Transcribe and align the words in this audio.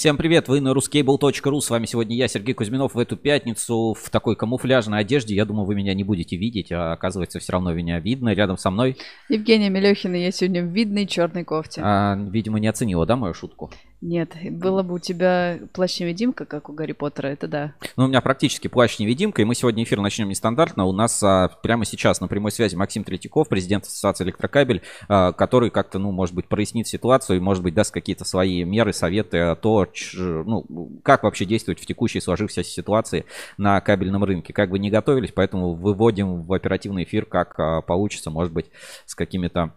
Всем 0.00 0.16
привет, 0.16 0.48
вы 0.48 0.62
на 0.62 0.72
ruscable.ru, 0.72 1.60
с 1.60 1.68
вами 1.68 1.84
сегодня 1.84 2.16
я, 2.16 2.26
Сергей 2.26 2.54
Кузьминов, 2.54 2.94
в 2.94 2.98
эту 2.98 3.18
пятницу 3.18 3.92
в 3.92 4.08
такой 4.08 4.34
камуфляжной 4.34 5.00
одежде, 5.00 5.34
я 5.34 5.44
думаю, 5.44 5.66
вы 5.66 5.74
меня 5.74 5.92
не 5.92 6.04
будете 6.04 6.36
видеть, 6.36 6.72
а 6.72 6.94
оказывается, 6.94 7.38
все 7.38 7.52
равно 7.52 7.74
меня 7.74 8.00
видно, 8.00 8.32
рядом 8.32 8.56
со 8.56 8.70
мной. 8.70 8.96
Евгения 9.28 9.68
Мелехина, 9.68 10.16
я 10.16 10.32
сегодня 10.32 10.62
в 10.62 10.68
видной 10.68 11.06
черной 11.06 11.44
кофте. 11.44 11.82
А, 11.84 12.16
видимо, 12.16 12.58
не 12.60 12.68
оценила, 12.68 13.04
да, 13.04 13.16
мою 13.16 13.34
шутку? 13.34 13.70
Нет, 14.00 14.34
было 14.50 14.82
бы 14.82 14.94
у 14.94 14.98
тебя 14.98 15.58
плащ-невидимка, 15.74 16.46
как 16.46 16.70
у 16.70 16.72
Гарри 16.72 16.92
Поттера, 16.92 17.28
это 17.28 17.46
да. 17.46 17.74
Ну, 17.96 18.04
у 18.04 18.08
меня 18.08 18.22
практически 18.22 18.66
плащ-невидимка, 18.66 19.42
и 19.42 19.44
мы 19.44 19.54
сегодня 19.54 19.84
эфир 19.84 20.00
начнем 20.00 20.28
нестандартно. 20.28 20.86
У 20.86 20.92
нас 20.92 21.22
а, 21.22 21.48
прямо 21.62 21.84
сейчас 21.84 22.20
на 22.22 22.26
прямой 22.26 22.50
связи 22.50 22.76
Максим 22.76 23.04
Третьяков, 23.04 23.48
президент 23.48 23.84
Ассоциации 23.84 24.24
Электрокабель, 24.24 24.80
а, 25.08 25.32
который 25.32 25.68
как-то, 25.68 25.98
ну, 25.98 26.12
может 26.12 26.34
быть, 26.34 26.48
прояснит 26.48 26.86
ситуацию 26.86 27.36
и, 27.36 27.40
может 27.40 27.62
быть, 27.62 27.74
даст 27.74 27.92
какие-то 27.92 28.24
свои 28.24 28.64
меры, 28.64 28.94
советы, 28.94 29.38
о 29.38 29.54
то, 29.54 29.86
ну, 30.14 30.98
как 31.02 31.24
вообще 31.24 31.44
действовать 31.44 31.80
в 31.80 31.84
текущей 31.84 32.20
сложившейся 32.20 32.70
ситуации 32.70 33.26
на 33.58 33.82
кабельном 33.82 34.24
рынке. 34.24 34.54
Как 34.54 34.70
бы 34.70 34.78
не 34.78 34.90
готовились, 34.90 35.32
поэтому 35.34 35.74
выводим 35.74 36.42
в 36.42 36.52
оперативный 36.54 37.04
эфир, 37.04 37.26
как 37.26 37.58
а, 37.58 37.82
получится, 37.82 38.30
может 38.30 38.54
быть, 38.54 38.70
с 39.04 39.14
какими-то 39.14 39.74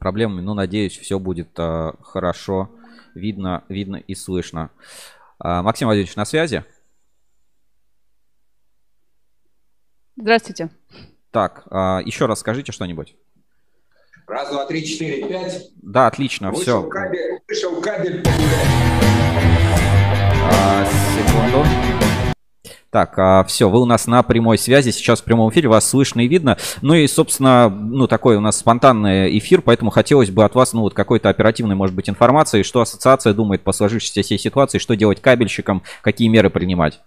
проблемами. 0.00 0.40
Ну, 0.40 0.54
надеюсь, 0.54 0.98
все 0.98 1.18
будет 1.20 1.50
а, 1.58 1.94
хорошо 2.02 2.70
видно, 3.14 3.64
видно 3.68 3.96
и 3.96 4.14
слышно. 4.14 4.70
А, 5.38 5.62
Максим 5.62 5.86
Владимирович 5.86 6.16
на 6.16 6.24
связи. 6.24 6.64
Здравствуйте. 10.16 10.70
Так, 11.30 11.62
а, 11.70 12.00
еще 12.04 12.26
раз 12.26 12.40
скажите 12.40 12.72
что-нибудь. 12.72 13.14
Раз, 14.26 14.50
два, 14.50 14.66
три, 14.66 14.84
четыре, 14.84 15.26
пять. 15.28 15.70
Да, 15.82 16.06
отлично, 16.06 16.50
вышел 16.50 16.62
все. 16.62 16.82
Кабель, 16.88 17.40
вышел 17.48 17.80
кабель. 17.80 18.22
А, 20.52 20.84
секунду. 20.84 22.09
Так, 22.90 23.16
а, 23.18 23.44
все, 23.44 23.70
вы 23.70 23.80
у 23.80 23.84
нас 23.84 24.08
на 24.08 24.24
прямой 24.24 24.58
связи, 24.58 24.90
сейчас 24.90 25.20
в 25.20 25.24
прямом 25.24 25.50
эфире, 25.50 25.68
вас 25.68 25.88
слышно 25.88 26.22
и 26.22 26.28
видно. 26.28 26.58
Ну 26.82 26.94
и, 26.94 27.06
собственно, 27.06 27.68
ну 27.68 28.08
такой 28.08 28.36
у 28.36 28.40
нас 28.40 28.58
спонтанный 28.58 29.38
эфир, 29.38 29.62
поэтому 29.62 29.92
хотелось 29.92 30.30
бы 30.30 30.44
от 30.44 30.56
вас, 30.56 30.72
ну 30.72 30.80
вот 30.80 30.92
какой-то 30.92 31.28
оперативной, 31.28 31.76
может 31.76 31.94
быть, 31.94 32.10
информации, 32.10 32.62
что 32.62 32.80
ассоциация 32.80 33.32
думает 33.32 33.62
по 33.62 33.70
сложившейся 33.70 34.36
ситуации, 34.36 34.78
что 34.78 34.96
делать 34.96 35.22
кабельщикам, 35.22 35.84
какие 36.02 36.26
меры 36.26 36.50
принимать. 36.50 37.00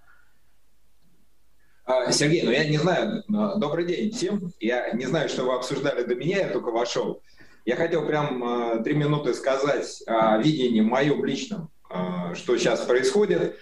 А, 1.85 2.09
Сергей, 2.13 2.43
ну 2.43 2.51
я 2.51 2.63
не 2.63 2.77
знаю, 2.77 3.23
добрый 3.27 3.85
день 3.85 4.11
всем. 4.11 4.53
Я 4.61 4.93
не 4.93 5.05
знаю, 5.05 5.27
что 5.27 5.43
вы 5.43 5.53
обсуждали 5.53 6.03
до 6.03 6.15
меня, 6.15 6.37
я 6.37 6.47
только 6.47 6.71
вошел. 6.71 7.21
Я 7.65 7.75
хотел 7.75 8.05
прям 8.05 8.41
а, 8.41 8.77
три 8.77 8.93
минуты 8.93 9.33
сказать 9.33 10.01
о 10.07 10.37
видении 10.37 10.79
моем 10.79 11.25
личном, 11.25 11.69
а, 11.89 12.33
что 12.35 12.57
сейчас 12.57 12.81
происходит. 12.81 13.57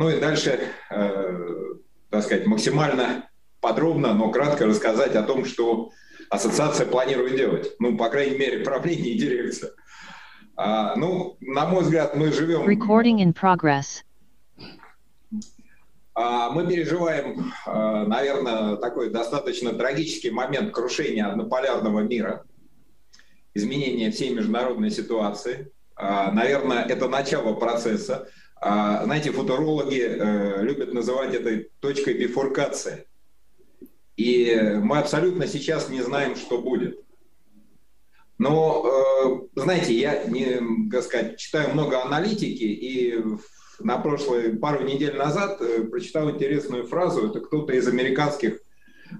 Ну 0.00 0.08
и 0.08 0.18
дальше, 0.18 0.58
э, 0.88 1.74
так 2.08 2.22
сказать, 2.22 2.46
максимально 2.46 3.28
подробно, 3.60 4.14
но 4.14 4.30
кратко 4.30 4.64
рассказать 4.64 5.14
о 5.14 5.22
том, 5.22 5.44
что 5.44 5.90
ассоциация 6.30 6.86
планирует 6.86 7.36
делать. 7.36 7.72
Ну, 7.80 7.98
по 7.98 8.08
крайней 8.08 8.38
мере, 8.38 8.64
правление 8.64 9.12
и 9.12 9.18
дирекция. 9.18 9.72
А, 10.56 10.96
ну, 10.96 11.36
на 11.42 11.66
мой 11.66 11.82
взгляд, 11.82 12.16
мы 12.16 12.32
живем... 12.32 12.66
Recording 12.66 13.18
in 13.18 13.34
progress. 13.34 14.02
А, 16.14 16.48
мы 16.48 16.66
переживаем, 16.66 17.52
а, 17.66 18.06
наверное, 18.06 18.76
такой 18.76 19.10
достаточно 19.10 19.74
трагический 19.74 20.30
момент 20.30 20.72
крушения 20.72 21.26
однополярного 21.26 22.00
мира, 22.00 22.46
изменения 23.52 24.10
всей 24.10 24.32
международной 24.32 24.90
ситуации. 24.90 25.70
А, 25.94 26.32
наверное, 26.32 26.84
это 26.84 27.06
начало 27.06 27.52
процесса. 27.52 28.30
А, 28.60 29.04
знаете, 29.04 29.32
футурологи 29.32 30.00
э, 30.00 30.62
любят 30.62 30.92
называть 30.92 31.34
этой 31.34 31.70
точкой 31.80 32.14
бифуркации. 32.14 33.06
И 34.16 34.54
мы 34.82 34.98
абсолютно 34.98 35.46
сейчас 35.46 35.88
не 35.88 36.02
знаем, 36.02 36.36
что 36.36 36.60
будет. 36.60 37.00
Но, 38.36 39.48
э, 39.54 39.60
знаете, 39.60 39.94
я, 39.94 40.24
не, 40.24 40.60
так 40.90 41.02
сказать, 41.04 41.38
читаю 41.38 41.72
много 41.72 42.02
аналитики, 42.02 42.64
и 42.64 43.22
на 43.78 43.98
прошлой, 43.98 44.56
пару 44.56 44.84
недель 44.84 45.16
назад 45.16 45.60
э, 45.60 45.84
прочитал 45.84 46.30
интересную 46.30 46.86
фразу. 46.86 47.28
Это 47.28 47.40
кто-то 47.40 47.72
из 47.72 47.88
американских 47.88 48.60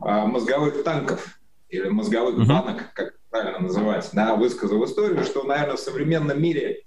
а, 0.00 0.26
мозговых 0.26 0.84
танков 0.84 1.38
или 1.68 1.88
мозговых 1.88 2.36
mm-hmm. 2.36 2.46
банок, 2.46 2.92
как 2.94 3.14
правильно 3.28 3.58
называть, 3.60 4.08
да, 4.12 4.36
высказал 4.36 4.84
историю, 4.84 5.24
что, 5.24 5.42
наверное, 5.42 5.76
в 5.76 5.80
современном 5.80 6.40
мире 6.40 6.84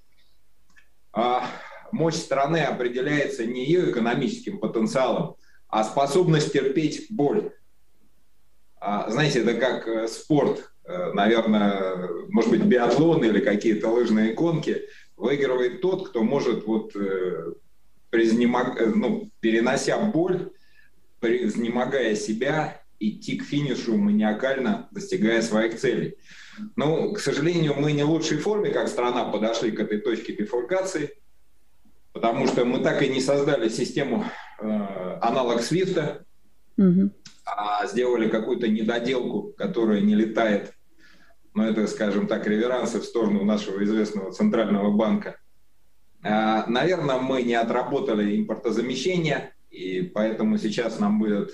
а, 1.12 1.46
мощь 1.94 2.16
страны 2.16 2.58
определяется 2.58 3.46
не 3.46 3.64
ее 3.64 3.92
экономическим 3.92 4.58
потенциалом, 4.58 5.36
а 5.70 5.84
способность 5.84 6.52
терпеть 6.52 7.08
боль. 7.10 7.52
А, 8.80 9.10
знаете, 9.10 9.42
это 9.42 9.54
как 9.54 9.88
э, 9.88 10.08
спорт, 10.08 10.72
э, 10.84 11.14
наверное, 11.14 12.10
может 12.30 12.50
быть, 12.50 12.64
биатлон 12.64 13.24
или 13.24 13.40
какие-то 13.40 13.90
лыжные 13.90 14.34
гонки. 14.34 14.82
Выигрывает 15.16 15.82
тот, 15.82 16.10
кто 16.10 16.24
может, 16.24 16.66
вот, 16.66 16.96
э, 16.96 17.54
признемог... 18.10 18.80
ну, 18.96 19.32
перенося 19.40 19.98
боль, 20.00 20.52
изнемогая 21.22 22.16
себя, 22.16 22.82
идти 23.00 23.38
к 23.38 23.44
финишу 23.44 23.96
маниакально, 23.96 24.90
достигая 24.92 25.42
своих 25.42 25.80
целей. 25.80 26.18
Но, 26.76 27.14
к 27.14 27.20
сожалению, 27.20 27.76
мы 27.78 27.94
не 27.94 28.04
в 28.04 28.10
лучшей 28.10 28.38
форме, 28.38 28.72
как 28.72 28.90
страна, 28.90 29.26
подошли 29.26 29.72
к 29.72 29.80
этой 29.80 30.00
точке 30.00 30.34
бифуркации– 30.34 31.12
потому 32.14 32.48
что 32.48 32.64
мы 32.64 32.80
так 32.80 33.02
и 33.02 33.10
не 33.10 33.20
создали 33.20 33.68
систему 33.70 34.24
э, 34.60 35.18
аналог 35.22 35.62
Свифта, 35.62 36.26
угу. 36.78 37.12
а 37.46 37.86
сделали 37.88 38.30
какую-то 38.30 38.68
недоделку, 38.68 39.54
которая 39.58 40.02
не 40.02 40.16
летает. 40.16 40.74
Но 41.56 41.64
ну, 41.64 41.70
это, 41.70 41.88
скажем 41.88 42.28
так, 42.28 42.48
реверансы 42.48 43.00
в 43.00 43.04
сторону 43.04 43.44
нашего 43.44 43.84
известного 43.84 44.32
центрального 44.32 44.92
банка. 44.92 45.38
Э, 46.24 46.64
наверное, 46.68 47.18
мы 47.18 47.42
не 47.42 47.56
отработали 47.56 48.40
импортозамещение, 48.40 49.54
и 49.72 50.04
поэтому 50.04 50.58
сейчас 50.60 51.00
нам 51.00 51.20
будет 51.20 51.52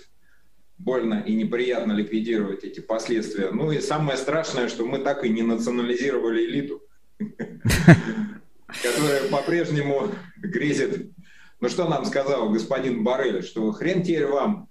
больно 0.78 1.24
и 1.26 1.36
неприятно 1.36 1.94
ликвидировать 1.94 2.64
эти 2.64 2.82
последствия. 2.82 3.52
Ну 3.52 3.72
и 3.72 3.80
самое 3.80 4.18
страшное, 4.18 4.68
что 4.68 4.86
мы 4.86 5.00
так 5.00 5.24
и 5.24 5.30
не 5.30 5.42
национализировали 5.42 6.46
элиту. 6.46 6.82
которая 8.82 9.28
по-прежнему 9.30 10.10
грезит. 10.38 11.12
Ну 11.60 11.70
что 11.70 11.88
нам 11.88 12.06
сказал 12.06 12.50
господин 12.50 13.04
Барель, 13.04 13.44
что 13.44 13.72
хрен 13.72 14.04
теперь 14.04 14.28
вам, 14.28 14.70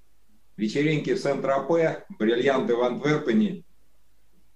вечеринки 0.57 1.15
в 1.15 1.19
Сент-Тропе, 1.19 2.05
бриллианты 2.19 2.75
в 2.75 2.83
Антверпене, 2.83 3.65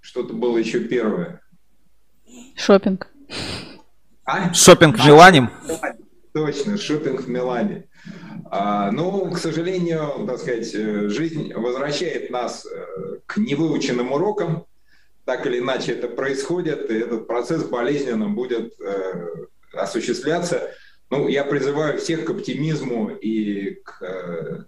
что-то 0.01 0.35
было 0.35 0.59
еще 0.59 0.81
первое. 0.81 1.41
Шопинг. 2.57 3.09
А? 4.25 4.53
Шопинг 4.53 4.99
в 4.99 5.07
Милане. 5.07 5.51
Точно, 6.33 6.79
шопинг 6.79 7.23
в 7.23 7.29
Милане. 7.29 7.89
А, 8.47 8.91
ну, 8.91 9.31
к 9.31 9.39
сожалению, 9.39 10.27
так 10.27 10.39
сказать, 10.39 10.73
жизнь 10.73 11.53
возвращает 11.55 12.31
нас 12.31 12.67
э, 12.67 13.19
к 13.27 13.37
невыученным 13.39 14.13
урокам, 14.13 14.67
так 15.25 15.47
или 15.47 15.59
иначе 15.59 15.93
это 15.93 16.09
происходит, 16.09 16.91
и 16.91 16.99
этот 16.99 17.27
процесс 17.27 17.65
болезненно 17.65 18.28
будет 18.28 18.78
э, 18.81 19.47
осуществляться. 19.72 20.71
Ну, 21.10 21.28
я 21.28 21.44
призываю 21.44 21.99
всех 21.99 22.25
к 22.25 22.31
оптимизму 22.31 23.10
и 23.10 23.75
к 23.84 24.03
э, 24.03 24.65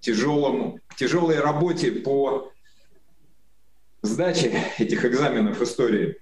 тяжелому, 0.00 0.80
к 0.88 0.96
тяжелой 0.96 1.38
работе 1.40 1.92
по 1.92 2.52
сдаче 4.02 4.62
этих 4.78 5.04
экзаменов 5.04 5.60
истории. 5.62 6.20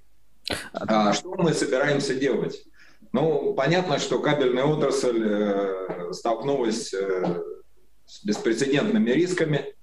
А 0.73 1.13
что 1.13 1.35
мы 1.37 1.53
собираемся 1.55 2.15
делать? 2.15 2.65
Ну, 3.13 3.55
понятно, 3.55 3.99
что 3.99 4.19
кабельная 4.19 4.65
отрасль 4.65 5.23
э, 5.25 6.13
столкнулась 6.13 6.93
э, 6.93 7.43
с 8.07 8.25
беспрецедентными 8.25 9.11
рисками. 9.11 9.75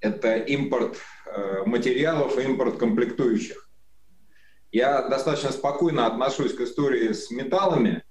Это 0.00 0.36
импорт 0.36 0.98
Э, 1.30 1.62
материалов 1.66 2.38
и 2.38 2.42
импорт 2.42 2.78
комплектующих. 2.78 3.68
Я 4.72 5.08
достаточно 5.08 5.52
спокойно 5.52 6.06
отношусь 6.06 6.54
к 6.54 6.60
истории 6.60 7.12
с 7.12 7.30
металлами, 7.30 8.02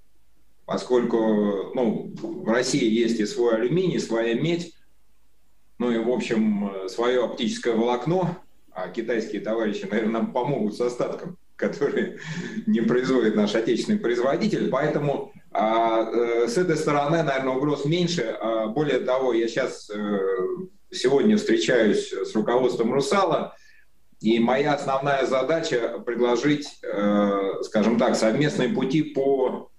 поскольку 0.64 1.72
ну, 1.74 2.14
в 2.14 2.48
России 2.48 2.88
есть 2.88 3.18
и 3.20 3.26
свой 3.26 3.56
алюминий, 3.56 3.98
своя 3.98 4.34
медь, 4.34 4.72
ну 5.78 5.90
и, 5.90 5.98
в 5.98 6.10
общем, 6.10 6.88
свое 6.88 7.24
оптическое 7.24 7.74
волокно, 7.74 8.38
а 8.72 8.88
китайские 8.88 9.40
товарищи, 9.40 9.86
наверное, 9.88 10.20
нам 10.20 10.32
помогут 10.32 10.76
с 10.76 10.80
остатком, 10.80 11.36
который 11.56 12.18
не 12.66 12.80
производит 12.80 13.34
наш 13.34 13.54
отечественный 13.54 13.98
производитель. 13.98 14.68
Поэтому 14.70 15.32
а, 15.50 16.08
э, 16.10 16.48
с 16.48 16.56
этой 16.56 16.76
стороны, 16.76 17.22
наверное, 17.22 17.54
угроз 17.54 17.84
меньше. 17.84 18.36
А, 18.40 18.68
более 18.68 19.00
того, 19.00 19.32
я 19.32 19.48
сейчас 19.48 19.90
э, 19.90 20.18
сегодня 20.90 21.36
встречаюсь 21.36 22.12
с 22.12 22.34
руководством 22.34 22.92
Русала, 22.92 23.54
и 24.20 24.38
моя 24.38 24.74
основная 24.74 25.26
задача 25.26 26.00
предложить, 26.04 26.66
э, 26.82 27.62
скажем 27.62 27.98
так, 27.98 28.16
совместные 28.16 28.70
пути 28.70 29.02
по 29.02 29.70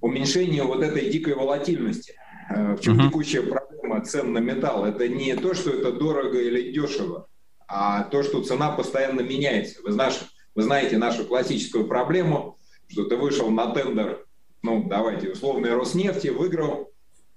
уменьшению 0.00 0.66
вот 0.66 0.82
этой 0.82 1.10
дикой 1.10 1.34
волатильности. 1.34 2.14
Э, 2.48 2.74
в 2.74 2.80
чем 2.80 2.98
uh-huh. 2.98 3.08
текущая 3.08 3.42
проблема 3.42 4.04
цен 4.04 4.32
на 4.32 4.38
металл? 4.38 4.84
Это 4.84 5.08
не 5.08 5.34
то, 5.34 5.54
что 5.54 5.70
это 5.70 5.92
дорого 5.92 6.38
или 6.38 6.72
дешево, 6.72 7.26
а 7.66 8.04
то, 8.04 8.22
что 8.22 8.42
цена 8.42 8.70
постоянно 8.70 9.20
меняется. 9.20 9.82
Вы, 9.82 9.92
знаете, 9.92 10.20
вы 10.54 10.62
знаете 10.62 10.96
нашу 10.96 11.24
классическую 11.24 11.88
проблему, 11.88 12.56
что 12.88 13.04
ты 13.04 13.16
вышел 13.16 13.50
на 13.50 13.72
тендер, 13.72 14.26
ну, 14.62 14.86
давайте, 14.88 15.30
условный 15.30 15.74
Роснефти, 15.74 16.28
выиграл, 16.28 16.90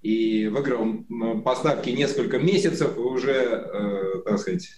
и 0.03 0.47
выиграл 0.47 0.85
поставки 1.43 1.89
несколько 1.89 2.37
месяцев, 2.37 2.97
и 2.97 2.99
уже, 2.99 3.31
э, 3.31 4.21
так 4.25 4.37
сказать, 4.37 4.69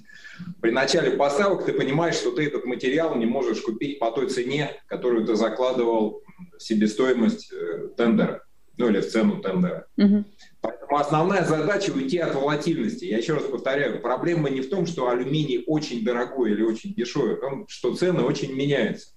при 0.62 0.70
начале 0.70 1.12
поставок 1.18 1.66
ты 1.66 1.74
понимаешь, 1.74 2.16
что 2.16 2.32
ты 2.32 2.46
этот 2.46 2.66
материал 2.66 3.16
не 3.16 3.26
можешь 3.26 3.62
купить 3.62 3.98
по 4.00 4.12
той 4.12 4.30
цене, 4.30 4.72
которую 4.88 5.26
ты 5.26 5.36
закладывал 5.36 6.22
в 6.58 6.62
себестоимость 6.62 7.52
э, 7.52 7.90
тендера, 7.98 8.44
ну 8.78 8.88
или 8.88 9.02
в 9.02 9.10
цену 9.10 9.42
тендера. 9.42 9.88
Угу. 9.98 10.26
Поэтому 10.62 10.98
основная 10.98 11.44
задача 11.44 11.92
уйти 11.92 12.20
от 12.20 12.36
волатильности. 12.36 13.06
Я 13.06 13.18
еще 13.18 13.34
раз 13.34 13.44
повторяю, 13.44 14.02
проблема 14.02 14.52
не 14.52 14.62
в 14.62 14.70
том, 14.70 14.86
что 14.86 15.10
алюминий 15.10 15.64
очень 15.66 16.04
дорогой 16.04 16.52
или 16.52 16.62
очень 16.62 16.94
дешевый, 16.94 17.34
а 17.34 17.38
в 17.38 17.40
том, 17.40 17.68
что 17.68 17.96
цены 17.96 18.22
очень 18.22 18.54
меняются. 18.54 19.08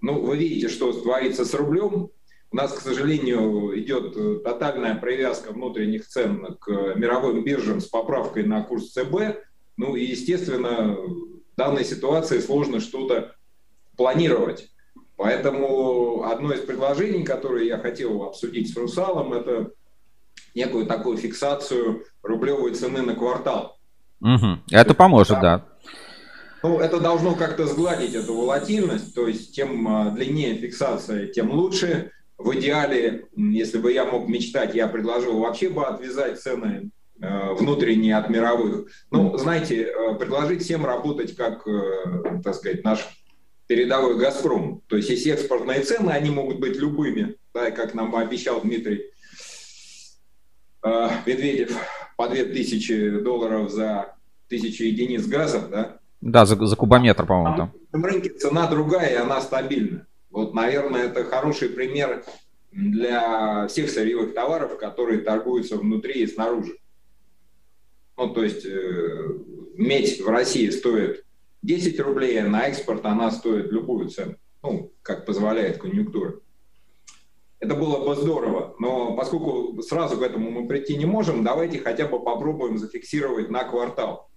Ну, 0.00 0.20
вы 0.20 0.36
видите, 0.36 0.68
что 0.68 0.92
творится 0.92 1.44
с 1.44 1.54
рублем, 1.54 2.10
у 2.54 2.56
нас, 2.56 2.72
к 2.72 2.80
сожалению, 2.80 3.76
идет 3.80 4.16
э, 4.16 4.36
тотальная 4.44 4.94
привязка 4.94 5.50
внутренних 5.50 6.06
цен 6.06 6.56
к 6.60 6.94
мировым 6.94 7.42
биржам 7.42 7.80
с 7.80 7.86
поправкой 7.86 8.44
на 8.44 8.62
курс 8.62 8.92
ЦБ. 8.92 9.42
Ну 9.76 9.96
и, 9.96 10.04
естественно, 10.04 10.94
в 10.94 11.56
данной 11.56 11.84
ситуации 11.84 12.38
сложно 12.38 12.78
что-то 12.78 13.34
планировать. 13.96 14.70
Поэтому 15.16 16.22
одно 16.30 16.52
из 16.52 16.60
предложений, 16.60 17.24
которое 17.24 17.64
я 17.64 17.76
хотел 17.76 18.22
обсудить 18.22 18.72
с 18.72 18.76
Русалом, 18.76 19.32
это 19.32 19.72
некую 20.54 20.86
такую 20.86 21.16
фиксацию 21.16 22.04
рублевой 22.22 22.72
цены 22.72 23.02
на 23.02 23.16
квартал. 23.16 23.80
Угу. 24.20 24.60
Это 24.70 24.94
поможет, 24.94 25.40
да. 25.40 25.66
Ну, 26.62 26.78
это 26.78 27.00
должно 27.00 27.34
как-то 27.34 27.66
сгладить 27.66 28.14
эту 28.14 28.36
волатильность, 28.36 29.12
то 29.12 29.26
есть 29.26 29.56
тем 29.56 29.88
а, 29.88 30.10
длиннее 30.12 30.54
фиксация, 30.54 31.26
тем 31.26 31.50
лучше. 31.50 32.12
В 32.36 32.54
идеале, 32.58 33.28
если 33.36 33.78
бы 33.78 33.92
я 33.92 34.04
мог 34.04 34.28
мечтать, 34.28 34.74
я 34.74 34.88
предложил 34.88 35.38
вообще 35.38 35.68
бы 35.68 35.84
отвязать 35.86 36.40
цены 36.40 36.90
э, 37.20 37.54
внутренние 37.54 38.16
от 38.16 38.28
мировых. 38.28 38.88
Ну, 39.10 39.36
знаете, 39.38 39.84
э, 39.84 40.14
предложить 40.16 40.62
всем 40.62 40.84
работать 40.84 41.36
как, 41.36 41.66
э, 41.66 42.40
так 42.42 42.54
сказать, 42.54 42.84
наш 42.84 43.06
передовой 43.66 44.18
«Газпром». 44.18 44.82
То 44.88 44.96
есть 44.96 45.10
есть 45.10 45.26
экспортные 45.26 45.82
цены, 45.82 46.10
они 46.10 46.30
могут 46.30 46.58
быть 46.58 46.76
любыми, 46.76 47.36
да, 47.54 47.70
как 47.70 47.94
нам 47.94 48.14
обещал 48.14 48.60
Дмитрий 48.60 49.10
Медведев, 50.84 51.78
по 52.16 52.28
2000 52.28 53.20
долларов 53.20 53.70
за 53.70 54.16
тысячу 54.48 54.84
единиц 54.84 55.26
газа, 55.26 55.66
да? 55.70 55.98
Да, 56.20 56.46
за, 56.46 56.56
за 56.66 56.76
кубометр, 56.76 57.26
по-моему, 57.26 57.56
там. 57.56 57.72
На 57.92 58.08
рынке 58.08 58.30
цена 58.30 58.66
другая, 58.66 59.12
и 59.12 59.16
она 59.16 59.40
стабильна. 59.40 60.06
Вот, 60.34 60.52
наверное, 60.52 61.04
это 61.04 61.22
хороший 61.22 61.68
пример 61.68 62.24
для 62.72 63.68
всех 63.68 63.88
сырьевых 63.88 64.34
товаров, 64.34 64.76
которые 64.78 65.20
торгуются 65.20 65.76
внутри 65.76 66.22
и 66.22 66.26
снаружи. 66.26 66.76
Ну, 68.16 68.34
то 68.34 68.42
есть 68.42 68.66
э, 68.66 69.28
медь 69.76 70.20
в 70.20 70.28
России 70.28 70.70
стоит 70.70 71.24
10 71.62 72.00
рублей, 72.00 72.42
а 72.42 72.48
на 72.48 72.66
экспорт 72.66 73.06
она 73.06 73.30
стоит 73.30 73.70
любую 73.70 74.08
цену, 74.08 74.34
ну, 74.60 74.92
как 75.02 75.24
позволяет 75.24 75.78
конъюнктура. 75.78 76.40
Это 77.60 77.76
было 77.76 78.04
бы 78.04 78.20
здорово, 78.20 78.74
но 78.80 79.14
поскольку 79.14 79.80
сразу 79.82 80.18
к 80.18 80.22
этому 80.22 80.50
мы 80.50 80.66
прийти 80.66 80.96
не 80.96 81.06
можем, 81.06 81.44
давайте 81.44 81.78
хотя 81.78 82.08
бы 82.08 82.20
попробуем 82.20 82.76
зафиксировать 82.76 83.50
на 83.50 83.62
квартал. 83.62 84.28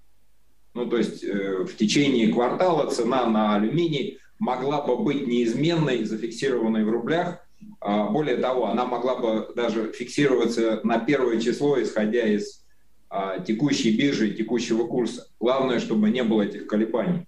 Ну, 0.75 0.87
то 0.87 0.97
есть 0.97 1.23
э, 1.23 1.63
в 1.63 1.75
течение 1.75 2.31
квартала 2.31 2.87
цена 2.91 3.25
на 3.25 3.55
алюминий 3.55 4.19
могла 4.39 4.81
бы 4.81 4.97
быть 4.97 5.27
неизменной, 5.27 6.03
зафиксированной 6.03 6.83
в 6.83 6.89
рублях. 6.89 7.39
А, 7.79 8.07
более 8.09 8.37
того, 8.37 8.67
она 8.67 8.85
могла 8.85 9.15
бы 9.15 9.51
даже 9.55 9.91
фиксироваться 9.91 10.79
на 10.83 10.99
первое 10.99 11.39
число, 11.39 11.81
исходя 11.81 12.25
из 12.27 12.63
а, 13.09 13.39
текущей 13.39 13.97
биржи, 13.97 14.31
текущего 14.31 14.85
курса. 14.85 15.27
Главное, 15.39 15.79
чтобы 15.79 16.09
не 16.09 16.23
было 16.23 16.43
этих 16.43 16.67
колебаний. 16.67 17.27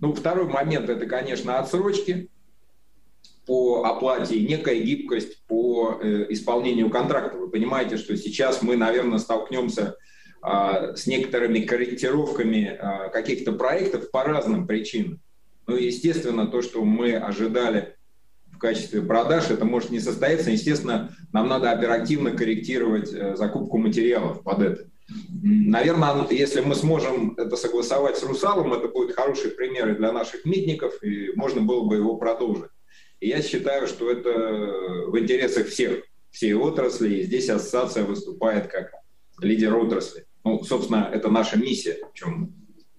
Ну, 0.00 0.12
второй 0.12 0.46
момент– 0.46 0.88
это, 0.90 1.06
конечно, 1.06 1.58
отсрочки 1.58 2.30
по 3.46 3.84
оплате, 3.84 4.40
некая 4.40 4.80
гибкость 4.80 5.44
по 5.46 5.98
э, 6.02 6.26
исполнению 6.30 6.90
контракта. 6.90 7.38
Вы 7.38 7.48
понимаете, 7.48 7.96
что 7.96 8.16
сейчас 8.16 8.60
мы, 8.60 8.76
наверное, 8.76 9.18
столкнемся 9.18 9.96
а, 10.42 10.94
с 10.94 11.06
некоторыми 11.06 11.60
корректировками 11.60 12.78
каких-то 13.12 13.52
проектов 13.52 14.10
по 14.10 14.24
разным 14.24 14.66
причинам. 14.66 15.20
Ну, 15.66 15.76
естественно, 15.76 16.46
то, 16.46 16.62
что 16.62 16.84
мы 16.84 17.14
ожидали 17.14 17.96
в 18.52 18.58
качестве 18.58 19.02
продаж, 19.02 19.50
это 19.50 19.64
может 19.64 19.90
не 19.90 20.00
состояться. 20.00 20.50
Естественно, 20.50 21.14
нам 21.32 21.48
надо 21.48 21.70
оперативно 21.70 22.30
корректировать 22.30 23.12
э, 23.12 23.36
закупку 23.36 23.78
материалов 23.78 24.42
под 24.42 24.62
это. 24.62 24.90
Наверное, 25.42 26.26
если 26.30 26.60
мы 26.60 26.74
сможем 26.74 27.34
это 27.36 27.56
согласовать 27.56 28.16
с 28.16 28.24
Русалом, 28.24 28.72
это 28.72 28.88
будет 28.88 29.14
хороший 29.14 29.50
пример 29.50 29.96
для 29.96 30.10
наших 30.10 30.44
медников, 30.44 31.00
и 31.02 31.30
можно 31.36 31.60
было 31.60 31.84
бы 31.86 31.96
его 31.96 32.16
продолжить. 32.16 32.70
И 33.20 33.28
я 33.28 33.40
считаю, 33.42 33.86
что 33.86 34.10
это 34.10 34.30
в 35.08 35.18
интересах 35.18 35.68
всех, 35.68 36.02
всей 36.30 36.54
отрасли, 36.54 37.16
и 37.16 37.22
здесь 37.22 37.48
ассоциация 37.48 38.04
выступает 38.04 38.66
как 38.66 38.90
лидер 39.40 39.76
отрасли. 39.76 40.26
Ну, 40.44 40.62
собственно, 40.64 41.08
это 41.12 41.30
наша 41.30 41.58
миссия, 41.58 41.98
в 42.12 42.14
чем 42.14 42.52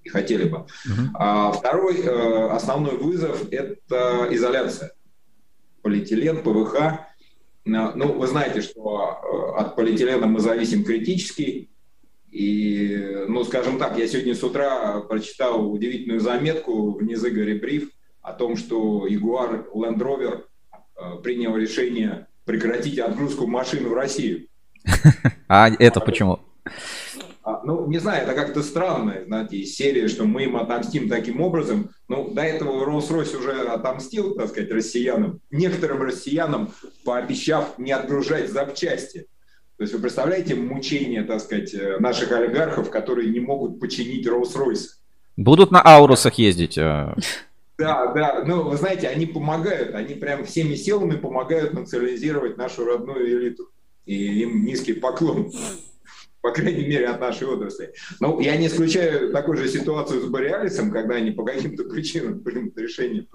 и 0.08 0.10
хотели 0.10 0.46
бы. 0.46 0.58
Uh-huh. 0.58 1.08
А 1.16 1.52
второй 1.52 2.00
э, 2.00 2.50
основной 2.50 2.98
вызов– 2.98 3.48
это 3.52 4.28
изоляция. 4.32 4.94
Полиэтилен, 5.82 6.42
ПВХ. 6.44 6.76
Э, 6.76 7.00
ну, 7.66 8.14
вы 8.14 8.28
знаете, 8.28 8.62
что 8.62 9.20
э, 9.22 9.60
от 9.60 9.76
полиэтилена 9.76 10.26
мы 10.26 10.40
зависим 10.40 10.84
критически. 10.84 11.70
И, 12.32 13.26
ну, 13.28 13.44
скажем 13.44 13.78
так, 13.78 13.98
я 13.98 14.08
сегодня 14.08 14.34
с 14.34 14.44
утра 14.44 15.02
прочитал 15.02 15.72
удивительную 15.72 16.20
заметку 16.20 16.94
в 16.94 17.04
Низыгоре 17.04 17.56
Бриф 17.56 17.90
о 18.22 18.34
том, 18.34 18.58
что 18.58 19.08
Jaguar 19.08 19.66
Land 19.74 19.98
Rover 19.98 20.44
принял 21.24 21.56
решение 21.56 22.28
прекратить 22.46 23.00
отгрузку 23.00 23.48
машин 23.48 23.88
в 23.88 23.94
Россию. 23.94 24.48
А 25.50 25.70
это 25.80 26.02
почему? 26.02 26.40
А, 27.48 27.62
ну, 27.64 27.88
не 27.88 27.98
знаю, 27.98 28.24
это 28.24 28.34
как-то 28.34 28.62
странно, 28.62 29.24
знаете, 29.26 29.56
из 29.56 29.74
серии, 29.74 30.08
что 30.08 30.26
мы 30.26 30.44
им 30.44 30.58
отомстим 30.58 31.08
таким 31.08 31.40
образом. 31.40 31.92
Ну, 32.10 32.28
до 32.34 32.42
этого 32.42 32.86
Rolls-Royce 32.86 33.38
уже 33.38 33.62
отомстил, 33.70 34.36
так 34.36 34.50
сказать, 34.50 34.70
россиянам, 34.70 35.40
некоторым 35.50 36.02
россиянам, 36.02 36.74
пообещав 37.06 37.80
не 37.80 37.94
отгружать 37.94 38.52
запчасти. 38.52 39.28
То 39.78 39.84
есть 39.84 39.94
вы 39.94 40.02
представляете 40.02 40.56
мучения, 40.56 41.24
так 41.24 41.40
сказать, 41.40 41.74
э, 41.74 42.00
наших 42.00 42.34
олигархов, 42.34 42.90
которые 42.90 43.30
не 43.30 43.40
могут 43.40 43.80
починить 43.80 44.28
Rolls-Royce? 44.28 44.88
Будут 45.38 45.72
на 45.72 45.82
Аурусах 45.82 46.34
ездить. 46.34 46.78
Э. 46.78 47.16
Да, 47.78 48.08
да, 48.08 48.44
ну, 48.46 48.64
вы 48.64 48.76
знаете, 48.76 49.08
они 49.08 49.26
помогают, 49.26 49.96
они 49.96 50.16
прям 50.16 50.44
всеми 50.44 50.76
силами 50.76 51.16
помогают 51.16 51.72
национализировать 51.72 52.58
нашу 52.58 52.84
родную 52.84 53.26
элиту. 53.26 53.70
И 54.06 54.42
им 54.42 54.66
низкий 54.66 54.94
поклон 54.94 55.50
по 56.42 56.52
крайней 56.52 56.88
мере, 56.88 57.08
от 57.08 57.20
нашей 57.20 57.48
отрасли. 57.48 57.94
Но 58.20 58.40
я 58.40 58.56
не 58.58 58.68
исключаю 58.68 59.32
такую 59.32 59.58
же 59.58 59.68
ситуацию 59.68 60.22
с 60.22 60.26
Бореалисом, 60.26 60.92
когда 60.92 61.16
они 61.16 61.32
по 61.32 61.44
каким-то 61.44 61.84
причинам 61.86 62.40
примут 62.42 62.78
решение 62.78 63.26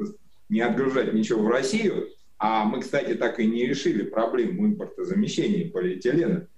не 0.48 0.60
отгружать 0.60 1.12
ничего 1.12 1.42
в 1.42 1.48
Россию. 1.48 2.08
А 2.38 2.64
мы, 2.64 2.80
кстати, 2.80 3.14
так 3.14 3.38
и 3.38 3.46
не 3.46 3.66
решили 3.66 4.02
проблему 4.02 4.66
импортозамещения 4.66 5.70
полиэтилена. 5.70 6.48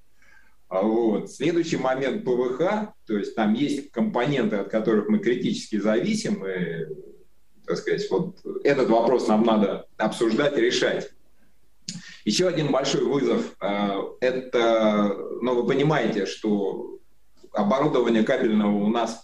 А 0.69 0.83
вот. 0.83 1.31
Следующий 1.31 1.77
момент 1.77 2.25
ПВХ, 2.25 2.93
то 3.07 3.19
есть 3.19 3.35
там 3.35 3.55
есть 3.55 3.91
компоненты, 3.91 4.57
от 4.57 4.71
которых 4.71 5.09
мы 5.09 5.19
критически 5.19 5.79
зависим, 5.79 6.45
и, 6.47 6.87
так 7.67 7.77
сказать, 7.77 8.11
вот 8.11 8.39
этот 8.65 8.89
вопрос 8.89 9.29
нам 9.29 9.45
надо 9.45 9.87
обсуждать 9.99 10.57
решать. 10.57 11.13
Еще 12.25 12.49
один 12.49 12.73
большой 12.73 13.05
вызов 13.05 13.55
э,– 13.61 14.03
это, 14.21 15.15
ну, 15.43 15.55
вы 15.55 15.67
понимаете, 15.67 16.25
что 16.25 16.99
оборудование 17.53 18.23
кабельного 18.23 18.75
у 18.75 18.89
нас 18.89 19.24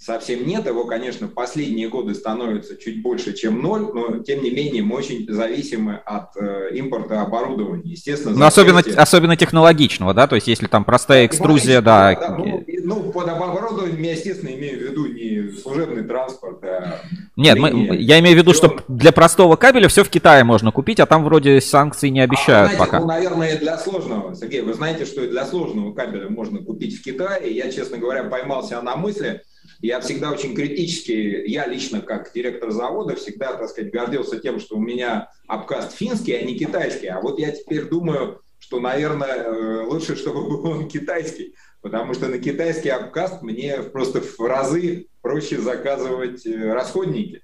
совсем 0.00 0.46
нет. 0.46 0.66
Его, 0.66 0.86
конечно, 0.86 1.28
последние 1.28 1.88
годы 1.88 2.14
становится 2.14 2.76
чуть 2.76 3.02
больше, 3.02 3.34
чем 3.34 3.60
ноль, 3.60 3.82
но 3.82 4.18
тем 4.20 4.42
не 4.42 4.50
менее 4.50 4.82
мы 4.82 4.96
очень 4.96 5.30
зависимы 5.30 5.96
от 6.06 6.36
э, 6.38 6.70
импорта 6.74 7.20
оборудования. 7.20 7.92
Естественно, 7.92 8.34
но 8.36 8.46
особенно, 8.46 8.82
особенно 8.96 9.36
технологичного, 9.36 10.14
да, 10.14 10.26
то 10.26 10.36
есть 10.36 10.48
если 10.48 10.66
там 10.68 10.84
простая 10.84 11.26
экструзия, 11.26 11.82
да. 11.82 12.14
да 12.14 12.36
ну, 12.38 12.64
ну, 12.82 13.12
под 13.12 13.28
оборудованием 13.28 14.02
я, 14.02 14.12
естественно, 14.12 14.48
имею 14.48 14.78
в 14.78 14.82
виду 14.82 15.06
не 15.06 15.52
служебный 15.52 16.02
транспорт, 16.02 16.64
а... 16.64 17.00
Нет, 17.36 17.58
мы, 17.58 17.96
я 17.96 18.18
имею 18.20 18.36
в 18.36 18.38
виду, 18.38 18.54
что 18.54 18.78
для 18.88 19.12
простого 19.12 19.56
кабеля 19.56 19.88
все 19.88 20.02
в 20.02 20.08
Китае 20.08 20.44
можно 20.44 20.72
купить, 20.72 20.98
а 21.00 21.06
там 21.06 21.24
вроде 21.24 21.60
санкций 21.60 22.08
не 22.08 22.20
обещают 22.20 22.72
а, 22.72 22.74
знаете, 22.74 22.78
пока. 22.78 23.00
Ну, 23.00 23.06
наверное, 23.06 23.58
для 23.58 23.76
сложного, 23.76 24.34
Сергей, 24.34 24.62
вы 24.62 24.72
знаете, 24.72 25.04
что 25.04 25.22
и 25.22 25.28
для 25.28 25.44
сложного 25.44 25.92
кабеля 25.92 26.30
можно 26.30 26.58
купить 26.58 26.98
в 26.98 27.02
Китае. 27.02 27.54
Я, 27.54 27.70
честно 27.70 27.98
говоря, 27.98 28.24
поймался 28.24 28.80
на 28.80 28.96
мысли, 28.96 29.42
я 29.82 30.00
всегда 30.00 30.30
очень 30.30 30.54
критически, 30.54 31.44
я 31.46 31.66
лично 31.66 32.00
как 32.00 32.32
директор 32.34 32.70
завода 32.70 33.16
всегда, 33.16 33.54
так 33.54 33.68
сказать, 33.68 33.92
гордился 33.92 34.38
тем, 34.38 34.60
что 34.60 34.76
у 34.76 34.80
меня 34.80 35.30
обкаст 35.46 35.92
финский, 35.92 36.34
а 36.34 36.42
не 36.42 36.56
китайский. 36.56 37.06
А 37.06 37.20
вот 37.20 37.38
я 37.38 37.50
теперь 37.50 37.88
думаю, 37.88 38.40
что, 38.58 38.78
наверное, 38.78 39.36
э, 39.36 39.84
лучше, 39.86 40.16
чтобы 40.16 40.48
был 40.48 40.66
он 40.70 40.88
китайский, 40.88 41.54
потому 41.80 42.14
что 42.14 42.28
на 42.28 42.38
китайский 42.38 42.90
обкаст 42.90 43.42
мне 43.42 43.82
просто 43.82 44.20
в 44.20 44.38
разы 44.40 45.06
проще 45.22 45.58
заказывать 45.58 46.46
э, 46.46 46.72
расходники, 46.72 47.42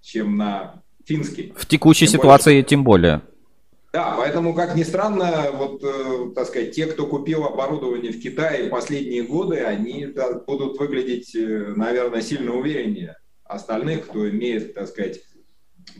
чем 0.00 0.36
на 0.38 0.82
финский. 1.04 1.52
В 1.56 1.66
текущей 1.66 2.06
тем 2.06 2.18
ситуации 2.18 2.50
более, 2.50 2.62
тем 2.64 2.84
более. 2.84 3.22
Да, 3.94 4.16
поэтому, 4.16 4.54
как 4.54 4.74
ни 4.74 4.82
странно, 4.82 5.52
вот, 5.52 5.80
э, 5.84 6.32
так 6.34 6.48
сказать, 6.48 6.72
те, 6.72 6.86
кто 6.86 7.06
купил 7.06 7.44
оборудование 7.44 8.10
в 8.10 8.20
Китае 8.20 8.68
последние 8.68 9.22
годы, 9.22 9.60
они 9.60 10.06
да, 10.06 10.32
будут 10.40 10.80
выглядеть, 10.80 11.32
э, 11.36 11.74
наверное, 11.76 12.20
сильно 12.20 12.56
увереннее 12.56 13.16
остальных, 13.44 14.08
кто 14.08 14.28
имеет, 14.28 14.74
так 14.74 14.88
сказать, 14.88 15.20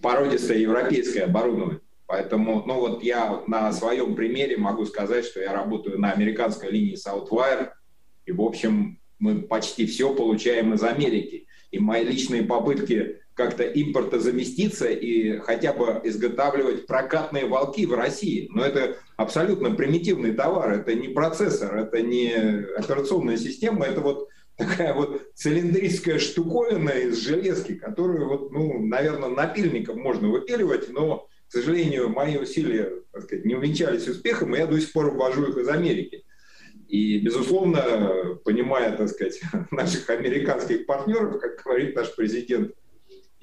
породистое 0.03 0.59
европейское 0.59 1.27
оборудование. 1.27 1.79
Поэтому, 2.07 2.65
ну 2.67 2.81
вот 2.81 3.05
я 3.05 3.45
на 3.47 3.73
своем 3.73 4.17
примере 4.17 4.57
могу 4.57 4.87
сказать, 4.87 5.25
что 5.25 5.39
я 5.39 5.53
работаю 5.53 6.01
на 6.01 6.11
американской 6.11 6.73
линии 6.73 6.97
Southwire, 6.97 7.69
и, 8.27 8.33
в 8.33 8.43
общем, 8.43 8.99
мы 9.21 9.43
почти 9.43 9.87
все 9.87 10.13
получаем 10.13 10.75
из 10.75 10.83
Америки. 10.83 11.47
И 11.71 11.79
мои 11.79 12.03
личные 12.03 12.43
попытки 12.43 13.21
как-то 13.35 13.64
импорта 13.64 14.21
заместиться 14.21 14.88
и 14.88 15.38
хотя 15.38 15.73
бы 15.73 16.00
изготавливать 16.05 16.87
прокатные 16.87 17.47
волки 17.47 17.85
в 17.85 17.95
России. 17.95 18.49
Но 18.53 18.64
это 18.64 18.97
абсолютно 19.17 19.75
примитивный 19.75 20.33
товар, 20.33 20.73
это 20.73 20.95
не 20.95 21.09
процессор, 21.09 21.76
это 21.76 22.00
не 22.00 22.33
операционная 22.76 23.37
система, 23.37 23.87
это 23.87 24.00
вот 24.00 24.29
такая 24.57 24.95
вот 24.95 25.23
цилиндрическая 25.35 26.19
штуковина 26.19 26.91
из 26.91 27.19
железки, 27.19 27.75
которую, 27.75 28.29
вот, 28.29 28.53
ну, 28.53 28.81
наверное, 28.81 29.31
напильником 29.31 29.99
можно 29.99 30.29
выпиливать, 30.29 30.91
но, 30.91 31.26
к 31.49 31.53
сожалению, 31.53 32.09
мои 32.09 32.37
усилия 32.37 32.93
так 33.14 33.23
сказать, 33.23 33.45
не 33.45 33.55
увенчались 33.55 34.09
успехом, 34.09 34.55
и 34.55 34.59
я 34.59 34.67
до 34.67 34.79
сих 34.81 34.93
пор 34.93 35.07
увожу 35.07 35.47
их 35.47 35.57
из 35.57 35.69
Америки. 35.69 36.25
И, 36.88 37.21
безусловно, 37.21 38.38
понимая, 38.45 38.97
так 38.97 39.09
сказать, 39.09 39.41
наших 39.71 40.11
американских 40.11 40.85
партнеров, 40.85 41.41
как 41.41 41.62
говорит 41.64 41.95
наш 41.95 42.14
президент, 42.14 42.73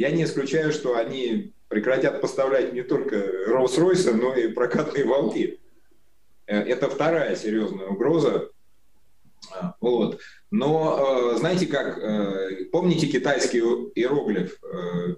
я 0.01 0.09
не 0.09 0.23
исключаю, 0.23 0.71
что 0.71 0.97
они 0.97 1.53
прекратят 1.67 2.21
поставлять 2.21 2.73
не 2.73 2.81
только 2.81 3.17
Rolls-Royce, 3.47 4.13
но 4.13 4.35
и 4.35 4.47
прокатные 4.47 5.05
волки. 5.05 5.59
Э, 6.47 6.57
это 6.57 6.89
вторая 6.89 7.35
серьезная 7.35 7.85
угроза. 7.85 8.49
А, 9.53 9.75
вот. 9.79 10.19
Но 10.49 11.33
э, 11.33 11.37
знаете 11.37 11.67
как, 11.67 11.99
э, 11.99 12.65
помните 12.71 13.05
китайский 13.05 13.59
иероглиф? 13.59 14.59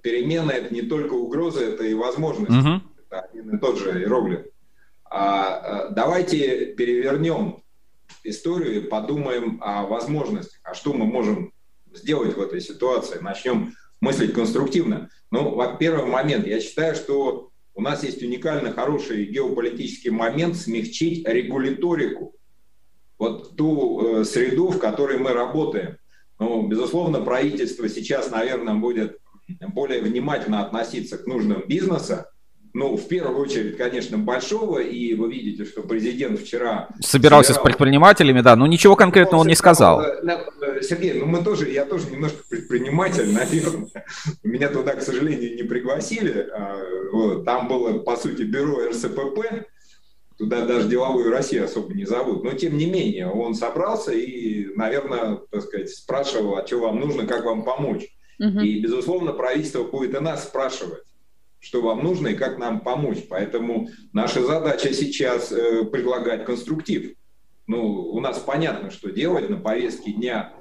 Перемена– 0.04 0.52
это 0.60 0.74
не 0.74 0.82
только 0.82 1.14
угроза, 1.14 1.64
это 1.64 1.86
и 1.86 1.94
возможность. 1.94 2.52
Uh-huh. 2.52 2.82
Это 3.08 3.22
один 3.22 3.56
и 3.56 3.60
тот 3.60 3.80
же 3.80 4.02
иероглиф. 4.02 4.42
А 5.10 5.92
давайте 5.92 6.74
перевернем 6.74 7.64
историю 8.26 8.76
и 8.76 8.88
подумаем 8.88 9.60
о 9.62 9.86
возможностях, 9.86 10.60
а 10.64 10.74
что 10.74 10.92
мы 10.92 11.06
можем 11.06 11.54
сделать 11.94 12.36
в 12.36 12.42
этой 12.42 12.60
ситуации. 12.60 13.20
Начнем 13.20 13.74
мыслить 14.04 14.34
конструктивно. 14.34 15.10
Ну, 15.32 15.56
во-первых, 15.56 16.08
момент. 16.08 16.46
Я 16.46 16.60
считаю, 16.60 16.94
что 16.94 17.52
у 17.74 17.82
нас 17.82 18.04
есть 18.04 18.22
уникально 18.22 18.74
хороший 18.74 19.24
геополитический 19.26 20.12
момент 20.12 20.58
смягчить 20.58 21.26
регуляторику, 21.26 22.36
вот 23.18 23.56
ту 23.56 24.20
э, 24.20 24.26
среду, 24.26 24.68
в 24.68 24.78
которой 24.78 25.20
мы 25.20 25.32
работаем. 25.32 25.96
Ну, 26.38 26.68
безусловно, 26.68 27.22
правительство 27.22 27.88
сейчас, 27.88 28.30
наверное, 28.30 28.76
будет 28.76 29.20
более 29.70 30.02
внимательно 30.02 30.66
относиться 30.66 31.18
к 31.18 31.26
нужным 31.26 31.66
бизнеса, 31.66 32.30
ну, 32.74 32.98
в 32.98 33.08
первую 33.08 33.40
очередь, 33.40 33.78
конечно, 33.78 34.18
большого, 34.18 34.80
и 34.80 35.14
вы 35.14 35.32
видите, 35.32 35.64
что 35.64 35.84
президент 35.84 36.40
вчера... 36.40 36.90
Собирался 37.02 37.54
собирал... 37.54 37.62
с 37.62 37.66
предпринимателями, 37.68 38.42
да, 38.42 38.56
но 38.56 38.66
ничего 38.66 38.96
конкретного 38.96 39.42
он 39.42 39.48
не 39.48 39.56
сказал. 39.56 40.04
Сергей, 40.82 41.14
ну 41.20 41.28
мы 41.28 41.44
тоже, 41.44 41.70
я 41.70 41.86
тоже 41.86 42.10
немножко 42.10 42.44
предприниматель, 42.50 43.32
наверное. 43.32 44.06
Меня 44.44 44.70
туда, 44.70 44.96
к 44.96 45.04
сожалению, 45.04 45.56
не 45.56 45.64
пригласили. 45.64 46.50
А. 46.52 47.44
Там 47.46 47.68
было, 47.68 48.00
по 48.00 48.18
сути, 48.18 48.42
бюро 48.42 48.90
РСПП, 48.90 49.68
туда 50.40 50.66
даже 50.66 50.90
деловую 50.90 51.30
Россию 51.30 51.66
особо 51.66 51.94
не 51.94 52.06
зовут. 52.06 52.44
Но, 52.44 52.54
тем 52.54 52.76
не 52.76 52.88
менее, 52.88 53.30
он 53.30 53.54
собрался 53.54 54.14
и, 54.14 54.74
наверное, 54.76 55.42
так 55.52 55.62
сказать, 55.62 55.92
спрашивал, 55.92 56.58
а 56.58 56.66
что 56.66 56.80
вам 56.80 57.00
нужно, 57.00 57.28
как 57.28 57.46
вам 57.46 57.64
помочь. 57.64 58.08
Угу. 58.40 58.62
И, 58.62 58.80
безусловно, 58.80 59.32
правительство 59.32 59.84
будет 59.84 60.16
и 60.16 60.20
нас 60.20 60.46
спрашивать 60.46 61.04
что 61.64 61.82
вам 61.82 62.04
нужно 62.04 62.28
и 62.28 62.36
как 62.36 62.58
нам 62.58 62.82
помочь. 62.82 63.20
Поэтому 63.30 63.88
наша 64.12 64.44
задача 64.44 64.94
сейчас 64.94 65.52
э, 65.52 65.86
предлагать 65.86 66.44
конструктив. 66.46 67.16
Ну, 67.68 67.80
у 67.80 68.20
нас 68.20 68.40
понятно, 68.40 68.92
что 68.92 69.10
делать 69.10 69.50
на 69.50 69.58
повестке 69.58 70.12
дня 70.12 70.54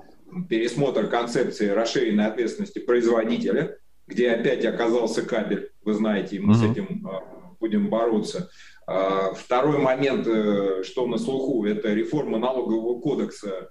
пересмотр 0.48 1.08
концепции 1.08 1.68
расширенной 1.68 2.26
ответственности 2.26 2.78
производителя, 2.78 3.76
где 4.06 4.30
опять 4.30 4.64
оказался 4.64 5.22
кабель, 5.22 5.70
вы 5.84 5.92
знаете, 5.94 6.36
и 6.36 6.38
мы 6.38 6.54
mm-hmm. 6.54 6.68
с 6.68 6.70
этим 6.70 7.08
э, 7.08 7.20
будем 7.58 7.90
бороться. 7.90 8.48
А, 8.86 9.34
второй 9.34 9.78
момент, 9.78 10.26
э, 10.28 10.84
что 10.84 11.08
на 11.08 11.18
слуху, 11.18 11.66
это 11.66 11.92
реформа 11.92 12.38
налогового 12.38 13.00
кодекса 13.00 13.70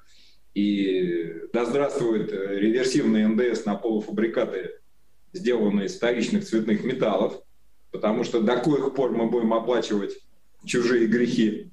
и 0.53 1.33
да 1.53 1.63
здравствует 1.63 2.33
э, 2.33 2.59
реверсивный 2.59 3.25
НДС 3.25 3.63
на 3.63 3.75
полуфабрикаты 3.75 4.71
сделаны 5.33 5.85
из 5.85 5.95
вторичных 5.95 6.45
цветных 6.45 6.83
металлов, 6.83 7.41
потому 7.91 8.23
что 8.23 8.41
до 8.41 8.57
коих 8.57 8.93
пор 8.93 9.11
мы 9.11 9.29
будем 9.29 9.53
оплачивать 9.53 10.17
чужие 10.65 11.07
грехи. 11.07 11.71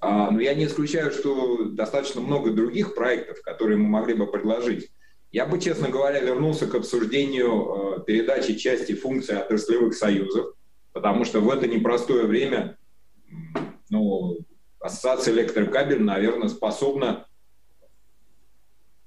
А, 0.00 0.30
но 0.30 0.40
я 0.40 0.54
не 0.54 0.66
исключаю, 0.66 1.10
что 1.10 1.64
достаточно 1.64 2.20
много 2.20 2.52
других 2.52 2.94
проектов, 2.94 3.42
которые 3.42 3.76
мы 3.76 3.88
могли 3.88 4.14
бы 4.14 4.26
предложить. 4.26 4.90
Я 5.32 5.46
бы, 5.46 5.60
честно 5.60 5.88
говоря, 5.88 6.20
вернулся 6.20 6.66
к 6.66 6.74
обсуждению 6.74 7.98
э, 7.98 8.04
передачи 8.04 8.54
части 8.54 8.94
функций 8.94 9.36
отраслевых 9.36 9.94
союзов, 9.94 10.54
потому 10.92 11.24
что 11.24 11.40
в 11.40 11.50
это 11.50 11.68
непростое 11.68 12.26
время 12.26 12.78
ну, 13.90 14.38
Ассоциация 14.80 15.34
электрокабель, 15.34 16.02
наверное, 16.02 16.48
способна, 16.48 17.26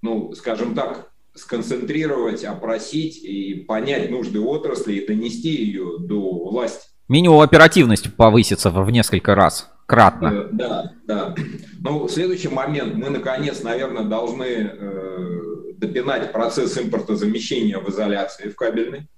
ну, 0.02 0.34
скажем 0.34 0.76
так, 0.76 1.13
сконцентрировать, 1.36 2.44
опросить 2.44 3.24
и 3.24 3.56
понять 3.56 4.10
нужды 4.12 4.40
отрасли 4.40 4.94
и 4.94 5.08
донести 5.08 5.50
ее 5.50 5.98
до 6.00 6.50
власти. 6.50 6.88
Минимум 7.10 7.42
оперативность 7.42 8.16
повысится 8.16 8.70
в 8.70 8.90
несколько 8.90 9.36
раз, 9.36 9.72
кратно. 9.86 10.28
Э, 10.28 10.50
да, 10.52 10.94
да. 11.06 11.36
Ну, 11.80 12.08
следующий 12.08 12.48
момент. 12.48 12.96
Мы, 12.96 13.10
наконец, 13.10 13.62
наверное, 13.62 14.04
должны 14.04 14.44
э, 14.44 15.74
допинать 15.76 16.32
процесс 16.32 16.78
импортозамещения 16.78 17.80
в 17.80 17.90
изоляции 17.90 18.50
в 18.50 18.56
кабельной. 18.56 19.10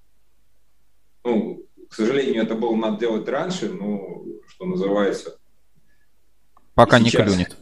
Ну, 1.23 1.63
к 1.89 1.93
сожалению, 1.93 2.43
это 2.43 2.55
было 2.55 2.75
надо 2.75 2.99
делать 2.99 3.27
раньше, 3.27 3.69
но, 3.69 4.23
что 4.47 4.65
называется... 4.65 5.37
Пока 6.73 6.99
не 6.99 7.09
клюнет. 7.09 7.55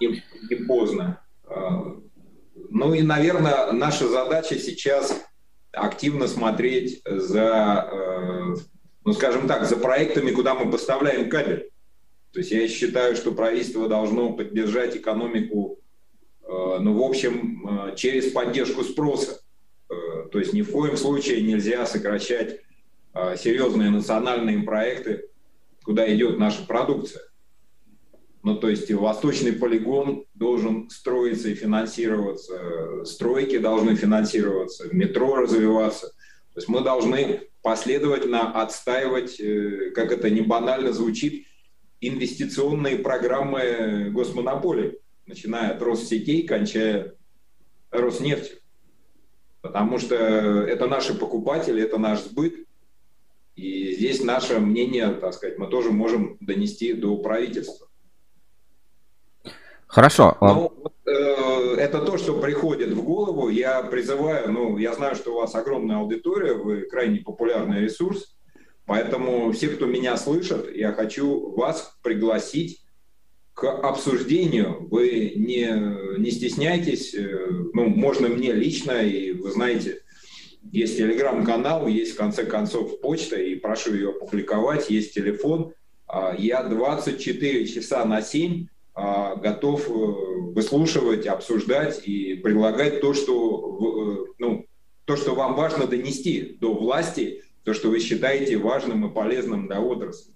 И, 0.00 0.22
и 0.50 0.54
поздно. 0.66 1.20
Ну 2.74 2.94
и, 2.94 3.02
наверное, 3.02 3.70
наша 3.72 4.08
задача 4.08 4.58
сейчас 4.58 5.22
активно 5.72 6.26
смотреть 6.26 7.02
за, 7.04 7.86
э, 7.92 8.56
ну 9.04 9.12
скажем 9.12 9.46
так, 9.46 9.66
за 9.66 9.76
проектами, 9.76 10.30
куда 10.30 10.54
мы 10.54 10.70
поставляем 10.70 11.28
кабель. 11.28 11.70
То 12.32 12.38
есть 12.38 12.50
я 12.50 12.66
считаю, 12.68 13.14
что 13.14 13.32
правительство 13.32 13.88
должно 13.88 14.32
поддержать 14.32 14.96
экономику, 14.96 15.80
э, 16.44 16.46
ну, 16.48 16.98
в 16.98 17.02
общем, 17.02 17.90
э, 17.90 17.96
через 17.96 18.32
поддержку 18.32 18.82
спроса. 18.82 19.38
То 20.32 20.38
есть 20.38 20.54
ни 20.54 20.62
в 20.62 20.72
коем 20.72 20.96
случае 20.96 21.42
нельзя 21.42 21.84
сокращать 21.84 22.60
серьезные 23.36 23.90
национальные 23.90 24.62
проекты, 24.62 25.26
куда 25.84 26.10
идет 26.14 26.38
наша 26.38 26.66
продукция. 26.66 27.20
Ну, 28.42 28.56
то 28.56 28.68
есть 28.68 28.90
восточный 28.90 29.52
полигон 29.52 30.24
должен 30.34 30.90
строиться 30.90 31.48
и 31.48 31.54
финансироваться, 31.54 33.04
стройки 33.04 33.58
должны 33.58 33.94
финансироваться, 33.94 34.88
метро 34.90 35.36
развиваться. 35.36 36.08
То 36.52 36.58
есть 36.58 36.68
мы 36.68 36.80
должны 36.80 37.42
последовательно 37.62 38.60
отстаивать, 38.60 39.38
э, 39.40 39.92
как 39.94 40.10
это 40.10 40.28
не 40.28 40.40
банально 40.40 40.92
звучит, 40.92 41.46
инвестиционные 42.00 42.98
программы 42.98 44.10
госмонополий, 44.10 44.98
начиная 45.26 45.70
от 45.70 45.82
Россетей, 45.82 46.44
кончая 46.44 47.14
Роснефтью. 47.92 48.58
Потому 49.60 49.98
что 49.98 50.16
это 50.16 50.88
наши 50.88 51.14
покупатели, 51.14 51.80
это 51.80 51.96
наш 51.96 52.22
сбыт. 52.22 52.66
И 53.54 53.94
здесь 53.94 54.24
наше 54.24 54.58
мнение, 54.58 55.10
так 55.10 55.32
сказать, 55.34 55.58
мы 55.58 55.68
тоже 55.68 55.92
можем 55.92 56.38
донести 56.40 56.92
до 56.92 57.16
правительства. 57.18 57.86
Хорошо. 59.92 60.38
Ну, 60.40 60.72
э, 61.04 61.74
это 61.76 62.00
то, 62.00 62.16
что 62.16 62.40
приходит 62.40 62.92
в 62.92 63.04
голову. 63.04 63.50
Я 63.50 63.82
призываю, 63.82 64.50
ну, 64.50 64.78
я 64.78 64.94
знаю, 64.94 65.14
что 65.14 65.34
у 65.34 65.36
вас 65.36 65.54
огромная 65.54 65.98
аудитория, 65.98 66.54
вы 66.54 66.86
крайне 66.90 67.18
популярный 67.20 67.82
ресурс, 67.82 68.34
поэтому 68.86 69.52
все, 69.52 69.68
кто 69.68 69.84
меня 69.84 70.16
слышит, 70.16 70.74
я 70.74 70.92
хочу 70.92 71.50
вас 71.50 71.98
пригласить 72.02 72.86
к 73.52 73.64
обсуждению. 73.64 74.88
Вы 74.90 75.34
не, 75.36 76.18
не 76.18 76.30
стесняйтесь, 76.30 77.14
э, 77.14 77.48
ну, 77.74 77.84
можно 77.88 78.28
мне 78.28 78.52
лично, 78.52 78.92
и 78.92 79.32
вы 79.32 79.50
знаете, 79.50 80.00
есть 80.70 80.96
телеграм-канал, 80.96 81.86
есть 81.86 82.14
в 82.14 82.16
конце 82.16 82.46
концов 82.46 82.98
почта, 83.02 83.36
и 83.36 83.56
прошу 83.56 83.92
ее 83.92 84.08
опубликовать, 84.08 84.88
есть 84.88 85.12
телефон. 85.12 85.74
А, 86.06 86.34
я 86.38 86.62
24 86.62 87.66
часа 87.66 88.06
на 88.06 88.22
7 88.22 88.64
а, 88.64 88.71
готов 88.94 89.88
э, 89.88 89.92
выслушивать, 89.92 91.26
обсуждать 91.26 92.06
и 92.06 92.34
предлагать 92.34 93.00
то, 93.00 93.14
что, 93.14 94.26
э, 94.28 94.32
ну, 94.38 94.66
то, 95.04 95.16
что 95.16 95.34
вам 95.34 95.54
важно 95.54 95.86
донести 95.86 96.58
до 96.60 96.74
власти, 96.74 97.42
то, 97.64 97.72
что 97.72 97.88
вы 97.88 98.00
считаете 98.00 98.58
важным 98.58 99.06
и 99.06 99.14
полезным 99.14 99.66
для 99.66 99.80
отрасли. 99.80 100.34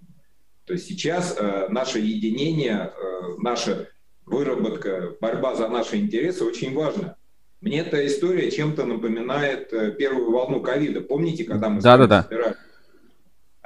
То 0.64 0.72
есть 0.72 0.86
сейчас 0.86 1.36
э, 1.38 1.68
наше 1.68 1.98
единение, 1.98 2.92
э, 2.96 3.34
наша 3.38 3.88
выработка, 4.24 5.14
борьба 5.20 5.54
за 5.54 5.68
наши 5.68 5.96
интересы 5.96 6.44
очень 6.44 6.74
важна. 6.74 7.16
Мне 7.60 7.80
эта 7.80 8.04
история 8.06 8.50
чем-то 8.50 8.84
напоминает 8.86 9.72
э, 9.72 9.92
первую 9.92 10.30
волну 10.30 10.60
ковида. 10.60 11.02
Помните, 11.02 11.44
когда 11.44 11.68
мы 11.68 11.80
да, 11.82 11.98
да, 11.98 12.26
да 12.28 12.56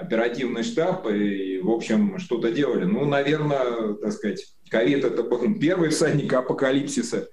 оперативный 0.00 0.62
штаб 0.62 1.06
и, 1.08 1.60
в 1.60 1.70
общем, 1.70 2.18
что-то 2.18 2.50
делали. 2.50 2.84
Ну, 2.84 3.04
наверное, 3.04 3.94
так 3.94 4.12
сказать, 4.12 4.46
ковид 4.70 5.04
это 5.04 5.22
первый 5.60 5.90
всадник 5.90 6.32
апокалипсиса. 6.32 7.28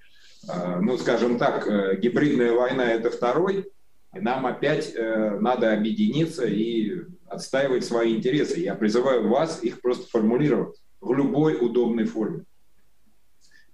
А, 0.47 0.79
ну, 0.81 0.97
скажем 0.97 1.37
так, 1.37 1.67
э, 1.67 1.97
гибридная 1.97 2.53
война 2.53 2.91
это 2.91 3.09
второй. 3.09 3.71
И 4.15 4.19
нам 4.19 4.45
опять 4.45 4.93
э, 4.95 5.37
надо 5.39 5.73
объединиться 5.73 6.45
и 6.45 7.01
отстаивать 7.27 7.85
свои 7.85 8.15
интересы. 8.15 8.59
Я 8.59 8.75
призываю 8.75 9.27
вас 9.27 9.61
их 9.63 9.81
просто 9.81 10.09
формулировать 10.09 10.77
в 11.01 11.13
любой 11.13 11.57
удобной 11.59 12.05
форме. 12.05 12.43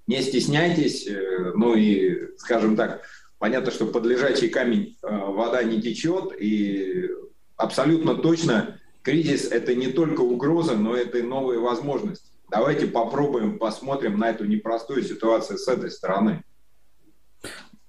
Не 0.08 0.22
стесняйтесь, 0.22 1.08
э, 1.08 1.54
ну 1.56 1.76
и, 1.76 2.36
скажем 2.38 2.76
так, 2.76 3.04
понятно, 3.38 3.72
что 3.72 3.86
под 3.86 4.06
лежачий 4.06 4.50
камень 4.50 4.98
вода 5.02 5.64
не 5.64 5.82
течет, 5.82 6.34
и 6.40 7.10
абсолютно 7.56 8.16
точно 8.16 8.80
кризис– 9.04 9.46
это 9.52 9.76
не 9.76 9.88
только 9.88 10.22
угроза, 10.22 10.76
но 10.76 10.96
это 10.96 11.20
и 11.20 11.22
новые 11.22 11.60
возможности. 11.60 12.33
Давайте 12.54 12.86
попробуем, 12.86 13.58
посмотрим 13.58 14.20
на 14.20 14.30
эту 14.30 14.46
непростую 14.46 15.02
ситуацию 15.02 15.58
с 15.58 15.68
этой 15.68 15.90
стороны. 15.90 16.44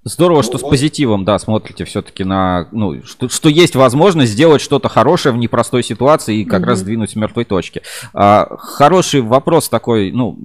Здорово, 0.04 0.42
что 0.42 0.52
вот. 0.52 0.62
с 0.62 0.64
позитивом, 0.68 1.24
да, 1.24 1.38
смотрите 1.38 1.84
все-таки 1.84 2.24
на, 2.24 2.68
ну, 2.72 3.02
что, 3.04 3.28
что 3.28 3.48
есть 3.50 3.74
возможность 3.74 4.32
сделать 4.32 4.62
что-то 4.62 4.88
хорошее 4.88 5.34
в 5.34 5.38
непростой 5.38 5.82
ситуации 5.82 6.40
и 6.40 6.44
как 6.44 6.62
mm-hmm. 6.62 6.66
раз 6.66 6.78
сдвинуть 6.78 7.10
с 7.10 7.16
мертвой 7.16 7.44
точки. 7.44 7.82
А, 8.14 8.56
хороший 8.58 9.20
вопрос 9.20 9.68
такой, 9.68 10.12
ну, 10.12 10.38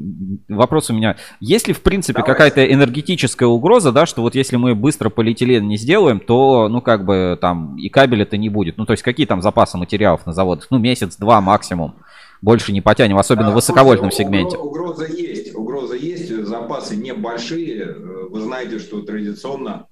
вопрос 0.50 0.90
у 0.90 0.94
меня. 0.94 1.16
Есть 1.40 1.70
ли, 1.70 1.74
в 1.74 1.82
принципе, 1.82 2.22
какая-то 2.22 2.66
энергетическая 2.66 3.48
угроза, 3.48 3.94
да, 3.94 4.06
что 4.06 4.22
вот 4.22 4.36
если 4.36 4.58
мы 4.58 4.76
быстро 4.76 5.10
полиэтилен 5.10 5.66
не 5.66 5.78
сделаем, 5.78 6.20
то, 6.20 6.68
ну, 6.70 6.82
как 6.82 7.06
бы 7.06 7.38
там 7.40 7.78
и 7.78 7.88
кабель 7.88 8.22
это 8.22 8.36
не 8.36 8.50
будет. 8.50 8.78
Ну, 8.78 8.86
то 8.86 8.92
есть 8.92 9.04
какие 9.04 9.26
там 9.26 9.42
запасы 9.42 9.78
материалов 9.78 10.26
на 10.26 10.34
заводах? 10.34 10.68
Ну, 10.70 10.78
месяц-два 10.78 11.40
максимум 11.40 11.96
больше 12.42 12.72
не 12.72 12.82
потянем, 12.82 13.18
особенно 13.18 13.52
в 13.52 13.56
высоковольтном 13.56 14.12
сегменте. 14.12 14.58
Угроза 14.58 15.06
есть, 15.06 15.56
угроза 15.56 15.96
есть, 15.96 16.30
запасы 16.46 16.96
небольшие. 16.96 17.94
Вы 18.30 18.42
знаете, 18.42 18.80
что 18.80 19.02
традиционно, 19.02 19.88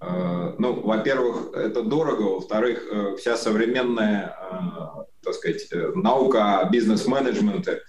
э, 0.00 0.54
ну, 0.58 0.80
во-первых, 0.80 1.54
это 1.54 1.82
дорого, 1.82 2.22
во-вторых, 2.22 2.86
э, 2.90 3.16
вся 3.18 3.36
современная, 3.36 4.36
э, 4.36 5.04
так 5.22 5.34
сказать, 5.34 5.68
наука 5.94 6.68
бизнес-менеджмента, 6.70 7.80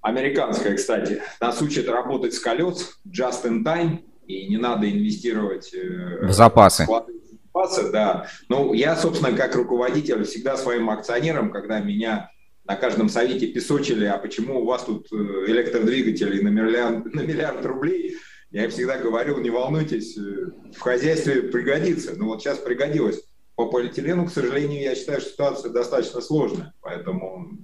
американская, 0.00 0.76
кстати, 0.76 1.22
нас 1.40 1.62
учат 1.62 1.88
работать 1.88 2.34
с 2.34 2.40
колес, 2.40 2.98
just 3.06 3.44
in 3.44 3.64
time, 3.64 4.00
и 4.26 4.48
не 4.48 4.56
надо 4.56 4.90
инвестировать 4.90 5.72
в 5.72 6.30
запасы. 6.32 6.86
запасы, 6.86 7.90
да. 7.90 8.26
Ну, 8.48 8.72
я, 8.72 8.96
собственно, 8.96 9.36
как 9.36 9.54
руководитель 9.56 10.24
всегда 10.24 10.56
своим 10.56 10.90
акционерам, 10.90 11.50
когда 11.50 11.80
меня 11.80 12.30
на 12.64 12.76
каждом 12.76 13.08
совете 13.08 13.48
песочили, 13.48 14.04
а 14.04 14.18
почему 14.18 14.60
у 14.60 14.64
вас 14.64 14.84
тут 14.84 15.12
э, 15.12 15.16
электродвигатели 15.16 16.40
на 16.40 16.48
миллиард, 16.48 17.04
на 17.14 17.20
миллиард 17.20 17.64
рублей, 17.64 18.16
я 18.50 18.68
всегда 18.68 18.98
говорил, 18.98 19.38
не 19.38 19.50
волнуйтесь, 19.50 20.16
э, 20.16 20.50
в 20.76 20.80
хозяйстве 20.80 21.42
пригодится. 21.42 22.14
Ну 22.16 22.26
вот 22.26 22.42
сейчас 22.42 22.58
пригодилось. 22.58 23.22
По 23.54 23.66
полиэтилену, 23.66 24.26
к 24.26 24.32
сожалению, 24.32 24.82
я 24.82 24.94
считаю, 24.94 25.20
что 25.20 25.30
ситуация 25.30 25.70
достаточно 25.70 26.20
сложная, 26.20 26.72
поэтому 26.80 27.58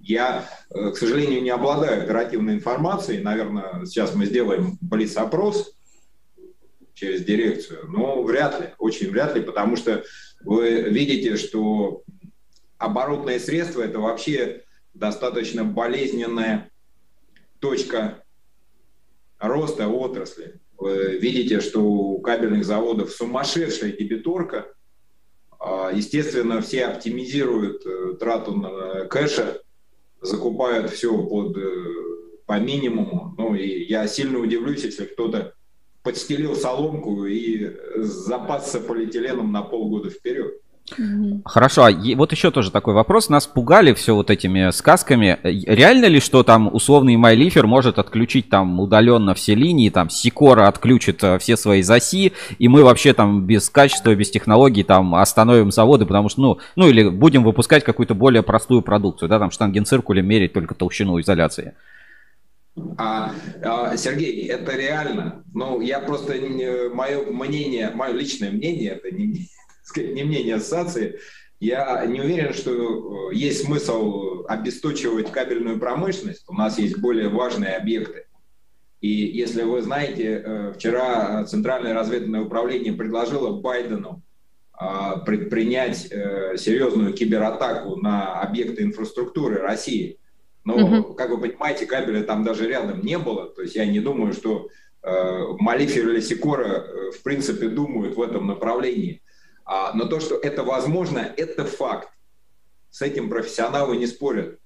я, 0.00 0.48
э, 0.70 0.90
к 0.90 0.96
сожалению, 0.96 1.42
не 1.42 1.50
обладаю 1.50 2.02
оперативной 2.02 2.54
информацией. 2.54 3.22
Наверное, 3.22 3.84
сейчас 3.84 4.14
мы 4.14 4.26
сделаем 4.26 4.78
блиц-опрос 4.80 5.74
через 6.94 7.24
дирекцию, 7.24 7.88
но 7.88 8.22
вряд 8.22 8.60
ли, 8.60 8.68
очень 8.78 9.10
вряд 9.10 9.34
ли, 9.34 9.42
потому 9.42 9.76
что 9.76 10.04
вы 10.44 10.82
видите, 10.82 11.36
что 11.36 12.02
оборотные 12.82 13.38
средства– 13.38 13.82
это 13.82 14.00
вообще 14.00 14.64
достаточно 14.92 15.64
болезненная 15.64 16.70
точка 17.60 18.24
роста 19.38 19.88
отрасли. 19.88 20.60
Вы 20.76 21.16
видите, 21.18 21.60
что 21.60 21.80
у 21.80 22.20
кабельных 22.20 22.64
заводов 22.64 23.12
сумасшедшая 23.12 23.92
дебиторка. 23.92 24.66
А, 25.60 25.92
естественно, 25.94 26.60
все 26.60 26.86
оптимизируют 26.86 27.86
э, 27.86 28.14
трату 28.18 28.56
на 28.56 29.04
кэша, 29.04 29.62
закупают 30.20 30.90
все 30.90 31.16
под, 31.24 31.56
э, 31.56 31.84
по 32.46 32.58
минимуму. 32.58 33.32
Ну 33.38 33.54
и 33.54 33.84
я 33.84 34.08
сильно 34.08 34.40
удивлюсь, 34.40 34.82
если 34.82 35.04
кто-то 35.04 35.54
подстелил 36.02 36.56
соломку 36.56 37.26
и 37.26 37.76
запасся 37.96 38.80
полиэтиленом 38.80 39.52
на 39.52 39.62
полгода 39.62 40.10
вперед. 40.10 40.60
Хорошо, 41.44 41.84
а 41.84 41.92
вот 42.16 42.32
еще 42.32 42.50
тоже 42.50 42.70
такой 42.70 42.94
вопрос. 42.94 43.28
Нас 43.28 43.46
пугали 43.46 43.92
все 43.94 44.14
вот 44.14 44.30
этими 44.30 44.70
сказками. 44.70 45.38
Реально 45.42 46.06
ли, 46.06 46.20
что 46.20 46.42
там 46.42 46.72
условный 46.72 47.16
Майлифер 47.16 47.66
может 47.66 47.98
отключить 47.98 48.48
там 48.48 48.80
удаленно 48.80 49.34
все 49.34 49.54
линии, 49.54 49.90
там 49.90 50.10
Сикора 50.10 50.68
отключит 50.68 51.22
э, 51.24 51.38
все 51.38 51.56
свои 51.56 51.82
заси, 51.82 52.32
и 52.58 52.68
мы 52.68 52.84
вообще 52.84 53.12
там 53.14 53.46
без 53.46 53.68
качества, 53.70 54.14
без 54.14 54.30
технологий 54.30 54.82
там 54.82 55.14
остановим 55.14 55.70
заводы, 55.70 56.06
потому 56.06 56.28
что, 56.28 56.40
ну, 56.40 56.58
ну 56.76 56.88
или 56.88 57.08
будем 57.08 57.44
выпускать 57.44 57.84
какую-то 57.84 58.14
более 58.14 58.42
простую 58.42 58.82
продукцию, 58.82 59.28
да, 59.28 59.38
там 59.38 59.50
штангенциркулем 59.50 60.26
мерить 60.26 60.52
только 60.52 60.74
толщину 60.74 61.20
изоляции. 61.20 61.74
А, 62.96 63.32
а, 63.62 63.96
Сергей, 63.96 64.46
это 64.48 64.74
реально. 64.74 65.44
Ну, 65.52 65.80
я 65.80 66.00
просто 66.00 66.34
мое 66.94 67.24
мнение, 67.30 67.90
мое 67.94 68.12
личное 68.12 68.50
мнение, 68.50 68.92
это 68.92 69.10
не 69.10 69.46
сказать, 69.92 70.14
не 70.14 70.24
мнение 70.24 70.56
ассоциации, 70.56 71.20
я 71.62 72.04
не 72.06 72.20
уверен, 72.20 72.52
что 72.54 73.30
э, 73.30 73.34
есть 73.36 73.66
смысл 73.66 74.44
обесточивать 74.48 75.30
кабельную 75.30 75.78
промышленность. 75.78 76.42
У 76.48 76.54
нас 76.54 76.76
есть 76.76 76.98
более 76.98 77.28
важные 77.28 77.76
объекты. 77.76 78.24
И 79.00 79.08
если 79.08 79.62
вы 79.62 79.80
знаете, 79.80 80.42
э, 80.44 80.72
вчера 80.74 81.44
Центральное 81.44 81.94
разведывательное 81.94 82.40
управление 82.40 82.94
предложило 82.94 83.60
Байдену 83.60 84.22
а, 84.72 85.18
предпринять 85.18 86.08
э, 86.10 86.56
серьезную 86.56 87.12
кибератаку 87.12 87.94
на 87.94 88.40
объекты 88.40 88.82
инфраструктуры 88.82 89.60
России. 89.60 90.18
Но, 90.64 90.74
угу. 90.74 91.14
как 91.14 91.30
вы 91.30 91.38
понимаете, 91.38 91.86
кабеля 91.86 92.24
там 92.24 92.42
даже 92.42 92.66
рядом 92.66 93.02
не 93.02 93.18
было. 93.18 93.46
То 93.50 93.62
есть 93.62 93.76
я 93.76 93.86
не 93.86 94.00
думаю, 94.00 94.32
что 94.32 94.68
Малифер 95.04 96.08
или 96.08 96.20
Сикора 96.20 96.86
в 97.12 97.22
принципе 97.22 97.68
думают 97.68 98.16
в 98.16 98.22
этом 98.22 98.48
направлении. 98.48 99.22
А, 99.64 99.92
но 99.94 100.06
то, 100.06 100.20
что 100.20 100.36
это 100.36 100.62
возможно, 100.62 101.32
это 101.36 101.64
факт. 101.64 102.08
С 102.90 103.02
этим 103.02 103.28
профессионалы 103.28 103.96
не 103.96 104.06
спорят. 104.06 104.58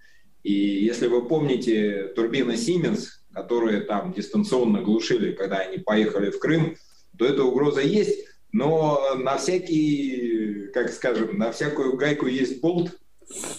И 0.43 0.53
если 0.53 1.07
вы 1.09 1.27
помните 1.27 2.09
турбины 2.15 2.53
Siemens, 2.53 3.07
которые 3.33 3.81
там 3.81 4.13
дистанционно 4.13 4.81
глушили, 4.81 5.33
когда 5.33 5.57
они 5.57 5.79
поехали 5.79 6.31
в 6.31 6.39
Крым, 6.39 6.77
то 7.19 7.25
эта 7.25 7.43
угроза 7.43 7.81
есть, 7.81 8.27
но 8.53 9.17
на 9.17 9.37
всякий, 9.37 10.69
как 10.73 10.91
скажем, 10.91 11.37
на 11.39 11.53
всякую 11.53 11.97
гайку 11.97 12.27
есть 12.27 12.61
болт, 12.61 12.93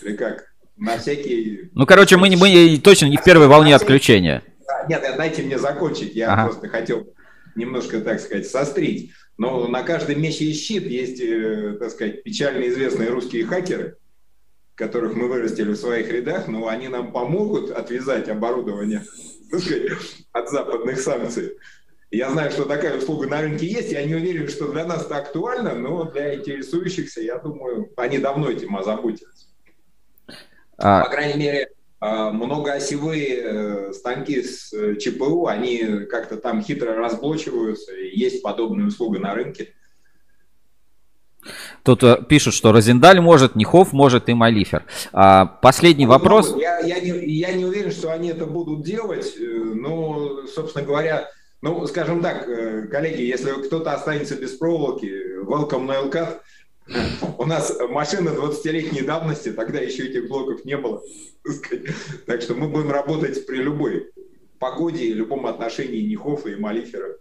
или 0.01 0.15
как? 0.15 0.53
На 0.75 0.97
всякий... 0.97 1.69
Ну, 1.73 1.85
короче, 1.85 2.17
мы, 2.17 2.29
мы 2.35 2.79
точно 2.83 3.07
не 3.07 3.17
в 3.17 3.23
первой 3.23 3.47
волне 3.47 3.75
отключения. 3.75 4.43
Нет, 4.87 5.03
дайте 5.17 5.43
мне 5.43 5.57
закончить, 5.57 6.15
я 6.15 6.31
ага. 6.31 6.45
просто 6.45 6.69
хотел 6.69 7.13
немножко, 7.57 7.99
так 7.99 8.19
сказать, 8.19 8.47
сострить. 8.47 9.11
Но 9.37 9.67
на 9.67 9.83
каждой 9.83 10.15
меч 10.15 10.37
есть 10.37 10.63
щит, 10.63 10.83
есть, 10.83 11.19
э, 11.19 11.77
так 11.79 11.91
сказать, 11.91 12.23
печально 12.23 12.67
известные 12.69 13.09
русские 13.09 13.45
хакеры, 13.45 13.97
которых 14.75 15.15
мы 15.15 15.27
вырастили 15.27 15.71
в 15.71 15.75
своих 15.75 16.09
рядах, 16.09 16.47
но 16.47 16.67
они 16.67 16.87
нам 16.87 17.11
помогут 17.11 17.71
отвязать 17.71 18.29
оборудование 18.29 19.03
так 19.49 19.59
сказать, 19.61 19.91
от 20.31 20.49
западных 20.49 20.99
санкций. 20.99 21.57
Я 22.09 22.31
знаю, 22.31 22.51
что 22.51 22.65
такая 22.65 22.97
услуга 22.97 23.27
на 23.27 23.41
рынке 23.41 23.65
есть, 23.65 23.91
я 23.91 24.03
не 24.05 24.15
уверен, 24.15 24.47
что 24.47 24.71
для 24.71 24.85
нас 24.85 25.05
это 25.05 25.17
актуально, 25.17 25.75
но 25.75 26.05
для 26.05 26.35
интересующихся, 26.35 27.21
я 27.21 27.37
думаю, 27.37 27.91
они 27.97 28.17
давно 28.17 28.49
этим 28.49 28.75
озаботились. 28.77 29.49
А... 30.77 31.03
По 31.03 31.09
крайней 31.09 31.39
мере, 31.39 31.69
многоосевые 31.99 33.41
э, 33.41 33.93
станки 33.93 34.43
с 34.43 34.71
э, 34.71 34.97
ЧПУ, 34.97 35.47
они 35.47 36.05
как-то 36.09 36.37
там 36.37 36.61
хитро 36.61 36.93
разблочиваются, 36.93 37.91
есть 37.93 38.43
подобная 38.43 38.87
услуга 38.87 39.19
на 39.19 39.33
рынке. 39.33 39.73
Тут 41.81 42.03
э, 42.03 42.23
пишут, 42.29 42.53
что 42.53 42.71
Розендаль 42.71 43.19
может, 43.19 43.55
Нихов 43.55 43.93
может 43.93 44.29
и 44.29 44.35
Малифер. 44.35 44.85
А, 45.11 45.47
последний 45.47 46.05
ну, 46.05 46.11
вопрос. 46.11 46.55
Я, 46.55 46.79
я, 46.79 46.99
не, 46.99 47.25
я 47.33 47.53
не 47.53 47.65
уверен, 47.65 47.91
что 47.91 48.13
они 48.13 48.29
это 48.29 48.45
будут 48.45 48.83
делать, 48.85 49.35
но, 49.39 50.45
собственно 50.45 50.85
говоря, 50.85 51.27
ну, 51.63 51.87
скажем 51.87 52.21
так, 52.21 52.45
коллеги, 52.91 53.23
если 53.23 53.51
кто-то 53.65 53.93
останется 53.93 54.35
без 54.35 54.51
проволоки, 54.51 55.41
welcome 55.43 55.85
на 55.85 55.93
LCAT, 55.93 56.41
у 57.37 57.45
нас 57.45 57.77
машина 57.89 58.29
20-летней 58.29 59.01
давности, 59.01 59.51
тогда 59.51 59.79
еще 59.79 60.07
этих 60.07 60.27
блоков 60.27 60.65
не 60.65 60.77
было. 60.77 61.01
Так 62.25 62.41
что 62.41 62.55
мы 62.55 62.67
будем 62.67 62.91
работать 62.91 63.45
при 63.45 63.57
любой 63.57 64.11
погоде 64.59 65.13
любом 65.13 65.45
отношении 65.45 66.01
Нихофа 66.01 66.49
и 66.49 66.55
Малифера. 66.55 67.17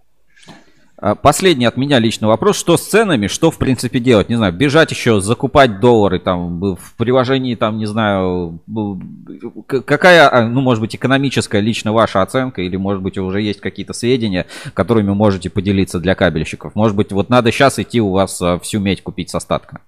А, 0.99 1.15
последний 1.15 1.67
от 1.67 1.77
меня 1.77 1.99
личный 1.99 2.29
вопрос. 2.29 2.57
Что 2.57 2.77
с 2.77 2.87
ценами? 2.87 3.27
Что, 3.27 3.51
в 3.51 3.59
принципе, 3.59 3.99
делать? 4.01 4.29
Не 4.29 4.37
знаю, 4.37 4.53
бежать 4.53 4.91
еще, 4.91 5.21
закупать 5.21 5.79
доллары 5.79 6.19
там 6.19 6.61
в 6.61 6.95
приложении, 6.97 7.55
там, 7.55 7.77
не 7.77 7.87
знаю, 7.87 8.61
какая, 9.67 10.29
а, 10.29 10.47
ну, 10.47 10.63
может 10.63 10.81
быть, 10.81 10.97
экономическая 10.97 11.61
лично 11.61 11.93
ваша 11.93 12.23
оценка 12.23 12.63
или, 12.63 12.77
может 12.77 13.03
быть, 13.03 13.19
уже 13.19 13.43
есть 13.43 13.61
какие-то 13.61 13.93
сведения, 13.93 14.47
которыми 14.73 15.11
можете 15.11 15.51
поделиться 15.51 16.01
для 16.01 16.15
кабельщиков? 16.15 16.75
Может 16.75 16.97
быть, 16.97 17.13
вот 17.13 17.29
надо 17.29 17.53
сейчас 17.53 17.79
идти 17.79 18.01
у 18.01 18.11
вас 18.11 18.41
а, 18.41 18.59
всю 18.59 18.81
медь 18.81 19.03
купить 19.03 19.29
с 19.29 19.35
остатка? 19.35 19.81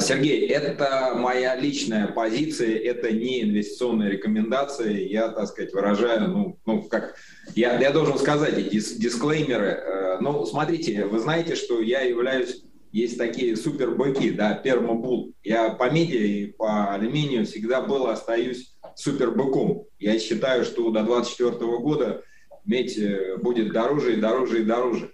Сергей, 0.00 0.46
это 0.46 1.14
моя 1.16 1.56
личная 1.56 2.06
позиция, 2.06 2.78
это 2.78 3.12
не 3.12 3.42
инвестиционная 3.42 4.08
рекомендация. 4.08 4.92
Я, 4.92 5.28
так 5.28 5.48
сказать, 5.48 5.72
выражаю, 5.72 6.28
ну, 6.28 6.58
ну 6.64 6.82
как, 6.82 7.16
я, 7.54 7.78
я 7.78 7.90
должен 7.90 8.18
сказать 8.18 8.70
дис, 8.70 8.92
дисклеймеры. 8.94 9.66
Э, 9.66 10.18
ну, 10.20 10.46
смотрите, 10.46 11.06
вы 11.06 11.18
знаете, 11.18 11.54
что 11.54 11.80
я 11.80 12.00
являюсь, 12.00 12.62
есть 12.92 13.18
такие 13.18 13.56
супербыки, 13.56 14.30
да, 14.30 14.54
пермобул. 14.54 15.34
Я 15.42 15.70
по 15.70 15.90
меди 15.90 16.16
и 16.16 16.46
по 16.46 16.92
алюминию 16.92 17.44
всегда 17.44 17.82
был, 17.82 18.06
остаюсь 18.06 18.74
супербыком. 18.94 19.84
Я 19.98 20.18
считаю, 20.18 20.64
что 20.64 20.90
до 20.90 21.02
2024 21.02 21.78
года 21.78 22.22
медь 22.64 22.96
э, 22.98 23.36
будет 23.38 23.72
дороже 23.72 24.14
и 24.14 24.20
дороже 24.20 24.62
и 24.62 24.64
дороже. 24.64 25.12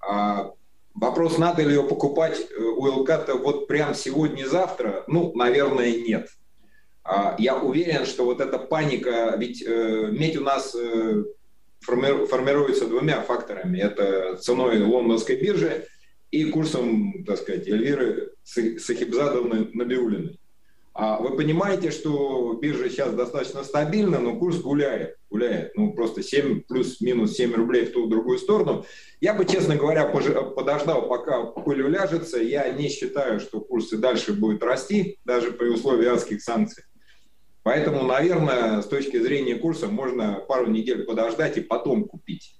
А 0.00 0.52
Вопрос, 0.96 1.36
надо 1.36 1.62
ли 1.62 1.74
ее 1.74 1.82
покупать 1.82 2.40
э, 2.40 2.62
у 2.62 2.86
Элката 2.86 3.34
вот 3.34 3.66
прямо 3.66 3.94
сегодня-завтра, 3.94 5.04
ну, 5.06 5.30
наверное, 5.34 5.94
нет. 5.94 6.30
А, 7.04 7.36
я 7.38 7.56
уверен, 7.56 8.06
что 8.06 8.24
вот 8.24 8.40
эта 8.40 8.58
паника, 8.58 9.34
ведь 9.36 9.62
э, 9.62 10.08
медь 10.10 10.38
у 10.38 10.42
нас 10.42 10.74
э, 10.74 11.24
формируется 11.82 12.88
двумя 12.88 13.20
факторами. 13.20 13.78
Это 13.78 14.36
ценой 14.36 14.82
лондонской 14.82 15.36
биржи 15.36 15.86
и 16.30 16.44
курсом, 16.46 17.24
так 17.24 17.38
сказать, 17.38 17.68
Эльвиры 17.68 18.32
Сахибзадовны 18.44 19.70
Набиулиной. 19.74 20.40
А 20.98 21.18
вы 21.20 21.36
понимаете, 21.36 21.90
что 21.90 22.54
биржа 22.54 22.88
сейчас 22.88 23.12
достаточно 23.12 23.62
стабильна, 23.64 24.18
но 24.18 24.34
курс 24.38 24.56
гуляет, 24.62 25.16
гуляет. 25.28 25.76
Ну, 25.76 25.92
просто 25.92 26.22
7 26.22 26.62
плюс-минус 26.62 27.34
7 27.34 27.52
рублей 27.52 27.84
в 27.84 27.92
ту 27.92 28.06
в 28.06 28.08
другую 28.08 28.38
сторону. 28.38 28.86
Я 29.20 29.34
бы, 29.34 29.44
честно 29.44 29.76
говоря, 29.76 30.06
подождал, 30.06 31.06
пока 31.06 31.44
пыль 31.44 31.82
уляжется. 31.82 32.38
Я 32.38 32.70
не 32.70 32.88
считаю, 32.88 33.40
что 33.40 33.60
курс 33.60 33.92
и 33.92 33.98
дальше 33.98 34.32
будет 34.32 34.62
расти, 34.62 35.18
даже 35.26 35.52
при 35.52 35.68
условии 35.68 36.06
адских 36.06 36.40
санкций. 36.40 36.84
Поэтому, 37.62 38.02
наверное, 38.04 38.80
с 38.80 38.86
точки 38.86 39.18
зрения 39.18 39.56
курса 39.56 39.88
можно 39.88 40.42
пару 40.48 40.70
недель 40.70 41.04
подождать 41.04 41.58
и 41.58 41.60
потом 41.60 42.04
купить. 42.04 42.58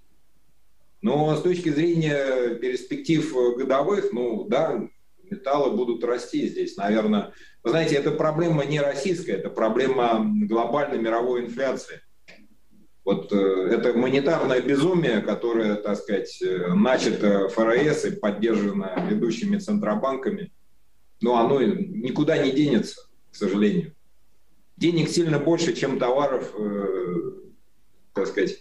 Но 1.00 1.34
с 1.34 1.40
точки 1.40 1.70
зрения 1.70 2.54
перспектив 2.56 3.32
годовых, 3.56 4.12
ну 4.12 4.44
да, 4.44 4.86
металлы 5.30 5.74
будут 5.74 6.04
расти 6.04 6.46
здесь. 6.48 6.76
Наверное, 6.76 7.32
вы 7.66 7.70
знаете, 7.70 7.96
это 7.96 8.12
проблема 8.12 8.64
не 8.64 8.80
российская, 8.80 9.32
это 9.32 9.50
проблема 9.50 10.24
глобальной 10.24 11.00
мировой 11.00 11.46
инфляции. 11.46 12.00
Вот 13.04 13.32
э, 13.32 13.36
это 13.72 13.92
монетарное 13.92 14.60
безумие, 14.60 15.20
которое, 15.20 15.74
так 15.74 15.98
сказать, 15.98 16.40
э, 16.42 16.72
начато 16.74 17.48
ФРС 17.48 18.04
и 18.04 18.10
поддержано 18.12 19.08
ведущими 19.10 19.58
центробанками, 19.58 20.52
но 21.20 21.38
оно 21.38 21.60
никуда 21.60 22.38
не 22.38 22.52
денется, 22.52 23.00
к 23.32 23.34
сожалению. 23.34 23.96
Денег 24.76 25.08
сильно 25.08 25.40
больше, 25.40 25.72
чем 25.72 25.98
товаров, 25.98 26.54
э, 26.56 27.32
так 28.14 28.28
сказать, 28.28 28.60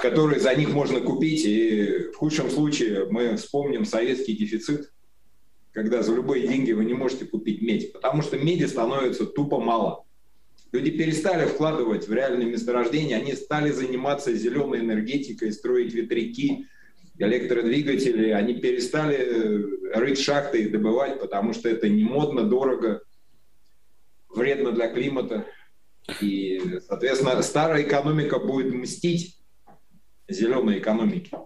которые 0.00 0.40
за 0.40 0.54
них 0.54 0.70
можно 0.70 1.02
купить. 1.02 1.44
И 1.44 2.08
в 2.14 2.16
худшем 2.16 2.48
случае 2.48 3.04
мы 3.10 3.36
вспомним 3.36 3.84
советский 3.84 4.34
дефицит, 4.34 4.93
когда 5.74 6.02
за 6.02 6.14
любые 6.14 6.46
деньги 6.46 6.72
вы 6.72 6.84
не 6.84 6.94
можете 6.94 7.26
купить 7.26 7.60
медь, 7.60 7.92
потому 7.92 8.22
что 8.22 8.38
меди 8.38 8.64
становится 8.64 9.26
тупо 9.26 9.58
мало. 9.58 10.04
Люди 10.70 10.90
перестали 10.90 11.46
вкладывать 11.46 12.08
в 12.08 12.12
реальные 12.12 12.48
месторождения, 12.48 13.16
они 13.16 13.34
стали 13.34 13.70
заниматься 13.70 14.32
зеленой 14.34 14.80
энергетикой, 14.80 15.52
строить 15.52 15.92
ветряки, 15.92 16.68
электродвигатели, 17.18 18.30
они 18.30 18.54
перестали 18.54 19.16
э, 19.16 19.98
рыть 19.98 20.18
шахты 20.18 20.62
и 20.62 20.68
добывать, 20.68 21.20
потому 21.20 21.52
что 21.52 21.68
это 21.68 21.88
не 21.88 22.04
модно, 22.04 22.44
дорого, 22.44 23.02
вредно 24.28 24.70
для 24.72 24.88
климата. 24.88 25.46
И, 26.20 26.80
соответственно, 26.86 27.40
старая 27.42 27.82
экономика 27.82 28.38
будет 28.38 28.72
мстить 28.72 29.38
зеленой 30.28 30.78
экономике. 30.78 31.36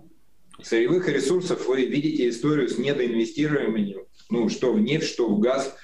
Сырьевых 0.63 1.09
ресурсов 1.09 1.67
вы 1.67 1.87
видите 1.87 2.29
историю 2.29 2.69
с 2.69 2.79
недоинвестированием 2.79 4.08
ну, 4.31 4.49
что 4.49 4.73
в 4.73 4.81
нефть, 4.81 5.09
что 5.09 5.29
в 5.29 5.39
газ, 5.39 5.75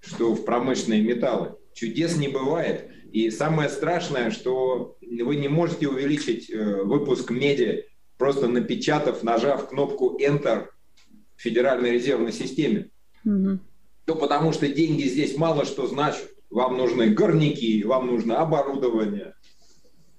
что 0.00 0.34
в 0.34 0.44
промышленные 0.44 1.02
металлы. 1.02 1.56
Чудес 1.74 2.16
не 2.16 2.28
бывает. 2.28 2.90
И 3.12 3.30
самое 3.30 3.68
страшное, 3.68 4.30
что 4.30 4.96
вы 5.00 5.36
не 5.36 5.48
можете 5.48 5.88
увеличить 5.88 6.50
э, 6.50 6.82
выпуск 6.82 7.30
меди, 7.30 7.86
просто 8.18 8.48
напечатав, 8.48 9.22
нажав 9.22 9.68
кнопку 9.68 10.18
Enter 10.20 10.66
в 11.36 11.42
Федеральной 11.42 11.92
резервной 11.92 12.32
системе. 12.32 12.90
Mm-hmm. 13.26 13.58
То 14.04 14.14
потому 14.14 14.52
что 14.52 14.68
деньги 14.68 15.02
здесь 15.02 15.36
мало 15.36 15.64
что 15.64 15.86
значат. 15.86 16.28
Вам 16.50 16.76
нужны 16.76 17.10
горняки, 17.10 17.84
вам 17.84 18.08
нужно 18.08 18.40
оборудование, 18.40 19.34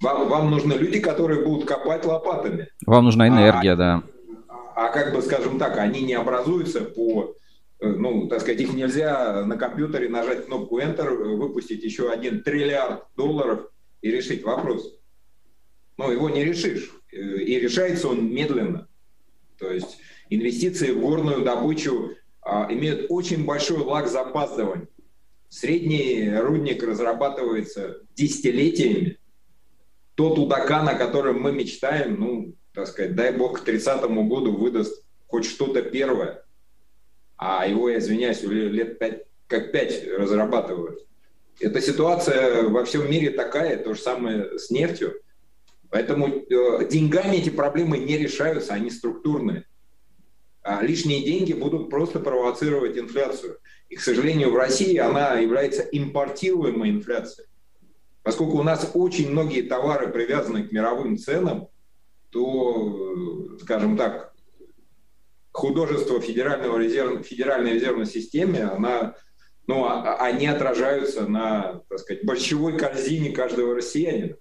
вам, 0.01 0.29
вам 0.29 0.49
нужны 0.49 0.73
люди, 0.73 0.99
которые 0.99 1.45
будут 1.45 1.67
копать 1.67 2.05
лопатами. 2.05 2.69
Вам 2.85 3.05
нужна 3.05 3.27
энергия, 3.27 3.73
а, 3.73 3.75
да. 3.75 4.03
А, 4.47 4.87
а 4.87 4.89
как 4.91 5.13
бы, 5.13 5.21
скажем 5.21 5.59
так, 5.59 5.77
они 5.77 6.01
не 6.01 6.13
образуются 6.13 6.81
по 6.81 7.35
ну, 7.81 8.27
так 8.27 8.41
сказать, 8.41 8.61
их 8.61 8.73
нельзя 8.73 9.43
на 9.43 9.57
компьютере 9.57 10.07
нажать 10.07 10.45
кнопку 10.45 10.79
Enter, 10.79 11.09
выпустить 11.35 11.83
еще 11.83 12.11
один 12.11 12.43
триллиард 12.43 13.05
долларов 13.15 13.71
и 14.01 14.11
решить 14.11 14.43
вопрос. 14.43 14.95
Но 15.97 16.11
его 16.11 16.29
не 16.29 16.43
решишь. 16.43 16.91
Э, 17.11 17.17
и 17.17 17.59
решается 17.59 18.07
он 18.07 18.31
медленно. 18.31 18.87
То 19.57 19.71
есть 19.71 19.97
инвестиции 20.29 20.91
в 20.91 21.01
горную 21.01 21.43
добычу 21.43 22.15
а, 22.41 22.67
имеют 22.71 23.07
очень 23.09 23.45
большой 23.45 23.79
лаг 23.79 24.07
запаздывания. 24.07 24.87
Средний 25.49 26.31
рудник 26.39 26.81
разрабатывается 26.83 28.01
десятилетиями. 28.15 29.17
Тот 30.15 30.39
удакан, 30.39 30.87
о 30.87 30.95
котором 30.95 31.41
мы 31.41 31.51
мечтаем, 31.51 32.19
ну, 32.19 32.55
так 32.73 32.87
сказать, 32.87 33.15
дай 33.15 33.35
бог 33.35 33.59
к 33.59 33.65
30 33.65 34.03
году 34.03 34.55
выдаст 34.55 35.03
хоть 35.27 35.45
что-то 35.45 35.81
первое 35.81 36.43
а 37.41 37.65
его, 37.65 37.89
я 37.89 37.97
извиняюсь, 37.97 38.43
лет 38.43 39.01
как 39.47 39.71
5 39.71 40.07
разрабатывают. 40.19 40.99
Эта 41.59 41.81
ситуация 41.81 42.69
во 42.69 42.85
всем 42.85 43.09
мире 43.09 43.31
такая, 43.31 43.77
то 43.77 43.95
же 43.95 43.99
самое 43.99 44.59
с 44.59 44.69
нефтью. 44.69 45.19
Поэтому 45.89 46.27
э, 46.27 46.87
деньгами 46.87 47.37
эти 47.37 47.49
проблемы 47.49 47.97
не 47.97 48.19
решаются, 48.19 48.73
они 48.73 48.91
структурные. 48.91 49.65
А 50.61 50.83
лишние 50.83 51.23
деньги 51.23 51.53
будут 51.53 51.89
просто 51.89 52.19
провоцировать 52.19 52.95
инфляцию. 52.95 53.57
И, 53.89 53.95
к 53.95 54.01
сожалению, 54.01 54.51
в 54.51 54.55
России 54.55 54.95
она 54.97 55.39
является 55.39 55.81
импортируемой 55.81 56.91
инфляцией. 56.91 57.47
Поскольку 58.21 58.59
у 58.59 58.63
нас 58.63 58.91
очень 58.93 59.31
многие 59.31 59.63
товары 59.63 60.09
привязаны 60.09 60.67
к 60.67 60.71
мировым 60.71 61.17
ценам, 61.17 61.69
то, 62.29 63.57
скажем 63.63 63.97
так, 63.97 64.30
художество 65.51 66.19
Федерального 66.19 66.77
резерв, 66.77 67.25
Федеральной 67.25 67.73
резервной 67.73 68.05
системы, 68.05 68.61
она, 68.61 69.15
ну, 69.67 69.85
а, 69.85 70.17
они 70.17 70.47
отражаются 70.47 71.27
на, 71.27 71.81
так 71.89 71.99
сказать, 71.99 72.25
борщевой 72.25 72.77
корзине 72.77 73.31
каждого 73.31 73.75
россиянина. 73.75 74.35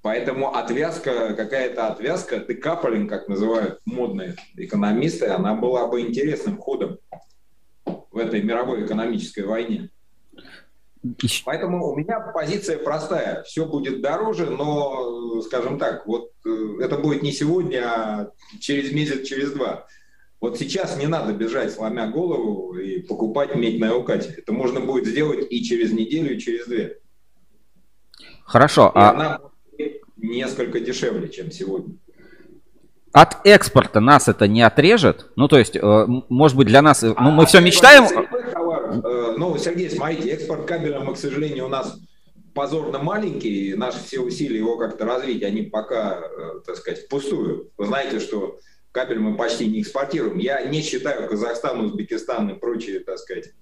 Поэтому 0.00 0.54
отвязка, 0.54 1.34
какая-то 1.34 1.88
отвязка, 1.88 2.38
декаплинг, 2.38 3.10
как 3.10 3.28
называют 3.28 3.80
модные 3.84 4.36
экономисты, 4.56 5.26
она 5.26 5.54
была 5.54 5.88
бы 5.88 6.00
интересным 6.00 6.56
ходом 6.56 6.98
в 7.84 8.16
этой 8.16 8.42
мировой 8.42 8.86
экономической 8.86 9.44
войне. 9.44 9.90
Поэтому 11.44 11.92
у 11.92 11.96
меня 11.96 12.20
позиция 12.20 12.78
простая. 12.78 13.42
Все 13.44 13.66
будет 13.66 14.02
дороже, 14.02 14.46
но, 14.50 15.40
скажем 15.42 15.78
так, 15.78 16.06
вот 16.06 16.32
э, 16.44 16.50
это 16.80 16.96
будет 16.96 17.22
не 17.22 17.32
сегодня, 17.32 17.82
а 17.84 18.30
через 18.60 18.92
месяц, 18.92 19.26
через 19.26 19.52
два. 19.52 19.86
Вот 20.40 20.58
сейчас 20.58 20.96
не 20.96 21.06
надо 21.06 21.32
бежать, 21.32 21.72
сломя 21.72 22.08
голову 22.08 22.74
и 22.74 23.00
покупать 23.00 23.54
медь 23.54 23.80
на 23.80 23.88
Эукате. 23.88 24.34
Это 24.36 24.52
можно 24.52 24.80
будет 24.80 25.06
сделать 25.06 25.46
и 25.50 25.62
через 25.62 25.92
неделю, 25.92 26.36
и 26.36 26.40
через 26.40 26.66
две. 26.66 26.98
Хорошо. 28.44 28.88
И 28.88 28.98
а... 28.98 29.10
она 29.10 29.40
несколько 30.16 30.80
дешевле, 30.80 31.28
чем 31.28 31.50
сегодня. 31.50 31.94
От 33.12 33.46
экспорта 33.46 34.00
нас 34.00 34.28
это 34.28 34.46
не 34.46 34.62
отрежет? 34.62 35.30
Ну, 35.34 35.48
то 35.48 35.58
есть, 35.58 35.76
э, 35.76 36.06
может 36.28 36.56
быть, 36.56 36.68
для 36.68 36.82
нас... 36.82 37.02
Ну, 37.02 37.30
мы 37.30 37.44
а, 37.44 37.46
все 37.46 37.60
мечтаем... 37.60 38.04
Э, 38.90 39.34
ну, 39.36 39.56
Сергей, 39.58 39.90
смотрите, 39.90 40.30
экспорт 40.30 40.66
кабеля 40.66 41.00
мы, 41.00 41.14
к 41.14 41.18
сожалению, 41.18 41.66
у 41.66 41.68
нас 41.68 41.98
позорно 42.54 42.98
маленький, 42.98 43.74
наши 43.74 43.98
все 43.98 44.20
усилия 44.20 44.58
его 44.58 44.76
как-то 44.78 45.04
развить, 45.04 45.42
они 45.42 45.62
пока, 45.62 46.20
э, 46.20 46.60
так 46.66 46.76
сказать, 46.76 47.04
впустую. 47.04 47.70
Вы 47.76 47.86
знаете, 47.86 48.20
что 48.20 48.58
кабель 48.92 49.18
мы 49.18 49.36
почти 49.36 49.66
не 49.66 49.82
экспортируем. 49.82 50.38
Я 50.38 50.62
не 50.64 50.82
считаю 50.82 51.28
Казахстан, 51.28 51.80
Узбекистан 51.80 52.48
и 52.50 52.58
прочие, 52.58 53.00
так 53.00 53.18
сказать, 53.18 53.52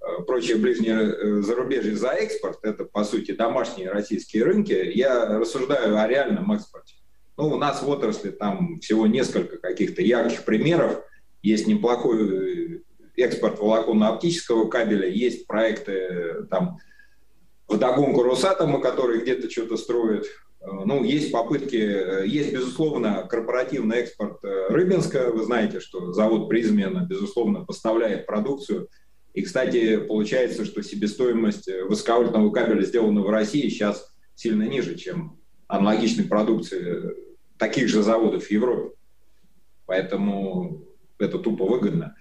э, 0.00 0.22
прочие 0.26 0.56
ближние 0.56 1.42
зарубежья 1.42 1.96
за 1.96 2.10
экспорт. 2.10 2.60
Это, 2.62 2.84
по 2.84 3.04
сути, 3.04 3.32
домашние 3.32 3.90
российские 3.90 4.44
рынки. 4.44 4.72
Я 4.94 5.38
рассуждаю 5.38 5.98
о 5.98 6.06
реальном 6.06 6.52
экспорте. 6.52 6.94
Ну, 7.36 7.48
у 7.48 7.56
нас 7.56 7.82
в 7.82 7.88
отрасли 7.88 8.30
там 8.30 8.78
всего 8.78 9.08
несколько 9.08 9.58
каких-то 9.58 10.02
ярких 10.02 10.44
примеров. 10.44 11.02
Есть 11.42 11.66
неплохой 11.66 12.84
экспорт 13.16 13.58
волоконно-оптического 13.58 14.68
кабеля, 14.68 15.08
есть 15.08 15.46
проекты 15.46 16.46
там 16.50 16.78
вдогонку 17.68 18.22
Росатома, 18.22 18.80
который 18.80 19.20
где-то 19.20 19.50
что-то 19.50 19.76
строит. 19.76 20.26
Э, 20.60 20.66
ну, 20.84 21.04
есть 21.04 21.32
попытки, 21.32 21.76
э, 21.76 22.26
есть, 22.26 22.52
безусловно, 22.52 23.26
корпоративный 23.28 23.98
экспорт 23.98 24.42
э, 24.44 24.68
Рыбинска. 24.68 25.30
Вы 25.30 25.44
знаете, 25.44 25.80
что 25.80 26.12
завод 26.12 26.48
Призмена, 26.48 27.06
безусловно, 27.08 27.64
поставляет 27.64 28.26
продукцию. 28.26 28.88
И, 29.32 29.42
кстати, 29.42 29.96
получается, 29.96 30.64
что 30.64 30.82
себестоимость 30.82 31.68
высоковольтного 31.88 32.50
кабеля, 32.50 32.82
сделанного 32.82 33.26
в 33.26 33.30
России, 33.30 33.68
сейчас 33.68 34.14
сильно 34.36 34.62
ниже, 34.64 34.96
чем 34.96 35.40
аналогичной 35.66 36.26
продукции 36.26 37.14
таких 37.58 37.88
же 37.88 38.02
заводов 38.02 38.44
в 38.44 38.50
Европе. 38.50 38.94
Поэтому 39.86 40.84
это 41.18 41.38
тупо 41.38 41.64
выгодно. 41.64 42.14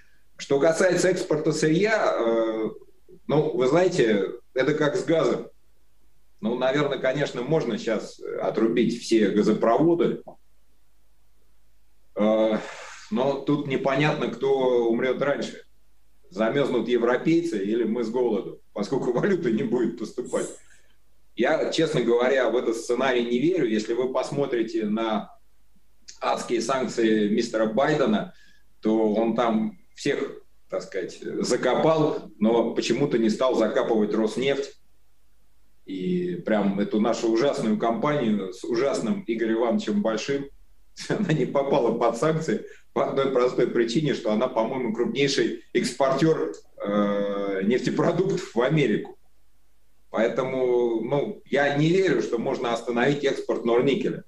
Что 0.44 0.60
касается 0.60 1.08
экспорта 1.08 1.54
сырья, 1.54 2.18
э, 2.20 2.70
ну, 3.28 3.56
вы 3.56 3.66
знаете, 3.68 4.26
это 4.54 4.74
как 4.74 4.98
с 4.98 5.06
газом. 5.06 5.48
Ну, 6.42 6.58
наверное, 6.58 6.98
конечно, 6.98 7.42
можно 7.44 7.78
сейчас 7.78 8.20
отрубить 8.42 9.02
все 9.02 9.30
газопроводы, 9.30 10.22
э, 12.16 12.58
но 13.10 13.40
тут 13.40 13.68
непонятно, 13.68 14.28
кто 14.28 14.86
умрет 14.90 15.22
раньше. 15.22 15.64
Замерзнут 16.30 16.90
европейцы 16.90 17.64
или 17.64 17.86
мы 17.86 18.04
с 18.04 18.10
голоду, 18.10 18.60
поскольку 18.74 19.14
валюта 19.18 19.50
не 19.50 19.64
будет 19.64 19.98
поступать. 19.98 20.50
Я, 21.38 21.72
честно 21.72 22.02
говоря, 22.02 22.50
в 22.50 22.58
этот 22.58 22.76
сценарий 22.76 23.24
не 23.24 23.40
верю. 23.40 23.66
Если 23.66 23.94
вы 23.94 24.12
посмотрите 24.12 24.88
на 24.88 25.34
адские 26.20 26.62
санкции 26.62 27.30
мистера 27.30 27.68
Байдена, 27.68 28.34
то 28.82 29.14
он 29.14 29.38
там 29.38 29.80
всех, 29.96 30.44
так 30.70 30.84
сказать, 30.84 31.20
закопал, 31.40 32.32
но 32.40 32.74
почему-то 32.74 33.18
не 33.18 33.30
стал 33.30 33.56
закапывать 33.56 34.14
Роснефть. 34.14 34.80
И 35.86 36.36
прям 36.46 36.80
эту 36.80 37.02
нашу 37.02 37.30
ужасную 37.30 37.78
компанию 37.78 38.54
с 38.54 38.64
ужасным 38.64 39.24
Игорем 39.28 39.58
Ивановичем 39.58 40.02
Большим, 40.02 40.50
она 41.10 41.34
не 41.34 41.46
попала 41.46 41.98
под 41.98 42.18
санкции 42.18 42.66
по 42.94 43.10
одной 43.10 43.32
простой 43.32 43.68
причине, 43.68 44.14
что 44.14 44.32
она, 44.32 44.48
по-моему, 44.48 44.94
крупнейший 44.94 45.64
экспортер 45.74 46.54
э, 46.78 47.62
нефтепродуктов 47.64 48.54
в 48.54 48.62
Америку. 48.62 49.18
Поэтому 50.10 51.02
ну, 51.02 51.42
я 51.46 51.76
не 51.76 51.90
верю, 51.90 52.22
что 52.22 52.38
можно 52.38 52.72
остановить 52.72 53.24
экспорт 53.24 53.66
норникеля. 53.66 54.24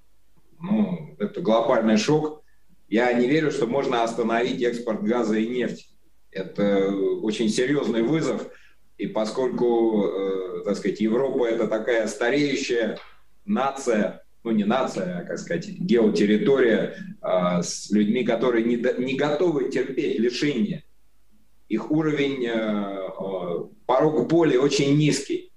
Ну, 0.59 1.15
это 1.19 1.41
глобальный 1.41 1.97
шок. 1.97 2.43
Я 2.87 3.11
не 3.13 3.27
верю, 3.27 3.51
что 3.51 3.67
можно 3.67 4.03
остановить 4.03 4.61
экспорт 4.61 5.03
газа 5.03 5.37
и 5.37 5.47
нефти. 5.47 5.87
Это 6.31 6.89
очень 7.21 7.49
серьезный 7.49 8.03
вызов. 8.03 8.47
И 8.97 9.07
поскольку, 9.07 10.05
э, 10.05 10.63
так 10.65 10.77
сказать, 10.77 11.01
Европа 11.01 11.45
это 11.45 11.67
такая 11.67 12.07
стареющая 12.07 12.97
нация, 13.45 14.23
ну 14.43 14.51
не 14.51 14.63
нация, 14.63 15.19
а, 15.19 15.23
как 15.23 15.39
сказать, 15.39 15.67
геотерритория 15.67 16.95
э, 17.21 17.61
с 17.61 17.89
людьми, 17.91 18.23
которые 18.23 18.63
не, 18.63 18.77
не 19.03 19.15
готовы 19.15 19.69
терпеть 19.69 20.19
лишения. 20.19 20.83
Их 21.67 21.89
уровень, 21.89 22.45
э, 22.45 22.51
э, 22.51 23.65
порог 23.87 24.27
боли 24.27 24.55
очень 24.55 24.95
низкий. 24.97 25.51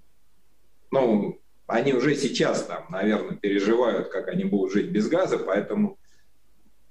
Ну, 0.91 1.39
они 1.67 1.93
уже 1.93 2.15
сейчас 2.17 2.65
там, 2.65 2.87
наверное, 2.89 3.37
переживают, 3.37 4.09
как 4.09 4.29
они 4.29 4.45
будут 4.45 4.73
жить 4.73 4.91
без 4.91 5.07
газа, 5.09 5.39
поэтому 5.39 5.99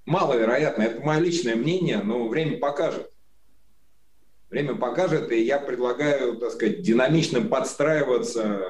маловероятно. 0.07 0.83
Это 0.83 1.05
мое 1.05 1.19
личное 1.19 1.55
мнение, 1.55 2.01
но 2.03 2.27
время 2.27 2.57
покажет. 2.57 3.11
Время 4.49 4.75
покажет, 4.75 5.31
и 5.31 5.43
я 5.43 5.59
предлагаю, 5.59 6.37
так 6.37 6.51
сказать, 6.51 6.81
динамично 6.81 7.41
подстраиваться, 7.41 8.61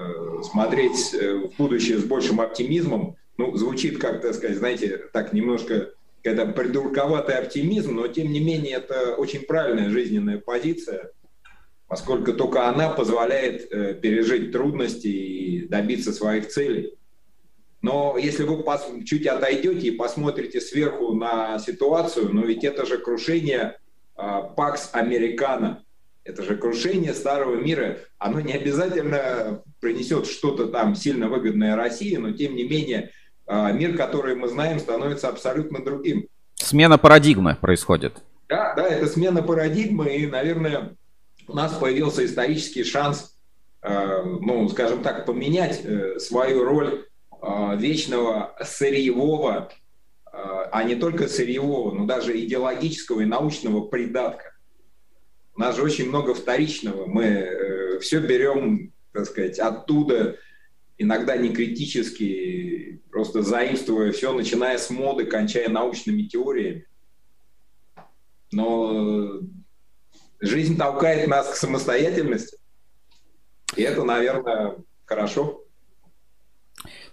смотреть 0.43 1.13
э, 1.13 1.35
в 1.35 1.55
будущее 1.55 1.99
с 1.99 2.03
большим 2.03 2.41
оптимизмом. 2.41 3.15
Ну, 3.37 3.55
звучит 3.55 3.99
как, 3.99 4.21
так 4.21 4.33
сказать, 4.33 4.57
знаете, 4.57 4.97
так 5.13 5.33
немножко 5.33 5.91
это 6.23 6.47
придурковатый 6.47 7.35
оптимизм, 7.35 7.95
но 7.95 8.07
тем 8.07 8.31
не 8.31 8.39
менее 8.39 8.77
это 8.77 9.13
очень 9.15 9.41
правильная 9.41 9.91
жизненная 9.91 10.39
позиция, 10.39 11.11
поскольку 11.87 12.33
только 12.33 12.67
она 12.67 12.89
позволяет 12.89 13.71
э, 13.71 13.93
пережить 13.93 14.51
трудности 14.51 15.07
и 15.07 15.67
добиться 15.67 16.11
своих 16.11 16.47
целей. 16.47 16.96
Но 17.87 18.17
если 18.17 18.43
вы 18.43 18.61
чуть 19.05 19.25
отойдете 19.27 19.87
и 19.87 19.91
посмотрите 19.91 20.59
сверху 20.59 21.13
на 21.13 21.57
ситуацию, 21.57 22.33
но 22.33 22.41
ведь 22.41 22.65
это 22.65 22.85
же 22.85 22.97
крушение 22.97 23.77
Пакс 24.17 24.91
uh, 24.93 24.99
Американо, 24.99 25.85
это 26.25 26.43
же 26.43 26.57
крушение 26.57 27.13
старого 27.13 27.55
мира. 27.55 27.99
Оно 28.17 28.41
не 28.41 28.51
обязательно 28.51 29.63
принесет 29.79 30.27
что-то 30.27 30.67
там 30.67 30.95
сильно 30.95 31.29
выгодное 31.29 31.77
России, 31.77 32.17
но 32.17 32.33
тем 32.33 32.57
не 32.57 32.67
менее 32.67 33.11
uh, 33.47 33.71
мир, 33.71 33.95
который 33.95 34.35
мы 34.35 34.49
знаем, 34.49 34.79
становится 34.79 35.29
абсолютно 35.29 35.81
другим. 35.81 36.27
Смена 36.55 36.97
парадигмы 36.97 37.55
происходит. 37.55 38.17
Да, 38.49 38.73
да, 38.75 38.85
это 38.85 39.07
смена 39.07 39.41
парадигмы, 39.41 40.13
и, 40.13 40.27
наверное, 40.27 40.97
у 41.47 41.55
нас 41.55 41.71
появился 41.71 42.25
исторический 42.25 42.83
шанс, 42.83 43.37
uh, 43.81 44.39
ну, 44.41 44.67
скажем 44.67 45.03
так, 45.03 45.25
поменять 45.25 45.79
э, 45.85 46.19
свою 46.19 46.65
роль 46.65 46.89
а, 46.89 47.07
вечного 47.75 48.55
сырьевого, 48.63 49.71
а, 50.25 50.69
а 50.71 50.83
не 50.83 50.95
только 50.95 51.27
сырьевого, 51.27 51.93
но 51.93 52.05
даже 52.05 52.39
идеологического 52.39 53.21
и 53.21 53.25
научного 53.25 53.87
придатка. 53.87 54.53
У 55.55 55.59
нас 55.59 55.75
же 55.75 55.81
очень 55.81 56.07
много 56.07 56.33
вторичного. 56.35 57.07
Мы 57.07 57.23
э, 57.23 57.99
все 57.99 58.19
берем, 58.19 58.93
так 59.11 59.25
сказать, 59.25 59.57
оттуда, 59.57 60.37
иногда 60.97 61.35
не 61.35 61.49
критически, 61.49 63.01
просто 63.11 63.41
заимствуя 63.41 64.11
все, 64.11 64.33
начиная 64.33 64.77
с 64.77 64.89
моды, 64.89 65.25
кончая 65.25 65.69
научными 65.69 66.23
теориями. 66.23 66.85
Но 68.51 69.41
жизнь 70.39 70.77
толкает 70.77 71.27
нас 71.27 71.49
к 71.49 71.55
самостоятельности. 71.55 72.57
И 73.75 73.81
это, 73.81 74.03
наверное, 74.03 74.77
хорошо. 75.05 75.66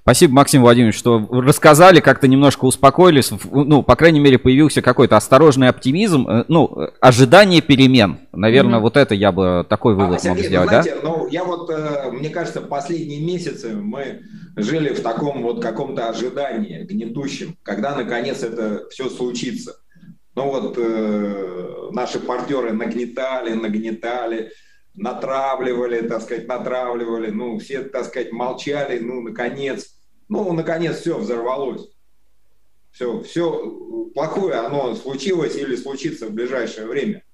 Спасибо, 0.05 0.35
Максим 0.35 0.61
Владимирович, 0.61 0.99
что 0.99 1.27
рассказали, 1.31 2.01
как-то 2.01 2.29
немножко 2.29 2.67
успокоились. 2.67 3.33
Ну, 3.51 3.83
по 3.83 3.97
крайней 3.97 4.21
мере, 4.21 4.39
появился 4.39 4.83
какой-то 4.83 5.17
осторожный 5.17 5.69
оптимизм, 5.69 6.29
э, 6.29 6.45
ну, 6.49 6.91
ожидание 7.01 7.63
перемен. 7.63 8.19
Наверное, 8.31 8.81
mm-hmm. 8.81 8.83
вот 8.83 8.99
это 8.99 9.15
я 9.15 9.33
бы 9.33 9.65
такой 9.67 9.95
вывод 9.95 10.21
а, 10.23 10.29
мог 10.29 10.37
Сергей, 10.37 10.49
сделать, 10.49 10.69
знаете, 10.69 10.97
да? 10.97 11.01
Ну, 11.09 11.27
я 11.29 11.43
вот, 11.45 11.71
э, 11.71 12.11
мне 12.13 12.29
кажется, 12.29 12.61
последние 12.61 13.25
месяцы 13.25 13.75
мы 13.75 14.21
жили 14.57 14.93
в 14.93 15.01
таком 15.01 15.41
вот 15.41 15.63
каком-то 15.63 16.11
ожидании 16.11 16.83
гнетущем, 16.83 17.57
когда 17.63 17.97
наконец 17.97 18.43
это 18.43 18.87
все 18.91 19.09
случится. 19.09 19.75
Ну 20.37 20.51
вот 20.51 20.75
э, 20.77 21.89
наши 21.93 22.19
партнеры 22.19 22.75
нагнетали, 22.75 23.55
нагнетали, 23.55 24.51
натравливали, 24.95 26.07
так 26.07 26.23
сказать, 26.23 26.47
натравливали, 26.47 27.31
ну, 27.31 27.59
все, 27.59 27.83
так 27.83 28.07
сказать, 28.07 28.33
молчали, 28.33 28.99
ну, 29.01 29.21
наконец, 29.21 29.97
ну, 30.29 30.53
наконец 30.53 31.01
все 31.01 31.19
взорвалось. 31.19 31.89
Все, 32.93 33.21
все 33.23 34.11
плохое, 34.15 34.55
оно 34.55 34.95
случилось 34.95 35.57
или 35.57 35.75
случится 35.75 36.29
в 36.29 36.33
ближайшее 36.33 36.87
время. 36.87 37.25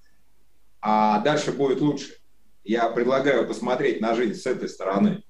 А 0.80 1.20
дальше 1.20 1.52
будет 1.52 1.82
лучше. 1.82 2.16
Я 2.64 2.88
предлагаю 2.88 3.46
посмотреть 3.46 4.00
на 4.00 4.14
жизнь 4.14 4.40
с 4.40 4.46
этой 4.46 4.68
стороны. 4.68 5.22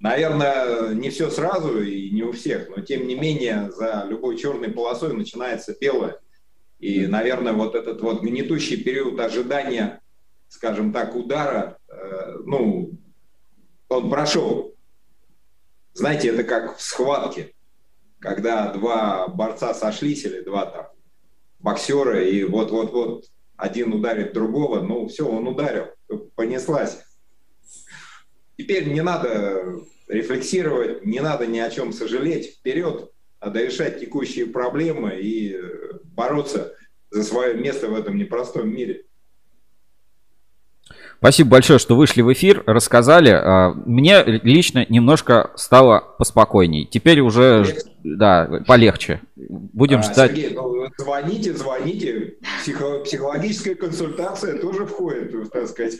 Наверное, 0.00 0.94
не 0.94 1.10
все 1.10 1.30
сразу 1.30 1.82
и 1.82 2.10
не 2.10 2.22
у 2.22 2.32
всех, 2.32 2.68
но 2.74 2.82
тем 2.82 3.06
не 3.06 3.14
менее 3.14 3.70
за 3.70 4.06
любой 4.08 4.38
черной 4.38 4.70
полосой 4.70 5.14
начинается 5.14 5.76
белое. 5.78 6.20
И, 6.78 7.06
наверное, 7.06 7.52
вот 7.52 7.74
этот 7.74 8.00
вот 8.00 8.22
гнетущий 8.22 8.82
период 8.82 9.18
ожидания 9.20 10.02
скажем 10.54 10.92
так, 10.92 11.16
удара, 11.16 11.78
э, 11.88 12.36
ну, 12.44 12.92
он 13.88 14.08
прошел. 14.08 14.72
Знаете, 15.94 16.28
это 16.28 16.44
как 16.44 16.76
в 16.76 16.80
схватке, 16.80 17.54
когда 18.20 18.72
два 18.72 19.26
борца 19.26 19.74
сошлись 19.74 20.24
или 20.24 20.42
два 20.42 20.66
там 20.66 20.86
боксера, 21.58 22.22
и 22.22 22.44
вот-вот-вот 22.44 23.24
один 23.56 23.94
ударит 23.94 24.32
другого, 24.32 24.80
ну 24.80 25.08
все, 25.08 25.26
он 25.26 25.48
ударил, 25.48 25.88
понеслась. 26.36 27.02
Теперь 28.56 28.92
не 28.92 29.02
надо 29.02 29.80
рефлексировать, 30.06 31.04
не 31.04 31.18
надо 31.18 31.48
ни 31.48 31.58
о 31.58 31.70
чем 31.70 31.92
сожалеть, 31.92 32.58
вперед, 32.58 33.10
надо 33.40 33.60
решать 33.60 33.98
текущие 33.98 34.46
проблемы 34.46 35.18
и 35.20 35.58
бороться 36.04 36.76
за 37.10 37.24
свое 37.24 37.54
место 37.54 37.88
в 37.88 37.94
этом 37.96 38.16
непростом 38.16 38.72
мире. 38.72 39.06
Спасибо 41.24 41.52
большое, 41.52 41.78
что 41.78 41.96
вышли 41.96 42.20
в 42.20 42.30
эфир, 42.34 42.62
рассказали. 42.66 43.30
А, 43.30 43.72
мне 43.86 44.22
лично 44.26 44.84
немножко 44.90 45.52
стало 45.54 46.04
поспокойней. 46.18 46.84
Теперь 46.84 47.20
уже, 47.20 47.64
полегче. 47.64 47.90
да, 48.04 48.62
полегче. 48.66 49.20
Будем 49.34 50.00
а, 50.00 50.02
ждать. 50.02 50.32
Сергей, 50.32 50.50
ну, 50.50 50.86
звоните, 50.98 51.54
звоните. 51.54 52.34
Психо- 52.60 52.98
психологическая 53.04 53.74
консультация 53.74 54.58
тоже 54.58 54.84
входит, 54.84 55.50
так 55.50 55.66
сказать. 55.66 55.96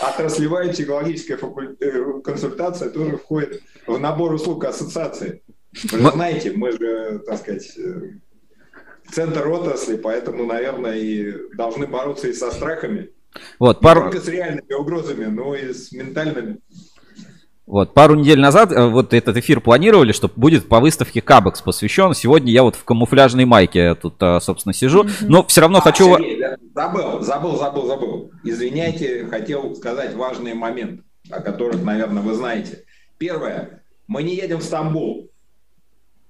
Отраслевая 0.00 0.72
психологическая 0.72 1.36
факуль... 1.36 1.76
Э, 1.78 2.20
консультация 2.24 2.90
тоже 2.90 3.16
входит 3.16 3.62
в 3.86 3.96
набор 4.00 4.32
услуг 4.32 4.64
ассоциации. 4.64 5.40
Вы 5.92 5.98
же 6.00 6.10
знаете, 6.10 6.50
мы 6.50 6.72
же, 6.72 7.20
так 7.24 7.38
сказать, 7.38 7.78
э, 7.78 8.10
центр 9.12 9.46
отрасли, 9.46 9.96
поэтому, 9.98 10.46
наверное, 10.46 10.96
и 10.96 11.54
должны 11.54 11.86
бороться 11.86 12.26
и 12.26 12.32
со 12.32 12.50
страхами. 12.50 13.10
Вот, 13.58 13.80
пару... 13.80 14.06
Не 14.06 14.10
только 14.10 14.24
с 14.24 14.28
реальными 14.28 14.72
угрозами, 14.72 15.24
но 15.26 15.54
и 15.54 15.72
с 15.72 15.92
ментальными. 15.92 16.58
Вот, 17.68 17.92
пару 17.92 18.14
недель 18.14 18.40
назад 18.40 18.72
э, 18.72 18.88
вот 18.88 19.12
этот 19.12 19.36
эфир 19.36 19.60
планировали, 19.60 20.12
что 20.12 20.30
будет 20.34 20.68
по 20.68 20.80
выставке 20.80 21.20
Кабекс 21.20 21.60
посвящен. 21.60 22.14
Сегодня 22.14 22.50
я 22.50 22.62
вот 22.62 22.76
в 22.76 22.84
камуфляжной 22.84 23.44
майке 23.44 23.94
тут, 23.94 24.14
э, 24.22 24.40
собственно, 24.40 24.72
сижу. 24.72 25.06
Но 25.20 25.44
все 25.46 25.60
равно 25.60 25.78
а, 25.78 25.80
хочу... 25.82 26.16
Сергей, 26.16 26.42
забыл, 26.74 27.20
забыл, 27.20 27.58
забыл, 27.58 27.86
забыл. 27.86 28.30
Извиняйте, 28.42 29.26
хотел 29.26 29.74
сказать 29.76 30.14
важный 30.14 30.54
момент, 30.54 31.02
о 31.30 31.42
которых, 31.42 31.82
наверное, 31.84 32.22
вы 32.22 32.32
знаете. 32.32 32.84
Первое. 33.18 33.82
Мы 34.06 34.22
не 34.22 34.34
едем 34.34 34.60
в 34.60 34.64
Стамбул. 34.64 35.30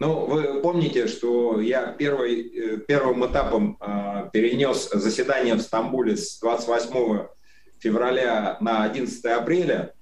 Ну, 0.00 0.26
вы 0.26 0.60
помните, 0.60 1.08
что 1.08 1.60
я 1.60 1.88
первый, 1.88 2.42
э, 2.42 2.76
первым 2.78 3.26
этапом 3.26 3.76
э, 3.80 4.30
перенес 4.32 4.90
заседание 4.92 5.54
в 5.56 5.60
Стамбуле 5.60 6.16
с 6.16 6.38
28 6.38 7.26
февраля 7.80 8.56
на 8.60 8.84
11 8.84 9.24
апреля. 9.24 9.94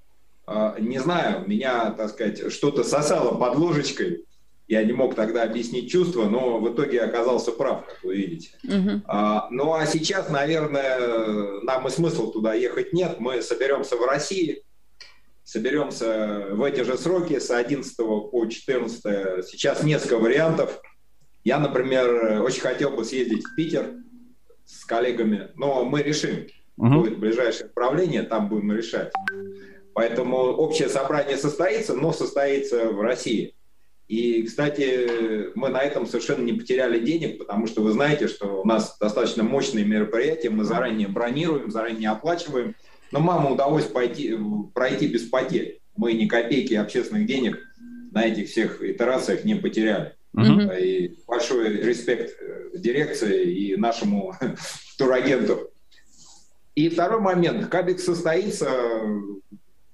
Э, 0.46 0.74
не 0.78 0.98
знаю, 0.98 1.48
меня, 1.48 1.92
так 1.92 2.10
сказать, 2.10 2.52
что-то 2.52 2.84
сосало 2.84 3.38
под 3.38 3.56
ложечкой. 3.56 4.24
Я 4.68 4.84
не 4.84 4.92
мог 4.92 5.14
тогда 5.14 5.44
объяснить 5.44 5.90
чувства, 5.90 6.26
но 6.26 6.58
в 6.58 6.74
итоге 6.74 7.00
оказался 7.00 7.52
прав, 7.52 7.86
как 7.86 8.02
вы 8.02 8.16
видите. 8.16 8.50
Uh-huh. 8.66 9.00
А, 9.06 9.46
ну 9.50 9.72
а 9.72 9.86
сейчас, 9.86 10.28
наверное, 10.28 11.60
нам 11.62 11.86
и 11.86 11.90
смысл 11.90 12.32
туда 12.32 12.52
ехать 12.52 12.92
нет. 12.92 13.20
Мы 13.20 13.42
соберемся 13.42 13.96
в 13.96 14.04
России, 14.04 14.64
соберемся 15.46 16.48
в 16.50 16.62
эти 16.64 16.80
же 16.80 16.98
сроки 16.98 17.38
с 17.38 17.52
11 17.52 17.96
по 17.96 18.46
14. 18.46 19.46
Сейчас 19.46 19.84
несколько 19.84 20.18
вариантов. 20.18 20.80
Я, 21.44 21.60
например, 21.60 22.42
очень 22.42 22.60
хотел 22.60 22.90
бы 22.90 23.04
съездить 23.04 23.44
в 23.44 23.54
Питер 23.54 23.94
с 24.64 24.84
коллегами, 24.84 25.50
но 25.54 25.84
мы 25.84 26.02
решим. 26.02 26.48
Угу. 26.76 26.88
Будет 26.88 27.18
ближайшее 27.18 27.70
правление, 27.70 28.24
там 28.24 28.48
будем 28.48 28.72
решать. 28.72 29.12
Поэтому 29.94 30.36
общее 30.36 30.88
собрание 30.88 31.36
состоится, 31.36 31.94
но 31.94 32.12
состоится 32.12 32.88
в 32.88 33.00
России. 33.00 33.54
И, 34.08 34.42
кстати, 34.42 35.56
мы 35.56 35.68
на 35.68 35.80
этом 35.80 36.06
совершенно 36.06 36.44
не 36.44 36.54
потеряли 36.54 36.98
денег, 36.98 37.38
потому 37.38 37.68
что 37.68 37.82
вы 37.82 37.92
знаете, 37.92 38.26
что 38.26 38.62
у 38.62 38.64
нас 38.64 38.96
достаточно 39.00 39.44
мощные 39.44 39.84
мероприятия, 39.84 40.50
мы 40.50 40.64
заранее 40.64 41.08
бронируем, 41.08 41.70
заранее 41.70 42.10
оплачиваем. 42.10 42.74
Но 43.12 43.20
маму 43.20 43.54
удалось 43.54 43.84
пойти, 43.84 44.36
пройти 44.74 45.06
без 45.06 45.22
потерь. 45.22 45.80
Мы 45.96 46.12
ни 46.12 46.26
копейки 46.26 46.74
общественных 46.74 47.26
денег 47.26 47.58
на 48.10 48.26
этих 48.26 48.48
всех 48.48 48.82
итерациях 48.82 49.44
не 49.44 49.54
потеряли. 49.54 50.14
Uh-huh. 50.36 50.80
И 50.80 51.18
большой 51.26 51.80
респект 51.82 52.36
э, 52.40 52.70
дирекции 52.74 53.52
и 53.52 53.76
нашему 53.76 54.34
турагенту. 54.98 55.70
И 56.74 56.90
второй 56.90 57.20
момент. 57.20 57.68
Кабик 57.68 58.00
состоится, 58.00 58.68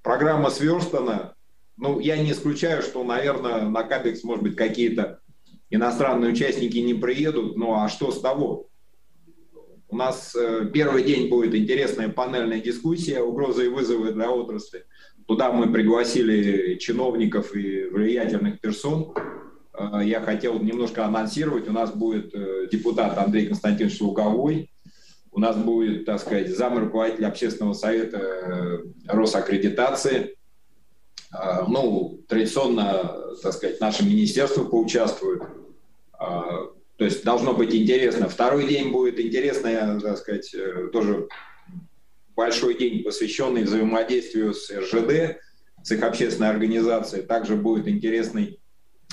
программа 0.03 0.51
сверстана. 0.51 1.35
Ну, 1.77 2.01
я 2.01 2.17
не 2.17 2.33
исключаю, 2.33 2.83
что, 2.83 3.05
наверное, 3.05 3.63
на 3.63 3.85
Кабикс, 3.85 4.25
может 4.25 4.43
быть, 4.43 4.57
какие-то 4.57 5.21
иностранные 5.71 6.33
участники 6.33 6.79
не 6.79 6.95
приедут. 6.95 7.57
Ну, 7.57 7.75
а 7.75 7.89
что 7.89 8.11
с 8.11 8.21
того? 8.21 8.69
У 9.93 9.97
нас 9.97 10.35
э, 10.35 10.71
первый 10.73 11.05
день 11.05 11.29
будет 11.29 11.55
интересная 11.55 12.09
панельная 12.09 12.63
дискуссия 12.63 13.21
«Угрозы 13.21 13.67
и 13.67 13.69
вызовы 13.69 14.13
для 14.13 14.31
отрасли». 14.31 14.87
Туда 15.29 15.53
мы 15.53 15.71
пригласили 15.71 16.79
чиновников 16.79 17.55
и 17.55 17.85
влиятельных 17.91 18.59
персон. 18.59 19.13
Э, 19.79 20.01
я 20.03 20.23
хотел 20.23 20.59
немножко 20.61 21.05
анонсировать. 21.05 21.69
У 21.69 21.73
нас 21.73 21.93
будет 21.93 22.35
э, 22.35 22.69
депутат 22.73 23.19
Андрей 23.19 23.49
Константинович 23.49 24.01
Луговой. 24.01 24.73
У 25.31 25.39
нас 25.39 25.59
будет, 25.59 26.07
так 26.07 26.21
сказать, 26.21 26.49
зам 26.49 26.79
руководителя 26.79 27.27
общественного 27.27 27.75
совета 27.75 28.81
Росаккредитации. 29.07 30.37
Ну, 31.69 32.21
традиционно, 32.29 33.15
так 33.43 33.53
сказать, 33.53 33.81
наше 33.81 34.05
министерство 34.05 34.65
поучаствует. 34.65 35.43
То 37.03 37.07
есть 37.07 37.25
должно 37.25 37.53
быть 37.53 37.75
интересно. 37.75 38.29
Второй 38.29 38.69
день 38.69 38.93
будет 38.93 39.19
интересно, 39.19 39.99
так 40.01 40.19
сказать, 40.19 40.55
э, 40.55 40.89
тоже 40.93 41.27
большой 42.37 42.79
день, 42.79 43.03
посвященный 43.03 43.65
взаимодействию 43.65 44.55
с 44.55 44.71
РЖД, 44.71 45.41
с 45.83 45.91
их 45.91 46.01
общественной 46.05 46.51
организацией. 46.51 47.23
Также 47.23 47.57
будет 47.57 47.89
интересный, 47.89 48.61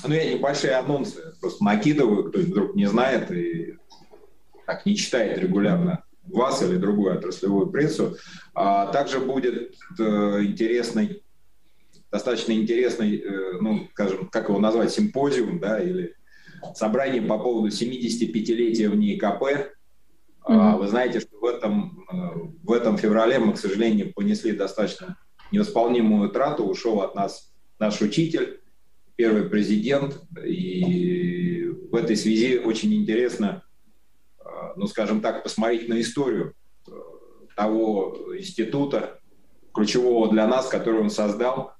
ну 0.06 0.14
я 0.14 0.32
небольшие 0.32 0.74
анонсы 0.74 1.34
просто 1.40 1.64
накидываю, 1.64 2.30
кто 2.30 2.38
вдруг 2.38 2.76
не 2.76 2.86
знает 2.86 3.28
и 3.32 3.74
так 4.66 4.86
не 4.86 4.94
читает 4.94 5.36
регулярно 5.38 6.04
вас 6.28 6.62
или 6.62 6.76
другую 6.76 7.18
отраслевую 7.18 7.70
прессу. 7.70 8.16
А 8.54 8.86
также 8.92 9.18
будет 9.18 9.74
э, 9.98 10.02
интересный, 10.44 11.24
достаточно 12.12 12.52
интересный, 12.52 13.18
э, 13.18 13.58
ну, 13.60 13.88
скажем, 13.94 14.28
как 14.28 14.48
его 14.48 14.60
назвать, 14.60 14.92
симпозиум, 14.92 15.58
да, 15.58 15.80
или 15.82 16.14
собрание 16.74 17.22
по 17.22 17.38
поводу 17.38 17.68
75-летия 17.68 18.88
в 18.88 18.96
НИИКП. 18.96 19.42
Mm-hmm. 20.48 20.78
Вы 20.78 20.88
знаете, 20.88 21.20
что 21.20 21.38
в 21.38 21.44
этом, 21.44 22.04
э, 22.10 22.16
в 22.62 22.72
этом 22.72 22.96
феврале 22.96 23.38
мы, 23.38 23.52
к 23.52 23.58
сожалению, 23.58 24.12
понесли 24.14 24.52
достаточно 24.52 25.18
невосполнимую 25.52 26.30
трату. 26.30 26.64
Ушел 26.64 27.00
от 27.02 27.14
нас 27.14 27.52
наш 27.78 28.00
учитель, 28.00 28.60
первый 29.16 29.44
президент. 29.44 30.22
И 30.44 31.66
в 31.90 31.94
этой 31.94 32.16
связи 32.16 32.58
очень 32.58 32.94
интересно, 32.94 33.62
э, 34.38 34.42
ну, 34.76 34.86
скажем 34.86 35.20
так, 35.20 35.42
посмотреть 35.42 35.88
на 35.88 36.00
историю. 36.00 36.54
того 37.56 38.16
института, 38.38 39.20
ключевого 39.74 40.30
для 40.30 40.46
нас, 40.46 40.68
который 40.68 41.00
он 41.00 41.10
создал, 41.10 41.72
э, 41.72 41.79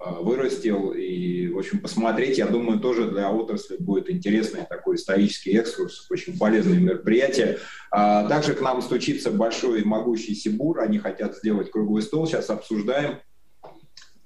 вырастил. 0.00 0.92
И, 0.92 1.48
в 1.48 1.58
общем, 1.58 1.80
посмотреть, 1.80 2.38
я 2.38 2.46
думаю, 2.46 2.80
тоже 2.80 3.10
для 3.10 3.30
отрасли 3.30 3.76
будет 3.78 4.10
интересный 4.10 4.64
такой 4.68 4.96
исторический 4.96 5.52
экскурс, 5.52 6.06
очень 6.10 6.38
полезное 6.38 6.78
мероприятие. 6.78 7.58
А 7.90 8.26
также 8.28 8.54
к 8.54 8.60
нам 8.60 8.80
стучится 8.80 9.30
большой 9.30 9.82
и 9.82 9.84
могущий 9.84 10.34
Сибур, 10.34 10.80
они 10.80 10.98
хотят 10.98 11.36
сделать 11.36 11.70
круглый 11.70 12.02
стол, 12.02 12.26
сейчас 12.26 12.50
обсуждаем, 12.50 13.18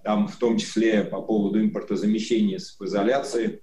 там 0.04 0.28
в 0.28 0.36
том 0.36 0.58
числе 0.58 1.02
по 1.02 1.20
поводу 1.22 1.60
импортозамещения 1.60 2.58
с 2.58 2.76
изоляции. 2.80 3.62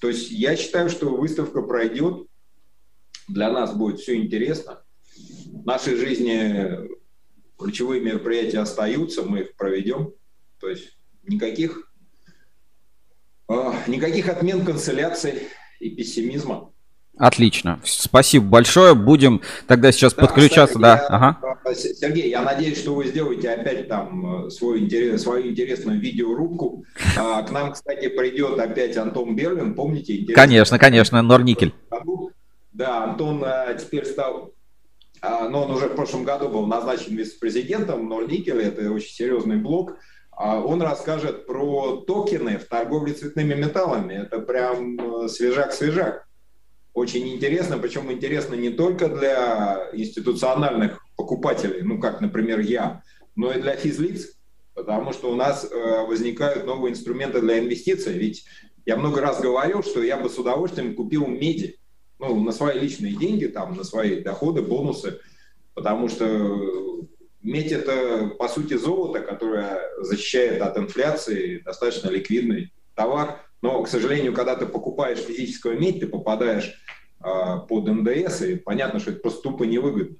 То 0.00 0.08
есть 0.08 0.30
я 0.30 0.56
считаю, 0.56 0.88
что 0.88 1.14
выставка 1.14 1.60
пройдет, 1.60 2.26
для 3.28 3.52
нас 3.52 3.74
будет 3.74 4.00
все 4.00 4.16
интересно. 4.16 4.82
В 5.52 5.66
нашей 5.66 5.96
жизни 5.96 6.88
ключевые 7.58 8.00
мероприятия 8.00 8.60
остаются, 8.60 9.22
мы 9.22 9.40
их 9.40 9.56
проведем. 9.56 10.14
То 10.58 10.68
есть 10.68 10.96
никаких, 11.22 11.90
э, 13.48 13.72
никаких 13.86 14.28
отмен 14.28 14.64
канцеляций 14.64 15.48
и 15.78 15.90
пессимизма. 15.90 16.70
Отлично. 17.16 17.80
Спасибо 17.84 18.46
большое. 18.46 18.94
Будем 18.94 19.42
тогда 19.66 19.92
сейчас 19.92 20.14
да, 20.14 20.22
подключаться. 20.22 20.76
Кстати, 20.76 20.80
да. 20.80 21.02
Я, 21.02 21.06
ага. 21.08 21.60
Э, 21.66 21.74
Сергей, 21.74 22.30
я 22.30 22.42
надеюсь, 22.42 22.78
что 22.78 22.94
вы 22.94 23.06
сделаете 23.06 23.50
опять 23.50 23.88
там 23.88 24.46
э, 24.46 24.50
свой 24.50 24.80
интерес, 24.80 25.22
свою 25.22 25.50
интересную 25.50 26.00
видеорубку. 26.00 26.84
А, 27.18 27.42
к 27.42 27.50
нам, 27.50 27.72
кстати, 27.72 28.08
придет 28.08 28.58
опять 28.58 28.96
Антон 28.96 29.36
Берлин. 29.36 29.74
Помните? 29.74 30.32
Конечно, 30.32 30.78
конечно, 30.78 31.20
Норникель. 31.20 31.74
Да, 32.72 33.04
Антон 33.04 33.42
а, 33.44 33.74
теперь 33.74 34.06
стал, 34.06 34.54
а, 35.20 35.48
но 35.48 35.64
он 35.64 35.72
уже 35.72 35.88
в 35.88 35.94
прошлом 35.94 36.24
году 36.24 36.48
был 36.48 36.66
назначен 36.66 37.14
вице-президентом 37.14 38.08
Норникеля, 38.08 38.62
это 38.62 38.90
очень 38.90 39.12
серьезный 39.12 39.56
блок. 39.56 39.98
А, 40.42 40.58
он 40.58 40.80
расскажет 40.80 41.44
про 41.44 41.98
токены 42.06 42.56
в 42.56 42.64
торговле 42.64 43.12
цветными 43.12 43.52
металлами. 43.52 44.14
Это 44.14 44.38
прям 44.38 45.28
свежак-свежак. 45.28 46.26
Очень 46.94 47.28
интересно, 47.28 47.76
причем 47.76 48.10
интересно 48.10 48.54
не 48.54 48.70
только 48.70 49.10
для 49.10 49.90
институциональных 49.92 50.98
покупателей, 51.14 51.82
ну 51.82 52.00
как, 52.00 52.22
например, 52.22 52.60
я, 52.60 53.02
но 53.36 53.52
и 53.52 53.60
для 53.60 53.76
физлиц, 53.76 54.32
потому 54.72 55.12
что 55.12 55.30
у 55.30 55.36
нас 55.36 55.68
э, 55.70 56.06
возникают 56.06 56.64
новые 56.64 56.92
инструменты 56.92 57.42
для 57.42 57.58
инвестиций. 57.58 58.14
Ведь 58.14 58.46
я 58.86 58.96
много 58.96 59.20
раз 59.20 59.42
говорил, 59.42 59.82
что 59.82 60.02
я 60.02 60.16
бы 60.16 60.30
с 60.30 60.38
удовольствием 60.38 60.94
купил 60.94 61.26
меди 61.26 61.78
ну, 62.18 62.42
на 62.42 62.52
свои 62.52 62.80
личные 62.80 63.12
деньги, 63.12 63.44
там, 63.44 63.76
на 63.76 63.84
свои 63.84 64.22
доходы, 64.22 64.62
бонусы, 64.62 65.20
потому 65.74 66.08
что 66.08 67.06
медь– 67.42 67.72
это, 67.72 68.28
по 68.38 68.48
сути, 68.48 68.74
золото, 68.74 69.20
которое 69.20 69.80
защищает 69.98 70.62
от 70.62 70.76
инфляции, 70.78 71.58
достаточно 71.58 72.08
ликвидный 72.08 72.72
товар. 72.94 73.42
Но, 73.62 73.82
к 73.82 73.88
сожалению, 73.88 74.32
когда 74.32 74.56
ты 74.56 74.66
покупаешь 74.66 75.18
физическую 75.18 75.78
медь, 75.78 76.00
ты 76.00 76.06
попадаешь 76.06 76.74
э, 77.22 77.56
под 77.68 77.88
НДС, 77.88 78.42
и 78.42 78.56
понятно, 78.56 79.00
что 79.00 79.10
это 79.10 79.20
просто 79.20 79.42
тупо 79.42 79.64
невыгодно. 79.64 80.16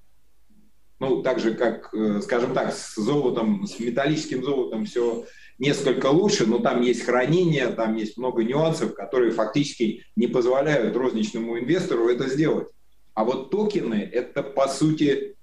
Ну, 0.98 1.22
так 1.22 1.38
же, 1.38 1.54
как, 1.54 1.94
э, 1.94 2.20
скажем 2.22 2.52
так, 2.52 2.74
с 2.74 2.96
золотом, 2.96 3.66
с 3.66 3.80
металлическим 3.80 4.44
золотом 4.44 4.84
все 4.84 5.24
несколько 5.58 6.06
лучше, 6.06 6.46
но 6.46 6.58
там 6.58 6.82
есть 6.82 7.02
хранение, 7.02 7.68
там 7.68 7.96
есть 7.96 8.18
много 8.18 8.44
нюансов, 8.44 8.94
которые 8.94 9.30
фактически 9.30 10.04
не 10.16 10.26
позволяют 10.26 10.96
розничному 10.96 11.58
инвестору 11.58 12.08
это 12.08 12.28
сделать. 12.28 12.68
А 13.14 13.24
вот 13.24 13.50
токены– 13.50 14.08
это, 14.12 14.42
по 14.42 14.68
сути, 14.68 15.36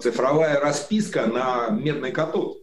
цифровая 0.00 0.60
расписка 0.60 1.26
на 1.26 1.70
медный 1.70 2.12
катод. 2.12 2.58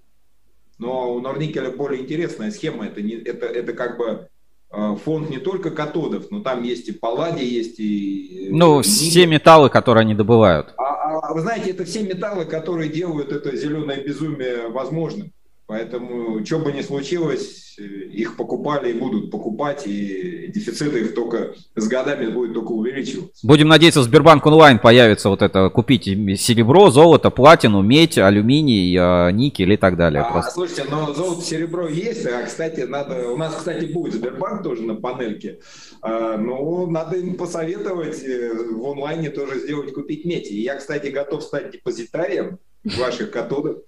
Но 0.77 1.13
у 1.13 1.19
Норникеля 1.21 1.71
более 1.71 2.01
интересная 2.01 2.51
схема. 2.51 2.85
Это, 2.85 3.01
не, 3.01 3.13
это, 3.13 3.47
это 3.47 3.73
как 3.73 3.97
бы 3.97 4.29
э, 4.71 4.95
фонд 5.03 5.29
не 5.29 5.39
только 5.39 5.71
катодов, 5.71 6.29
но 6.29 6.41
там 6.41 6.63
есть 6.63 6.87
и 6.87 6.91
палладий, 6.91 7.47
есть 7.47 7.79
и... 7.79 8.47
Э, 8.47 8.51
ну, 8.51 8.81
все 8.81 9.25
металлы, 9.25 9.69
которые 9.69 10.01
они 10.01 10.13
добывают. 10.13 10.73
А, 10.77 10.83
а, 10.83 11.19
а 11.29 11.33
вы 11.33 11.41
знаете, 11.41 11.71
это 11.71 11.83
все 11.85 12.03
металлы, 12.03 12.45
которые 12.45 12.89
делают 12.89 13.31
это 13.31 13.55
зеленое 13.55 14.03
безумие 14.03 14.67
возможным. 14.67 15.31
Поэтому, 15.65 16.45
что 16.45 16.59
бы 16.59 16.71
ни 16.71 16.81
случилось, 16.81 17.66
их 17.77 18.35
покупали 18.35 18.91
и 18.91 18.93
будут 18.93 19.31
покупать, 19.31 19.85
и 19.85 20.51
дефициты 20.53 21.01
их 21.01 21.15
только 21.15 21.53
с 21.75 21.87
годами 21.87 22.27
будет 22.27 22.53
только 22.53 22.71
увеличиваться. 22.71 23.45
Будем 23.45 23.67
надеяться, 23.67 24.01
в 24.01 24.03
Сбербанк 24.03 24.45
онлайн 24.45 24.79
появится 24.79 25.29
вот 25.29 25.41
это, 25.41 25.69
купить 25.69 26.05
серебро, 26.05 26.89
золото, 26.89 27.29
платину, 27.29 27.81
медь, 27.81 28.17
алюминий, 28.17 28.95
а, 28.99 29.29
никель 29.29 29.73
и 29.73 29.77
так 29.77 29.97
далее. 29.97 30.21
А, 30.21 30.41
слушайте, 30.43 30.85
но 30.89 31.13
золото, 31.13 31.41
серебро 31.41 31.87
есть, 31.87 32.25
а, 32.25 32.43
кстати, 32.43 32.81
надо, 32.81 33.29
у 33.29 33.37
нас, 33.37 33.55
кстати, 33.55 33.85
будет 33.85 34.13
Сбербанк 34.13 34.63
тоже 34.63 34.83
на 34.83 34.95
панельке, 34.95 35.59
а, 36.01 36.37
но 36.37 36.87
надо 36.87 37.17
им 37.17 37.35
посоветовать 37.35 38.23
э, 38.23 38.53
в 38.53 38.85
онлайне 38.85 39.29
тоже 39.29 39.59
сделать, 39.59 39.93
купить 39.93 40.25
медь. 40.25 40.49
И 40.49 40.61
я, 40.61 40.75
кстати, 40.75 41.07
готов 41.07 41.43
стать 41.43 41.71
депозитарием 41.71 42.59
ваших 42.83 43.31
катодов. 43.31 43.79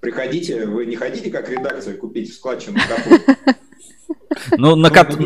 Приходите, 0.00 0.66
вы 0.66 0.86
не 0.86 0.96
хотите 0.96 1.30
как 1.30 1.48
редакция 1.48 1.96
купить 1.96 2.30
в 2.30 2.34
складчину 2.34 2.78
ну, 4.56 4.76
на 4.76 4.90
кат... 4.90 5.16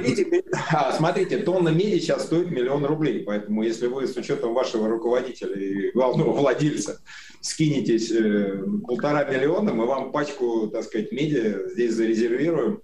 а, 0.71 0.93
смотрите, 0.93 1.39
тонна 1.39 1.69
меди 1.69 1.99
сейчас 1.99 2.25
стоит 2.25 2.51
миллион 2.51 2.85
рублей, 2.85 3.23
поэтому 3.23 3.63
если 3.63 3.87
вы 3.87 4.07
с 4.07 4.17
учетом 4.17 4.55
вашего 4.55 4.89
руководителя 4.89 5.55
и 5.55 5.91
главного 5.93 6.33
владельца 6.33 7.01
скинетесь 7.41 8.11
э, 8.11 8.63
полтора 8.87 9.25
миллиона, 9.25 9.73
мы 9.75 9.87
вам 9.87 10.13
пачку, 10.13 10.69
так 10.69 10.85
сказать, 10.85 11.13
меди 11.13 11.57
здесь 11.73 11.93
зарезервируем, 11.93 12.83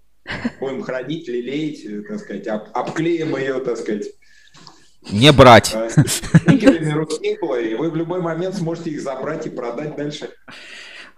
будем 0.60 0.82
хранить, 0.82 1.28
лелеять, 1.28 1.84
э, 1.84 2.02
так 2.02 2.20
сказать, 2.20 2.46
об, 2.46 2.68
обклеим 2.74 3.36
ее, 3.36 3.60
так 3.60 3.78
сказать. 3.78 4.06
Не 5.10 5.32
брать. 5.32 5.74
И 6.46 7.74
вы 7.74 7.90
в 7.90 7.96
любой 7.96 8.20
момент 8.20 8.54
сможете 8.56 8.90
их 8.90 9.00
забрать 9.00 9.46
и 9.46 9.50
продать 9.50 9.96
дальше. 9.96 10.30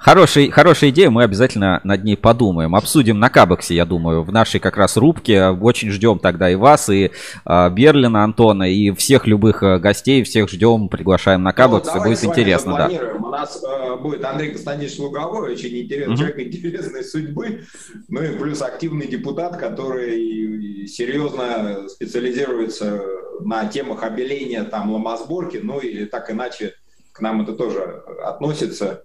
Хороший, 0.02 0.50
хорошая 0.50 0.90
идея, 0.90 1.10
мы 1.10 1.22
обязательно 1.22 1.80
над 1.84 2.02
ней 2.02 2.16
подумаем. 2.16 2.74
Обсудим 2.74 3.20
на 3.20 3.30
Кабексе, 3.30 3.76
я 3.76 3.84
думаю, 3.84 4.24
в 4.24 4.32
нашей 4.32 4.58
как 4.58 4.76
раз 4.76 4.96
рубке. 4.96 5.50
Очень 5.50 5.90
ждем 5.92 6.18
тогда 6.18 6.50
и 6.50 6.56
вас, 6.56 6.88
и 6.88 7.12
э, 7.46 7.70
Берлина 7.70 8.24
Антона, 8.24 8.64
и 8.64 8.90
всех 8.90 9.28
любых 9.28 9.62
э, 9.62 9.78
гостей, 9.78 10.24
всех 10.24 10.50
ждем, 10.50 10.88
приглашаем 10.88 11.44
на 11.44 11.52
Кабекс, 11.52 11.88
ну, 11.94 12.02
будет 12.02 12.24
интересно. 12.24 12.76
Да. 12.76 12.90
У 13.16 13.28
нас 13.28 13.62
э, 13.62 13.96
будет 13.96 14.24
Андрей 14.24 14.50
Константинович 14.50 14.98
Луговой, 14.98 15.52
очень 15.52 15.80
интересный, 15.80 16.14
mm-hmm. 16.14 16.18
человек 16.18 16.38
интересной 16.40 17.04
судьбы, 17.04 17.62
ну 18.08 18.22
и 18.24 18.36
плюс 18.36 18.60
активный 18.60 19.06
депутат, 19.06 19.56
который 19.56 20.88
серьезно 20.88 21.88
специализируется 21.88 23.00
на 23.38 23.66
темах 23.66 24.02
обеления, 24.02 24.64
там, 24.64 24.90
ломосборки, 24.90 25.60
ну 25.62 25.78
или 25.78 26.06
так 26.06 26.28
иначе 26.28 26.74
к 27.12 27.20
нам 27.20 27.42
это 27.42 27.52
тоже 27.52 28.02
относится. 28.24 29.04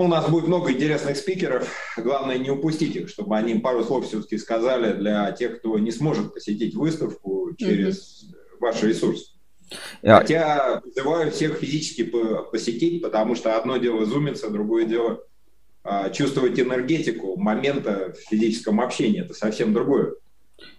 У 0.00 0.08
нас 0.08 0.30
будет 0.30 0.46
много 0.46 0.72
интересных 0.72 1.14
спикеров. 1.18 1.68
Главное 1.98 2.38
не 2.38 2.48
упустить 2.48 2.96
их, 2.96 3.10
чтобы 3.10 3.36
они 3.36 3.56
пару 3.56 3.84
слов 3.84 4.06
все-таки 4.06 4.38
сказали 4.38 4.94
для 4.94 5.30
тех, 5.32 5.58
кто 5.58 5.78
не 5.78 5.90
сможет 5.90 6.32
посетить 6.32 6.74
выставку 6.74 7.50
через 7.58 8.24
mm-hmm. 8.24 8.60
ваш 8.60 8.82
ресурс. 8.82 9.34
Yeah. 10.02 10.20
Хотя 10.20 10.80
призываю 10.80 11.30
всех 11.30 11.58
физически 11.58 12.10
посетить, 12.50 13.02
потому 13.02 13.34
что 13.34 13.58
одно 13.58 13.76
дело 13.76 14.06
зумиться, 14.06 14.48
другое 14.48 14.86
дело 14.86 15.20
а, 15.84 16.08
чувствовать 16.08 16.58
энергетику 16.58 17.36
момента 17.36 18.14
в 18.14 18.30
физическом 18.30 18.80
общении. 18.80 19.20
Это 19.20 19.34
совсем 19.34 19.74
другое. 19.74 20.14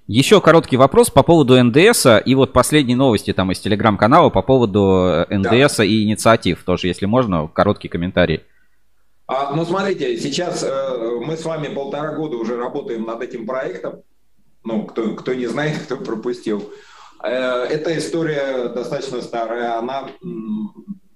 Еще 0.07 0.41
короткий 0.41 0.78
вопрос 0.78 1.11
по 1.11 1.22
поводу 1.22 1.63
НДС 1.63 2.07
и 2.26 2.34
вот 2.34 2.53
последние 2.53 2.97
новости 2.97 3.34
там 3.34 3.51
из 3.51 3.59
телеграм-канала 3.59 4.32
по 4.32 4.41
поводу 4.41 5.26
э, 5.30 5.38
НДС 5.38 5.78
да. 5.78 5.86
и 5.86 6.01
инициатив. 6.01 6.63
Тоже, 6.63 6.88
если 6.88 7.05
можно, 7.05 7.47
короткий 7.47 7.88
комментарий. 7.88 8.41
А, 9.34 9.56
ну, 9.56 9.64
смотрите, 9.64 10.18
сейчас 10.18 10.62
э, 10.62 11.20
мы 11.22 11.38
с 11.38 11.46
вами 11.46 11.74
полтора 11.74 12.16
года 12.16 12.36
уже 12.36 12.58
работаем 12.58 13.06
над 13.06 13.22
этим 13.22 13.46
проектом. 13.46 14.04
Ну, 14.66 14.86
кто, 14.86 15.16
кто 15.16 15.34
не 15.34 15.48
знает, 15.48 15.84
кто 15.84 15.96
пропустил. 15.96 16.74
Э, 17.24 17.64
эта 17.64 17.98
история 17.98 18.68
достаточно 18.68 19.22
старая. 19.22 19.78
Она, 19.78 20.10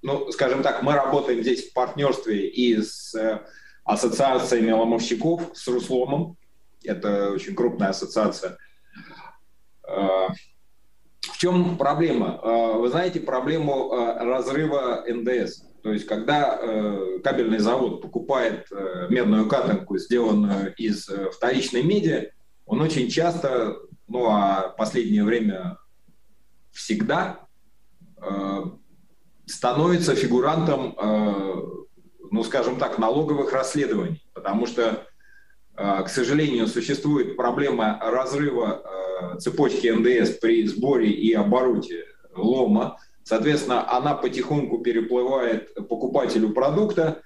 ну, 0.02 0.32
скажем 0.32 0.64
так, 0.64 0.82
мы 0.82 0.94
работаем 0.94 1.42
здесь 1.42 1.70
в 1.70 1.74
партнерстве 1.74 2.48
и 2.48 2.82
с 2.82 3.14
э, 3.16 3.42
ассоциациями 3.84 4.72
ломовщиков, 4.72 5.50
с 5.54 5.68
Русломом. 5.68 6.38
Это 6.86 7.32
очень 7.32 7.54
крупная 7.54 7.90
ассоциация. 7.90 8.58
Э, 9.86 10.28
в 11.20 11.38
чем 11.38 11.78
проблема? 11.78 12.40
Э, 12.42 12.78
вы 12.78 12.88
знаете 12.88 13.20
проблему 13.20 13.92
э, 13.92 14.24
разрыва 14.24 15.04
НДС. 15.06 15.65
То 15.86 15.94
есть, 15.94 16.08
когда 16.08 16.58
э, 16.60 17.20
кабельный 17.24 17.60
завод 17.60 18.02
покупает 18.02 18.66
э, 18.72 19.06
медную 19.12 19.48
катанку, 19.48 20.00
сделанную 20.00 20.74
из 20.74 21.08
э, 21.08 21.30
вторичной 21.30 21.84
меди, 21.84 22.32
он 22.66 22.82
очень 22.82 23.08
часто, 23.08 23.78
ну 24.08 24.26
а 24.26 24.70
последнее 24.70 25.24
время 25.24 25.78
всегда, 26.72 27.46
э, 28.20 28.64
становится 29.46 30.16
фигурантом, 30.16 30.96
ну, 32.32 32.44
скажем 32.44 32.80
так, 32.80 32.98
налоговых 32.98 33.54
расследований, 33.54 34.28
потому 34.34 34.66
что, 34.66 35.06
к 35.76 36.08
сожалению, 36.08 36.66
существует 36.66 37.38
проблема 37.38 38.00
разрыва 38.02 39.38
цепочки 39.40 39.86
НДС 39.86 40.32
при 40.40 40.66
сборе 40.66 41.12
и 41.12 41.32
обороте 41.34 42.06
лома. 42.36 42.98
Соответственно, 43.28 43.92
она 43.92 44.14
потихоньку 44.14 44.78
переплывает 44.78 45.74
покупателю 45.90 46.54
продукта, 46.54 47.24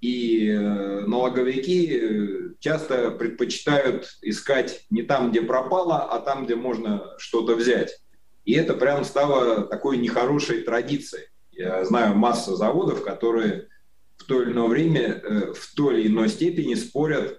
и 0.00 0.48
э, 0.48 1.00
налоговики 1.06 1.90
э, 1.92 2.54
часто 2.58 3.10
предпочитают 3.10 4.16
искать 4.22 4.86
не 4.88 5.02
там, 5.02 5.30
где 5.30 5.42
пропало, 5.42 6.04
а 6.10 6.20
там, 6.20 6.46
где 6.46 6.54
можно 6.56 7.12
что-то 7.18 7.54
взять. 7.54 8.00
И 8.46 8.54
это 8.54 8.72
прям 8.72 9.04
стало 9.04 9.64
такой 9.64 9.98
нехорошей 9.98 10.62
традицией. 10.62 11.26
Я 11.50 11.84
знаю 11.84 12.16
массу 12.16 12.56
заводов, 12.56 13.04
которые 13.04 13.68
в 14.16 14.24
то 14.24 14.40
или 14.40 14.52
иное 14.52 14.68
время, 14.68 15.02
э, 15.02 15.52
в 15.52 15.74
той 15.74 16.00
или 16.00 16.08
иной 16.08 16.30
степени 16.30 16.74
спорят 16.74 17.38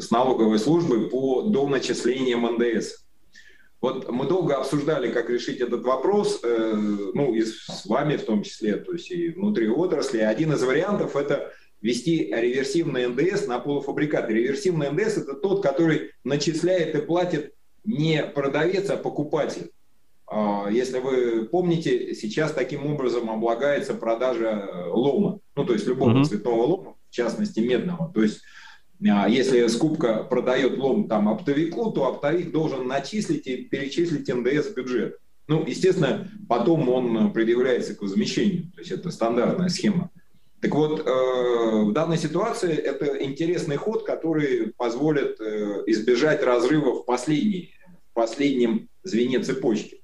с 0.00 0.10
налоговой 0.10 0.58
службой 0.58 1.08
по 1.08 1.42
доначислениям 1.42 2.42
НДС. 2.56 3.03
Вот 3.84 4.10
мы 4.10 4.26
долго 4.26 4.56
обсуждали, 4.56 5.12
как 5.12 5.28
решить 5.28 5.60
этот 5.60 5.82
вопрос, 5.82 6.40
э, 6.42 6.72
ну 7.12 7.34
и 7.34 7.42
с 7.42 7.84
вами 7.84 8.16
в 8.16 8.24
том 8.24 8.42
числе, 8.42 8.76
то 8.76 8.92
есть 8.92 9.10
и 9.10 9.28
внутри 9.28 9.68
отрасли. 9.68 10.20
Один 10.20 10.54
из 10.54 10.62
вариантов– 10.62 11.16
это 11.16 11.52
ввести 11.82 12.32
реверсивный 12.34 13.06
НДС 13.08 13.46
на 13.46 13.58
полуфабрикаты. 13.58 14.32
Реверсивный 14.32 14.90
НДС– 14.90 15.18
это 15.18 15.34
тот, 15.34 15.62
который 15.62 16.12
начисляет 16.24 16.94
и 16.94 17.02
платит 17.02 17.52
не 17.84 18.22
продавец, 18.24 18.88
а 18.88 18.96
покупатель. 18.96 19.70
А, 20.26 20.68
если 20.70 20.98
вы 20.98 21.44
помните, 21.44 22.14
сейчас 22.14 22.52
таким 22.52 22.86
образом 22.86 23.28
облагается 23.28 23.92
продажа 23.92 24.66
лома, 24.94 25.40
ну 25.56 25.66
то 25.66 25.74
есть 25.74 25.86
любого 25.86 26.20
mm-hmm. 26.20 26.24
цветного 26.24 26.62
лома, 26.62 26.96
в 27.10 27.14
частности 27.14 27.60
медного. 27.60 28.10
То 28.14 28.22
есть 28.22 28.40
если 29.04 29.66
скупка 29.66 30.24
продает 30.24 30.78
лом 30.78 31.08
там 31.08 31.28
оптовику, 31.28 31.90
то 31.90 32.06
оптовик 32.06 32.50
должен 32.52 32.86
начислить 32.86 33.46
и 33.46 33.56
перечислить 33.56 34.28
НДС 34.28 34.68
в 34.68 34.74
бюджет. 34.74 35.18
Ну, 35.46 35.62
естественно, 35.66 36.30
потом 36.48 36.88
он 36.88 37.32
предъявляется 37.32 37.94
к 37.94 38.00
возмещению. 38.00 38.72
То 38.74 38.80
есть 38.80 38.92
это 38.92 39.10
стандартная 39.10 39.68
схема. 39.68 40.10
Так 40.64 40.74
вот, 40.74 41.00
э, 41.00 41.82
в 41.84 41.92
данной 41.92 42.16
ситуации 42.16 42.72
это 42.72 43.22
интересный 43.22 43.76
ход, 43.76 44.04
который 44.04 44.72
позволит 44.72 45.38
э, 45.38 45.82
избежать 45.88 46.42
разрыва 46.42 47.02
в, 47.02 47.04
последней, 47.04 47.74
в 48.10 48.14
последнем 48.14 48.88
звене 49.02 49.40
цепочки. 49.40 50.00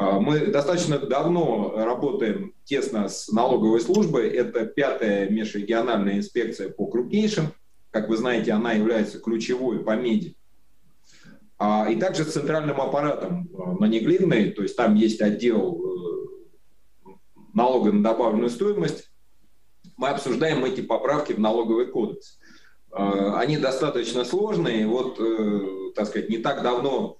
Э, 0.00 0.18
мы 0.18 0.46
достаточно 0.46 0.98
давно 0.98 1.74
работаем 1.76 2.54
тесно 2.64 3.10
с 3.10 3.28
налоговой 3.28 3.82
службой. 3.82 4.30
Это 4.30 4.64
пятая 4.64 5.28
межрегиональная 5.28 6.16
инспекция 6.16 6.70
по 6.70 6.86
крупнейшим 6.86 7.52
как 7.96 8.10
вы 8.10 8.18
знаете, 8.18 8.52
она 8.52 8.72
является 8.72 9.18
ключевой 9.18 9.78
по 9.82 9.96
меди. 9.96 10.36
А, 11.58 11.88
и 11.90 11.96
также 11.96 12.24
с 12.24 12.32
центральным 12.34 12.78
аппаратом 12.78 13.48
а, 13.54 13.72
на 13.72 13.86
Неглинной, 13.86 14.50
то 14.50 14.62
есть 14.62 14.76
там 14.76 14.96
есть 14.96 15.22
отдел 15.22 15.80
э, 17.06 17.10
налога 17.54 17.92
на 17.92 18.02
добавленную 18.02 18.50
стоимость, 18.50 19.10
мы 19.96 20.08
обсуждаем 20.08 20.62
эти 20.66 20.82
поправки 20.82 21.32
в 21.32 21.40
налоговый 21.40 21.86
кодекс. 21.86 22.38
А, 22.90 23.40
они 23.40 23.56
достаточно 23.56 24.26
сложные. 24.26 24.86
Вот, 24.86 25.18
э, 25.18 25.92
так 25.94 26.08
сказать, 26.08 26.28
не 26.28 26.36
так 26.36 26.62
давно 26.62 27.16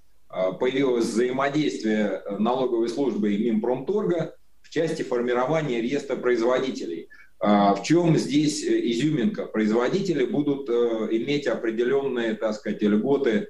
появилось 0.61 1.07
взаимодействие 1.07 2.20
налоговой 2.39 2.91
службы 2.91 3.33
и 3.33 3.51
Минпромторга 3.51 4.37
в 4.61 4.68
части 4.68 5.01
формирования 5.01 5.81
реестра 5.81 6.16
производителей– 6.16 7.09
а 7.18 7.26
в 7.41 7.82
чем 7.82 8.16
здесь 8.16 8.64
э, 8.64 8.80
изюминка? 8.91 9.47
Производители 9.47 10.24
будут 10.24 10.68
э, 10.70 11.09
иметь 11.12 11.47
определенные, 11.47 12.34
так 12.34 12.55
сказать, 12.55 12.82
льготы 12.82 13.49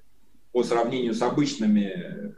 по 0.53 0.65
сравнению 0.65 1.15
с 1.15 1.23
обычными, 1.23 2.35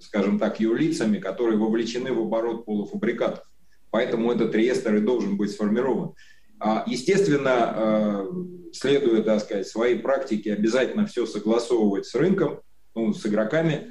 скажем 0.00 0.38
так, 0.38 0.58
юрлицами, 0.58 1.18
которые 1.18 1.58
вовлечены 1.58 2.12
в 2.12 2.20
оборот 2.20 2.64
полуфабрикатов. 2.64 3.44
Поэтому 3.90 4.32
этот 4.32 4.54
реестр 4.54 4.96
и 4.96 5.00
должен 5.00 5.36
быть 5.36 5.50
сформирован. 5.50 6.14
А, 6.58 6.84
естественно, 6.86 7.74
э, 7.76 8.26
следуя, 8.72 9.22
так 9.22 9.40
сказать, 9.42 9.68
своей 9.68 9.98
практике, 9.98 10.54
обязательно 10.54 11.06
все 11.06 11.26
согласовывать 11.26 12.06
с 12.06 12.14
рынком, 12.14 12.60
ну, 12.94 13.12
с 13.12 13.24
игроками. 13.26 13.88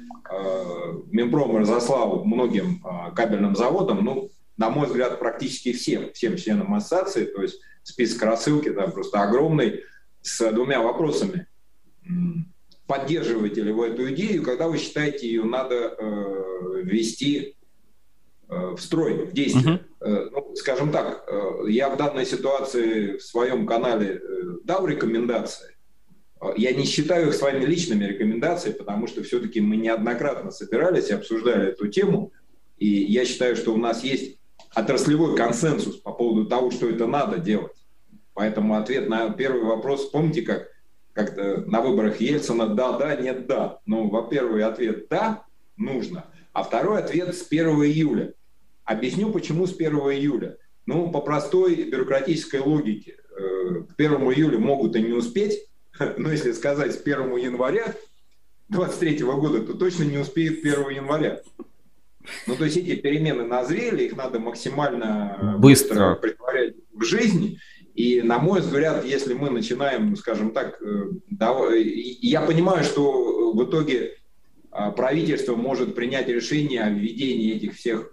Минпром 1.12 1.56
разослал 1.56 2.24
многим 2.24 2.82
кабельным 3.14 3.54
заводам, 3.54 4.04
ну, 4.04 4.30
на 4.56 4.70
мой 4.70 4.86
взгляд, 4.86 5.18
практически 5.18 5.72
всем, 5.72 6.12
всем 6.12 6.36
членам 6.36 6.74
ассоциации, 6.74 7.26
то 7.26 7.42
есть 7.42 7.60
список 7.82 8.22
рассылки 8.22 8.70
там 8.70 8.92
просто 8.92 9.20
огромный, 9.20 9.82
с 10.22 10.50
двумя 10.52 10.80
вопросами. 10.80 11.46
Поддерживаете 12.86 13.62
ли 13.62 13.72
вы 13.72 13.88
эту 13.88 14.12
идею, 14.12 14.42
когда 14.42 14.68
вы 14.68 14.78
считаете, 14.78 15.26
ее 15.26 15.44
надо 15.44 15.74
э, 15.74 16.82
ввести 16.84 17.56
э, 18.48 18.74
в 18.76 18.78
строй, 18.80 19.26
в 19.26 19.32
действие? 19.32 19.82
Uh-huh. 20.00 20.08
Э, 20.08 20.28
ну, 20.30 20.54
скажем 20.54 20.92
так, 20.92 21.24
э, 21.26 21.68
я 21.68 21.90
в 21.90 21.96
данной 21.96 22.24
ситуации 22.24 23.16
в 23.16 23.22
своем 23.22 23.66
канале 23.66 24.20
э, 24.22 24.42
дал 24.64 24.86
рекомендации. 24.86 25.76
Э, 26.40 26.52
я 26.56 26.72
не 26.72 26.84
считаю 26.84 27.28
их 27.28 27.34
своими 27.34 27.64
личными 27.64 28.04
рекомендациями, 28.04 28.76
потому 28.76 29.08
что 29.08 29.24
все-таки 29.24 29.60
мы 29.60 29.76
неоднократно 29.76 30.52
собирались 30.52 31.10
и 31.10 31.14
обсуждали 31.14 31.70
эту 31.70 31.88
тему. 31.88 32.32
И 32.78 32.86
я 32.86 33.24
считаю, 33.24 33.56
что 33.56 33.74
у 33.74 33.78
нас 33.78 34.04
есть 34.04 34.35
отраслевой 34.76 35.34
консенсус 35.36 35.96
по 35.96 36.12
поводу 36.12 36.46
того, 36.46 36.70
что 36.70 36.88
это 36.88 37.06
надо 37.06 37.38
делать. 37.38 37.72
Поэтому 38.34 38.76
ответ 38.76 39.08
на 39.08 39.30
первый 39.30 39.64
вопрос, 39.64 40.10
помните, 40.10 40.42
как 40.42 40.68
как 41.16 41.34
на 41.66 41.80
выборах 41.80 42.20
Ельцина 42.20 42.66
«да, 42.66 42.98
да, 42.98 43.16
нет, 43.16 43.46
да». 43.46 43.78
Ну, 43.86 44.10
во-первых, 44.10 44.62
ответ 44.62 45.08
«да» 45.08 45.44
нужно, 45.78 46.26
а 46.52 46.62
второй 46.62 46.98
ответ 46.98 47.34
с 47.34 47.46
1 47.50 47.68
июля. 47.84 48.34
Объясню, 48.84 49.32
почему 49.32 49.66
с 49.66 49.74
1 49.74 49.94
июля. 49.94 50.58
Ну, 50.84 51.10
по 51.10 51.22
простой 51.22 51.90
бюрократической 51.90 52.60
логике. 52.60 53.16
Э, 53.30 53.84
к 53.88 53.94
1 53.98 54.12
июля 54.30 54.58
могут 54.58 54.94
и 54.94 55.02
не 55.02 55.12
успеть, 55.12 55.66
но 56.18 56.30
если 56.30 56.52
сказать 56.52 56.92
с 56.92 57.00
1 57.00 57.34
января 57.38 57.94
2023 58.68 59.24
года, 59.24 59.60
то 59.60 59.72
точно 59.72 60.02
не 60.02 60.18
успеют 60.18 60.58
1 60.58 60.90
января. 60.90 61.40
Ну, 62.46 62.56
то 62.56 62.64
есть 62.64 62.76
эти 62.76 62.96
перемены 62.96 63.44
назрели, 63.44 64.04
их 64.04 64.16
надо 64.16 64.38
максимально 64.38 65.56
быстро, 65.58 65.58
быстро 65.58 66.14
притворять 66.16 66.74
в 66.92 67.04
жизнь. 67.04 67.58
И, 67.94 68.20
на 68.20 68.38
мой 68.38 68.60
взгляд, 68.60 69.04
если 69.04 69.32
мы 69.32 69.48
начинаем, 69.48 70.16
скажем 70.16 70.50
так, 70.50 70.80
э, 70.82 71.12
я 72.20 72.42
понимаю, 72.42 72.84
что 72.84 73.52
в 73.52 73.64
итоге 73.64 74.16
а, 74.76 74.90
правительство 74.90 75.56
может 75.56 75.94
принять 75.94 76.28
решение 76.28 76.82
о 76.82 76.90
введении 76.90 77.54
этих 77.54 77.76
всех 77.76 78.12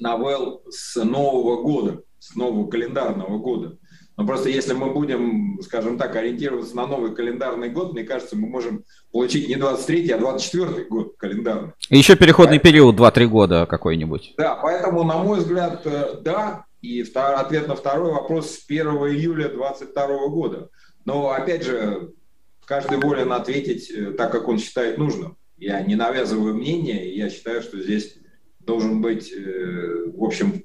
новелл 0.00 0.62
с 0.70 0.96
нового 1.04 1.62
года, 1.62 2.02
с 2.18 2.34
нового 2.34 2.70
календарного 2.70 3.38
года. 3.38 3.78
Но 4.16 4.26
просто 4.26 4.48
если 4.48 4.72
мы 4.72 4.92
будем, 4.92 5.60
скажем 5.62 5.98
так, 5.98 6.16
ориентироваться 6.16 6.74
на 6.74 6.86
новый 6.86 7.14
календарный 7.14 7.68
год, 7.68 7.92
мне 7.92 8.02
кажется, 8.02 8.34
мы 8.36 8.48
можем 8.48 8.84
получить 9.12 9.48
не 9.48 9.56
23, 9.56 10.10
а 10.10 10.18
24 10.18 10.84
год 10.84 11.14
календарный. 11.18 11.72
И 11.90 11.98
еще 11.98 12.16
переходный 12.16 12.58
поэтому, 12.58 12.94
период 12.94 12.96
2-3 12.96 13.26
года 13.26 13.66
какой-нибудь. 13.66 14.34
Да, 14.38 14.56
поэтому, 14.56 15.04
на 15.04 15.18
мой 15.18 15.38
взгляд, 15.40 15.82
э, 15.84 16.20
да. 16.22 16.64
И 16.80 17.02
втор, 17.02 17.34
ответ 17.34 17.68
на 17.68 17.74
второй 17.74 18.12
вопрос 18.12 18.50
с 18.50 18.64
1 18.66 18.86
июля 18.86 19.48
2022 19.48 20.28
года. 20.28 20.70
Но, 21.04 21.30
опять 21.30 21.64
же, 21.64 22.12
каждый 22.64 22.98
волен 22.98 23.32
ответить 23.32 23.90
э, 23.90 24.12
так, 24.12 24.32
как 24.32 24.48
он 24.48 24.58
считает 24.58 24.96
нужным. 24.96 25.36
Я 25.58 25.80
не 25.80 25.94
навязываю 25.94 26.54
мнение, 26.54 27.14
я 27.16 27.28
считаю, 27.28 27.62
что 27.62 27.80
здесь 27.80 28.16
должен 28.60 29.00
быть, 29.00 29.32
э, 29.32 30.06
в 30.14 30.24
общем, 30.24 30.62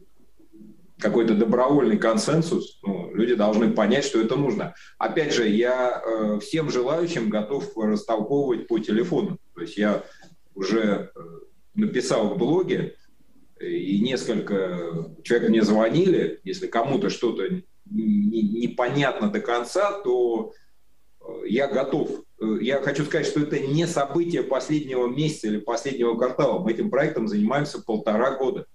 какой-то 1.02 1.34
добровольный 1.34 1.98
консенсус, 1.98 2.80
ну, 2.84 3.14
люди 3.14 3.34
должны 3.34 3.72
понять, 3.72 4.06
что 4.06 4.22
это 4.22 4.36
нужно. 4.36 4.76
Опять 4.98 5.34
же, 5.34 5.48
я 5.50 6.02
э, 6.02 6.40
всем 6.40 6.70
желающим 6.70 7.30
готов 7.30 7.76
растолковывать 7.76 8.68
по 8.68 8.80
телефону. 8.80 9.40
То 9.56 9.62
есть 9.62 9.78
я 9.78 10.04
уже 10.54 11.12
э, 11.14 11.20
написал 11.74 12.30
в 12.30 12.38
блоге, 12.38 12.96
и 13.60 14.00
несколько 14.00 15.12
человек 15.24 15.50
мне 15.50 15.62
звонили, 15.64 16.40
если 16.44 16.68
кому-то 16.68 17.10
что-то 17.10 17.44
непонятно 17.86 19.30
до 19.30 19.40
конца, 19.40 20.00
то 20.04 20.54
э, 21.20 21.26
я 21.48 21.68
готов. 21.68 22.10
Э, 22.40 22.58
я 22.62 22.80
хочу 22.82 23.06
сказать, 23.06 23.26
что 23.26 23.42
это 23.42 23.60
не 23.60 23.88
событие 23.88 24.44
последнего 24.44 25.08
месяца 25.08 25.48
или 25.48 25.58
последнего 25.58 26.16
квартала. 26.16 26.60
Мы 26.60 26.72
этим 26.72 26.92
проектом 26.92 27.28
занимаемся 27.28 27.82
полтора 27.82 28.38
года 28.38 28.68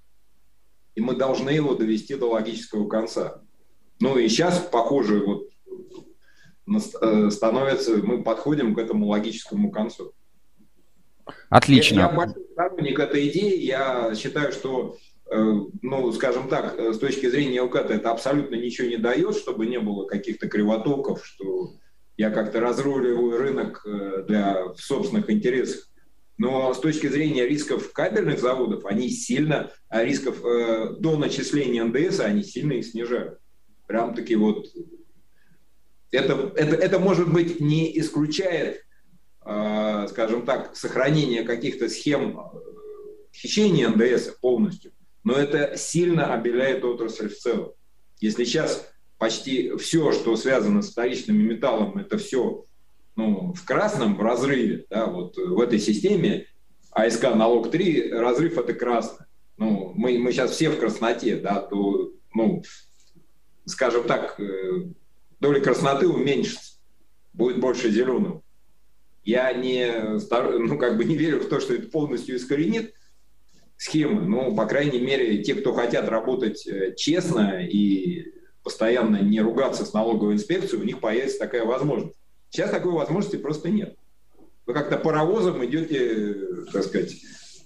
и 0.96 1.00
мы 1.00 1.14
должны 1.14 1.50
его 1.50 1.74
довести 1.74 2.16
до 2.16 2.30
логического 2.30 2.88
конца. 2.88 3.42
Ну 4.00 4.18
и 4.18 4.28
сейчас, 4.28 4.58
похоже, 4.58 5.24
вот 5.24 5.48
э, 7.00 7.30
становится, 7.30 7.98
мы 7.98 8.24
подходим 8.24 8.74
к 8.74 8.78
этому 8.78 9.06
логическому 9.06 9.70
концу. 9.70 10.12
Отлично. 11.50 12.00
Я, 12.00 12.08
большой 12.08 12.44
сторонник 12.50 12.98
этой 12.98 13.28
идеи. 13.28 13.60
Я 13.60 14.14
считаю, 14.14 14.52
что 14.52 14.96
э, 15.30 15.54
ну, 15.82 16.12
скажем 16.12 16.48
так, 16.48 16.78
с 16.78 16.98
точки 16.98 17.28
зрения 17.28 17.60
ЛКТ 17.60 17.90
это 17.90 18.10
абсолютно 18.10 18.54
ничего 18.54 18.88
не 18.88 18.96
дает, 18.96 19.36
чтобы 19.36 19.66
не 19.66 19.78
было 19.78 20.06
каких-то 20.06 20.48
кривотоков, 20.48 21.24
что 21.26 21.74
я 22.16 22.30
как-то 22.30 22.60
разруливаю 22.60 23.36
рынок 23.36 23.86
для 24.26 24.72
собственных 24.76 25.28
интересов. 25.28 25.82
Но 26.38 26.74
с 26.74 26.80
точки 26.80 27.06
зрения 27.06 27.46
рисков 27.46 27.92
кабельных 27.92 28.40
заводов, 28.40 28.84
они 28.84 29.08
сильно, 29.08 29.70
а 29.88 30.04
рисков 30.04 30.44
э, 30.44 30.94
до 30.98 31.16
начисления 31.16 31.84
НДС, 31.84 32.20
они 32.20 32.42
сильно 32.42 32.72
их 32.72 32.86
снижают. 32.86 33.38
Прям 33.86 34.14
таки 34.14 34.36
вот 34.36 34.66
это, 36.10 36.52
это, 36.54 36.76
это 36.76 36.98
может 36.98 37.32
быть 37.32 37.60
не 37.60 37.98
исключает, 37.98 38.84
э, 39.44 40.06
скажем 40.10 40.44
так, 40.44 40.76
сохранение 40.76 41.42
каких-то 41.42 41.88
схем 41.88 42.38
э, 42.38 42.42
хищения 43.34 43.88
НДС 43.88 44.28
полностью, 44.40 44.92
но 45.24 45.34
это 45.34 45.76
сильно 45.76 46.34
обеляет 46.34 46.84
отрасль 46.84 47.30
в 47.30 47.38
целом. 47.38 47.72
Если 48.20 48.44
сейчас 48.44 48.90
почти 49.18 49.74
все, 49.78 50.12
что 50.12 50.36
связано 50.36 50.82
с 50.82 50.90
вторичными 50.90 51.42
металлами, 51.42 52.02
это 52.02 52.18
все 52.18 52.66
ну, 53.16 53.54
в 53.54 53.64
красном 53.64 54.16
в 54.16 54.22
разрыве, 54.22 54.84
да, 54.90 55.06
вот 55.06 55.36
в 55.36 55.60
этой 55.60 55.78
системе 55.78 56.46
АСК 56.92 57.34
налог 57.34 57.70
3, 57.70 58.12
разрыв 58.12 58.58
это 58.58 58.74
красный. 58.74 59.26
Ну, 59.56 59.92
мы, 59.96 60.18
мы 60.18 60.32
сейчас 60.32 60.52
все 60.52 60.68
в 60.68 60.78
красноте, 60.78 61.36
да, 61.36 61.60
то, 61.60 62.12
ну, 62.34 62.62
скажем 63.64 64.04
так, 64.04 64.38
э, 64.38 64.84
доля 65.40 65.60
красноты 65.60 66.06
уменьшится, 66.06 66.78
будет 67.32 67.58
больше 67.58 67.90
зеленого. 67.90 68.42
Я 69.24 69.52
не, 69.52 69.92
ну, 70.58 70.78
как 70.78 70.98
бы 70.98 71.04
не 71.04 71.16
верю 71.16 71.40
в 71.40 71.48
то, 71.48 71.58
что 71.58 71.74
это 71.74 71.88
полностью 71.88 72.36
искоренит 72.36 72.94
схемы, 73.78 74.22
но, 74.22 74.54
по 74.54 74.66
крайней 74.66 75.00
мере, 75.00 75.42
те, 75.42 75.54
кто 75.54 75.72
хотят 75.72 76.08
работать 76.08 76.66
э, 76.66 76.94
честно 76.96 77.66
и 77.66 78.32
постоянно 78.62 79.22
не 79.22 79.40
ругаться 79.40 79.86
с 79.86 79.92
налоговой 79.94 80.34
инспекцией, 80.34 80.82
у 80.82 80.86
них 80.86 81.00
появится 81.00 81.38
такая 81.38 81.64
возможность. 81.64 82.18
Сейчас 82.50 82.70
такой 82.70 82.92
возможности 82.92 83.36
просто 83.36 83.68
нет. 83.68 83.96
Вы 84.66 84.74
как-то 84.74 84.96
паровозом 84.96 85.64
идете, 85.64 86.34
так 86.72 86.84
сказать, 86.84 87.14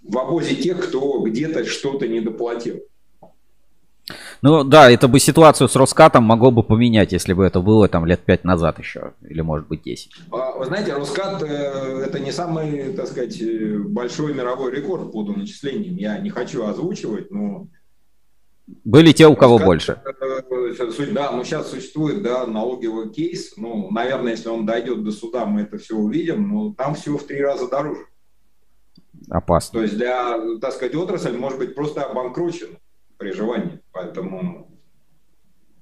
в 0.03 0.19
обозе 0.19 0.55
тех, 0.57 0.87
кто 0.87 1.21
где-то 1.23 1.65
что-то 1.65 2.07
недоплатил. 2.09 2.81
Ну 4.43 4.65
да, 4.65 4.91
это 4.91 5.07
бы 5.07 5.21
ситуацию 5.21 5.69
с 5.69 5.77
Роскатом 5.77 6.25
могло 6.25 6.51
бы 6.51 6.63
поменять, 6.63 7.13
если 7.13 7.33
бы 7.33 7.45
это 7.45 7.61
было 7.61 7.89
там 7.89 8.07
лет 8.07 8.21
пять 8.21 8.45
назад 8.45 8.79
еще, 8.79 9.13
или 9.29 9.41
может 9.41 9.69
быть 9.69 9.83
10. 9.83 10.11
А, 10.33 10.59
вы 10.59 10.65
знаете, 10.65 10.95
Роскат 10.95 11.43
э, 11.43 12.05
это 12.07 12.19
не 12.19 12.33
самый, 12.33 12.93
так 12.95 13.07
сказать, 13.07 13.41
э, 13.41 13.79
большой 13.79 14.35
мировой 14.35 14.73
рекорд 14.73 15.13
по 15.13 15.23
доначислениям. 15.23 15.97
Я 15.97 16.19
не 16.19 16.31
хочу 16.31 16.65
озвучивать, 16.65 17.31
но 17.31 17.69
были 18.85 19.13
те, 19.13 19.27
у 19.27 19.37
кого 19.37 19.57
Скажем, 19.57 19.67
больше. 19.67 20.03
Да, 21.13 21.33
ну 21.33 21.45
сейчас 21.45 21.71
существует 21.71 22.23
да, 22.23 22.47
налоговый 22.47 23.11
кейс. 23.11 23.57
Ну, 23.57 23.91
наверное, 23.91 24.33
если 24.33 24.49
он 24.49 24.67
дойдет 24.67 25.03
до 25.05 25.13
суда, 25.13 25.47
мы 25.47 25.63
это 25.63 25.79
все 25.79 25.97
увидим, 25.97 26.49
но 26.49 26.75
там 26.75 26.95
все 26.95 27.17
в 27.17 27.27
три 27.27 27.41
раза 27.43 27.69
дороже. 27.69 28.07
Опасно. 29.29 29.79
То 29.79 29.83
есть 29.83 29.97
для, 29.97 30.39
так 30.61 30.73
сказать, 30.73 30.95
отрасль 30.95 31.37
может 31.37 31.59
быть 31.59 31.75
просто 31.75 32.05
обанкрочена 32.05 32.77
при 33.19 33.33
желании. 33.33 33.81
Поэтому 33.93 34.71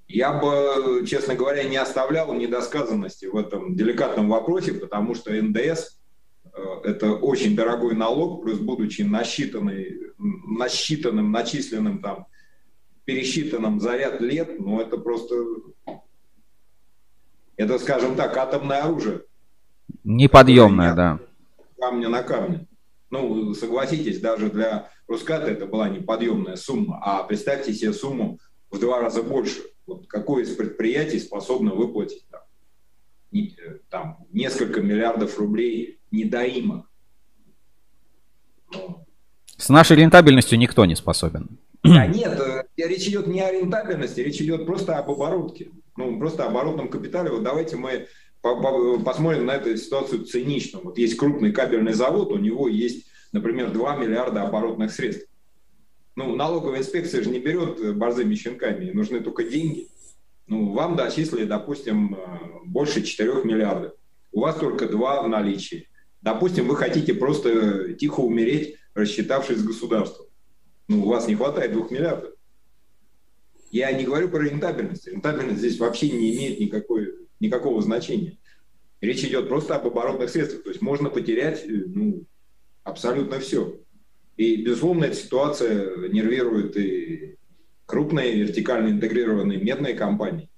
я 0.08 0.32
бы, 0.32 1.06
честно 1.06 1.34
говоря, 1.34 1.64
не 1.64 1.76
оставлял 1.76 2.32
недосказанности 2.32 3.26
в 3.26 3.36
этом 3.36 3.76
деликатном 3.76 4.28
вопросе, 4.28 4.72
потому 4.72 5.14
что 5.14 5.30
НДС 5.30 5.98
э,– 6.44 6.60
это 6.84 7.12
очень 7.12 7.54
дорогой 7.54 7.94
налог, 7.94 8.42
плюс 8.42 8.58
будучи 8.58 9.02
насчитанный, 9.02 9.98
насчитанным, 10.18 11.30
начисленным 11.30 12.00
там 12.00 12.26
пересчитанном 13.08 13.80
за 13.80 13.96
ряд 13.96 14.20
лет, 14.20 14.60
ну 14.60 14.82
это 14.82 14.98
просто, 14.98 15.34
это, 17.56 17.78
скажем 17.78 18.16
так, 18.16 18.36
атомное 18.36 18.82
оружие. 18.82 19.22
Неподъемное, 20.04 20.94
да. 20.94 21.18
Камня 21.80 22.10
на 22.10 22.22
камне. 22.22 22.66
Ну, 23.08 23.54
согласитесь, 23.54 24.20
даже 24.20 24.50
для 24.50 24.90
Руската 25.06 25.46
это 25.46 25.64
была 25.64 25.88
неподъемная 25.88 26.56
сумма, 26.56 27.00
а 27.02 27.22
представьте 27.22 27.72
себе 27.72 27.94
сумму 27.94 28.40
в 28.70 28.78
два 28.78 29.00
раза 29.00 29.22
больше. 29.22 29.62
Вот 29.86 30.06
какое 30.06 30.42
из 30.44 30.54
предприятий 30.54 31.18
способно 31.18 31.72
выплатить 31.72 32.26
там, 32.30 32.42
не, 33.30 33.56
там 33.88 34.26
несколько 34.32 34.82
миллиардов 34.82 35.38
рублей 35.38 35.98
недоимок? 36.10 36.86
Ну. 38.70 39.06
С 39.56 39.70
нашей 39.70 39.96
рентабельностью 39.96 40.58
никто 40.58 40.84
не 40.84 40.94
способен. 40.94 41.58
Да 41.84 42.06
нет, 42.06 42.38
э, 42.40 42.64
речь 42.76 43.06
идет 43.08 43.26
не 43.26 43.40
о 43.40 43.52
рентабельности, 43.52 44.20
речь 44.20 44.40
идет 44.40 44.66
просто 44.66 44.98
об 44.98 45.10
оборотке. 45.10 45.70
Ну, 45.96 46.18
просто 46.18 46.44
оборотном 46.44 46.88
капитале. 46.88 47.30
Вот 47.30 47.42
давайте 47.42 47.76
мы 47.76 48.06
посмотрим 48.42 49.46
на 49.46 49.52
эту 49.52 49.76
ситуацию 49.76 50.24
цинично. 50.24 50.80
Вот 50.82 50.98
есть 50.98 51.16
крупный 51.16 51.52
кабельный 51.52 51.92
завод, 51.92 52.32
у 52.32 52.38
него 52.38 52.68
есть, 52.68 53.06
например, 53.32 53.72
2 53.72 53.96
миллиарда 53.96 54.42
оборотных 54.42 54.92
средств. 54.92 55.26
Ну, 56.16 56.34
налоговая 56.34 56.80
инспекция 56.80 57.22
же 57.22 57.30
не 57.30 57.38
берет 57.38 57.80
э, 57.80 57.92
борзыми 57.92 58.34
щенками, 58.34 58.90
нужны 58.90 59.20
только 59.20 59.44
деньги. 59.44 59.88
Ну, 60.48 60.72
вам 60.72 60.96
дочислили, 60.96 61.44
допустим, 61.44 62.14
э, 62.14 62.18
больше 62.64 63.02
4 63.02 63.44
миллиардов. 63.44 63.92
У 64.32 64.40
вас 64.40 64.56
только 64.56 64.88
2 64.88 65.22
в 65.22 65.28
наличии. 65.28 65.88
Допустим, 66.22 66.66
вы 66.66 66.74
хотите 66.74 67.14
просто 67.14 67.94
тихо 67.94 68.20
умереть, 68.20 68.76
рассчитавшись 68.94 69.58
с 69.58 69.64
государством 69.64 70.27
ну, 70.88 71.04
у 71.04 71.08
вас 71.08 71.28
не 71.28 71.34
хватает 71.34 71.72
двух 71.72 71.90
миллиардов. 71.90 72.32
Я 73.70 73.92
не 73.92 74.04
говорю 74.04 74.30
про 74.30 74.42
рентабельность. 74.42 75.06
Рентабельность 75.06 75.58
здесь 75.58 75.78
вообще 75.78 76.10
не 76.10 76.34
имеет 76.34 76.58
никакой, 76.58 77.14
никакого 77.38 77.82
значения. 77.82 78.38
Речь 79.00 79.22
идет 79.22 79.48
просто 79.48 79.76
об 79.76 79.86
оборотных 79.86 80.30
средствах. 80.30 80.64
То 80.64 80.70
есть 80.70 80.80
можно 80.80 81.10
потерять 81.10 81.64
э, 81.64 81.84
ну, 81.86 82.24
абсолютно 82.84 83.38
все. 83.38 83.78
И, 84.36 84.64
безусловно, 84.64 85.04
эта 85.04 85.16
ситуация 85.16 86.08
нервирует 86.08 86.76
и 86.76 87.36
крупные 87.84 88.36
вертикально 88.36 88.88
интегрированные 88.88 89.58
медные 89.58 89.94
компании. 89.94 90.48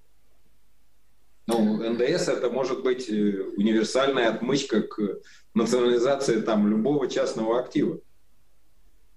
Но 1.46 1.58
НДС 1.58 2.28
это 2.28 2.50
может 2.50 2.84
быть 2.84 3.10
э, 3.10 3.42
универсальная 3.56 4.28
отмычка 4.28 4.82
к 4.82 5.20
национализации 5.54 6.40
там 6.40 6.68
любого 6.68 7.08
частного 7.08 7.58
актива. 7.58 7.98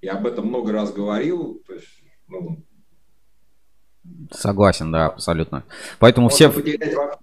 Я 0.03 0.13
об 0.13 0.27
этом 0.27 0.47
много 0.47 0.73
раз 0.73 0.91
говорил. 0.91 1.63
То 1.65 1.73
есть, 1.75 1.87
ну, 2.27 2.61
Согласен, 4.31 4.91
да, 4.91 5.07
абсолютно. 5.07 5.63
Поэтому 5.97 6.27
все... 6.27 6.51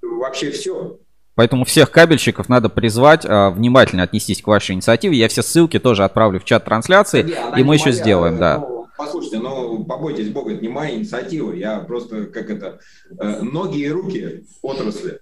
вообще 0.03 0.51
все. 0.51 0.99
Поэтому 1.35 1.67
всех 1.67 1.91
кабельщиков 1.91 2.49
надо 2.49 2.71
призвать 2.71 3.27
а, 3.27 3.51
внимательно 3.51 4.03
отнестись 4.03 4.41
к 4.41 4.47
вашей 4.47 4.75
инициативе. 4.75 5.19
Я 5.19 5.29
все 5.29 5.43
ссылки 5.43 5.79
тоже 5.79 6.05
отправлю 6.05 6.41
в 6.41 6.45
чат 6.45 6.65
трансляции, 6.65 7.23
да, 7.23 7.59
и 7.59 7.63
мы 7.63 7.75
еще 7.75 7.91
моя, 7.91 7.97
сделаем, 7.97 8.39
да. 8.39 8.59
Ну, 8.59 8.87
послушайте, 8.97 9.39
ну 9.41 9.85
побойтесь 9.85 10.31
Бога, 10.31 10.55
это 10.55 10.63
не 10.63 10.69
моя 10.69 10.97
инициатива. 10.97 11.53
Я 11.53 11.81
просто, 11.81 12.27
как 12.27 12.49
это, 12.49 12.81
э, 13.19 13.43
ноги 13.43 13.81
и 13.81 13.91
руки 13.91 14.47
отрасли. 14.63 15.21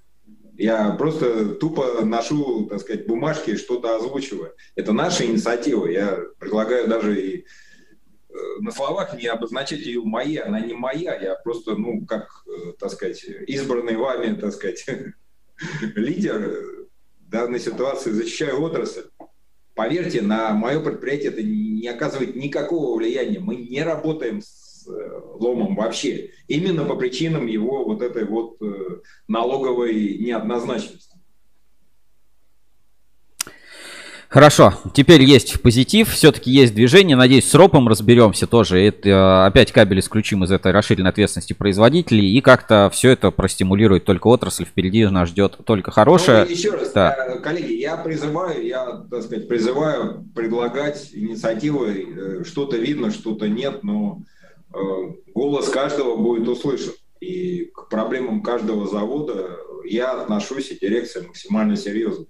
Я 0.58 0.90
просто 0.90 1.54
тупо 1.54 2.04
ношу, 2.04 2.66
так 2.66 2.80
сказать, 2.80 3.06
бумажки 3.06 3.54
что-то 3.56 3.94
озвучиваю. 3.94 4.56
Это 4.74 4.92
наша 4.92 5.24
инициатива. 5.24 5.86
Я 5.86 6.18
предлагаю 6.40 6.88
даже 6.88 7.20
и 7.20 7.46
э, 8.28 8.34
на 8.58 8.72
словах 8.72 9.16
не 9.16 9.28
обозначать 9.28 9.78
ее 9.78 10.02
моей, 10.02 10.38
она 10.38 10.58
не 10.58 10.74
моя. 10.74 11.14
Я 11.14 11.36
просто, 11.36 11.76
ну, 11.76 12.04
как, 12.04 12.42
э, 12.48 12.72
так 12.76 12.90
сказать, 12.90 13.24
избранный 13.46 13.96
вами, 13.96 14.34
так 14.34 14.52
сказать, 14.52 14.84
лидер 15.94 16.60
данной 17.20 17.60
ситуации 17.60 18.10
защищаю 18.10 18.60
отрасль. 18.60 19.04
Поверьте, 19.76 20.22
на 20.22 20.54
мое 20.54 20.80
предприятие 20.80 21.30
это 21.30 21.42
не 21.44 21.86
оказывает 21.86 22.34
никакого 22.34 22.98
влияния. 22.98 23.38
Мы 23.38 23.54
не 23.54 23.84
работаем 23.84 24.42
с 24.42 24.67
Э, 24.67 24.67
ломом 24.88 25.74
вообще. 25.76 26.30
Именно 26.46 26.84
по 26.84 26.96
причинам 26.96 27.46
его 27.46 27.84
вот 27.84 28.02
этой 28.02 28.24
вот 28.24 28.56
э, 28.60 29.00
налоговой 29.28 30.18
неоднозначности. 30.18 31.16
Хорошо, 34.28 34.74
теперь 34.92 35.22
есть 35.22 35.62
позитив, 35.62 36.10
все-таки 36.10 36.50
есть 36.50 36.74
движение. 36.74 37.16
Надеюсь, 37.16 37.48
с 37.48 37.54
ропом 37.54 37.88
разберемся 37.88 38.46
тоже. 38.46 38.78
Это, 38.78 39.08
э, 39.08 39.46
опять 39.46 39.72
кабель 39.72 40.00
исключим 40.00 40.44
из 40.44 40.50
этой 40.50 40.70
расширенной 40.70 41.08
ответственности 41.08 41.54
производителей. 41.54 42.36
И 42.36 42.42
как-то 42.42 42.90
все 42.92 43.10
это 43.12 43.30
простимулирует 43.30 44.04
только 44.04 44.26
отрасль. 44.26 44.66
Впереди 44.66 45.06
нас 45.06 45.30
ждет 45.30 45.56
только 45.64 45.90
хорошее. 45.90 46.44
Ну, 46.44 46.50
еще 46.50 46.72
раз, 46.72 46.92
да. 46.92 47.38
коллеги, 47.42 47.72
я 47.72 47.96
призываю, 47.96 48.66
я, 48.66 49.02
так 49.10 49.22
сказать, 49.22 49.48
призываю 49.48 50.26
предлагать 50.34 51.08
инициативы. 51.14 52.44
Что-то 52.46 52.76
видно, 52.76 53.10
что-то 53.10 53.48
нет, 53.48 53.82
но 53.82 54.24
Э, 54.37 54.37
голос 55.34 55.68
каждого 55.68 56.16
будет 56.16 56.48
услышан. 56.48 56.92
И 57.20 57.70
к 57.74 57.88
проблемам 57.88 58.42
каждого 58.42 58.86
завода 58.86 59.58
я 59.84 60.12
отношусь 60.12 60.70
и 60.70 60.78
дирекция 60.78 61.26
максимально 61.26 61.76
серьезно. 61.76 62.26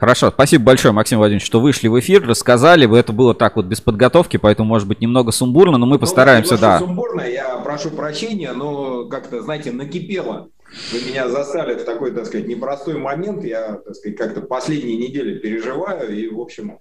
Хорошо, 0.00 0.30
спасибо 0.30 0.64
большое, 0.64 0.94
Максим 0.94 1.18
Владимирович, 1.18 1.44
что 1.44 1.60
вышли 1.60 1.86
в 1.88 2.00
эфир, 2.00 2.26
рассказали. 2.26 2.98
Это 2.98 3.12
было 3.12 3.34
так 3.34 3.56
вот 3.56 3.66
без 3.66 3.82
подготовки, 3.82 4.38
поэтому 4.38 4.66
может 4.66 4.88
быть 4.88 5.02
немного 5.02 5.30
сумбурно, 5.30 5.76
но 5.76 5.84
мы 5.84 5.94
ну, 5.94 5.98
постараемся, 5.98 6.54
ну, 6.54 6.60
да. 6.60 6.78
Сумбурно, 6.78 7.20
я 7.20 7.58
прошу 7.58 7.90
прощения, 7.90 8.52
но 8.52 9.04
как-то, 9.04 9.42
знаете, 9.42 9.72
накипело. 9.72 10.48
Вы 10.92 11.00
меня 11.02 11.28
застали 11.28 11.74
в 11.74 11.84
такой, 11.84 12.12
так 12.12 12.24
сказать, 12.24 12.48
непростой 12.48 12.96
момент. 12.96 13.44
Я, 13.44 13.74
так 13.74 13.94
сказать, 13.94 14.16
как-то 14.16 14.40
последние 14.40 14.96
недели 14.96 15.38
переживаю 15.38 16.16
и, 16.16 16.28
в 16.28 16.40
общем, 16.40 16.78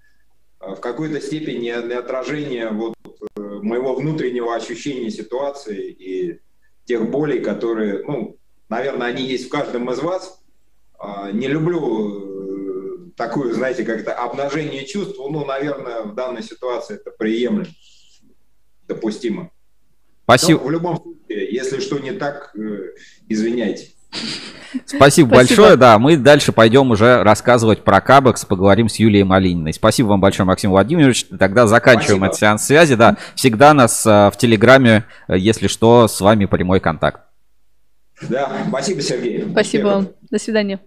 в 0.61 0.77
какой-то 0.77 1.19
степени 1.19 1.69
отражение 1.69 2.69
вот 2.69 2.93
э, 2.93 2.98
моего 3.35 3.95
внутреннего 3.95 4.55
ощущения 4.55 5.09
ситуации 5.09 5.91
и 5.91 6.39
тех 6.85 7.09
болей, 7.09 7.41
которые, 7.41 8.03
ну, 8.05 8.37
наверное, 8.69 9.07
они 9.07 9.23
есть 9.23 9.47
в 9.47 9.49
каждом 9.49 9.91
из 9.91 9.99
вас. 9.99 10.41
А, 10.97 11.31
не 11.31 11.47
люблю 11.47 13.07
э, 13.07 13.11
такую, 13.15 13.53
знаете, 13.53 13.83
как-то 13.83 14.13
обнажение 14.13 14.85
чувств. 14.85 15.17
Ну, 15.17 15.45
наверное, 15.45 16.03
в 16.03 16.15
данной 16.15 16.43
ситуации 16.43 16.95
это 16.95 17.11
приемлемо, 17.11 17.67
допустимо. 18.87 19.51
Спасибо. 20.23 20.59
Но 20.59 20.65
в 20.65 20.71
любом 20.71 20.97
случае, 20.97 21.53
если 21.53 21.79
что 21.79 21.99
не 21.99 22.11
так, 22.11 22.55
э, 22.55 22.95
извиняйте. 23.27 23.91
Спасибо, 24.85 24.97
Спасибо 24.97 25.29
большое. 25.35 25.75
Да, 25.77 25.97
мы 25.97 26.17
дальше 26.17 26.51
пойдем 26.51 26.91
уже 26.91 27.23
рассказывать 27.23 27.83
про 27.83 28.01
Кабекс, 28.01 28.45
поговорим 28.45 28.87
с 28.87 28.97
Юлией 28.97 29.23
Малининой. 29.23 29.73
Спасибо 29.73 30.07
вам 30.07 30.21
большое, 30.21 30.45
Максим 30.45 30.71
Владимирович. 30.71 31.25
Тогда 31.25 31.65
заканчиваем 31.65 32.19
Спасибо. 32.19 32.25
этот 32.27 32.39
сеанс 32.39 32.65
связи. 32.65 32.95
Да, 32.95 33.17
всегда 33.35 33.73
нас 33.73 34.05
а, 34.05 34.29
в 34.29 34.37
Телеграме, 34.37 35.05
если 35.27 35.67
что, 35.67 36.07
с 36.07 36.21
вами 36.21 36.45
прямой 36.45 36.79
контакт. 36.79 37.21
Да, 38.21 38.51
спасибо, 38.67 39.01
Сергей. 39.01 39.47
Спасибо 39.49 39.85
вам. 39.87 40.09
До 40.29 40.37
свидания. 40.37 40.79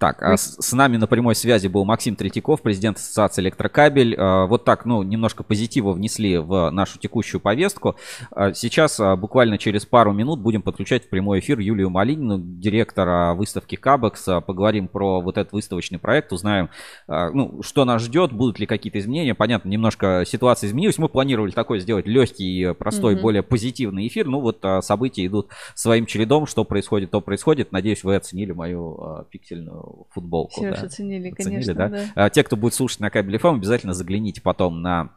Так, 0.00 0.22
а 0.22 0.38
с, 0.38 0.56
с 0.58 0.72
нами 0.72 0.96
на 0.96 1.06
прямой 1.06 1.34
связи 1.34 1.66
был 1.66 1.84
Максим 1.84 2.16
Третьяков, 2.16 2.62
президент 2.62 2.96
Ассоциации 2.96 3.42
Электрокабель. 3.42 4.16
А, 4.16 4.46
вот 4.46 4.64
так, 4.64 4.86
ну, 4.86 5.02
немножко 5.02 5.42
позитива 5.42 5.92
внесли 5.92 6.38
в 6.38 6.70
нашу 6.70 6.98
текущую 6.98 7.38
повестку. 7.38 7.96
А, 8.30 8.54
сейчас 8.54 8.98
буквально 9.18 9.58
через 9.58 9.84
пару 9.84 10.14
минут 10.14 10.40
будем 10.40 10.62
подключать 10.62 11.04
в 11.04 11.10
прямой 11.10 11.40
эфир 11.40 11.58
Юлию 11.58 11.90
Малинину, 11.90 12.38
директора 12.38 13.34
выставки 13.34 13.76
Кабекс. 13.76 14.24
Поговорим 14.46 14.88
про 14.88 15.20
вот 15.20 15.36
этот 15.36 15.52
выставочный 15.52 15.98
проект, 15.98 16.32
узнаем, 16.32 16.70
ну, 17.06 17.60
что 17.62 17.84
нас 17.84 18.00
ждет, 18.00 18.32
будут 18.32 18.58
ли 18.58 18.64
какие-то 18.64 18.98
изменения. 19.00 19.34
Понятно, 19.34 19.68
немножко 19.68 20.24
ситуация 20.26 20.68
изменилась. 20.68 20.96
Мы 20.96 21.10
планировали 21.10 21.50
такой 21.50 21.78
сделать 21.78 22.06
легкий, 22.06 22.72
простой, 22.72 23.16
mm-hmm. 23.16 23.20
более 23.20 23.42
позитивный 23.42 24.06
эфир. 24.06 24.26
Ну, 24.28 24.40
вот 24.40 24.64
события 24.80 25.26
идут 25.26 25.48
своим 25.74 26.06
чередом. 26.06 26.46
Что 26.46 26.64
происходит, 26.64 27.10
то 27.10 27.20
происходит. 27.20 27.70
Надеюсь, 27.70 28.02
вы 28.02 28.16
оценили 28.16 28.52
мою 28.52 29.26
пиксельную 29.30 29.89
футболку. 30.10 30.52
Все 30.52 30.70
да. 30.70 30.82
оценили, 30.82 31.30
конечно, 31.30 31.74
да? 31.74 31.88
да. 31.88 32.04
А, 32.14 32.30
те, 32.30 32.42
кто 32.44 32.56
будет 32.56 32.74
слушать 32.74 33.00
на 33.00 33.10
кабеле 33.10 33.38
FM, 33.38 33.56
обязательно 33.56 33.94
загляните 33.94 34.40
потом 34.40 34.82
на 34.82 35.10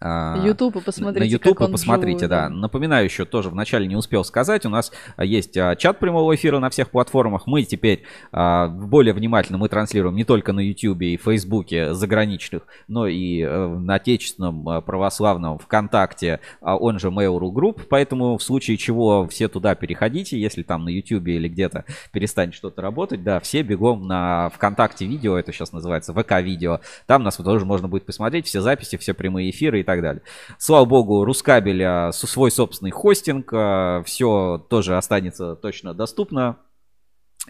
YouTube 0.00 0.76
и 0.76 0.80
посмотрите. 0.80 1.20
На 1.20 1.30
YouTube 1.30 1.60
и 1.60 1.72
посмотрите, 1.72 2.26
вживую, 2.26 2.28
да. 2.28 2.48
Напоминаю 2.48 3.04
еще 3.04 3.24
тоже 3.24 3.50
вначале 3.50 3.86
не 3.86 3.96
успел 3.96 4.24
сказать, 4.24 4.64
у 4.64 4.68
нас 4.68 4.92
а, 5.16 5.24
есть 5.24 5.56
а, 5.56 5.74
чат 5.76 5.98
прямого 5.98 6.34
эфира 6.34 6.58
на 6.60 6.70
всех 6.70 6.90
платформах. 6.90 7.46
Мы 7.46 7.64
теперь 7.64 8.04
а, 8.30 8.68
более 8.68 9.12
внимательно 9.12 9.58
мы 9.58 9.68
транслируем 9.68 10.14
не 10.14 10.24
только 10.24 10.52
на 10.52 10.60
YouTube 10.60 11.02
и 11.02 11.16
Facebook 11.16 11.68
заграничных, 11.90 12.62
но 12.86 13.06
и 13.06 13.42
э, 13.42 13.66
на 13.66 13.96
отечественном 13.96 14.82
православном 14.82 15.58
ВКонтакте, 15.58 16.40
он 16.60 16.98
же 16.98 17.08
Mail.ru 17.08 17.52
Group. 17.52 17.82
Поэтому 17.88 18.38
в 18.38 18.42
случае 18.42 18.76
чего 18.76 19.26
все 19.26 19.48
туда 19.48 19.74
переходите, 19.74 20.40
если 20.40 20.62
там 20.62 20.84
на 20.84 20.88
YouTube 20.88 21.26
или 21.26 21.48
где-то 21.48 21.84
перестанет 22.12 22.54
что-то 22.54 22.80
работать, 22.80 23.24
да, 23.24 23.40
все 23.40 23.62
бегом 23.62 24.06
на 24.06 24.50
ВКонтакте 24.50 25.06
видео, 25.06 25.36
это 25.36 25.52
сейчас 25.52 25.72
называется 25.72 26.14
ВК 26.14 26.40
видео. 26.40 26.80
Там 27.06 27.22
нас 27.22 27.36
тоже 27.36 27.64
можно 27.64 27.88
будет 27.88 28.06
посмотреть 28.06 28.46
все 28.46 28.60
записи, 28.60 28.96
все 28.96 29.14
прямые 29.14 29.50
эфиры 29.50 29.80
и 29.80 29.84
так 29.88 30.02
далее. 30.02 30.22
Слава 30.58 30.84
богу, 30.84 31.24
Рускабель 31.24 31.82
а, 31.82 32.12
свой 32.12 32.50
собственный 32.50 32.90
хостинг, 32.90 33.50
а, 33.54 34.02
все 34.04 34.62
тоже 34.68 34.98
останется 34.98 35.56
точно 35.56 35.94
доступно 35.94 36.58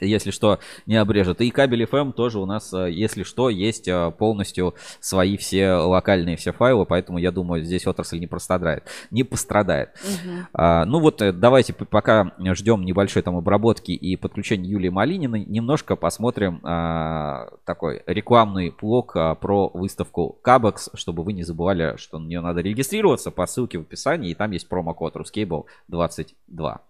если 0.00 0.30
что, 0.30 0.58
не 0.86 0.96
обрежет. 0.96 1.40
И 1.40 1.50
кабель 1.50 1.84
FM 1.84 2.12
тоже 2.12 2.38
у 2.38 2.46
нас, 2.46 2.72
а, 2.72 2.86
если 2.86 3.22
что, 3.22 3.50
есть 3.50 3.88
полностью 4.18 4.74
свои 5.00 5.36
все 5.36 5.72
локальные 5.74 6.36
все 6.36 6.52
файлы, 6.52 6.86
поэтому 6.86 7.18
я 7.18 7.30
думаю, 7.30 7.64
здесь 7.64 7.86
отрасль 7.86 8.18
не 8.18 8.26
пострадает. 8.26 8.84
Не 9.10 9.24
пострадает. 9.24 9.90
Угу. 10.02 10.34
А, 10.52 10.84
ну 10.84 11.00
вот, 11.00 11.22
э, 11.22 11.32
давайте 11.32 11.72
пока 11.72 12.32
ждем 12.38 12.84
небольшой 12.84 13.22
там 13.22 13.36
обработки 13.36 13.92
и 13.92 14.16
подключения 14.16 14.68
Юлии 14.68 14.88
Малининой, 14.88 15.44
немножко 15.44 15.96
посмотрим 15.96 16.60
а, 16.62 17.48
такой 17.64 18.02
рекламный 18.06 18.74
блок 18.80 19.16
а, 19.16 19.34
про 19.34 19.68
выставку 19.68 20.38
Кабекс, 20.42 20.90
чтобы 20.94 21.22
вы 21.22 21.32
не 21.32 21.42
забывали, 21.42 21.96
что 21.96 22.18
на 22.18 22.26
нее 22.26 22.40
надо 22.40 22.60
регистрироваться 22.60 23.30
по 23.30 23.46
ссылке 23.46 23.78
в 23.78 23.82
описании, 23.82 24.30
и 24.30 24.34
там 24.34 24.50
есть 24.52 24.68
промокод 24.68 25.16
Ruscable 25.16 25.64
22. 25.88 26.80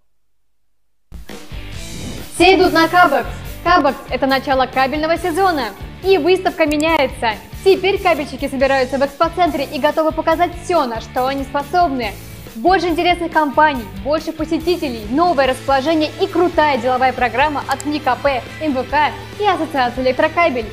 Все 2.39 2.55
идут 2.55 2.73
на 2.73 2.87
Кабекс. 2.87 3.27
Кабекс– 3.65 3.97
это 4.11 4.29
начало 4.29 4.67
кабельного 4.67 5.19
сезона. 5.19 5.71
И 6.05 6.19
выставка 6.19 6.67
меняется. 6.67 7.33
Теперь 7.65 8.01
кабельщики 8.01 8.47
собираются 8.47 8.97
в 8.97 9.05
экспоцентре 9.05 9.65
и 9.65 9.81
готовы 9.81 10.13
показать 10.13 10.53
все, 10.63 10.87
на 10.87 11.01
что 11.01 11.27
они 11.27 11.43
способны. 11.43 12.13
Больше 12.55 12.87
интересных 12.87 13.33
компаний, 13.33 13.83
больше 14.05 14.31
посетителей, 14.31 15.05
новое 15.11 15.49
расположение 15.49 16.13
и 16.21 16.29
крутая 16.29 16.79
деловая 16.79 17.13
программа 17.13 17.65
от 17.67 17.85
НИКП, 17.85 18.25
МВК 18.61 19.13
и 19.41 19.45
Ассоциации 19.45 20.03
Электрокабель. 20.03 20.67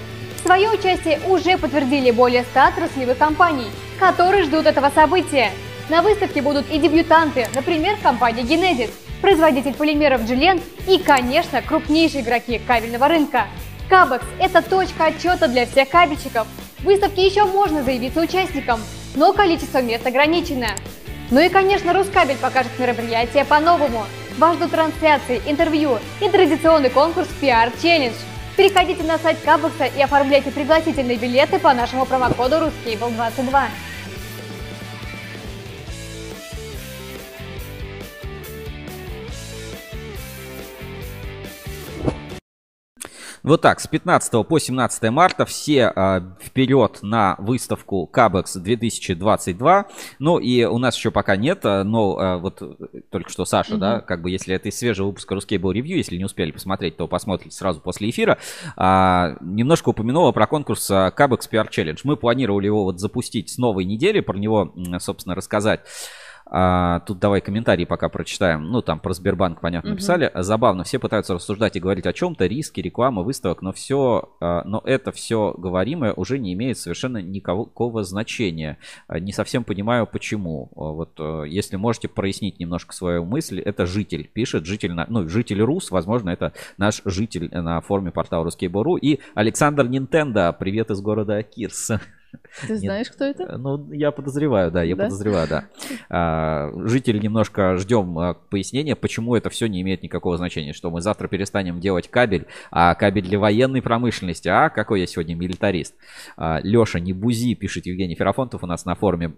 Свое 0.43 0.69
участие 0.69 1.19
уже 1.27 1.57
подтвердили 1.57 2.11
более 2.11 2.43
100 2.43 2.59
отраслевых 2.59 3.17
компаний, 3.17 3.71
которые 3.99 4.43
ждут 4.43 4.67
этого 4.67 4.91
события. 4.93 5.49
На 5.89 6.03
выставке 6.03 6.43
будут 6.43 6.69
и 6.69 6.77
дебютанты, 6.77 7.47
например, 7.55 7.97
компания 8.03 8.43
Genesis– 8.43 8.91
производитель 9.25 9.73
полимеров 9.73 10.21
Джиллен 10.25 10.61
и, 10.87 10.99
конечно, 10.99 11.59
крупнейшие 11.63 12.21
игроки 12.21 12.59
кабельного 12.59 13.07
рынка. 13.07 13.47
Кабекс– 13.89 14.23
это 14.39 14.61
точка 14.61 15.05
отчета 15.05 15.47
для 15.47 15.65
всех 15.65 15.89
кабельщиков. 15.89 16.45
В 16.77 16.83
выставке 16.83 17.25
еще 17.25 17.45
можно 17.45 17.81
заявиться 17.81 18.21
участником, 18.21 18.79
но 19.15 19.33
количество 19.33 19.81
мест 19.81 20.05
ограничено. 20.05 20.67
Ну 21.31 21.39
и, 21.39 21.49
конечно, 21.49 21.91
Рускабель 21.91 22.37
покажет 22.37 22.77
мероприятие 22.77 23.45
по-новому. 23.45 24.03
Вас 24.37 24.57
ждут 24.57 24.69
трансляции, 24.69 25.41
интервью 25.47 25.97
и 26.21 26.29
традиционный 26.29 26.91
конкурс 26.91 27.27
PR 27.41 27.73
Challenge. 27.81 28.13
Переходите 28.55 29.01
на 29.01 29.17
сайт 29.17 29.39
Кабекса 29.43 29.85
и 29.85 30.01
оформляйте 30.03 30.51
пригласительные 30.51 31.17
билеты 31.17 31.57
по 31.57 31.73
нашему 31.73 32.05
промокоду 32.05 32.57
RUSCABLE22. 32.57 33.63
Вот 43.45 43.61
так, 43.61 43.79
с 43.79 43.85
15 43.85 44.47
по 44.47 44.57
17 44.57 45.11
марта 45.11 45.45
все 45.45 45.93
э, 45.95 46.21
вперед 46.41 46.97
на 47.03 47.35
выставку 47.37 48.07
Кабекс 48.07 48.55
2022. 48.55 49.85
Ну 50.17 50.39
и 50.39 50.63
у 50.63 50.79
нас 50.79 50.97
еще 50.97 51.11
пока 51.11 51.35
нет, 51.35 51.59
а, 51.63 51.83
но 51.83 52.19
э, 52.19 52.37
вот 52.37 52.63
только 53.11 53.29
что 53.29 53.45
Саша, 53.45 53.75
mm-hmm. 53.75 53.77
да, 53.77 53.99
как 54.01 54.23
бы 54.23 54.31
если 54.31 54.55
это 54.55 54.69
из 54.69 54.79
свежего 54.79 55.07
выпуска 55.07 55.35
был 55.59 55.71
ревью, 55.71 55.97
если 55.97 56.17
не 56.17 56.25
успели 56.25 56.49
посмотреть, 56.49 56.97
то 56.97 57.07
посмотрите 57.07 57.55
сразу 57.55 57.81
после 57.81 58.09
эфира. 58.09 58.39
Э, 58.77 59.35
немножко 59.41 59.89
упомянула 59.89 60.31
про 60.31 60.47
конкурс 60.47 60.87
Кабекс 60.87 61.47
PR 61.47 61.69
Challenge. 61.69 61.99
Мы 62.03 62.17
планировали 62.17 62.65
его 62.65 62.83
вот 62.83 62.99
запустить 62.99 63.51
с 63.51 63.59
новой 63.59 63.85
недели, 63.85 64.21
про 64.21 64.39
него, 64.39 64.73
собственно, 64.97 65.35
рассказать. 65.35 65.81
А, 66.47 66.99
тут 67.01 67.19
давай 67.19 67.41
комментарии 67.41 67.85
пока 67.85 68.07
прочитаем. 68.07 68.65
Ну, 68.71 68.81
там 68.81 68.99
про 68.99 69.13
Сбербанк, 69.13 69.61
понятно, 69.61 69.89
угу. 69.89 69.95
написали. 69.95 70.31
Забавно, 70.35 70.83
все 70.83 70.99
пытаются 70.99 71.33
рассуждать 71.33 71.75
и 71.75 71.79
говорить 71.79 72.05
о 72.05 72.13
чем-то, 72.13 72.45
риски, 72.45 72.81
реклама, 72.81 73.23
выставок, 73.23 73.61
но 73.61 73.73
все, 73.73 74.29
а, 74.39 74.63
но 74.63 74.81
это 74.85 75.11
все 75.11 75.53
говоримое 75.57 76.13
уже 76.13 76.37
не 76.37 76.53
имеет 76.53 76.77
совершенно 76.77 77.21
никакого 77.21 78.03
значения. 78.03 78.77
А, 79.07 79.19
не 79.19 79.31
совсем 79.31 79.63
понимаю, 79.63 80.05
почему. 80.05 80.69
А, 80.75 80.91
вот, 80.91 81.19
если 81.47 81.77
можете 81.77 82.07
прояснить 82.07 82.59
немножко 82.59 82.93
свою 82.93 83.25
мысль, 83.25 83.59
это 83.59 83.85
житель 83.85 84.29
пишет, 84.31 84.65
житель, 84.65 84.93
ну, 84.93 85.27
житель 85.27 85.61
Рус, 85.61 85.89
возможно, 85.89 86.29
это 86.29 86.53
наш 86.77 87.01
житель 87.05 87.49
на 87.51 87.81
форуме 87.81 88.11
портала 88.11 88.47
Ruskable.ru. 88.47 88.99
И 88.99 89.19
Александр 89.33 89.87
Нинтендо, 89.87 90.55
привет 90.57 90.91
из 90.91 91.01
города 91.01 91.41
Кирс. 91.41 91.91
Ты 92.67 92.77
знаешь, 92.77 93.09
кто 93.09 93.25
это? 93.25 93.43
Э, 93.43 93.57
ну, 93.57 93.91
я 93.91 94.11
подозреваю, 94.11 94.71
да, 94.71 94.83
я 94.83 94.95
да? 94.95 95.05
подозреваю, 95.05 95.47
да. 95.47 95.65
А, 96.09 96.71
жители 96.87 97.19
немножко 97.19 97.77
ждем 97.77 98.17
а, 98.17 98.33
пояснения, 98.33 98.95
почему 98.95 99.35
это 99.35 99.49
все 99.49 99.67
не 99.67 99.81
имеет 99.81 100.03
никакого 100.03 100.37
значения, 100.37 100.73
что 100.73 100.91
мы 100.91 101.01
завтра 101.01 101.27
перестанем 101.27 101.79
делать 101.79 102.09
кабель, 102.09 102.47
а 102.71 102.95
кабель 102.95 103.23
для 103.23 103.39
военной 103.39 103.81
промышленности, 103.81 104.47
а 104.47 104.69
какой 104.69 105.01
я 105.01 105.07
сегодня 105.07 105.35
милитарист. 105.35 105.95
А, 106.37 106.59
Леша, 106.63 106.99
не 106.99 107.13
бузи, 107.13 107.55
пишет 107.55 107.85
Евгений 107.85 108.15
Ферафонтов 108.15 108.63
у 108.63 108.67
нас 108.67 108.85
на 108.85 108.95
форуме 108.95 109.33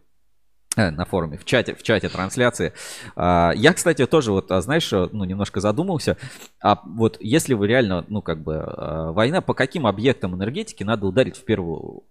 на 0.78 1.06
форуме, 1.06 1.38
в 1.38 1.46
чате, 1.46 1.74
в 1.74 1.84
чате 1.84 2.10
трансляции. 2.10 2.74
А, 3.16 3.52
я, 3.56 3.74
кстати, 3.74 4.06
тоже 4.06 4.32
вот, 4.32 4.52
а, 4.52 4.62
знаешь, 4.62 4.92
ну, 4.92 5.24
немножко 5.24 5.60
задумался. 5.60 6.18
А 6.62 6.80
вот 6.86 7.18
если 7.20 7.54
вы 7.54 7.68
реально, 7.68 8.06
ну, 8.08 8.22
как 8.22 8.42
бы, 8.42 8.58
а, 8.58 9.12
война, 9.12 9.42
по 9.42 9.54
каким 9.54 9.88
объектам 9.88 10.36
энергетики 10.36 10.84
надо 10.84 11.08
ударить 11.08 11.36
в 11.36 11.44
первую 11.44 12.04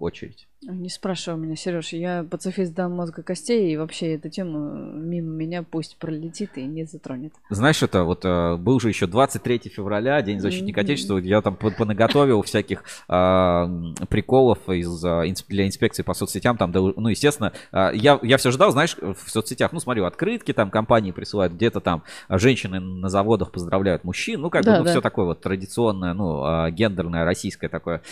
очередь? 0.00 0.48
Не 0.62 0.88
спрашивай 0.88 1.38
меня, 1.38 1.56
Сереж, 1.56 1.92
я 1.92 2.24
пацифист 2.30 2.74
до 2.74 2.88
мозга 2.88 3.22
костей, 3.22 3.72
и 3.72 3.76
вообще 3.76 4.14
эту 4.14 4.28
тему 4.28 4.74
мимо 4.74 5.30
меня 5.34 5.62
пусть 5.62 5.96
пролетит 5.96 6.56
и 6.56 6.62
не 6.62 6.84
затронет. 6.84 7.32
Знаешь, 7.48 7.82
это 7.82 8.04
вот 8.04 8.24
был 8.24 8.80
же 8.80 8.88
еще 8.88 9.06
23 9.06 9.70
февраля, 9.74 10.20
День 10.22 10.40
защитника 10.40 10.80
mm-hmm. 10.80 10.84
Отечества, 10.84 11.18
я 11.18 11.40
там 11.40 11.56
понаготовил 11.56 12.42
всяких 12.42 12.84
э, 13.08 13.66
приколов 14.08 14.68
из, 14.68 15.00
для 15.48 15.66
инспекции 15.66 16.02
по 16.02 16.14
соцсетям, 16.14 16.56
там, 16.56 16.70
ну, 16.72 17.08
естественно, 17.08 17.52
я 17.72 18.09
я, 18.10 18.18
я 18.22 18.36
все 18.36 18.50
ждал, 18.50 18.72
знаешь, 18.72 18.96
в 19.00 19.30
соцсетях, 19.30 19.72
ну, 19.72 19.80
смотрю, 19.80 20.04
открытки 20.04 20.52
там 20.52 20.70
компании 20.70 21.12
присылают, 21.12 21.52
где-то 21.52 21.80
там 21.80 22.02
женщины 22.28 22.80
на 22.80 23.08
заводах 23.08 23.52
поздравляют 23.52 24.04
мужчин, 24.04 24.40
ну, 24.40 24.50
как 24.50 24.64
да, 24.64 24.72
бы, 24.72 24.78
ну, 24.78 24.84
да. 24.84 24.90
все 24.90 25.00
такое 25.00 25.26
вот 25.26 25.40
традиционное, 25.40 26.14
ну, 26.14 26.42
а, 26.42 26.70
гендерное, 26.70 27.24
российское 27.24 27.68
такое. 27.68 28.02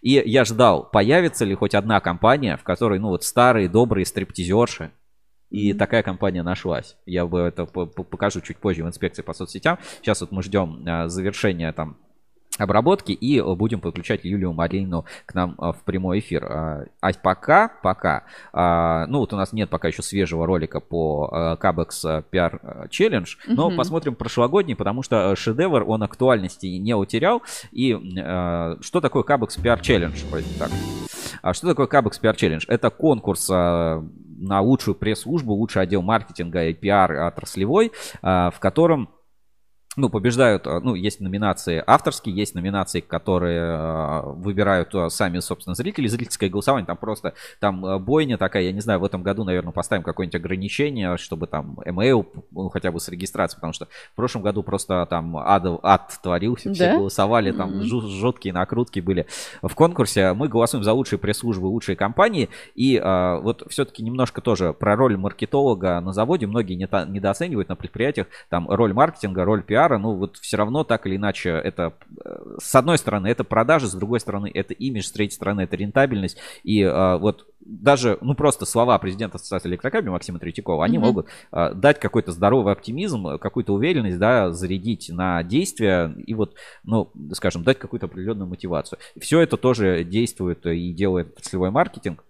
И 0.00 0.22
я 0.24 0.44
ждал, 0.44 0.88
появится 0.90 1.44
ли 1.44 1.54
хоть 1.54 1.74
одна 1.74 2.00
компания, 2.00 2.56
в 2.56 2.62
которой, 2.62 2.98
ну, 2.98 3.08
вот 3.08 3.24
старые, 3.24 3.68
добрые 3.68 4.06
стриптизерши, 4.06 4.90
и 5.50 5.74
такая 5.74 6.02
компания 6.02 6.42
нашлась. 6.42 6.96
Я 7.04 7.26
бы 7.26 7.40
это 7.40 7.66
покажу 7.66 8.40
чуть 8.40 8.56
позже 8.56 8.84
в 8.84 8.86
инспекции 8.86 9.20
по 9.20 9.34
соцсетям. 9.34 9.78
Сейчас 10.00 10.22
вот 10.22 10.32
мы 10.32 10.42
ждем 10.42 10.82
а, 10.86 11.08
завершения 11.08 11.70
там 11.72 11.98
обработки 12.58 13.12
и 13.12 13.40
будем 13.40 13.80
подключать 13.80 14.24
Юлию 14.24 14.52
Марину 14.52 15.04
к 15.26 15.34
нам 15.34 15.54
а, 15.58 15.72
в 15.72 15.82
прямой 15.82 16.18
эфир. 16.18 16.44
А, 16.44 16.84
а 17.00 17.12
пока, 17.14 17.68
пока, 17.82 18.24
а, 18.52 19.06
ну 19.06 19.18
вот 19.18 19.32
у 19.32 19.36
нас 19.36 19.52
нет 19.52 19.70
пока 19.70 19.88
еще 19.88 20.02
свежего 20.02 20.46
ролика 20.46 20.80
по 20.80 21.58
Cabex 21.60 22.24
PR 22.30 22.88
Challenge, 22.88 23.28
но 23.46 23.70
mm-hmm. 23.70 23.76
посмотрим 23.76 24.14
прошлогодний, 24.14 24.76
потому 24.76 25.02
что 25.02 25.34
шедевр, 25.34 25.84
он 25.86 26.02
актуальности 26.02 26.66
не 26.66 26.94
утерял. 26.94 27.42
И 27.70 27.94
что 28.80 29.00
такое 29.00 29.22
Cabex 29.22 29.60
PR 29.62 29.80
Challenge? 29.80 30.58
Так. 30.58 30.70
А 31.40 31.54
что 31.54 31.68
такое 31.68 31.86
Cabex 31.86 32.20
PR 32.20 32.34
Challenge? 32.34 32.64
Это 32.68 32.90
конкурс 32.90 33.48
на 33.48 34.60
лучшую 34.60 34.94
пресс-службу, 34.94 35.54
лучший 35.54 35.82
отдел 35.82 36.02
маркетинга 36.02 36.64
и 36.64 36.74
пиар 36.74 37.12
отраслевой, 37.12 37.92
в 38.20 38.54
котором 38.58 39.08
ну, 39.96 40.08
побеждают, 40.08 40.66
а, 40.66 40.80
ну, 40.80 40.94
есть 40.94 41.20
номинации 41.20 41.82
авторские, 41.86 42.34
есть 42.34 42.54
номинации, 42.54 43.00
которые 43.00 43.60
а, 43.62 44.22
выбирают 44.22 44.94
а, 44.94 45.10
сами, 45.10 45.38
собственно, 45.40 45.74
зрители. 45.74 46.08
Зрительское 46.08 46.48
голосование, 46.48 46.86
там 46.86 46.96
просто, 46.96 47.34
там 47.60 48.02
бойня 48.02 48.38
такая, 48.38 48.64
я 48.64 48.72
не 48.72 48.80
знаю, 48.80 49.00
в 49.00 49.04
этом 49.04 49.22
году, 49.22 49.44
наверное, 49.44 49.72
поставим 49.72 50.02
какое-нибудь 50.02 50.36
ограничение, 50.36 51.16
чтобы 51.18 51.46
там 51.46 51.78
email 51.84 52.26
ну, 52.50 52.68
хотя 52.70 52.90
бы 52.90 53.00
с 53.00 53.08
регистрацией, 53.08 53.56
потому 53.56 53.72
что 53.72 53.86
в 54.12 54.16
прошлом 54.16 54.42
году 54.42 54.62
просто 54.62 55.06
там 55.10 55.36
ад, 55.36 55.64
ад 55.82 56.18
творился, 56.22 56.70
да? 56.70 56.74
все 56.74 56.92
голосовали, 56.96 57.52
там 57.52 57.80
mm-hmm. 57.80 58.08
жуткие 58.08 58.54
накрутки 58.54 59.00
были 59.00 59.26
в 59.60 59.74
конкурсе. 59.74 60.32
Мы 60.32 60.48
голосуем 60.48 60.84
за 60.84 60.92
лучшие 60.92 61.18
пресс-службы, 61.18 61.66
лучшие 61.66 61.96
компании, 61.96 62.48
и 62.74 63.00
а, 63.02 63.38
вот 63.40 63.64
все-таки 63.68 64.02
немножко 64.02 64.40
тоже 64.40 64.72
про 64.72 64.96
роль 64.96 65.16
маркетолога 65.16 66.00
на 66.00 66.12
заводе 66.12 66.46
многие 66.46 66.74
недооценивают 66.74 67.68
на 67.68 67.76
предприятиях, 67.76 68.26
там 68.48 68.68
роль 68.70 68.92
маркетинга, 68.92 69.44
роль 69.44 69.62
пиара, 69.62 69.81
пиара, 69.82 69.98
ну 69.98 70.14
вот 70.14 70.36
все 70.38 70.56
равно 70.56 70.84
так 70.84 71.06
или 71.06 71.16
иначе 71.16 71.50
это, 71.50 71.94
э, 72.24 72.56
с 72.60 72.74
одной 72.74 72.98
стороны, 72.98 73.26
это 73.26 73.44
продажи, 73.44 73.86
с 73.86 73.94
другой 73.94 74.20
стороны, 74.20 74.50
это 74.52 74.74
имидж, 74.74 75.04
с 75.04 75.12
третьей 75.12 75.34
стороны, 75.34 75.62
это 75.62 75.76
рентабельность. 75.76 76.38
И 76.62 76.82
а, 76.82 77.18
вот 77.18 77.46
даже, 77.60 78.18
ну 78.20 78.34
просто 78.34 78.64
слова 78.64 78.98
президента 78.98 79.36
Ассоциации 79.36 79.68
электрокабеля 79.68 80.12
Максима 80.12 80.38
Третьякова, 80.38 80.84
они 80.84 80.98
mm-hmm. 80.98 81.00
могут 81.00 81.26
а, 81.50 81.72
дать 81.74 81.98
какой-то 82.00 82.32
здоровый 82.32 82.72
оптимизм, 82.72 83.38
какую-то 83.38 83.72
уверенность, 83.74 84.18
да, 84.18 84.52
зарядить 84.52 85.08
на 85.10 85.42
действия 85.42 86.14
и 86.26 86.34
вот, 86.34 86.54
ну, 86.84 87.10
скажем, 87.32 87.62
дать 87.62 87.78
какую-то 87.78 88.06
определенную 88.06 88.48
мотивацию. 88.48 88.98
Все 89.18 89.40
это 89.40 89.56
тоже 89.56 90.04
действует 90.04 90.66
и 90.66 90.92
делает 90.92 91.32
отраслевой 91.32 91.70
маркетинг. 91.70 92.24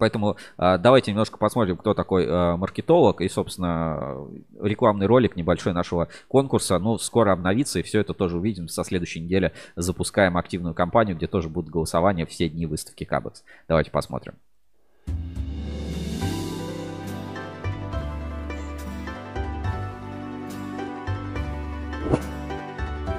Поэтому 0.00 0.36
э, 0.58 0.78
давайте 0.78 1.12
немножко 1.12 1.36
посмотрим, 1.36 1.76
кто 1.76 1.94
такой 1.94 2.24
э, 2.24 2.56
маркетолог. 2.56 3.20
И, 3.20 3.28
собственно, 3.28 4.26
рекламный 4.60 5.06
ролик 5.06 5.36
небольшой 5.36 5.74
нашего 5.74 6.08
конкурса. 6.26 6.78
Ну, 6.78 6.98
скоро 6.98 7.32
обновится, 7.32 7.78
и 7.78 7.82
все 7.82 8.00
это 8.00 8.14
тоже 8.14 8.38
увидим. 8.38 8.66
Со 8.66 8.82
следующей 8.82 9.20
недели 9.20 9.52
запускаем 9.76 10.36
активную 10.36 10.74
кампанию, 10.74 11.16
где 11.16 11.26
тоже 11.26 11.48
будут 11.48 11.70
голосования 11.70 12.24
все 12.26 12.48
дни 12.48 12.66
выставки 12.66 13.04
Кабекс. 13.04 13.44
Давайте 13.68 13.90
посмотрим. 13.90 14.34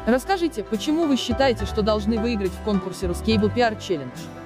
Расскажите, 0.08 0.64
почему 0.64 1.06
вы 1.06 1.16
считаете, 1.16 1.66
что 1.66 1.84
должны 1.84 2.20
выиграть 2.20 2.52
в 2.52 2.64
конкурсе 2.64 3.06
Ruscable 3.06 3.54
PR 3.54 3.78
Challenge? 3.78 4.41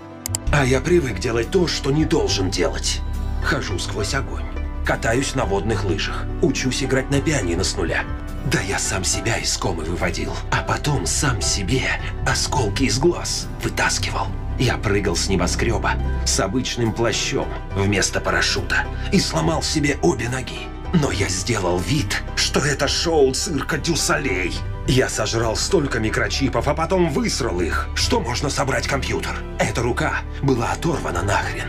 А 0.57 0.63
я 0.63 0.79
привык 0.79 1.19
делать 1.19 1.51
то, 1.51 1.67
что 1.67 1.91
не 1.91 2.05
должен 2.05 2.49
делать. 2.49 3.01
Хожу 3.43 3.77
сквозь 3.77 4.13
огонь. 4.13 4.45
Катаюсь 4.85 5.35
на 5.35 5.43
водных 5.43 5.83
лыжах. 5.83 6.23
Учусь 6.41 6.81
играть 6.81 7.09
на 7.09 7.19
пианино 7.19 7.65
с 7.65 7.75
нуля. 7.75 8.05
Да 8.49 8.61
я 8.61 8.79
сам 8.79 9.03
себя 9.03 9.35
из 9.35 9.57
комы 9.57 9.83
выводил. 9.83 10.33
А 10.51 10.63
потом 10.63 11.05
сам 11.05 11.41
себе 11.41 11.99
осколки 12.25 12.83
из 12.83 12.99
глаз 12.99 13.49
вытаскивал. 13.61 14.27
Я 14.57 14.77
прыгал 14.77 15.17
с 15.17 15.27
небоскреба 15.27 15.95
с 16.25 16.39
обычным 16.39 16.93
плащом 16.93 17.49
вместо 17.75 18.21
парашюта 18.21 18.85
и 19.11 19.19
сломал 19.19 19.61
себе 19.61 19.97
обе 20.01 20.29
ноги. 20.29 20.69
Но 21.01 21.11
я 21.11 21.27
сделал 21.27 21.77
вид, 21.77 22.23
что 22.37 22.61
это 22.61 22.87
шоу 22.87 23.33
цирка 23.33 23.77
Дюсалей. 23.77 24.53
Я 24.87 25.09
сожрал 25.09 25.57
столько 25.57 25.99
микрочипов, 25.99 26.67
а 26.69 26.73
потом 26.73 27.09
высрал 27.09 27.59
их, 27.59 27.89
что 27.95 28.21
можно 28.21 28.49
собрать 28.49 28.87
компьютер. 28.87 29.35
Эта 29.59 29.81
рука 29.81 30.21
была 30.41 30.71
оторвана 30.71 31.21
нахрен 31.21 31.67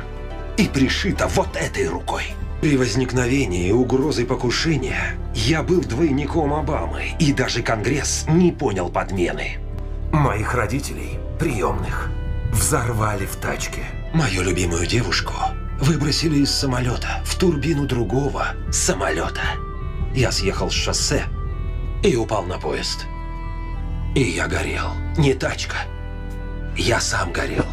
и 0.57 0.67
пришита 0.69 1.27
вот 1.29 1.57
этой 1.57 1.89
рукой. 1.89 2.23
При 2.61 2.77
возникновении 2.77 3.73
угрозы 3.73 4.25
покушения 4.25 5.19
я 5.35 5.63
был 5.63 5.81
двойником 5.81 6.55
Обамы, 6.55 7.07
и 7.19 7.33
даже 7.33 7.63
Конгресс 7.63 8.27
не 8.29 8.53
понял 8.53 8.89
подмены. 8.91 9.59
Моих 10.13 10.55
родителей, 10.55 11.19
приемных, 11.39 12.11
взорвали 12.53 13.27
в 13.27 13.37
тачке. 13.37 13.83
Мою 14.15 14.43
любимую 14.43 14.87
девушку 14.87 15.35
выбросили 15.81 16.39
из 16.41 16.51
самолета 16.51 17.23
в 17.25 17.37
турбину 17.37 17.87
другого 17.87 18.49
самолета. 18.71 19.43
Я 20.15 20.33
съехал 20.33 20.71
с 20.71 20.75
шоссе 20.75 21.25
и 22.03 22.17
упал 22.17 22.45
на 22.45 22.59
поезд. 22.59 23.07
И 24.15 24.23
я 24.23 24.49
горел. 24.49 24.89
Не 25.17 25.35
тачка. 25.35 25.77
Я 26.77 27.01
сам 27.01 27.33
горел. 27.33 27.67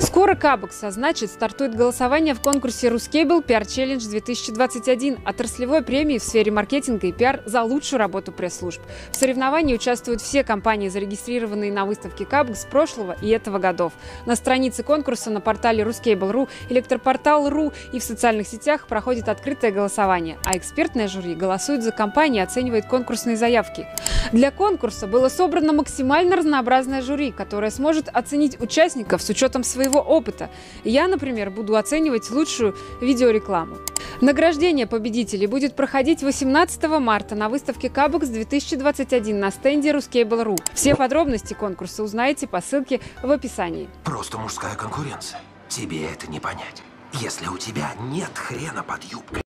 Скоро 0.00 0.34
Кабекс, 0.34 0.82
а 0.82 0.90
значит, 0.90 1.30
стартует 1.30 1.74
голосование 1.74 2.32
в 2.32 2.40
конкурсе 2.40 2.88
Ruscable 2.88 3.44
PR 3.44 3.62
Challenge 3.62 4.08
2021, 4.08 5.18
отраслевой 5.26 5.82
премии 5.82 6.18
в 6.18 6.22
сфере 6.22 6.50
маркетинга 6.50 7.06
и 7.06 7.12
пиар 7.12 7.42
за 7.44 7.62
лучшую 7.62 7.98
работу 7.98 8.32
пресс-служб. 8.32 8.80
В 9.12 9.16
соревновании 9.16 9.74
участвуют 9.74 10.22
все 10.22 10.42
компании, 10.42 10.88
зарегистрированные 10.88 11.70
на 11.70 11.84
выставке 11.84 12.24
Кабекс 12.24 12.64
прошлого 12.64 13.14
и 13.20 13.28
этого 13.28 13.58
годов. 13.58 13.92
На 14.24 14.36
странице 14.36 14.82
конкурса 14.82 15.30
на 15.30 15.42
портале 15.42 15.84
Ruscable.ru, 15.84 16.48
электропортал.ру 16.70 17.72
и 17.92 17.98
в 17.98 18.02
социальных 18.02 18.48
сетях 18.48 18.86
проходит 18.86 19.28
открытое 19.28 19.70
голосование, 19.70 20.38
а 20.46 20.56
экспертное 20.56 21.08
жюри 21.08 21.34
голосует 21.34 21.82
за 21.82 21.92
компании 21.92 22.40
и 22.40 22.44
оценивает 22.44 22.86
конкурсные 22.86 23.36
заявки. 23.36 23.86
Для 24.32 24.50
конкурса 24.50 25.06
было 25.06 25.28
собрано 25.28 25.74
максимально 25.74 26.36
разнообразное 26.36 27.02
жюри, 27.02 27.32
которое 27.32 27.70
сможет 27.70 28.08
оценить 28.08 28.58
участников 28.60 29.20
с 29.22 29.28
учетом 29.28 29.62
своего 29.62 29.89
своего 29.90 30.00
опыта. 30.00 30.50
Я, 30.84 31.08
например, 31.08 31.50
буду 31.50 31.76
оценивать 31.76 32.30
лучшую 32.30 32.76
видеорекламу. 33.00 33.76
Награждение 34.20 34.86
победителей 34.86 35.46
будет 35.46 35.74
проходить 35.74 36.22
18 36.22 36.82
марта 37.00 37.34
на 37.34 37.48
выставке 37.48 37.88
Кабекс 37.88 38.28
2021 38.28 39.38
на 39.38 39.50
стенде 39.50 39.90
Ruscable.ru. 39.90 40.56
Все 40.74 40.94
подробности 40.94 41.54
конкурса 41.54 42.02
узнаете 42.02 42.46
по 42.46 42.60
ссылке 42.60 43.00
в 43.22 43.30
описании. 43.30 43.88
Просто 44.04 44.38
мужская 44.38 44.74
конкуренция. 44.74 45.40
Тебе 45.68 46.06
это 46.06 46.30
не 46.30 46.40
понять. 46.40 46.82
Если 47.14 47.46
у 47.48 47.58
тебя 47.58 47.90
нет 48.10 48.30
хрена 48.34 48.82
под 48.82 49.02
юбкой. 49.04 49.42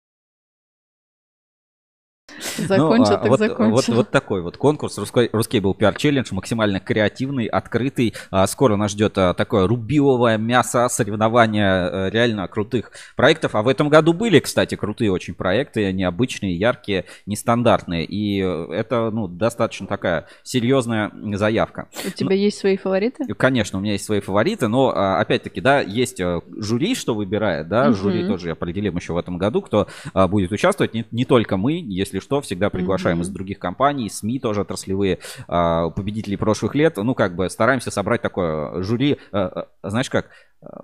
Закончил, 2.67 3.13
а, 3.13 3.17
так 3.17 3.27
вот, 3.27 3.39
закончил. 3.39 3.71
Вот, 3.73 3.87
вот 3.89 4.11
такой 4.11 4.41
вот 4.41 4.57
конкурс. 4.57 4.97
Русский, 4.97 5.29
русский 5.31 5.59
был 5.59 5.73
пиар 5.73 5.95
челлендж, 5.95 6.27
максимально 6.31 6.79
креативный, 6.79 7.45
открытый. 7.45 8.13
А, 8.31 8.47
скоро 8.47 8.75
нас 8.75 8.91
ждет 8.91 9.17
а, 9.17 9.33
такое 9.33 9.67
рубиловое 9.67 10.37
мясо, 10.37 10.87
соревнования 10.89 11.67
а, 11.67 12.09
реально 12.09 12.47
крутых 12.47 12.91
проектов. 13.15 13.55
А 13.55 13.61
в 13.61 13.67
этом 13.67 13.89
году 13.89 14.13
были, 14.13 14.39
кстати, 14.39 14.75
крутые 14.75 15.11
очень 15.11 15.33
проекты, 15.33 15.91
необычные, 15.91 16.55
яркие, 16.55 17.05
нестандартные. 17.25 18.05
И 18.05 18.37
это, 18.39 19.09
ну, 19.11 19.27
достаточно 19.27 19.87
такая 19.87 20.27
серьезная 20.43 21.11
заявка. 21.33 21.87
У 22.05 22.09
тебя 22.09 22.35
есть 22.35 22.57
свои 22.57 22.77
фавориты? 22.77 23.25
Конечно, 23.33 23.79
у 23.79 23.81
меня 23.81 23.93
есть 23.93 24.05
свои 24.05 24.19
фавориты, 24.19 24.67
но 24.67 24.89
опять-таки, 24.89 25.61
да, 25.61 25.81
есть 25.81 26.19
а, 26.21 26.41
жюри, 26.57 26.95
что 26.95 27.15
выбирает, 27.15 27.67
да, 27.67 27.85
Мгм. 27.85 27.95
жюри 27.95 28.27
тоже 28.27 28.51
определим 28.51 28.95
еще 28.95 29.13
в 29.13 29.17
этом 29.17 29.37
году, 29.37 29.61
кто 29.61 29.87
будет 30.13 30.51
участвовать. 30.51 30.93
Не, 30.93 31.05
не 31.11 31.25
только 31.25 31.57
мы, 31.57 31.73
если 31.73 32.19
что, 32.19 32.41
всегда 32.53 32.69
приглашаем 32.69 33.17
Мгм. 33.17 33.23
из 33.23 33.29
других 33.29 33.57
компаний, 33.59 34.09
СМИ 34.09 34.39
тоже 34.39 34.61
отраслевые, 34.61 35.19
а, 35.47 35.89
победителей 35.89 36.37
прошлых 36.37 36.75
лет. 36.75 36.97
Ну, 36.97 37.15
как 37.15 37.35
бы 37.35 37.49
стараемся 37.49 37.89
собрать 37.89 38.21
такое 38.21 38.83
жюри, 38.83 39.17
а, 39.31 39.67
а, 39.81 39.89
знаешь 39.89 40.09
как, 40.09 40.29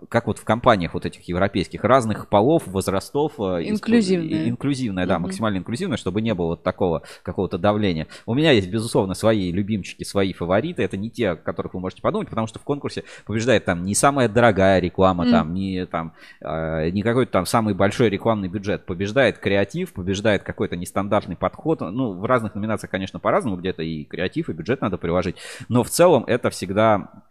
как 0.10 0.28
вот 0.28 0.38
в 0.40 0.44
компаниях 0.44 0.94
вот 0.94 1.06
этих 1.06 1.28
европейских, 1.28 1.84
разных 1.84 2.28
полов, 2.30 2.68
возрастов. 2.68 3.34
а, 3.40 3.58
и- 3.60 3.70
Инклюзивное. 3.70 4.28
и- 4.28 4.50
Инклюзивное, 4.50 5.06
да, 5.06 5.16
Мгм. 5.16 5.24
максимально 5.24 5.58
инклюзивное, 5.58 5.98
чтобы 5.98 6.22
не 6.22 6.34
было 6.34 6.48
вот 6.48 6.64
такого 6.64 7.04
какого-то 7.24 7.58
давления. 7.58 8.08
У 8.26 8.34
меня 8.34 8.52
есть, 8.52 8.70
безусловно, 8.70 9.14
свои 9.14 9.52
любимчики, 9.52 10.04
свои 10.04 10.34
фавориты. 10.34 10.84
Это 10.84 10.98
не 10.98 11.10
те, 11.10 11.30
о 11.32 11.36
которых 11.36 11.74
вы 11.74 11.80
можете 11.80 12.02
подумать, 12.02 12.30
потому 12.30 12.48
что 12.48 12.60
в 12.60 12.64
конкурсе 12.64 13.04
побеждает 13.26 13.66
там 13.66 13.84
не 13.86 13.96
самая 13.96 14.28
дорогая 14.30 14.80
реклама, 14.80 15.24
Мгм. 15.24 15.32
там 15.34 15.54
не 15.54 15.86
там 15.86 16.14
э, 16.42 16.90
не 16.90 17.02
какой-то 17.02 17.32
там 17.32 17.46
самый 17.46 17.74
большой 17.74 18.10
рекламный 18.10 18.48
бюджет. 18.50 18.86
Побеждает 18.86 19.38
креатив, 19.38 19.94
побеждает 19.94 20.44
какой-то 20.44 20.76
нестандартный 20.76 21.36
подход. 21.36 21.82
Ну, 21.82 22.14
в 22.14 22.26
разных 22.26 22.56
номинациях, 22.56 22.92
конечно, 22.92 23.20
по-разному, 23.20 23.58
где-то 23.58 23.84
и 23.84 24.04
креатив, 24.06 24.50
и 24.50 24.54
бюджет 24.54 24.82
надо 24.82 24.98
приложить. 24.98 25.36
Но 25.68 25.84
в 25.84 25.90
целом 25.90 26.24
это 26.28 26.50
всегда 26.50 27.24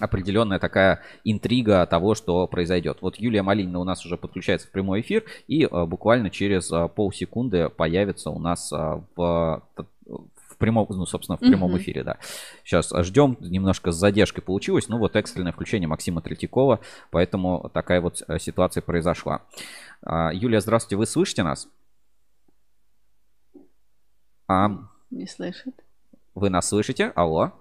определенная 0.00 0.58
такая 0.58 1.00
интрига 1.24 1.86
того, 1.86 2.14
что 2.14 2.46
произойдет. 2.46 2.98
Вот 3.00 3.16
Юлия 3.16 3.42
Малинина 3.42 3.78
у 3.78 3.84
нас 3.84 4.04
уже 4.04 4.16
подключается 4.16 4.68
в 4.68 4.70
прямой 4.70 5.00
эфир 5.00 5.24
и 5.46 5.64
э, 5.64 5.84
буквально 5.86 6.30
через 6.30 6.70
э, 6.70 6.88
полсекунды 6.88 7.68
появится 7.70 8.30
у 8.30 8.38
нас 8.38 8.70
э, 8.72 8.76
в, 9.16 9.62
в 10.06 10.56
прямом, 10.58 10.86
ну, 10.90 11.06
собственно, 11.06 11.36
в 11.36 11.40
прямом 11.40 11.70
Мгм. 11.70 11.80
эфире, 11.80 12.04
да. 12.04 12.18
Сейчас 12.62 12.92
ждем, 13.04 13.36
немножко 13.40 13.90
с 13.90 13.96
задержкой 13.96 14.42
получилось, 14.44 14.88
ну 14.88 14.98
вот 14.98 15.16
экстренное 15.16 15.52
включение 15.52 15.88
Максима 15.88 16.20
Третьякова, 16.20 16.80
поэтому 17.10 17.70
такая 17.72 18.00
вот 18.00 18.22
ситуация 18.38 18.82
произошла. 18.82 19.42
А, 20.02 20.30
Юлия, 20.32 20.60
здравствуйте, 20.60 20.96
вы 20.96 21.06
слышите 21.06 21.42
нас? 21.42 21.68
А, 24.48 24.68
Не 25.10 25.26
слышит. 25.26 25.74
вы 26.34 26.50
нас 26.50 26.68
слышите? 26.68 27.12
Алло? 27.16 27.52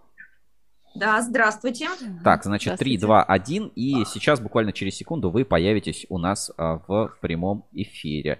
Да, 0.96 1.22
здравствуйте. 1.22 1.88
Так, 2.24 2.44
значит, 2.44 2.78
3, 2.78 2.98
Здравствуйте. 2.98 3.06
2, 3.06 3.24
1. 3.24 3.72
И 3.76 4.04
сейчас 4.06 4.40
буквально 4.40 4.72
через 4.72 4.96
секунду 4.96 5.30
вы 5.30 5.44
появитесь 5.44 6.06
у 6.10 6.18
нас 6.18 6.52
а, 6.58 6.80
в 6.88 7.12
прямом 7.22 7.66
эфире. 7.74 8.40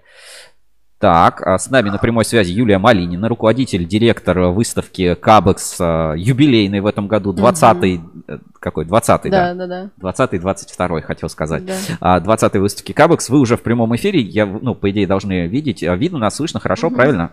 Так, 0.98 1.42
а 1.46 1.58
с 1.58 1.68
нами 1.68 1.90
на 1.90 1.98
прямой 1.98 2.24
связи 2.24 2.52
Юлия 2.52 2.78
Малинина, 2.78 3.28
руководитель, 3.28 3.86
директор 3.86 4.38
выставки 4.40 5.14
Кабекс 5.14 5.76
а, 5.78 6.14
юбилейный 6.14 6.80
в 6.80 6.86
этом 6.86 7.06
году, 7.06 7.34
20-й, 7.34 8.00
э, 8.28 8.38
какой, 8.58 8.86
20-й, 8.86 9.28
да? 9.28 9.52
Да, 9.52 9.66
да, 9.66 9.90
да. 10.00 10.12
20-й, 10.12 10.38
22-й, 10.38 11.02
хотел 11.02 11.28
сказать. 11.28 11.66
Да. 11.66 11.74
А, 12.00 12.20
20-й 12.20 12.58
выставки 12.58 12.92
Кабекс, 12.92 13.28
вы 13.28 13.40
уже 13.40 13.58
в 13.58 13.62
прямом 13.62 13.94
эфире, 13.96 14.20
я, 14.20 14.46
ну, 14.46 14.74
по 14.74 14.90
идее, 14.90 15.06
должны 15.06 15.46
видеть. 15.46 15.84
А, 15.84 15.94
Видно 15.96 16.18
нас, 16.18 16.36
слышно 16.36 16.60
хорошо, 16.60 16.86
Мгм. 16.88 16.96
правильно? 16.96 17.32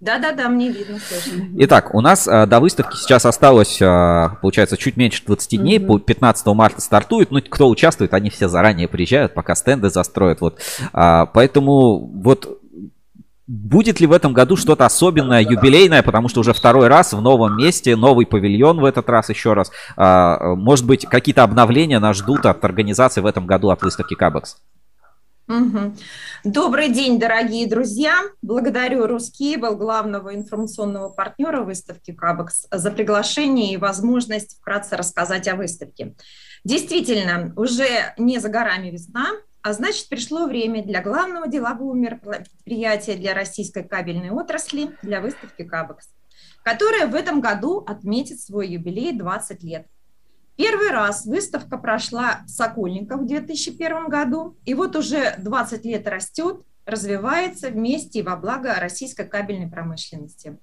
Да-да-да, 0.00 0.48
мне 0.48 0.70
видно, 0.70 0.98
слышно. 0.98 1.44
Итак, 1.58 1.94
у 1.94 2.00
нас 2.00 2.26
а, 2.26 2.46
до 2.46 2.58
выставки 2.58 2.96
сейчас 2.96 3.26
осталось, 3.26 3.80
а, 3.82 4.38
получается, 4.40 4.78
чуть 4.78 4.96
меньше 4.96 5.22
20 5.26 5.60
дней. 5.60 5.78
По 5.78 5.98
15 5.98 6.46
марта 6.46 6.80
стартует. 6.80 7.30
Ну, 7.30 7.42
кто 7.42 7.68
участвует, 7.68 8.14
они 8.14 8.30
все 8.30 8.48
заранее 8.48 8.88
приезжают, 8.88 9.34
пока 9.34 9.54
стенды 9.54 9.90
застроят. 9.90 10.40
Вот. 10.40 10.58
А, 10.94 11.26
поэтому 11.26 11.98
вот 11.98 12.62
будет 13.46 14.00
ли 14.00 14.06
в 14.06 14.12
этом 14.12 14.32
году 14.32 14.56
что-то 14.56 14.86
особенное, 14.86 15.42
юбилейное, 15.42 16.02
потому 16.02 16.30
что 16.30 16.40
уже 16.40 16.54
второй 16.54 16.88
раз 16.88 17.12
в 17.12 17.20
новом 17.20 17.58
месте, 17.58 17.94
новый 17.94 18.24
павильон 18.24 18.80
в 18.80 18.84
этот 18.86 19.08
раз 19.10 19.28
еще 19.28 19.54
раз. 19.54 19.72
Может 19.96 20.86
быть, 20.86 21.04
какие-то 21.04 21.42
обновления 21.42 21.98
нас 21.98 22.18
ждут 22.18 22.46
от 22.46 22.64
организации 22.64 23.20
в 23.20 23.26
этом 23.26 23.46
году 23.46 23.70
от 23.70 23.82
выставки 23.82 24.14
Кабекс? 24.14 24.58
Добрый 26.44 26.90
день, 26.90 27.18
дорогие 27.18 27.66
друзья. 27.66 28.22
Благодарю 28.40 29.06
Рускейбл, 29.06 29.76
главного 29.76 30.34
информационного 30.34 31.08
партнера 31.08 31.62
выставки 31.62 32.12
Кабекс, 32.12 32.66
за 32.70 32.90
приглашение 32.90 33.72
и 33.72 33.76
возможность 33.76 34.58
вкратце 34.58 34.96
рассказать 34.96 35.48
о 35.48 35.56
выставке. 35.56 36.14
Действительно, 36.64 37.52
уже 37.56 38.14
не 38.16 38.38
за 38.38 38.48
горами 38.48 38.90
весна, 38.90 39.26
а 39.62 39.72
значит, 39.72 40.08
пришло 40.08 40.46
время 40.46 40.84
для 40.84 41.02
главного 41.02 41.48
делового 41.48 41.94
мероприятия 41.94 43.16
для 43.16 43.34
российской 43.34 43.82
кабельной 43.82 44.30
отрасли, 44.30 44.96
для 45.02 45.20
выставки 45.20 45.64
Кабекс, 45.64 46.08
которая 46.62 47.06
в 47.06 47.14
этом 47.14 47.40
году 47.40 47.84
отметит 47.86 48.40
свой 48.40 48.68
юбилей 48.68 49.12
20 49.12 49.62
лет. 49.62 49.86
Первый 50.60 50.90
раз 50.90 51.24
выставка 51.24 51.78
прошла 51.78 52.42
в 52.44 52.50
Сокольниках 52.50 53.22
в 53.22 53.26
2001 53.26 54.08
году, 54.08 54.58
и 54.66 54.74
вот 54.74 54.94
уже 54.94 55.34
20 55.38 55.86
лет 55.86 56.06
растет, 56.06 56.60
развивается 56.84 57.70
вместе 57.70 58.18
и 58.18 58.22
во 58.22 58.36
благо 58.36 58.74
российской 58.74 59.26
кабельной 59.26 59.70
промышленности. 59.70 60.58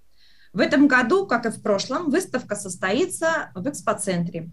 В 0.54 0.60
этом 0.60 0.88
году, 0.88 1.26
как 1.26 1.48
и 1.48 1.50
в 1.50 1.64
прошлом, 1.64 2.12
выставка 2.12 2.56
состоится 2.56 3.50
в 3.56 3.68
экспоцентре. 3.68 4.52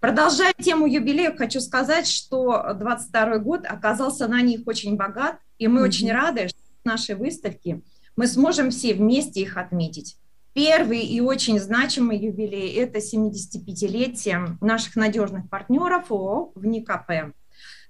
Продолжая 0.00 0.54
тему 0.54 0.86
юбилея, 0.86 1.36
хочу 1.36 1.60
сказать, 1.60 2.06
что 2.06 2.72
22 2.72 3.36
год 3.40 3.66
оказался 3.66 4.28
на 4.28 4.40
них 4.40 4.62
очень 4.64 4.96
богат, 4.96 5.36
и 5.58 5.68
мы 5.68 5.80
Мгм. 5.80 5.88
очень 5.88 6.10
рады, 6.10 6.48
что 6.48 6.58
в 6.82 6.86
нашей 6.86 7.16
выставке 7.16 7.82
мы 8.16 8.26
сможем 8.26 8.70
все 8.70 8.94
вместе 8.94 9.42
их 9.42 9.58
отметить. 9.58 10.16
Первый 10.56 11.00
и 11.00 11.20
очень 11.20 11.60
значимый 11.60 12.16
юбилей– 12.16 12.72
это 12.76 12.98
75-летие 12.98 14.56
наших 14.62 14.96
надежных 14.96 15.50
партнеров 15.50 16.10
ООО 16.10 16.52
«ВНИКП». 16.54 17.34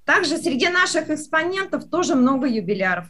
Также 0.04 0.36
среди 0.36 0.68
наших 0.68 1.08
экспонентов 1.08 1.88
тоже 1.88 2.16
много 2.16 2.48
юбиляров. 2.48 3.06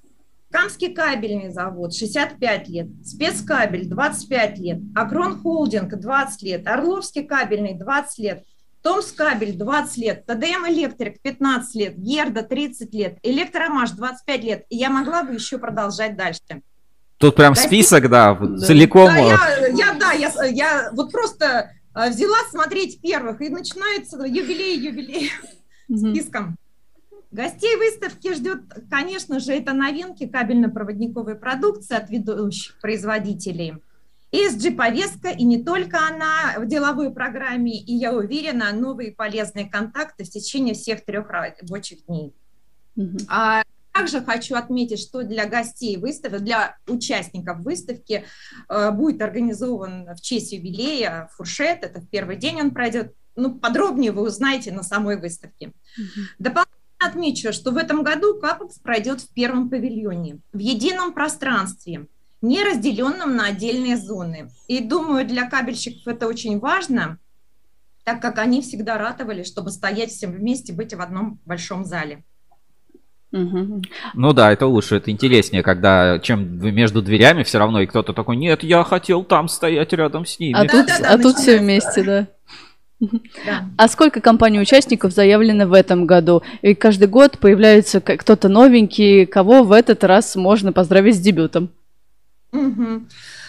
Камский 0.50 0.92
кабельный 0.92 1.48
завод 1.48 1.94
65 1.94 2.68
лет, 2.68 2.88
спецкабель 3.02 3.88
25 3.88 4.58
лет, 4.58 4.78
Акрон 4.94 5.40
Холдинг 5.40 5.96
20 5.96 6.42
лет, 6.42 6.66
Орловский 6.66 7.24
кабельный 7.24 7.72
20 7.72 8.18
лет, 8.18 8.44
Томскабель 8.82 9.56
20 9.56 9.96
лет, 9.96 10.26
ТДМ 10.26 10.68
Электрик 10.68 11.22
15 11.22 11.74
лет, 11.76 11.96
Герда 11.96 12.42
30 12.42 12.92
лет, 12.92 13.18
Электромаш 13.22 13.92
25 13.92 14.44
лет. 14.44 14.66
И 14.68 14.76
я 14.76 14.90
могла 14.90 15.22
бы 15.22 15.32
еще 15.32 15.56
продолжать 15.56 16.14
дальше. 16.14 16.42
Тут 17.18 17.34
прям 17.36 17.54
Да, 17.54 17.60
список, 17.60 18.08
да, 18.10 18.34
Да. 18.34 18.58
целиком. 18.58 19.06
Да, 19.06 19.16
я, 19.16 19.66
я, 19.68 19.94
да, 19.94 20.12
я, 20.12 20.44
я 20.44 20.90
вот 20.92 21.10
просто 21.10 21.70
э, 21.94 22.10
взяла 22.10 22.38
смотреть 22.50 23.00
первых, 23.00 23.40
и 23.40 23.48
начинается 23.48 24.18
юбилей, 24.18 24.78
юбилей 24.78 25.30
Мгм. 25.88 26.14
списком. 26.14 26.56
Гостей 27.30 27.76
выставки 27.76 28.34
ждет, 28.34 28.60
конечно 28.90 29.40
же, 29.40 29.52
это 29.52 29.72
новинки 29.72 30.26
кабельно-проводниковой 30.26 31.34
продукции 31.34 31.96
от 31.96 32.08
ведущих 32.10 32.78
производителей. 32.80 33.74
ESG-повестка, 34.32 35.30
и 35.30 35.44
не 35.44 35.62
только 35.62 35.98
она 35.98 36.58
в 36.58 36.66
деловой 36.66 37.12
программе, 37.12 37.78
и 37.78 37.94
я 37.94 38.12
уверена, 38.12 38.72
новые 38.72 39.12
полезные 39.12 39.68
контакты 39.68 40.24
в 40.24 40.30
течение 40.30 40.74
всех 40.74 41.04
трех 41.04 41.28
рабочих 41.30 42.04
дней. 42.06 42.34
Мгм. 42.96 43.18
А 43.28 43.62
также 43.96 44.22
хочу 44.22 44.54
отметить, 44.56 45.00
что 45.00 45.22
для 45.22 45.46
гостей 45.46 45.96
выставки, 45.96 46.38
для 46.38 46.76
участников 46.86 47.60
выставки 47.60 48.24
э, 48.68 48.90
будет 48.90 49.22
организован 49.22 50.08
в 50.14 50.20
честь 50.20 50.52
юбилея 50.52 51.30
фуршет. 51.36 51.82
Это 51.82 52.00
в 52.00 52.08
первый 52.08 52.36
день 52.36 52.60
он 52.60 52.70
пройдет. 52.72 53.14
Ну, 53.36 53.54
подробнее 53.54 54.12
вы 54.12 54.22
узнаете 54.22 54.72
на 54.72 54.82
самой 54.82 55.18
выставке. 55.18 55.72
Мгм. 55.96 56.26
Дополнительно 56.38 56.76
отмечу, 56.98 57.52
что 57.52 57.70
в 57.70 57.76
этом 57.76 58.02
году 58.02 58.38
Капекс 58.38 58.78
пройдет 58.78 59.20
в 59.20 59.32
первом 59.32 59.68
павильоне, 59.70 60.40
в 60.52 60.58
едином 60.58 61.12
пространстве, 61.12 62.06
не 62.42 62.62
разделенном 62.62 63.36
на 63.36 63.46
отдельные 63.46 63.96
зоны. 63.96 64.50
И 64.68 64.80
думаю, 64.80 65.26
для 65.26 65.48
кабельщиков 65.48 66.06
это 66.06 66.26
очень 66.26 66.58
важно, 66.58 67.18
так 68.04 68.22
как 68.22 68.38
они 68.38 68.62
всегда 68.62 68.98
ратовали, 68.98 69.42
чтобы 69.42 69.70
стоять 69.70 70.10
всем 70.10 70.32
вместе, 70.32 70.72
быть 70.72 70.94
в 70.94 71.00
одном 71.00 71.40
большом 71.44 71.84
зале. 71.84 72.24
Ну 73.32 74.32
да, 74.32 74.52
это 74.52 74.66
лучше, 74.66 74.96
это 74.96 75.10
интереснее, 75.10 75.62
когда 75.62 76.18
чем 76.18 76.58
между 76.58 77.02
дверями 77.02 77.42
все 77.42 77.58
равно, 77.58 77.80
и 77.80 77.86
кто-то 77.86 78.12
такой, 78.12 78.36
нет, 78.36 78.62
я 78.62 78.84
хотел 78.84 79.24
там 79.24 79.48
стоять 79.48 79.92
рядом 79.92 80.24
с 80.24 80.38
ними. 80.38 80.54
А 80.58 80.64
Да, 80.64 80.68
тут, 80.68 80.86
да, 80.86 80.98
да, 81.00 81.10
а 81.10 81.18
тут 81.18 81.36
все 81.36 81.58
вместе, 81.58 82.02
да. 82.02 82.26
Да. 82.98 83.68
А 83.76 83.88
сколько 83.88 84.22
компаний-участников 84.22 85.12
заявлено 85.12 85.66
в 85.66 85.74
этом 85.74 86.06
году? 86.06 86.42
И 86.62 86.74
каждый 86.74 87.08
год 87.08 87.38
появляется 87.38 88.00
кто-то 88.00 88.48
новенький, 88.48 89.26
кого 89.26 89.64
в 89.64 89.72
этот 89.72 90.02
раз 90.02 90.34
можно 90.34 90.72
поздравить 90.72 91.16
с 91.16 91.20
дебютом. 91.20 91.70
Угу. 92.52 93.02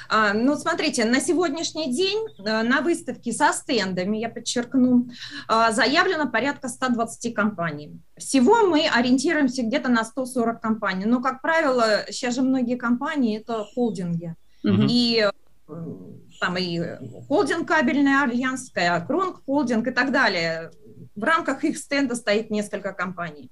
А, 0.10 0.34
ну, 0.34 0.56
смотрите, 0.56 1.06
на 1.06 1.20
сегодняшний 1.20 1.94
день 1.94 2.28
э, 2.40 2.64
на 2.64 2.82
выставке 2.82 3.32
со 3.32 3.52
стендами, 3.54 4.18
я 4.18 4.30
подчеркну, 4.30 5.10
а, 5.48 5.72
заявлено 5.72 6.30
порядка 6.30 6.70
120 6.70 7.34
компаний. 7.34 8.00
Всего 8.18 8.68
мы 8.68 8.88
ориентируемся 8.88 9.64
где-то 9.64 9.90
на 9.90 10.04
140 10.04 10.62
компаний. 10.62 11.06
Но, 11.06 11.22
как 11.22 11.42
правило, 11.42 12.06
сейчас 12.10 12.36
же 12.36 12.42
многие 12.42 12.76
компании– 12.76 13.40
это 13.40 13.66
холдинги. 13.76 14.36
Угу. 14.64 14.88
И 14.90 15.28
э, 15.68 15.86
там 16.40 16.58
и 16.58 16.82
холдинг 17.28 17.68
кабельный 17.68 18.22
альянс, 18.22 18.72
Кронг 19.08 19.44
холдинг 19.46 19.88
и 19.88 19.92
так 19.92 20.12
далее. 20.12 20.72
В 21.16 21.24
рамках 21.24 21.64
их 21.64 21.78
стенда 21.78 22.16
стоит 22.16 22.50
несколько 22.50 22.94
компаний. 22.94 23.50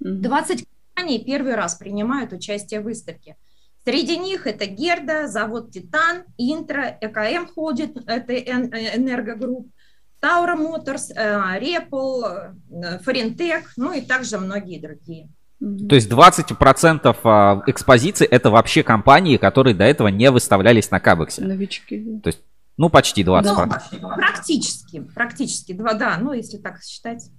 20 0.00 0.66
компаний 0.94 1.24
первый 1.24 1.54
раз 1.54 1.74
принимают 1.74 2.32
участие 2.32 2.80
в 2.80 2.84
выставке. 2.84 3.36
Среди 3.84 4.16
них 4.16 4.46
это 4.46 4.66
Герда, 4.66 5.28
завод 5.28 5.70
Титан, 5.70 6.24
Интро, 6.38 6.96
ЭКМ 7.00 7.46
Холдинг, 7.54 7.96
это 8.06 8.34
Энергогрупп, 8.34 9.68
Таура 10.20 10.56
Моторс, 10.56 11.10
Репл, 11.10 12.22
Форентек, 13.02 13.72
ну 13.76 13.92
и 13.92 14.00
также 14.00 14.38
многие 14.38 14.80
другие. 14.80 15.28
То 15.88 15.94
есть 15.94 16.10
20% 16.10 17.16
а, 17.24 17.62
экспозиции 17.66 18.26
это 18.26 18.50
вообще 18.50 18.82
компании, 18.82 19.36
которые 19.36 19.74
до 19.74 19.84
этого 19.84 20.08
не 20.08 20.30
выставлялись 20.30 20.90
на 20.90 21.00
Кабексе. 21.00 21.42
Новички. 21.42 22.20
То 22.22 22.28
есть 22.28 22.40
ну, 22.76 22.88
почти 22.88 23.22
20. 23.22 23.52
Ну, 24.00 24.08
практически, 24.16 25.00
практически, 25.14 25.72
два, 25.72 25.94
да, 25.94 26.18
ну, 26.20 26.32
если 26.32 26.58
так 26.58 26.82
считать. 26.82 27.30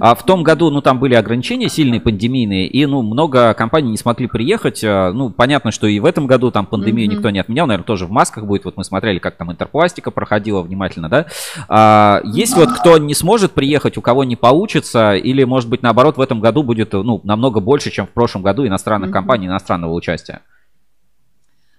А 0.00 0.14
в 0.14 0.24
том 0.24 0.42
году, 0.42 0.70
ну, 0.70 0.80
там 0.80 0.98
были 0.98 1.14
ограничения 1.14 1.68
сильные 1.68 2.00
пандемийные, 2.00 2.66
и, 2.66 2.86
ну, 2.86 3.02
много 3.02 3.52
компаний 3.52 3.90
не 3.90 3.98
смогли 3.98 4.26
приехать. 4.26 4.82
А, 4.82 5.12
ну, 5.12 5.28
понятно, 5.28 5.70
что 5.70 5.86
и 5.86 6.00
в 6.00 6.06
этом 6.06 6.26
году 6.26 6.50
там 6.50 6.64
пандемию 6.64 7.08
угу. 7.08 7.16
никто 7.16 7.30
не 7.30 7.40
отменял, 7.40 7.66
наверное, 7.66 7.84
тоже 7.84 8.06
в 8.06 8.10
масках 8.10 8.46
будет. 8.46 8.64
Вот 8.64 8.78
мы 8.78 8.84
смотрели, 8.84 9.18
как 9.18 9.36
там 9.36 9.52
интерпластика 9.52 10.10
проходила 10.10 10.62
внимательно, 10.62 11.10
да. 11.10 11.26
А, 11.68 12.22
есть 12.24 12.56
вот 12.56 12.72
кто 12.72 12.96
не 12.96 13.14
сможет 13.14 13.52
приехать, 13.52 13.98
у 13.98 14.00
кого 14.00 14.24
не 14.24 14.36
получится, 14.36 15.14
или, 15.14 15.44
может 15.44 15.68
быть, 15.68 15.82
наоборот, 15.82 16.16
в 16.16 16.20
этом 16.22 16.40
году 16.40 16.62
будет, 16.62 16.94
ну, 16.94 17.20
намного 17.24 17.60
больше, 17.60 17.90
чем 17.90 18.06
в 18.06 18.10
прошлом 18.10 18.42
году 18.42 18.66
иностранных 18.66 19.10
угу. 19.10 19.14
компаний, 19.14 19.46
иностранного 19.46 19.92
участия? 19.92 20.40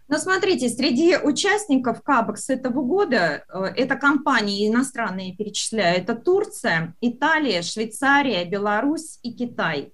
Но 0.08 0.20
смотрите, 0.20 0.70
среди 0.70 1.18
участников 1.18 2.04
КАБекс 2.04 2.50
этого 2.50 2.84
года, 2.84 3.44
э, 3.48 3.64
это 3.76 3.96
компании 3.96 4.68
иностранные 4.68 5.36
перечисляю, 5.36 5.98
это 5.98 6.16
Турция, 6.16 6.96
Италия, 7.02 7.64
Швейцария, 7.64 8.46
Беларусь 8.46 9.20
и 9.24 9.34
Китай. 9.34 9.94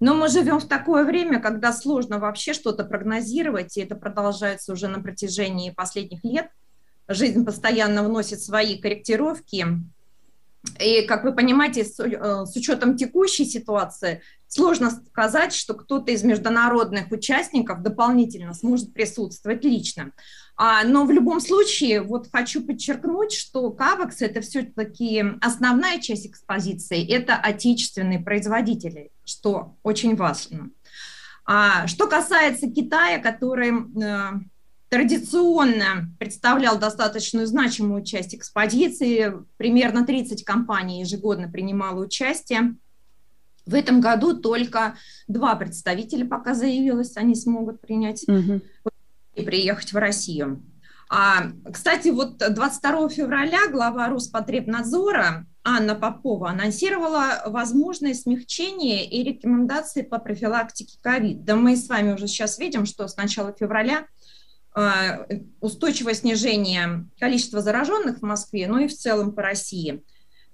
Но 0.00 0.14
мы 0.14 0.28
живем 0.28 0.58
в 0.58 0.66
такое 0.66 1.04
время, 1.04 1.40
когда 1.40 1.72
сложно 1.72 2.18
вообще 2.18 2.52
что-то 2.52 2.84
прогнозировать, 2.84 3.76
и 3.76 3.80
это 3.80 3.94
продолжается 3.94 4.72
уже 4.72 4.88
на 4.88 5.00
протяжении 5.00 5.70
последних 5.70 6.24
лет. 6.24 6.48
Жизнь 7.06 7.44
постоянно 7.44 8.02
вносит 8.02 8.40
свои 8.40 8.76
корректировки, 8.78 9.66
и, 10.80 11.02
как 11.02 11.24
вы 11.24 11.34
понимаете, 11.34 11.84
с, 11.84 11.98
э, 12.00 12.46
с 12.46 12.56
учетом 12.56 12.96
текущей 12.96 13.44
ситуации, 13.44 14.22
сложно 14.48 14.90
сказать, 14.90 15.52
что 15.52 15.74
кто-то 15.74 16.12
из 16.12 16.22
международных 16.22 17.10
участников 17.10 17.82
дополнительно 17.82 18.54
сможет 18.54 18.92
присутствовать 18.92 19.64
лично. 19.64 20.12
А, 20.56 20.84
но 20.84 21.04
в 21.04 21.10
любом 21.10 21.40
случае, 21.40 22.00
вот 22.00 22.28
хочу 22.30 22.64
подчеркнуть, 22.64 23.32
что 23.32 23.70
Кавекс– 23.70 24.16
это 24.22 24.40
все-таки 24.40 25.24
основная 25.40 26.00
часть 26.00 26.26
экспозиции, 26.26 27.04
это 27.12 27.34
отечественные 27.34 28.20
производители, 28.20 29.10
что 29.24 29.76
очень 29.82 30.14
важно. 30.14 30.70
А, 31.44 31.86
что 31.88 32.06
касается 32.06 32.70
Китая, 32.70 33.18
который 33.18 33.72
э, 33.72 34.30
традиционно 34.94 36.08
представлял 36.20 36.78
достаточную 36.78 37.48
значимую 37.48 38.04
часть 38.04 38.32
экспозиции. 38.32 39.32
Примерно 39.56 40.06
30 40.06 40.44
компаний 40.44 41.00
ежегодно 41.00 41.48
принимало 41.48 42.04
участие. 42.04 42.76
В 43.66 43.74
этом 43.74 44.00
году 44.00 44.36
только 44.36 44.94
два 45.26 45.56
представителя 45.56 46.24
пока 46.24 46.54
заявилось, 46.54 47.16
они 47.16 47.34
смогут 47.34 47.80
принять 47.80 48.22
угу. 48.28 48.60
и 49.34 49.42
приехать 49.42 49.92
в 49.92 49.96
Россию. 49.96 50.62
А, 51.10 51.50
кстати, 51.72 52.10
вот 52.10 52.38
22 52.38 53.08
февраля 53.08 53.68
глава 53.72 54.08
Роспотребнадзора 54.08 55.44
Анна 55.64 55.96
Попова 55.96 56.50
анонсировала 56.50 57.42
возможное 57.46 58.14
смягчение 58.14 59.04
и 59.10 59.24
рекомендации 59.24 60.02
по 60.02 60.20
профилактике 60.20 60.98
ковид. 61.02 61.44
Да 61.44 61.56
мы 61.56 61.76
с 61.76 61.88
вами 61.88 62.12
уже 62.12 62.28
сейчас 62.28 62.60
видим, 62.60 62.86
что 62.86 63.08
с 63.08 63.16
начала 63.16 63.52
февраля 63.52 64.06
устойчивое 65.60 66.14
снижение 66.14 67.08
количества 67.20 67.60
зараженных 67.60 68.18
в 68.18 68.22
Москве, 68.22 68.66
но 68.66 68.80
и 68.80 68.88
в 68.88 68.94
целом 68.94 69.32
по 69.32 69.42
России. 69.42 70.02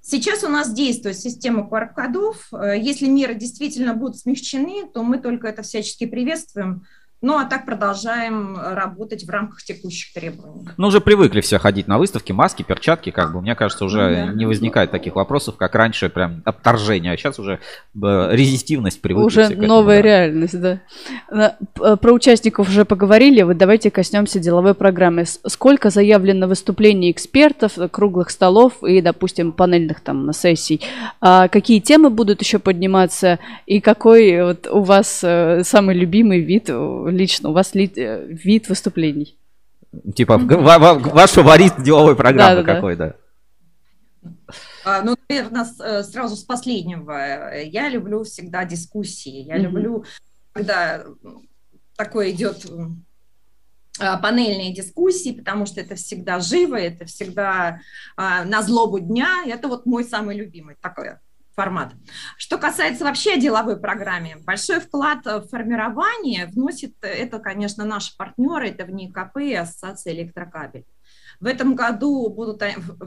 Сейчас 0.03 0.45
у 0.45 0.49
нас 0.49 0.73
действует 0.73 1.19
система 1.19 1.69
QR-кодов. 1.71 2.49
Э, 2.53 2.79
если 2.79 3.07
меры 3.07 3.35
действительно 3.35 3.95
будут 3.95 4.19
смягчены, 4.19 4.89
то 4.93 5.03
мы 5.03 5.19
только 5.19 5.49
это 5.49 5.63
всячески 5.63 6.07
приветствуем. 6.07 6.85
Ну, 7.23 7.37
а 7.37 7.45
так 7.45 7.67
продолжаем 7.67 8.57
работать 8.59 9.25
в 9.25 9.29
рамках 9.29 9.63
текущих 9.63 10.15
требований. 10.15 10.69
Ну, 10.79 10.87
уже 10.87 11.03
привыкли 11.03 11.43
все 11.43 11.59
ходить 11.59 11.87
на 11.87 11.99
выставки, 11.99 12.33
маски, 12.33 12.63
перчатки, 12.63 13.11
как 13.11 13.35
бы, 13.35 13.43
мне 13.43 13.55
кажется, 13.55 13.85
уже 13.85 14.09
ну 14.09 14.27
да. 14.29 14.33
не 14.33 14.47
возникает 14.47 14.91
таких 14.91 15.17
вопросов, 15.17 15.57
как 15.57 15.75
раньше, 15.75 16.09
прям 16.09 16.41
отторжение, 16.47 17.13
а 17.13 17.17
сейчас 17.19 17.39
уже 17.39 17.59
э, 17.95 18.29
резистивность 18.33 19.03
привыкли. 19.03 19.27
Уже 19.27 19.41
этому, 19.43 19.67
новая 19.67 19.99
да. 19.99 20.03
реальность, 20.03 20.59
да. 20.59 20.81
Э, 21.31 21.97
про 21.97 22.13
участников 22.13 22.71
уже 22.71 22.87
поговорили, 22.87 23.43
вот 23.43 23.59
давайте 23.59 23.91
коснемся 23.91 24.39
деловой 24.39 24.73
программы. 24.73 25.27
Сколько 25.27 25.91
заявлено 25.91 26.49
выступлений 26.49 27.11
экспертов, 27.11 27.73
круглых 27.91 28.31
столов 28.31 28.83
и, 28.83 29.03
допустим, 29.03 29.53
панельных 29.53 30.01
там 30.01 30.33
сессий? 30.33 30.81
А 31.21 31.49
какие 31.49 31.81
темы 31.81 32.09
будут 32.09 32.41
еще 32.41 32.59
подниматься 32.59 33.39
и 33.67 33.81
какой 33.81 34.43
вот 34.43 34.67
у 34.69 34.81
вас 34.81 35.21
э, 35.23 35.65
самый 35.65 35.95
любимый 35.95 36.41
вид 36.41 36.71
лично 37.11 37.51
у 37.51 37.53
вас 37.53 37.75
ли, 37.75 37.91
э, 37.97 38.27
вид 38.27 38.69
выступлений? 38.69 39.37
Типа 40.15 40.35
mm-hmm. 40.35 41.11
ваш 41.11 41.31
фаворит 41.31 41.83
деловой 41.83 42.17
программы 42.17 42.63
да, 42.63 42.75
какой, 42.75 42.97
да? 42.97 43.15
А, 44.85 45.03
ну, 45.03 45.17
наверное, 45.29 45.67
э, 45.81 46.03
сразу 46.03 46.37
с 46.37 46.45
последнего. 46.45 47.59
Я 47.61 47.89
люблю 47.89 48.25
всегда 48.25 48.65
дискуссии. 48.65 49.43
Я 49.43 49.57
mm-hmm. 49.57 49.61
люблю, 49.61 50.05
когда 50.53 51.05
такое 51.97 52.31
идет 52.31 52.67
а, 53.99 54.17
панельные 54.17 54.73
дискуссии, 54.73 55.33
потому 55.33 55.67
что 55.67 55.81
это 55.81 55.95
всегда 55.95 56.41
живо, 56.41 56.77
это 56.77 57.05
всегда 57.05 57.81
а, 58.17 58.45
на 58.45 58.63
злобу 58.63 59.01
дня. 59.01 59.45
Это 59.47 59.69
вот 59.69 59.87
мой 59.87 60.05
самый 60.05 60.37
любимый 60.37 60.77
такое 60.81 61.21
формат. 61.55 61.93
Что 62.37 62.59
касается 62.59 63.05
вообще 63.05 63.39
деловой 63.39 63.79
программы, 63.79 64.37
большой 64.45 64.81
вклад 64.81 65.25
в 65.25 65.49
формирование 65.49 66.47
вносит, 66.47 66.95
это, 67.03 67.39
конечно, 67.39 67.85
наши 67.85 68.17
партнеры, 68.17 68.69
это 68.69 68.85
в 68.85 68.91
НИКП 68.91 69.39
и 69.39 69.55
Ассоциация 69.55 70.13
электрокабель. 70.13 70.85
В 71.41 71.47
этом 71.47 71.75
году 71.75 72.29
будут 72.29 72.63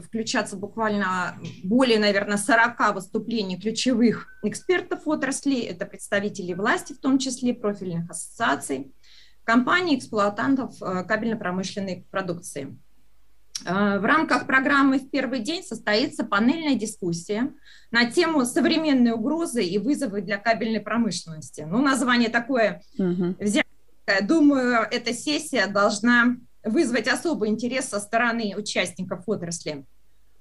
включаться 0.06 0.56
буквально 0.56 1.36
более, 1.62 2.00
наверное, 2.00 2.36
40 2.36 2.94
выступлений 2.94 3.60
ключевых 3.60 4.28
экспертов 4.42 5.02
отрасли, 5.06 5.60
это 5.60 5.86
представители 5.86 6.52
власти, 6.52 6.94
в 6.94 6.98
том 6.98 7.18
числе 7.18 7.54
профильных 7.54 8.10
ассоциаций, 8.10 8.92
компаний, 9.44 9.98
эксплуатантов 9.98 10.82
э, 10.82 11.04
кабельно-промышленной 11.04 12.06
продукции. 12.10 12.76
Э, 13.64 13.98
в 13.98 14.04
рамках 14.04 14.46
программы 14.46 14.98
«В 14.98 15.10
первый 15.10 15.40
день» 15.40 15.62
состоится 15.62 16.24
панельная 16.24 16.74
дискуссия 16.74 17.52
на 17.90 18.10
тему 18.10 18.44
современные 18.44 19.14
угрозы 19.14 19.64
и 19.64 19.78
вызовы 19.78 20.20
для 20.20 20.38
кабельной 20.38 20.80
промышленности. 20.80 21.66
Ну, 21.68 21.80
название 21.80 22.28
такое 22.28 22.82
угу. 22.98 23.34
взять. 23.38 23.64
Думаю, 24.22 24.86
эта 24.90 25.14
сессия 25.14 25.66
должна 25.66 26.36
вызвать 26.62 27.08
особый 27.08 27.48
интерес 27.48 27.88
со 27.88 28.00
стороны 28.00 28.54
участников 28.56 29.22
отрасли. 29.26 29.86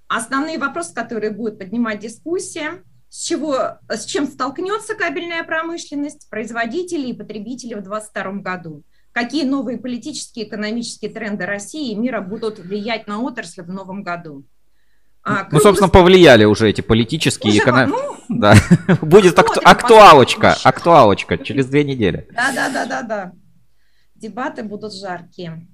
Основные 0.09 0.57
вопросы, 0.57 0.93
которые 0.93 1.31
будет 1.31 1.59
поднимать 1.59 1.99
дискуссия, 1.99 2.83
с, 3.07 3.23
чего, 3.23 3.77
с 3.87 4.05
чем 4.05 4.27
столкнется 4.27 4.95
кабельная 4.95 5.43
промышленность, 5.43 6.29
производители 6.29 7.07
и 7.07 7.13
потребители 7.13 7.75
в 7.75 7.83
2022 7.83 8.31
году– 8.41 8.83
какие 9.13 9.45
новые 9.45 9.77
политические 9.77 10.45
и 10.45 10.47
экономические 10.49 11.09
тренды 11.09 11.45
России 11.45 11.91
и 11.91 11.95
мира 11.95 12.19
будут 12.19 12.59
влиять 12.59 13.07
на 13.07 13.21
отрасль 13.21 13.61
в 13.61 13.69
новом 13.69 14.03
году. 14.03 14.43
А, 15.23 15.47
ну, 15.51 15.59
собственно, 15.59 15.89
повлияли 15.89 16.43
уже 16.43 16.69
эти 16.69 16.81
политические 16.81 17.53
и 17.53 17.57
экономические. 17.59 18.09
Ну, 18.27 18.39
да. 18.39 18.55
Будет 19.01 19.39
акту... 19.39 19.61
актуалочка, 19.63 20.57
актуалочка 20.63 21.37
через 21.37 21.67
две 21.67 21.85
недели. 21.85 22.27
Да, 22.33 22.51
да, 22.53 22.69
да, 22.69 22.85
да, 22.85 23.01
да. 23.03 23.31
Дебаты 24.15 24.63
будут 24.63 24.93
жаркие. 24.93 25.65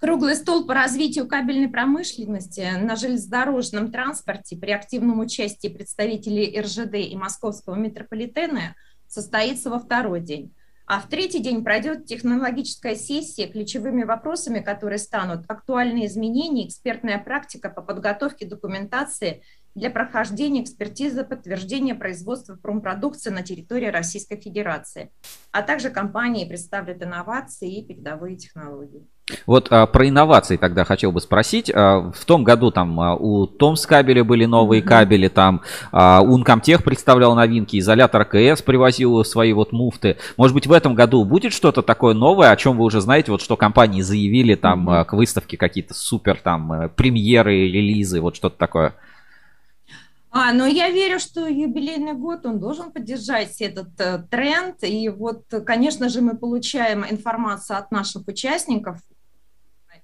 Круглый 0.00 0.34
стол 0.34 0.66
по 0.66 0.74
развитию 0.74 1.26
кабельной 1.26 1.68
промышленности 1.68 2.68
на 2.80 2.96
железнодорожном 2.96 3.92
транспорте 3.92 4.56
при 4.56 4.72
активном 4.72 5.20
участии 5.20 5.68
представителей 5.68 6.60
РЖД 6.60 6.94
и 6.94 7.16
московского 7.16 7.76
метрополитена 7.76 8.74
состоится 9.06 9.70
во 9.70 9.78
второй 9.78 10.20
день. 10.20 10.52
А 10.86 11.00
в 11.00 11.08
третий 11.08 11.40
день 11.40 11.64
пройдет 11.64 12.04
технологическая 12.04 12.94
сессия 12.94 13.46
ключевыми 13.46 14.04
вопросами, 14.04 14.60
которые 14.60 14.98
станут 14.98 15.44
актуальные 15.48 16.06
изменения, 16.06 16.66
экспертная 16.66 17.18
практика 17.18 17.70
по 17.70 17.80
подготовке 17.80 18.46
документации 18.46 19.42
для 19.74 19.90
прохождения 19.90 20.62
экспертизы 20.62 21.24
подтверждения 21.24 21.94
производства 21.94 22.56
промпродукции 22.56 23.30
на 23.30 23.42
территории 23.42 23.86
Российской 23.86 24.38
Федерации, 24.38 25.10
а 25.52 25.62
также 25.62 25.90
компании 25.90 26.48
представят 26.48 27.02
инновации 27.02 27.78
и 27.78 27.84
передовые 27.84 28.36
технологии. 28.36 29.08
Вот 29.46 29.68
а, 29.70 29.86
про 29.86 30.08
инновации 30.08 30.58
тогда 30.58 30.84
хотел 30.84 31.10
бы 31.10 31.20
спросить. 31.20 31.70
А, 31.74 32.12
в 32.14 32.24
том 32.26 32.44
году 32.44 32.70
там 32.70 33.00
а, 33.00 33.14
у 33.14 33.46
Томс 33.46 33.86
кабеля 33.86 34.22
были 34.22 34.44
новые 34.44 34.82
mm-hmm. 34.82 34.86
кабели, 34.86 35.28
там 35.28 35.62
а, 35.92 36.22
Uncomtech 36.22 36.82
представлял 36.82 37.34
новинки, 37.34 37.78
изолятор 37.78 38.26
КС 38.26 38.60
привозил 38.60 39.24
свои 39.24 39.54
вот 39.54 39.72
муфты. 39.72 40.18
Может 40.36 40.54
быть 40.54 40.66
в 40.66 40.72
этом 40.72 40.94
году 40.94 41.24
будет 41.24 41.54
что-то 41.54 41.80
такое 41.80 42.14
новое, 42.14 42.50
о 42.50 42.56
чем 42.56 42.76
вы 42.76 42.84
уже 42.84 43.00
знаете, 43.00 43.32
вот 43.32 43.40
что 43.40 43.56
компании 43.56 44.02
заявили 44.02 44.56
там 44.56 44.88
mm-hmm. 44.88 45.04
к 45.06 45.12
выставке 45.14 45.56
какие-то 45.56 45.94
супер 45.94 46.36
там 46.36 46.72
э, 46.72 46.88
премьеры, 46.90 47.70
релизы, 47.70 48.20
вот 48.20 48.36
что-то 48.36 48.58
такое? 48.58 48.94
А, 50.30 50.52
но 50.52 50.66
я 50.66 50.90
верю, 50.90 51.20
что 51.20 51.46
юбилейный 51.46 52.12
год, 52.12 52.44
он 52.44 52.58
должен 52.58 52.90
поддержать 52.90 53.60
этот 53.60 53.88
э, 54.00 54.18
тренд. 54.28 54.82
И 54.82 55.08
вот, 55.08 55.44
конечно 55.64 56.08
же, 56.08 56.22
мы 56.22 56.36
получаем 56.36 57.04
информацию 57.08 57.78
от 57.78 57.92
наших 57.92 58.26
участников. 58.26 58.98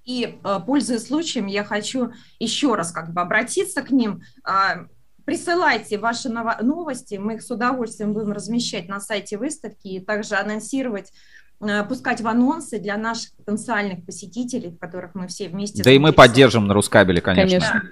И, 0.03 0.39
э, 0.43 0.59
пользуясь 0.65 1.07
случаем, 1.07 1.47
я 1.47 1.63
хочу 1.63 2.11
еще 2.39 2.75
раз 2.75 2.91
как 2.91 3.13
бы 3.13 3.21
обратиться 3.21 3.81
к 3.81 3.91
ним. 3.91 4.21
Э, 4.47 4.87
присылайте 5.25 5.97
ваши 5.97 6.29
новости, 6.29 7.15
мы 7.15 7.35
их 7.35 7.43
с 7.43 7.51
удовольствием 7.51 8.13
будем 8.13 8.31
размещать 8.31 8.87
на 8.87 8.99
сайте 8.99 9.37
выставки 9.37 9.87
и 9.87 9.99
также 9.99 10.35
анонсировать 10.35 11.11
э, 11.59 11.83
пускать 11.83 12.21
в 12.21 12.27
анонсы 12.27 12.79
для 12.79 12.97
наших 12.97 13.35
потенциальных 13.35 14.05
посетителей, 14.05 14.75
которых 14.75 15.13
мы 15.13 15.27
все 15.27 15.49
вместе... 15.49 15.83
Да 15.83 15.91
и 15.91 15.99
мы 15.99 16.13
поддержим 16.13 16.65
на 16.65 16.73
Рускабеле, 16.73 17.21
конечно. 17.21 17.59
конечно. 17.59 17.81
Да. 17.83 17.89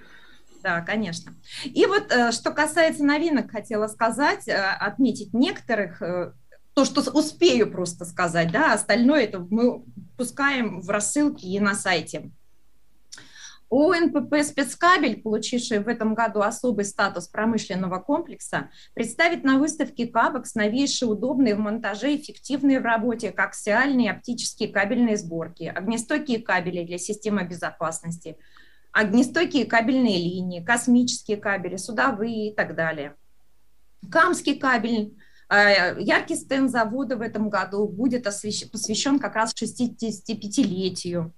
Да, 0.61 0.81
конечно. 0.81 1.31
И 1.63 1.85
вот 1.85 2.11
э, 2.11 2.33
что 2.33 2.51
касается 2.51 3.05
новинок, 3.05 3.49
хотела 3.49 3.87
сказать, 3.87 4.49
отметить 4.49 5.33
некоторых, 5.33 6.01
то, 6.85 7.01
что 7.01 7.11
успею 7.11 7.69
просто 7.69 8.05
сказать, 8.05 8.51
да, 8.51 8.73
остальное 8.73 9.23
это 9.23 9.39
мы 9.49 9.83
пускаем 10.17 10.79
в 10.81 10.89
рассылки 10.89 11.45
и 11.45 11.59
на 11.59 11.75
сайте. 11.75 12.31
ОНПП 13.69 14.41
«Спецкабель», 14.43 15.21
получивший 15.21 15.79
в 15.79 15.87
этом 15.87 16.15
году 16.15 16.41
особый 16.41 16.85
статус 16.85 17.27
промышленного 17.27 17.99
комплекса, 17.99 18.71
представит 18.95 19.43
на 19.43 19.59
выставке 19.59 20.07
«Кабекс» 20.07 20.55
новейшие 20.55 21.09
удобные 21.09 21.55
в 21.55 21.59
монтаже, 21.59 22.15
эффективные 22.15 22.79
в 22.79 22.83
работе 22.83 23.31
коаксиальные 23.31 24.11
оптические 24.11 24.69
кабельные 24.69 25.17
сборки, 25.17 25.65
огнестойкие 25.65 26.39
кабели 26.39 26.83
для 26.85 26.97
системы 26.97 27.43
безопасности– 27.43 28.37
огнестойкие 28.91 29.65
кабельные 29.65 30.17
линии, 30.17 30.63
космические 30.63 31.37
кабели, 31.37 31.77
судовые 31.77 32.49
и 32.49 32.55
так 32.55 32.75
далее. 32.75 33.15
Камский 34.09 34.57
кабель, 34.57 35.15
яркий 35.49 36.35
стенд 36.35 36.69
завода 36.69 37.17
в 37.17 37.21
этом 37.21 37.49
году 37.49 37.87
будет 37.87 38.23
посвящен 38.23 39.19
как 39.19 39.35
раз 39.35 39.53
65-летию. 39.53 41.33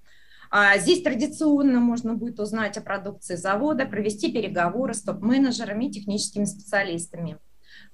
А 0.49 0.77
здесь 0.77 1.01
традиционно 1.01 1.79
можно 1.79 2.13
будет 2.13 2.39
узнать 2.41 2.77
о 2.77 2.81
продукции 2.81 3.35
завода, 3.35 3.85
провести 3.85 4.29
переговоры 4.33 4.93
с 4.93 5.01
топ-менеджерами 5.01 5.85
и 5.85 5.91
техническими 5.91 6.43
специалистами. 6.43 7.37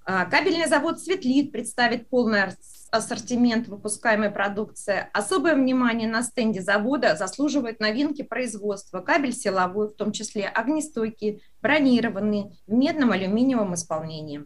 А, 0.05 0.25
кабельный 0.25 0.67
завод 0.67 0.99
«Светлит» 0.99 1.51
представит 1.51 2.09
полный 2.09 2.39
ассортимент 2.89 3.67
выпускаемой 3.67 4.31
продукции. 4.31 5.07
Особое 5.13 5.53
внимание 5.53 6.07
на 6.07 6.23
стенде 6.23 6.61
завода 6.61 7.15
заслуживают 7.15 7.79
новинки 7.79 8.23
производства. 8.23 9.01
Кабель 9.01 9.33
силовой, 9.33 9.89
в 9.89 9.95
том 9.95 10.11
числе 10.11 10.47
огнестойкий, 10.47 11.43
бронированный, 11.61 12.57
в 12.65 12.73
медном 12.73 13.11
алюминиевом 13.11 13.75
исполнении. 13.75 14.45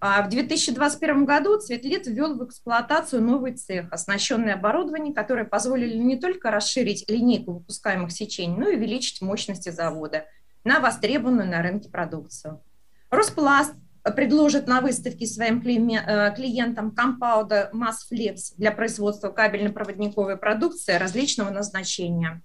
А 0.00 0.22
в 0.22 0.28
2021 0.28 1.24
году 1.24 1.58
Цветлит 1.58 2.06
ввел 2.06 2.36
в 2.36 2.44
эксплуатацию 2.44 3.22
новый 3.22 3.54
цех, 3.54 3.92
оснащенный 3.92 4.54
оборудованием, 4.54 5.14
которое 5.14 5.44
позволили 5.44 5.96
не 5.96 6.16
только 6.16 6.50
расширить 6.50 7.08
линейку 7.08 7.54
выпускаемых 7.54 8.12
сечений, 8.12 8.56
но 8.56 8.68
и 8.68 8.76
увеличить 8.76 9.22
мощности 9.22 9.70
завода 9.70 10.24
на 10.64 10.80
востребованную 10.80 11.48
на 11.48 11.62
рынке 11.62 11.88
продукцию. 11.88 12.62
Роспласт 13.10 13.74
предложит 14.14 14.66
на 14.66 14.80
выставке 14.80 15.26
своим 15.26 15.60
э, 15.60 16.34
клиентам 16.34 16.92
компауда 16.92 17.70
MassFlex 17.72 18.54
для 18.56 18.72
производства 18.72 19.30
кабельно-проводниковой 19.30 20.36
продукции 20.36 20.92
различного 20.94 21.50
назначения. 21.50 22.42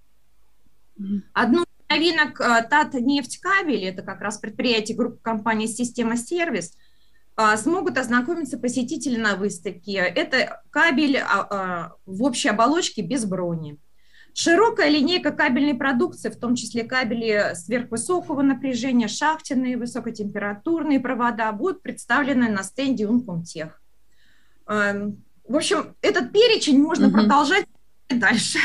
Одну 1.32 1.62
из 1.62 1.66
новинок 1.88 2.40
э, 2.40 2.66
Татнефтькабель, 2.68 3.84
это 3.84 4.02
как 4.02 4.20
раз 4.20 4.38
предприятие 4.38 4.96
группы 4.96 5.18
компании 5.22 5.66
«Система 5.66 6.16
Сервис», 6.16 6.76
смогут 7.56 7.98
ознакомиться 7.98 8.58
посетители 8.58 9.16
на 9.16 9.36
выставке. 9.36 9.94
Это 9.94 10.62
кабель 10.70 11.18
а, 11.18 11.46
а, 11.50 11.92
в 12.06 12.22
общей 12.22 12.48
оболочке 12.48 13.02
без 13.02 13.24
брони. 13.24 13.78
Широкая 14.36 14.88
линейка 14.88 15.30
кабельной 15.30 15.74
продукции, 15.74 16.28
в 16.28 16.36
том 16.36 16.56
числе 16.56 16.82
кабели 16.82 17.54
сверхвысокого 17.54 18.42
напряжения, 18.42 19.06
шахтенные, 19.06 19.76
высокотемпературные 19.76 20.98
провода, 20.98 21.52
будут 21.52 21.82
представлены 21.82 22.48
на 22.48 22.64
стенде 22.64 23.04
Uncomtech. 23.04 23.70
Эм, 24.66 25.22
в 25.46 25.56
общем, 25.56 25.94
этот 26.02 26.32
перечень 26.32 26.82
можно 26.82 27.06
угу. 27.06 27.18
продолжать 27.18 27.66
дальше. 28.08 28.58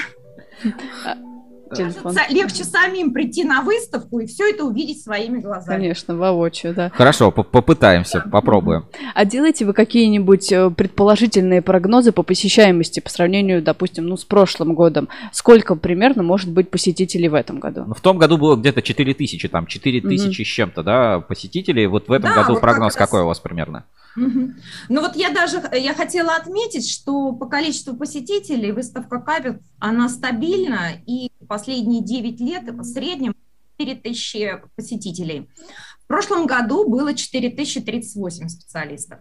Телефон. 1.76 2.14
Кажется, 2.14 2.34
легче 2.34 2.64
самим 2.64 3.12
прийти 3.14 3.44
на 3.44 3.62
выставку 3.62 4.20
и 4.20 4.26
все 4.26 4.50
это 4.50 4.64
увидеть 4.64 5.04
своими 5.04 5.40
глазами. 5.40 5.76
Конечно, 5.76 6.16
воочию, 6.16 6.74
да. 6.74 6.90
Хорошо, 6.94 7.32
попытаемся, 7.32 8.22
попробуем. 8.32 8.86
А 9.14 9.26
делаете 9.26 9.66
вы 9.66 9.74
какие-нибудь 9.74 10.52
э, 10.52 10.70
предположительные 10.70 11.62
прогнозы 11.62 12.14
по 12.14 12.24
посещаемости 12.24 13.02
по 13.02 13.10
сравнению, 13.10 13.62
допустим, 13.62 14.08
ну, 14.08 14.16
с 14.16 14.24
прошлым 14.24 14.74
годом? 14.74 15.10
Сколько 15.34 15.76
примерно 15.76 16.24
может 16.24 16.50
быть 16.50 16.70
посетителей 16.70 17.28
в 17.28 17.34
этом 17.34 17.60
году? 17.60 17.84
Ну, 17.86 17.94
в 17.94 18.02
том 18.02 18.18
году 18.18 18.38
было 18.38 18.56
где-то 18.56 18.82
4 18.82 19.14
тысячи, 19.14 19.48
там 19.48 19.66
4 19.66 20.02
тысячи 20.02 20.42
mm-hmm. 20.42 20.46
с 20.46 20.48
чем-то, 20.48 20.84
да, 20.84 21.20
посетителей. 21.20 21.88
Вот 21.88 22.08
в 22.08 22.12
этом 22.12 22.32
да, 22.34 22.44
году 22.44 22.60
прогноз 22.60 22.96
как 22.96 23.10
какой 23.10 23.24
у 23.24 23.26
вас 23.26 23.40
примерно? 23.40 23.86
Ну 24.16 25.02
вот 25.02 25.16
я 25.16 25.30
даже 25.32 25.62
я 25.74 25.94
хотела 25.94 26.36
отметить, 26.36 26.90
что 26.90 27.32
по 27.34 27.46
количеству 27.46 27.96
посетителей 27.96 28.72
выставка 28.72 29.20
Кабель, 29.20 29.60
она 29.80 30.10
стабильна, 30.10 30.92
и 31.06 31.32
последние 31.60 32.02
9 32.02 32.40
лет 32.40 32.64
в 32.72 32.84
среднем 32.84 33.36
4000 33.78 34.64
посетителей. 34.76 35.50
В 36.04 36.08
прошлом 36.08 36.48
году 36.48 36.88
было 36.88 37.14
4038 37.14 38.48
специалистов. 38.48 39.20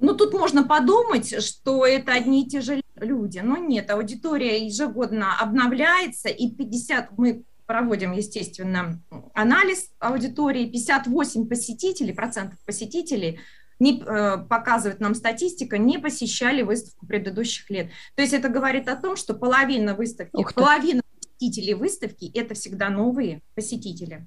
Ну, 0.00 0.14
тут 0.14 0.32
можно 0.32 0.62
подумать, 0.62 1.42
что 1.42 1.84
это 1.84 2.12
одни 2.12 2.44
и 2.44 2.48
те 2.48 2.60
же 2.60 2.80
люди, 2.96 3.40
но 3.40 3.56
нет, 3.56 3.90
аудитория 3.90 4.64
ежегодно 4.64 5.38
обновляется, 5.38 6.28
и 6.28 6.50
50, 6.50 7.18
мы 7.18 7.42
проводим, 7.66 8.12
естественно, 8.12 9.02
анализ 9.34 9.90
аудитории, 9.98 10.70
58 10.70 11.48
посетителей, 11.48 12.14
процентов 12.14 12.58
посетителей 12.64 13.40
не, 13.78 14.02
э, 14.02 14.38
показывает 14.38 15.00
нам 15.00 15.14
статистика, 15.14 15.78
не 15.78 15.98
посещали 15.98 16.62
выставку 16.62 17.06
предыдущих 17.06 17.70
лет. 17.70 17.90
То 18.16 18.22
есть 18.22 18.34
это 18.34 18.48
говорит 18.48 18.88
о 18.88 18.96
том, 18.96 19.16
что 19.16 19.34
половина 19.34 19.94
выставки, 19.94 20.44
половина 20.54 21.02
посетителей 21.20 21.74
выставки– 21.74 22.30
это 22.34 22.54
всегда 22.54 22.88
новые 22.90 23.42
посетители. 23.54 24.26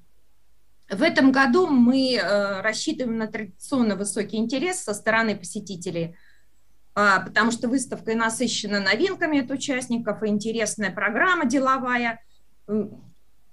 В 0.88 1.02
этом 1.02 1.32
году 1.32 1.66
мы 1.66 2.14
э, 2.14 2.60
рассчитываем 2.60 3.16
на 3.16 3.26
традиционно 3.26 3.96
высокий 3.96 4.36
интерес 4.36 4.82
со 4.82 4.94
стороны 4.94 5.36
посетителей, 5.36 6.16
э, 6.94 7.18
потому 7.24 7.50
что 7.50 7.68
выставка 7.68 8.14
насыщена 8.14 8.80
новинками 8.80 9.40
от 9.40 9.50
участников, 9.50 10.22
и 10.22 10.28
интересная 10.28 10.90
программа 10.90 11.46
деловая. 11.46 12.20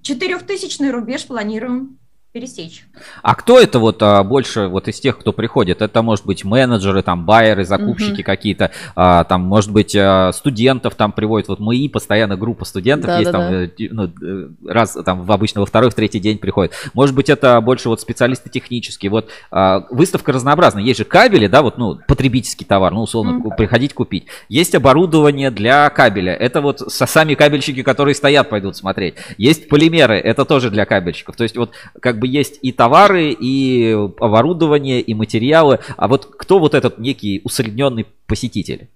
Четырехтысячный 0.01 0.91
рубеж 0.91 1.25
планируем 1.27 1.99
пересечь. 2.31 2.85
А 3.23 3.33
кто 3.33 3.59
это 3.59 3.79
вот 3.79 4.03
а, 4.03 4.23
больше 4.23 4.67
вот 4.67 4.87
из 4.87 4.99
тех, 4.99 5.17
кто 5.17 5.33
приходит? 5.33 5.81
Это 5.81 6.03
может 6.03 6.27
быть 6.27 6.43
менеджеры, 6.43 7.01
там 7.01 7.25
байеры, 7.25 7.65
закупщики 7.65 8.21
угу. 8.21 8.23
какие-то, 8.23 8.69
а, 8.95 9.23
там 9.23 9.41
может 9.41 9.71
быть 9.71 9.95
а, 9.95 10.31
студентов 10.31 10.93
там 10.93 11.11
приводят. 11.11 11.47
Вот 11.47 11.59
мы 11.59 11.89
постоянно 11.91 12.37
группа 12.37 12.65
студентов 12.65 13.07
да, 13.07 13.19
есть 13.19 13.31
да, 13.31 13.39
там, 13.39 13.51
да. 13.51 13.63
Э, 13.63 13.69
ну, 13.89 14.11
э, 14.21 14.49
раз 14.67 14.95
там 15.03 15.23
в 15.23 15.31
обычно 15.31 15.61
во 15.61 15.65
второй, 15.65 15.89
в 15.89 15.95
третий 15.95 16.19
день 16.19 16.37
приходит. 16.37 16.73
Может 16.93 17.15
быть 17.15 17.29
это 17.29 17.59
больше 17.61 17.89
вот 17.89 17.99
специалисты 17.99 18.49
технические. 18.51 19.09
Вот 19.09 19.29
а, 19.49 19.87
выставка 19.89 20.31
разнообразная. 20.31 20.83
Есть 20.83 20.99
же 20.99 21.05
кабели, 21.05 21.47
да, 21.47 21.63
вот 21.63 21.79
ну 21.79 21.99
потребительский 22.07 22.65
товар, 22.65 22.93
ну 22.93 23.01
условно 23.01 23.37
угу. 23.37 23.55
приходить 23.57 23.95
купить. 23.95 24.27
Есть 24.49 24.75
оборудование 24.75 25.49
для 25.49 25.89
кабеля. 25.89 26.33
Это 26.35 26.61
вот 26.61 26.79
сами 26.79 27.33
кабельщики, 27.33 27.81
которые 27.81 28.13
стоят, 28.13 28.49
пойдут 28.49 28.77
смотреть. 28.77 29.15
Есть 29.39 29.67
полимеры, 29.67 30.19
это 30.19 30.45
тоже 30.45 30.69
для 30.69 30.85
кабельщиков. 30.85 31.35
То 31.35 31.41
есть 31.43 31.57
вот 31.57 31.71
как 31.99 32.18
как 32.19 32.21
бы 32.21 32.27
есть 32.27 32.59
и 32.61 32.73
товары, 32.73 33.31
и 33.31 33.93
оборудование, 34.19 34.99
и 34.99 35.13
материалы. 35.13 35.79
А 35.95 36.07
вот 36.09 36.25
кто 36.25 36.59
вот 36.59 36.73
этот 36.73 36.99
некий 36.99 37.39
усредненный 37.45 38.05
посетитель? 38.27 38.89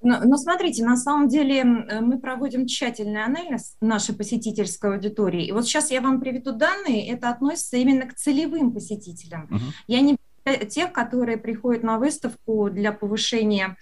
Ну, 0.00 0.16
ну, 0.24 0.36
смотрите, 0.38 0.84
на 0.84 0.96
самом 0.96 1.28
деле 1.28 1.64
мы 1.64 2.18
проводим 2.18 2.66
тщательный 2.66 3.24
анализ 3.24 3.76
нашей 3.82 4.14
посетительской 4.14 4.94
аудитории. 4.94 5.44
И 5.44 5.52
вот 5.52 5.66
сейчас 5.66 5.90
я 5.90 6.00
вам 6.00 6.20
приведу 6.20 6.52
данные, 6.52 7.08
это 7.08 7.28
относится 7.28 7.76
именно 7.76 8.06
к 8.06 8.14
целевым 8.14 8.72
посетителям. 8.72 9.48
Uh-huh. 9.50 9.72
Я 9.88 10.00
не 10.00 10.16
тех, 10.70 10.92
которые 10.92 11.36
приходят 11.36 11.82
на 11.82 11.98
выставку 11.98 12.70
для 12.70 12.92
повышения 12.92 13.76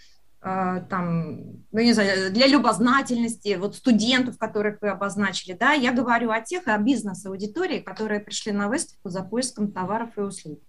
там, 0.89 1.65
ну, 1.73 1.81
не 1.81 1.93
знаю, 1.93 2.33
для 2.33 2.47
любознательности, 2.47 3.57
вот 3.59 3.75
студентов, 3.75 4.39
которых 4.39 4.81
вы 4.81 4.91
обозначили, 4.91 5.55
да, 5.55 5.73
я 5.73 5.93
говорю 5.93 6.31
о 6.31 6.41
тех, 6.41 6.69
о 6.69 6.79
бизнес-аудитории, 6.79 7.81
которые 7.81 8.21
пришли 8.21 8.53
на 8.53 8.69
выставку 8.69 9.09
за 9.09 9.23
поиском 9.23 9.73
товаров 9.73 10.11
и 10.17 10.21
услуг. 10.21 10.61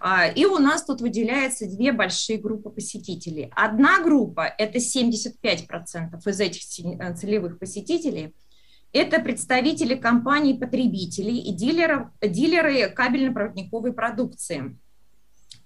А, 0.00 0.26
и 0.26 0.44
у 0.44 0.58
нас 0.58 0.84
тут 0.84 1.00
выделяются 1.00 1.66
две 1.66 1.92
большие 1.92 2.38
группы 2.38 2.70
посетителей. 2.70 3.50
Одна 3.56 4.02
группа– 4.02 4.42
это 4.58 4.78
75% 4.78 6.20
из 6.26 6.40
этих 6.40 6.62
э, 6.84 7.14
целевых 7.14 7.58
посетителей– 7.58 8.34
это 8.92 9.20
представители 9.20 9.94
компаний-потребителей 9.94 11.38
и 11.38 11.52
дилеров, 11.52 12.08
дилеры 12.20 12.90
кабельно-проводниковой 12.90 13.92
продукции. 13.92 14.76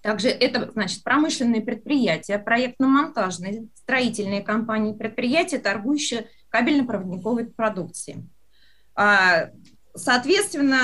Также 0.05 0.28
это, 0.28 0.70
значит, 0.70 1.02
промышленные 1.02 1.62
предприятия, 1.62 2.39
проектно-монтажные, 2.39 3.68
строительные 3.74 4.43
компании, 4.43 4.93
предприятия, 4.93 5.59
торгующие 5.59 6.28
кабельно-проводниковой 6.51 7.47
продукцией. 7.47 8.28
А, 8.94 9.48
соответственно, 9.94 10.78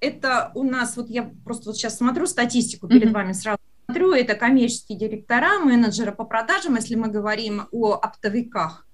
это 0.00 0.50
у 0.56 0.64
нас, 0.64 0.96
вот 0.96 1.08
я 1.10 1.30
просто 1.44 1.66
вот 1.66 1.76
сейчас 1.76 1.98
смотрю 1.98 2.26
статистику 2.26 2.88
перед 2.88 3.10
mm-hmm. 3.10 3.12
вами 3.12 3.32
сразу 3.34 3.60
смотрю, 3.84 4.14
это 4.14 4.34
коммерческие 4.34 4.98
директора, 4.98 5.60
менеджеры 5.60 6.10
по 6.10 6.24
продажам, 6.24 6.74
если 6.74 6.96
мы 6.96 7.06
говорим 7.06 7.68
о 7.70 7.92
оптовиках, 7.92 8.84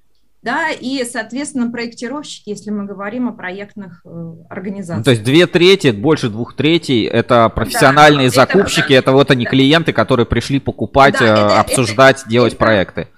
да, 0.46 0.70
и, 0.70 1.04
соответственно, 1.04 1.72
проектировщики, 1.72 2.50
если 2.50 2.70
мы 2.70 2.84
говорим 2.84 3.28
о 3.28 3.32
проектных 3.32 4.00
э, 4.04 4.34
организациях. 4.48 4.98
Ну, 4.98 5.02
то 5.02 5.10
есть 5.10 5.24
две 5.24 5.48
трети, 5.48 5.90
больше 5.90 6.28
двух 6.28 6.54
третей, 6.54 7.04
это 7.04 7.48
профессиональные 7.48 8.28
да, 8.28 8.34
закупщики, 8.36 8.92
это, 8.92 9.10
это 9.10 9.12
вот 9.12 9.32
они 9.32 9.44
да. 9.44 9.50
клиенты, 9.50 9.92
которые 9.92 10.24
пришли 10.24 10.60
покупать, 10.60 11.16
да, 11.18 11.26
это, 11.26 11.40
э, 11.40 11.58
обсуждать, 11.58 12.20
это, 12.20 12.30
делать 12.30 12.52
это, 12.52 12.64
проекты. 12.64 13.08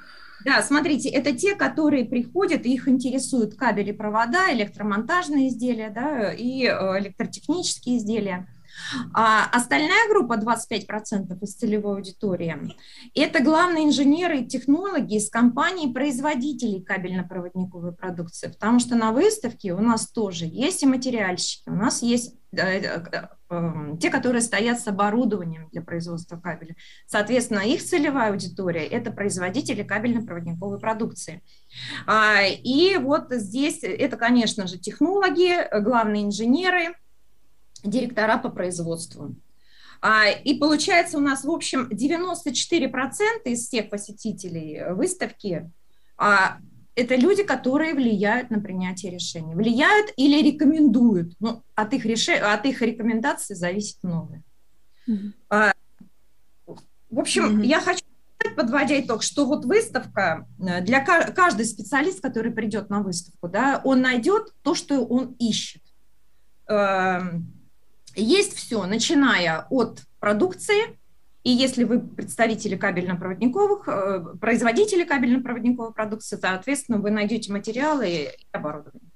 Да, 0.42 0.62
смотрите, 0.62 1.10
это 1.10 1.32
те, 1.34 1.54
которые 1.54 2.06
приходят, 2.06 2.64
их 2.64 2.88
интересуют 2.88 3.56
кабели, 3.56 3.92
провода, 3.92 4.50
электромонтажные 4.50 5.48
изделия, 5.48 5.90
да, 5.94 6.32
и 6.32 6.64
э, 6.64 6.98
электротехнические 6.98 7.98
изделия. 7.98 8.46
А 9.12 9.44
остальная 9.46 10.08
группа, 10.08 10.34
25% 10.34 11.38
из 11.42 11.54
целевой 11.54 11.96
аудитории, 11.96 12.74
это 13.14 13.42
главные 13.42 13.86
инженеры 13.86 14.40
и 14.40 14.46
технологи 14.46 15.16
из 15.16 15.30
компаний-производителей 15.30 16.82
кабельно-проводниковой 16.82 17.92
продукции, 17.92 18.48
потому 18.48 18.80
что 18.80 18.96
на 18.96 19.12
выставке 19.12 19.72
у 19.72 19.80
нас 19.80 20.08
тоже 20.10 20.46
есть 20.46 20.82
и 20.82 20.86
материальщики, 20.86 21.68
у 21.68 21.74
нас 21.74 22.02
есть 22.02 22.34
э, 22.52 22.58
э, 22.58 23.28
эм, 23.50 23.98
те, 23.98 24.10
которые 24.10 24.42
стоят 24.42 24.80
с 24.80 24.86
оборудованием 24.88 25.68
для 25.70 25.82
производства 25.82 26.36
кабеля. 26.36 26.76
Соответственно, 27.06 27.60
их 27.60 27.82
целевая 27.82 28.30
аудитория– 28.30 28.86
это 28.86 29.10
производители 29.10 29.82
кабельно-проводниковой 29.82 30.78
продукции. 30.78 31.42
А, 32.06 32.42
и 32.42 32.96
вот 32.96 33.26
здесь 33.30 33.80
это, 33.82 34.16
конечно 34.16 34.66
же, 34.66 34.78
технологи, 34.78 35.68
главные 35.80 36.24
инженеры– 36.24 36.94
директора 37.84 38.38
по 38.38 38.48
производству. 38.48 39.34
А, 40.00 40.28
и 40.28 40.54
получается 40.58 41.18
у 41.18 41.20
нас, 41.20 41.44
в 41.44 41.50
общем, 41.50 41.88
94% 41.90 43.44
из 43.44 43.66
всех 43.66 43.90
посетителей 43.90 44.92
выставки 44.92 45.70
а, 46.16 46.58
это 46.98 47.14
люди, 47.14 47.44
которые 47.44 47.94
влияют 47.94 48.50
на 48.50 48.60
принятие 48.60 49.12
решений. 49.12 49.54
Влияют 49.54 50.12
или 50.16 50.42
рекомендуют. 50.42 51.32
Ну, 51.38 51.62
от 51.76 51.94
их, 51.94 52.04
реш... 52.04 52.28
от 52.28 52.66
их 52.66 52.82
рекомендаций 52.82 53.54
зависит 53.54 53.98
многое. 54.02 54.42
Mm-hmm. 55.08 55.72
В 57.10 57.18
общем, 57.18 57.60
mm-hmm. 57.60 57.66
я 57.66 57.80
хочу 57.80 58.04
подводя 58.56 59.00
итог, 59.00 59.22
что 59.22 59.46
вот 59.46 59.64
выставка, 59.64 60.46
э, 60.58 60.80
для 60.80 61.00
каждый 61.00 61.64
специалист, 61.64 62.20
который 62.20 62.50
придет 62.50 62.90
на 62.90 63.00
выставку, 63.00 63.48
да, 63.48 63.80
он 63.84 64.00
найдет 64.00 64.52
то, 64.62 64.74
что 64.74 65.04
он 65.04 65.36
ищет. 65.38 65.82
Есть 68.16 68.54
все, 68.56 68.84
начиная 68.86 69.66
от 69.70 70.02
продукции, 70.18 70.98
и 71.44 71.50
если 71.50 71.84
вы 71.84 72.00
представители 72.00 72.76
кабельно-проводниковых, 72.76 73.88
э, 73.88 74.36
производители 74.40 75.04
кабельно-проводниковой 75.04 75.92
продукции, 75.92 76.36
соответственно, 76.36 76.98
вы 76.98 77.10
найдете 77.10 77.52
материалы 77.52 78.08
и 78.08 78.28
оборудование. 78.52 79.10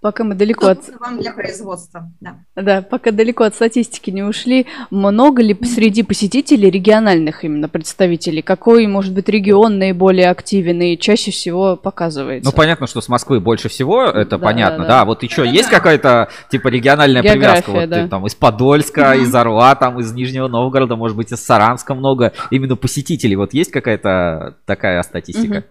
Пока 0.00 0.22
мы 0.22 0.36
далеко 0.36 0.68
от... 0.68 0.88
Вам 1.00 1.18
для 1.18 1.32
производства, 1.32 2.12
да. 2.20 2.36
Да, 2.54 2.80
пока 2.82 3.10
далеко 3.10 3.42
от 3.42 3.56
статистики 3.56 4.10
не 4.10 4.22
ушли, 4.22 4.66
много 4.90 5.42
ли 5.42 5.58
среди 5.64 6.04
посетителей 6.04 6.70
региональных 6.70 7.42
именно 7.44 7.68
представителей? 7.68 8.42
Какой, 8.42 8.86
может 8.86 9.12
быть, 9.12 9.28
регион 9.28 9.78
наиболее 9.78 10.30
активен 10.30 10.80
и 10.80 10.96
чаще 10.96 11.32
всего 11.32 11.76
показывается? 11.76 12.48
Ну, 12.48 12.56
понятно, 12.56 12.86
что 12.86 13.00
с 13.00 13.08
Москвы 13.08 13.40
больше 13.40 13.68
всего, 13.68 14.04
это 14.04 14.38
да, 14.38 14.38
понятно, 14.38 14.84
да. 14.84 14.88
да. 15.00 15.04
Вот 15.04 15.24
еще 15.24 15.42
это 15.42 15.50
есть 15.50 15.70
да. 15.70 15.76
какая-то, 15.76 16.28
типа, 16.48 16.68
региональная 16.68 17.22
География, 17.22 17.62
привязка? 17.62 17.70
Вот 17.72 17.88
да. 17.88 18.02
ты, 18.04 18.08
там 18.08 18.26
из 18.26 18.34
Подольска, 18.36 19.14
из 19.14 19.34
Орла, 19.34 19.74
там 19.74 19.98
из 19.98 20.12
Нижнего 20.12 20.46
Новгорода, 20.46 20.94
может 20.94 21.16
быть, 21.16 21.32
из 21.32 21.44
Саранска 21.44 21.96
много. 21.96 22.32
Именно 22.52 22.76
посетителей. 22.76 23.34
Вот 23.34 23.54
есть 23.54 23.72
какая-то 23.72 24.54
такая 24.66 25.02
статистика? 25.02 25.58
Угу. 25.58 25.64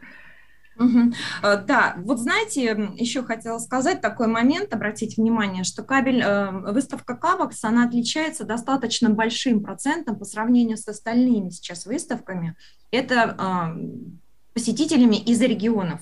Угу. 0.78 1.14
Да, 1.42 1.96
вот 1.98 2.20
знаете, 2.20 2.92
еще 2.98 3.24
хотела 3.24 3.60
сказать 3.60 4.02
такой 4.02 4.28
момент, 4.28 4.74
обратить 4.74 5.18
внимание, 5.18 5.64
что 5.64 5.84
кабель, 5.84 6.22
э, 6.22 6.52
выставка 6.72 7.16
Кабакс, 7.16 7.64
она 7.64 7.86
отличается 7.86 8.44
достаточно 8.44 9.10
большим 9.10 9.64
процентом 9.64 10.18
по 10.18 10.26
сравнению 10.26 10.78
с 10.78 10.88
остальными 10.88 11.50
сейчас 11.50 11.86
выставками. 11.86 12.56
Это 12.92 13.36
э, 13.38 14.16
посетителями 14.54 15.16
из 15.16 15.42
регионов. 15.42 16.02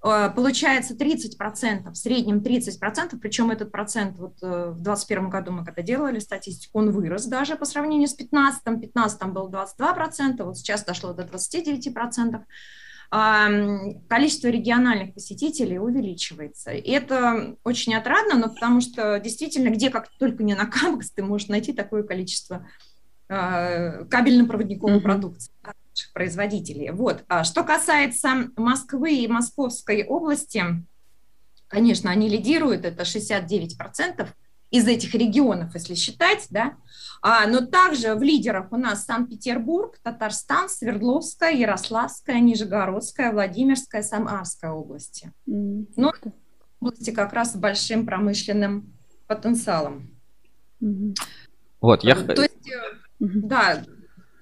Получается 0.00 0.94
30%, 0.94 1.90
в 1.90 1.96
среднем 1.96 2.38
30%, 2.38 3.18
причем 3.20 3.50
этот 3.50 3.72
процент 3.72 4.18
вот 4.18 4.36
в 4.40 4.74
2021 4.74 5.30
году 5.30 5.50
мы 5.50 5.64
когда 5.64 5.82
делали 5.82 6.20
статистику, 6.20 6.78
он 6.78 6.92
вырос 6.92 7.24
даже 7.24 7.56
по 7.56 7.64
сравнению 7.64 8.06
с 8.06 8.14
2015, 8.14 8.60
в 8.60 8.64
2015 8.64 9.24
был 9.32 9.50
22%, 9.50 10.44
вот 10.44 10.58
сейчас 10.58 10.84
дошло 10.84 11.12
до 11.12 11.24
29% 11.24 12.40
количество 13.10 14.48
региональных 14.48 15.14
посетителей 15.14 15.78
увеличивается. 15.78 16.72
И 16.72 16.90
это 16.90 17.56
очень 17.64 17.94
отрадно, 17.94 18.36
но 18.36 18.48
потому 18.48 18.80
что 18.80 19.18
действительно, 19.20 19.70
где 19.70 19.90
как 19.90 20.08
только 20.18 20.42
не 20.42 20.54
на 20.54 20.66
Камбокс, 20.66 21.10
ты 21.10 21.22
можешь 21.22 21.48
найти 21.48 21.72
такое 21.72 22.02
количество 22.02 22.66
а, 23.28 24.04
кабельно-проводниковой 24.04 24.98
mm-hmm. 24.98 25.00
продукции 25.00 25.52
наших 25.62 26.12
производителей. 26.12 26.90
Вот. 26.90 27.24
А 27.28 27.44
что 27.44 27.64
касается 27.64 28.50
Москвы 28.56 29.16
и 29.16 29.28
Московской 29.28 30.04
области, 30.04 30.64
конечно, 31.68 32.10
они 32.10 32.28
лидируют, 32.28 32.84
это 32.84 33.02
69% 33.02 34.28
из 34.70 34.86
этих 34.86 35.14
регионов, 35.14 35.74
если 35.74 35.94
считать, 35.94 36.46
да, 36.50 36.74
а, 37.22 37.46
но 37.46 37.64
также 37.64 38.14
в 38.14 38.22
лидерах 38.22 38.72
у 38.72 38.76
нас 38.76 39.04
Санкт-Петербург, 39.04 39.98
Татарстан, 40.02 40.68
Свердловская, 40.68 41.52
Ярославская, 41.52 42.40
Нижегородская, 42.40 43.32
Владимирская, 43.32 44.02
Самарская 44.02 44.72
области. 44.72 45.32
Mm-hmm. 45.48 45.86
Ну, 45.96 46.12
области 46.80 47.10
как 47.10 47.32
раз 47.32 47.52
с 47.52 47.56
большим 47.56 48.06
промышленным 48.06 48.92
потенциалом. 49.26 50.10
Mm-hmm. 50.82 51.14
Вот, 51.80 52.04
я... 52.04 52.14
То 52.14 52.42
есть, 52.42 52.54
mm-hmm. 53.20 53.40
да, 53.42 53.84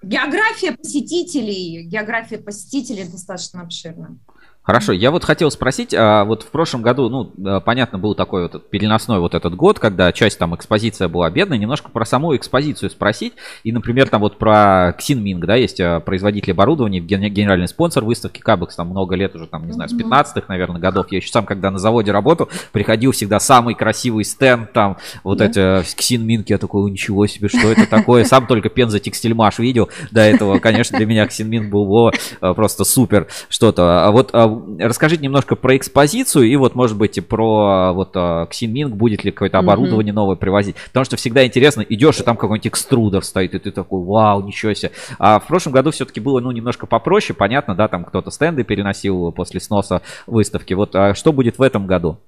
география 0.02 0.72
посетителей, 0.72 1.84
география 1.84 2.38
посетителей 2.38 3.04
достаточно 3.04 3.62
обширна. 3.62 4.18
Хорошо, 4.64 4.92
я 4.92 5.10
вот 5.10 5.24
хотел 5.24 5.50
спросить, 5.50 5.92
а 5.92 6.24
вот 6.24 6.42
в 6.42 6.46
прошлом 6.46 6.80
году, 6.80 7.10
ну, 7.10 7.60
понятно, 7.60 7.98
был 7.98 8.14
такой 8.14 8.48
вот 8.48 8.70
переносной 8.70 9.18
вот 9.18 9.34
этот 9.34 9.54
год, 9.54 9.78
когда 9.78 10.10
часть 10.10 10.38
там 10.38 10.56
экспозиция 10.56 11.08
была 11.08 11.28
бедная, 11.28 11.58
немножко 11.58 11.90
про 11.90 12.06
саму 12.06 12.34
экспозицию 12.34 12.88
спросить, 12.88 13.34
и, 13.62 13.72
например, 13.72 14.08
там 14.08 14.22
вот 14.22 14.38
про 14.38 14.96
Xinming, 14.98 15.40
да, 15.40 15.56
есть 15.56 15.80
а, 15.80 16.00
производитель 16.00 16.52
оборудования, 16.52 17.00
генеральный 17.00 17.68
спонсор 17.68 18.04
выставки 18.04 18.40
Кабекс, 18.40 18.76
там 18.76 18.88
много 18.88 19.16
лет 19.16 19.34
уже, 19.36 19.46
там, 19.48 19.66
не 19.66 19.72
знаю, 19.72 19.90
с 19.90 19.92
15-х, 19.92 20.44
наверное, 20.48 20.80
годов, 20.80 21.08
я 21.10 21.18
еще 21.18 21.28
сам, 21.28 21.44
когда 21.44 21.70
на 21.70 21.78
заводе 21.78 22.10
работал, 22.10 22.48
приходил 22.72 23.12
всегда 23.12 23.40
самый 23.40 23.74
красивый 23.74 24.24
стенд, 24.24 24.72
там, 24.72 24.96
вот 25.24 25.42
эти 25.42 25.82
Xinming, 25.82 26.44
я 26.46 26.56
такой, 26.56 26.90
ничего 26.90 27.26
себе, 27.26 27.48
что 27.48 27.70
это 27.70 27.86
такое, 27.86 28.24
сам 28.24 28.46
только 28.46 28.70
Пенза 28.70 28.98
Текстильмаш 28.98 29.58
видел, 29.58 29.90
до 30.10 30.22
этого, 30.22 30.58
конечно, 30.58 30.96
для 30.96 31.06
меня 31.06 31.26
Xinming 31.26 31.68
был 31.68 31.92
о, 31.92 32.12
просто 32.54 32.84
супер 32.84 33.26
что-то, 33.50 34.06
а 34.06 34.10
вот 34.10 34.30
расскажите 34.78 35.22
немножко 35.22 35.56
про 35.56 35.76
экспозицию 35.76 36.44
и 36.46 36.56
вот, 36.56 36.74
может 36.74 36.96
быть, 36.96 37.18
и 37.18 37.20
про 37.20 37.92
вот 37.92 38.16
Ксинминг, 38.50 38.94
будет 38.94 39.24
ли 39.24 39.30
какое-то 39.30 39.58
оборудование 39.58 40.12
mm-hmm. 40.12 40.16
новое 40.16 40.36
привозить. 40.36 40.76
Потому 40.88 41.04
что 41.04 41.16
всегда 41.16 41.46
интересно, 41.46 41.82
идешь, 41.82 42.20
и 42.20 42.22
там 42.22 42.36
какой-нибудь 42.36 42.68
экструдер 42.68 43.24
стоит, 43.24 43.54
и 43.54 43.58
ты 43.58 43.70
такой, 43.70 44.02
вау, 44.04 44.42
ничего 44.42 44.74
себе. 44.74 44.92
А 45.18 45.38
в 45.38 45.46
прошлом 45.46 45.72
году 45.72 45.90
все-таки 45.90 46.20
было, 46.20 46.40
ну, 46.40 46.50
немножко 46.50 46.86
попроще, 46.86 47.36
понятно, 47.36 47.74
да, 47.74 47.88
там 47.88 48.04
кто-то 48.04 48.30
стенды 48.30 48.64
переносил 48.64 49.32
после 49.32 49.60
сноса 49.60 50.02
выставки. 50.26 50.74
Вот 50.74 50.94
а 50.94 51.14
что 51.14 51.32
будет 51.32 51.58
в 51.58 51.62
этом 51.62 51.86
году? 51.86 52.18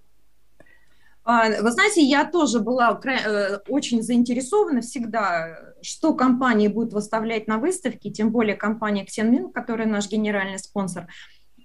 А, 1.28 1.48
вы 1.60 1.72
знаете, 1.72 2.02
я 2.02 2.24
тоже 2.24 2.60
была 2.60 3.00
э, 3.04 3.58
очень 3.66 4.00
заинтересована 4.00 4.80
всегда, 4.80 5.58
что 5.82 6.14
компании 6.14 6.68
будут 6.68 6.92
выставлять 6.92 7.48
на 7.48 7.58
выставке, 7.58 8.10
тем 8.10 8.30
более 8.30 8.54
компания 8.54 9.04
Xenmin, 9.04 9.50
которая 9.50 9.88
наш 9.88 10.08
генеральный 10.08 10.60
спонсор. 10.60 11.08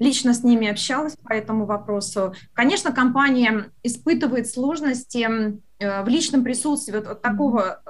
Лично 0.02 0.34
с 0.34 0.44
ними 0.44 0.68
общалась 0.68 1.16
по 1.16 1.32
этому 1.32 1.68
вопросу. 1.68 2.34
Конечно, 2.54 2.92
компания 2.92 3.72
испытывает 3.84 4.50
сложности 4.50 5.30
э, 5.78 6.04
в 6.04 6.08
личном 6.08 6.44
присутствии 6.44 6.94
вот 6.98 7.22
такого 7.22 7.84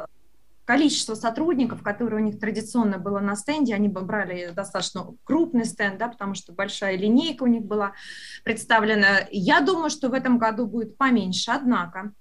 количество 0.65 1.15
сотрудников, 1.15 1.81
которые 1.83 2.21
у 2.21 2.25
них 2.25 2.37
традиционно 2.37 2.97
было 2.97 3.19
на 3.19 3.37
стенде, 3.37 3.73
они 3.75 3.87
бы 3.87 4.01
брали 4.01 4.51
достаточно 4.53 5.05
крупный 5.23 5.63
стенд, 5.63 5.99
да, 5.99 6.09
потому 6.09 6.35
что 6.35 6.51
большая 6.51 6.97
линейка 6.97 7.43
у 7.43 7.47
них 7.47 7.63
была 7.63 7.93
представлена. 8.43 9.19
Я 9.31 9.61
думаю, 9.61 9.89
что 9.89 10.09
в 10.09 10.13
этом 10.13 10.37
году 10.37 10.65
будет 10.65 10.97
поменьше, 10.97 11.51
однако 11.51 12.11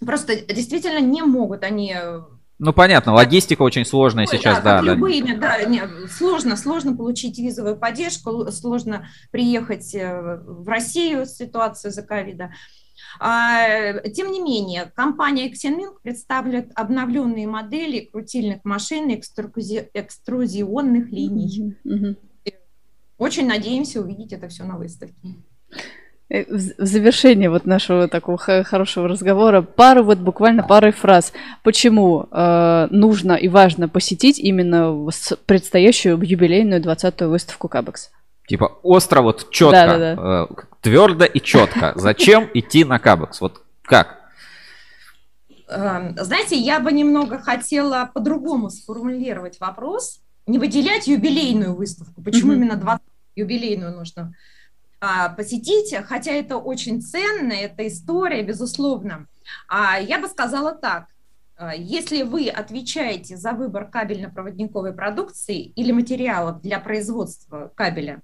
просто 0.00 0.34
действительно 0.34 1.00
не 1.00 1.20
могут 1.20 1.62
они 1.62 1.94
э, 1.94 2.22
ну, 2.60 2.74
понятно, 2.74 3.14
логистика 3.14 3.62
очень 3.62 3.86
сложная 3.86 4.26
Ой, 4.30 4.36
сейчас, 4.36 4.62
да. 4.62 4.82
да, 4.82 4.94
любые, 4.94 5.24
да. 5.34 5.58
да 5.58 5.64
не, 5.64 5.82
сложно, 6.08 6.56
сложно 6.56 6.94
получить 6.94 7.38
визовую 7.38 7.78
поддержку, 7.78 8.52
сложно 8.52 9.08
приехать 9.30 9.94
э, 9.94 10.40
в 10.44 10.68
Россию 10.68 11.24
с 11.24 11.36
ситуацией 11.36 11.90
за 11.90 12.02
ковида. 12.02 12.52
А, 13.18 13.98
тем 14.10 14.30
не 14.30 14.40
менее, 14.40 14.92
компания 14.94 15.50
Xenming 15.50 15.96
представляет 16.02 16.70
обновленные 16.74 17.48
модели 17.48 18.00
крутильных 18.00 18.62
машин 18.64 19.08
и 19.08 19.16
экструзи... 19.16 19.88
экструзионных 19.94 21.10
линий. 21.10 21.76
Mm-hmm. 21.86 22.16
Очень 23.16 23.46
надеемся 23.48 24.02
увидеть 24.02 24.34
это 24.34 24.48
все 24.48 24.64
на 24.64 24.76
выставке. 24.76 25.36
Э, 26.30 26.44
в 26.48 26.86
завершении 26.86 27.48
вот 27.48 27.66
нашего 27.66 28.06
такого 28.06 28.38
хорошего 28.38 29.08
разговора 29.08 29.62
пару 29.62 30.04
вот 30.04 30.18
буквально 30.18 30.62
парой 30.62 30.92
фраз. 30.92 31.32
Почему 31.64 32.28
э, 32.30 32.86
нужно 32.90 33.32
и 33.32 33.48
важно 33.48 33.88
посетить 33.88 34.38
именно 34.38 35.10
предстоящую 35.46 36.22
юбилейную 36.22 36.80
20-ю 36.80 37.28
выставку 37.28 37.68
Кабекс? 37.68 38.10
Типа 38.46 38.78
остро, 38.82 39.22
вот 39.22 39.50
четко, 39.50 39.72
да, 39.72 39.98
да, 39.98 40.14
да. 40.14 40.46
Э, 40.48 40.62
твердо 40.82 41.24
и 41.24 41.40
четко. 41.40 41.92
Зачем 41.96 42.48
идти 42.54 42.84
на 42.84 43.00
Кабекс? 43.00 43.40
Вот 43.40 43.62
как? 43.82 44.20
Эм, 45.68 46.16
знаете, 46.16 46.56
я 46.56 46.78
бы 46.78 46.92
немного 46.92 47.38
хотела 47.38 48.08
по-другому 48.12 48.70
сформулировать 48.70 49.58
вопрос. 49.58 50.20
Не 50.46 50.58
выделять 50.58 51.08
юбилейную 51.08 51.74
выставку. 51.74 52.22
Почему 52.22 52.52
именно 52.52 52.76
20 52.76 53.02
юбилейную 53.34 53.96
нужно 53.96 54.32
посетить? 55.36 55.94
Хотя 56.06 56.32
это 56.32 56.56
очень 56.58 57.00
ценно, 57.02 57.52
это 57.52 57.86
история, 57.88 58.42
безусловно. 58.42 59.26
А 59.68 59.98
я 59.98 60.18
бы 60.18 60.28
сказала 60.28 60.72
так. 60.72 61.06
Э, 61.58 61.70
если 61.76 62.22
вы 62.22 62.48
отвечаете 62.48 63.36
за 63.36 63.52
выбор 63.52 63.88
кабельно-проводниковой 63.90 64.92
продукции 64.92 65.62
или 65.62 65.92
материалов 65.92 66.60
для 66.60 66.78
производства 66.80 67.72
кабеля, 67.74 68.22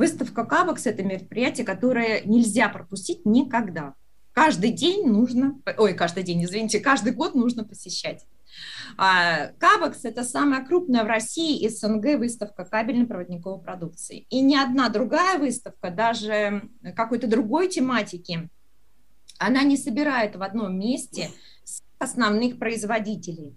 Выставка 0.00 0.46
Кабекс– 0.46 0.86
это 0.86 1.02
мероприятие, 1.02 1.66
которое 1.66 2.22
нельзя 2.22 2.70
пропустить 2.70 3.26
никогда. 3.26 3.92
Каждый 4.32 4.70
день 4.70 5.06
нужно, 5.06 5.60
ой, 5.76 5.92
каждый 5.92 6.22
день, 6.22 6.42
извините, 6.42 6.80
каждый 6.80 7.12
год 7.12 7.34
нужно 7.34 7.64
посещать. 7.64 8.24
А, 8.96 9.48
Кабекс– 9.58 10.00
это 10.04 10.24
самая 10.24 10.64
крупная 10.64 11.04
в 11.04 11.06
России 11.06 11.66
СНГ 11.68 12.18
выставка 12.18 12.64
кабельно-проводниковой 12.64 13.62
продукции. 13.62 14.26
И 14.30 14.40
ни 14.40 14.56
одна 14.56 14.88
другая 14.88 15.38
выставка, 15.38 15.90
даже 15.90 16.68
какой-то 16.96 17.26
другой 17.26 17.68
тематики, 17.68 18.48
она 19.38 19.62
не 19.62 19.76
собирает 19.76 20.36
в 20.36 20.42
одном 20.42 20.78
месте 20.78 21.30
основных 21.98 22.58
производителей. 22.58 23.56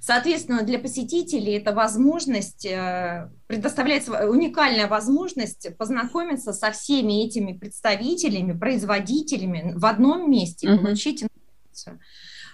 Соответственно, 0.00 0.62
для 0.62 0.78
посетителей 0.78 1.54
это 1.54 1.72
возможность, 1.72 2.64
э, 2.64 3.28
предоставляется 3.48 4.28
уникальная 4.28 4.86
возможность 4.86 5.76
познакомиться 5.76 6.52
со 6.52 6.70
всеми 6.70 7.24
этими 7.24 7.52
представителями, 7.52 8.56
производителями 8.56 9.72
в 9.76 9.84
одном 9.84 10.30
месте, 10.30 10.68
uh-huh. 10.68 10.78
получить 10.78 11.24
информацию. 11.24 12.00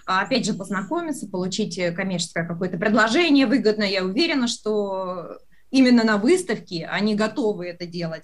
А, 0.07 0.21
опять 0.21 0.45
же, 0.45 0.53
познакомиться, 0.53 1.27
получить 1.27 1.77
коммерческое 1.93 2.47
какое-то 2.47 2.77
предложение 2.77 3.45
выгодное. 3.45 3.89
Я 3.89 4.05
уверена, 4.05 4.47
что 4.47 5.37
именно 5.69 6.05
на 6.05 6.17
выставке 6.17 6.87
они 6.87 7.13
готовы 7.13 7.67
это 7.67 7.85
делать. 7.85 8.23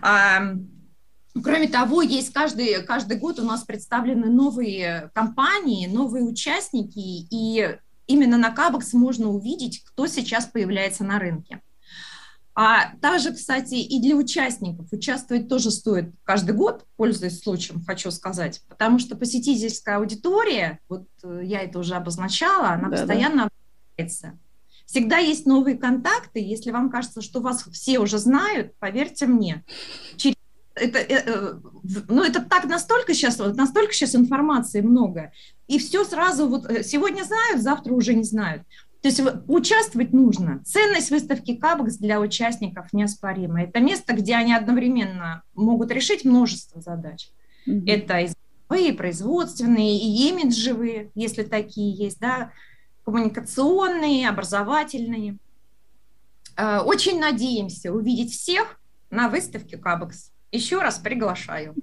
Кроме 0.00 1.68
того, 1.68 2.02
есть 2.02 2.32
каждый, 2.32 2.82
каждый 2.82 3.18
год 3.18 3.38
у 3.38 3.44
нас 3.44 3.62
представлены 3.64 4.26
новые 4.26 5.10
компании, 5.14 5.86
новые 5.86 6.24
участники, 6.24 6.98
и 6.98 7.78
именно 8.06 8.38
на 8.38 8.50
Кабекс 8.50 8.94
можно 8.94 9.28
увидеть, 9.28 9.82
кто 9.84 10.06
сейчас 10.06 10.46
появляется 10.46 11.04
на 11.04 11.18
рынке. 11.18 11.60
А 12.54 12.94
также, 13.00 13.32
кстати, 13.32 13.74
и 13.76 14.00
для 14.00 14.14
участников 14.14 14.92
участвовать 14.92 15.48
тоже 15.48 15.70
стоит 15.70 16.12
каждый 16.22 16.54
год, 16.54 16.84
пользуясь 16.96 17.40
случаем, 17.40 17.82
хочу 17.84 18.10
сказать, 18.10 18.62
потому 18.68 18.98
что 18.98 19.16
посетительская 19.16 19.96
аудитория, 19.96 20.78
вот 20.88 21.06
э, 21.24 21.40
я 21.44 21.62
это 21.62 21.78
уже 21.78 21.94
обозначала, 21.94 22.70
она 22.70 22.90
да, 22.90 22.96
постоянно 22.96 23.48
обновляется. 23.96 24.38
Всегда 24.84 25.16
есть 25.16 25.46
новые 25.46 25.78
контакты, 25.78 26.40
если 26.40 26.72
вам 26.72 26.90
кажется, 26.90 27.22
что 27.22 27.40
вас 27.40 27.64
все 27.72 27.98
уже 27.98 28.18
знают, 28.18 28.74
поверьте 28.78 29.26
мне, 29.26 29.64
через 30.16 30.36
это, 30.74 30.98
э, 30.98 31.22
э, 31.24 31.54
ну, 32.08 32.22
это 32.22 32.42
так 32.42 32.64
настолько 32.64 33.14
сейчас, 33.14 33.38
настолько 33.38 33.94
сейчас 33.94 34.14
информации 34.14 34.82
много, 34.82 35.32
и 35.68 35.78
все 35.78 36.04
сразу 36.04 36.48
вот 36.48 36.70
сегодня 36.84 37.22
знают, 37.22 37.62
завтра 37.62 37.94
уже 37.94 38.12
не 38.12 38.24
знают. 38.24 38.62
То 39.02 39.08
есть 39.08 39.20
участвовать 39.48 40.12
нужно. 40.12 40.62
Ценность 40.64 41.10
выставки 41.10 41.56
Кабекс 41.56 41.96
для 41.96 42.20
участников 42.20 42.92
неоспорима. 42.92 43.64
Это 43.64 43.80
место, 43.80 44.14
где 44.14 44.36
они 44.36 44.54
одновременно 44.54 45.42
могут 45.54 45.90
решить 45.90 46.24
множество 46.24 46.80
задач. 46.80 47.28
Mm-hmm. 47.66 47.84
Это 47.86 48.32
и 48.74 48.92
производственные, 48.92 49.98
и 49.98 50.28
имиджевые, 50.28 51.10
если 51.14 51.42
такие 51.42 51.92
есть, 51.92 52.20
да, 52.20 52.52
коммуникационные, 53.04 54.28
образовательные. 54.28 55.36
Очень 56.56 57.18
надеемся 57.18 57.92
увидеть 57.92 58.32
всех 58.32 58.80
на 59.10 59.28
выставке 59.28 59.76
Кабекс. 59.76 60.30
Еще 60.52 60.80
раз 60.80 60.98
приглашаю. 60.98 61.74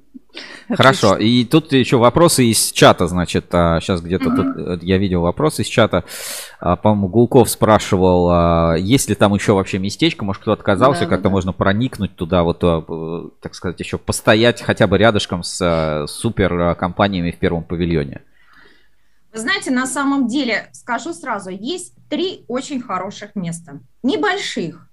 Хорошо. 0.70 1.18
И 1.18 1.44
тут 1.46 1.72
еще 1.74 1.98
вопросы 1.98 2.46
из 2.46 2.72
чата, 2.72 3.08
значит, 3.08 3.46
сейчас 3.50 4.02
а, 4.02 4.04
где-то 4.04 4.26
тут 4.36 4.58
э, 4.58 4.78
я 4.84 4.98
видел 4.98 5.22
вопросы 5.22 5.64
из 5.64 5.68
чата. 5.68 6.04
А, 6.60 6.76
по-моему, 6.76 7.08
Гулков 7.08 7.50
спрашивал, 7.50 8.30
а, 8.30 8.76
есть 8.76 9.10
ли 9.10 9.16
там 9.16 9.34
еще 9.34 9.54
вообще 9.54 9.80
местечко, 9.80 10.24
может, 10.24 10.42
кто 10.42 10.52
отказался, 10.52 11.02
да, 11.02 11.08
как-то 11.08 11.24
да. 11.24 11.30
можно 11.32 11.54
проникнуть 11.54 12.16
туда, 12.16 12.44
вот, 12.44 12.60
э, 12.64 13.30
так 13.42 13.56
сказать, 13.56 13.80
еще 13.80 13.98
постоять 13.98 14.62
хотя 14.62 14.86
бы 14.86 14.98
рядышком 14.98 15.42
с 15.44 16.06
супер 16.08 16.76
компаниями 16.76 17.32
в 17.32 17.40
первом 17.40 17.64
павильоне. 17.64 18.22
Вы 19.34 19.40
знаете, 19.40 19.72
на 19.72 19.88
самом 19.88 20.28
деле, 20.28 20.70
скажу 20.74 21.14
сразу, 21.14 21.50
есть 21.50 21.94
три 22.10 22.46
очень 22.48 22.82
хороших 22.82 23.36
места. 23.36 23.80
Небольших, 24.04 24.88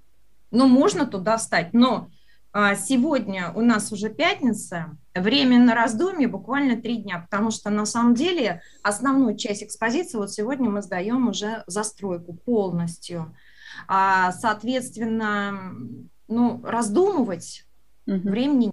но 0.50 0.66
можно 0.66 1.06
туда 1.06 1.36
встать. 1.38 1.72
Но 1.72 2.08
сегодня 2.52 3.50
у 3.54 3.62
нас 3.62 3.92
уже 3.92 4.10
пятница, 4.10 4.96
время 5.20 5.58
на 5.58 5.74
раздумье 5.74 6.28
буквально 6.28 6.80
три 6.80 6.96
дня, 6.96 7.26
потому 7.28 7.50
что 7.50 7.70
на 7.70 7.86
самом 7.86 8.14
деле 8.14 8.62
основную 8.82 9.36
часть 9.36 9.62
экспозиции 9.62 10.18
вот 10.18 10.32
сегодня 10.32 10.70
мы 10.70 10.82
сдаем 10.82 11.28
уже 11.28 11.64
застройку 11.66 12.34
полностью. 12.34 13.34
А, 13.88 14.32
соответственно, 14.32 15.74
ну, 16.28 16.60
раздумывать 16.64 17.66
угу. 18.06 18.28
времени 18.28 18.64
нет. 18.66 18.72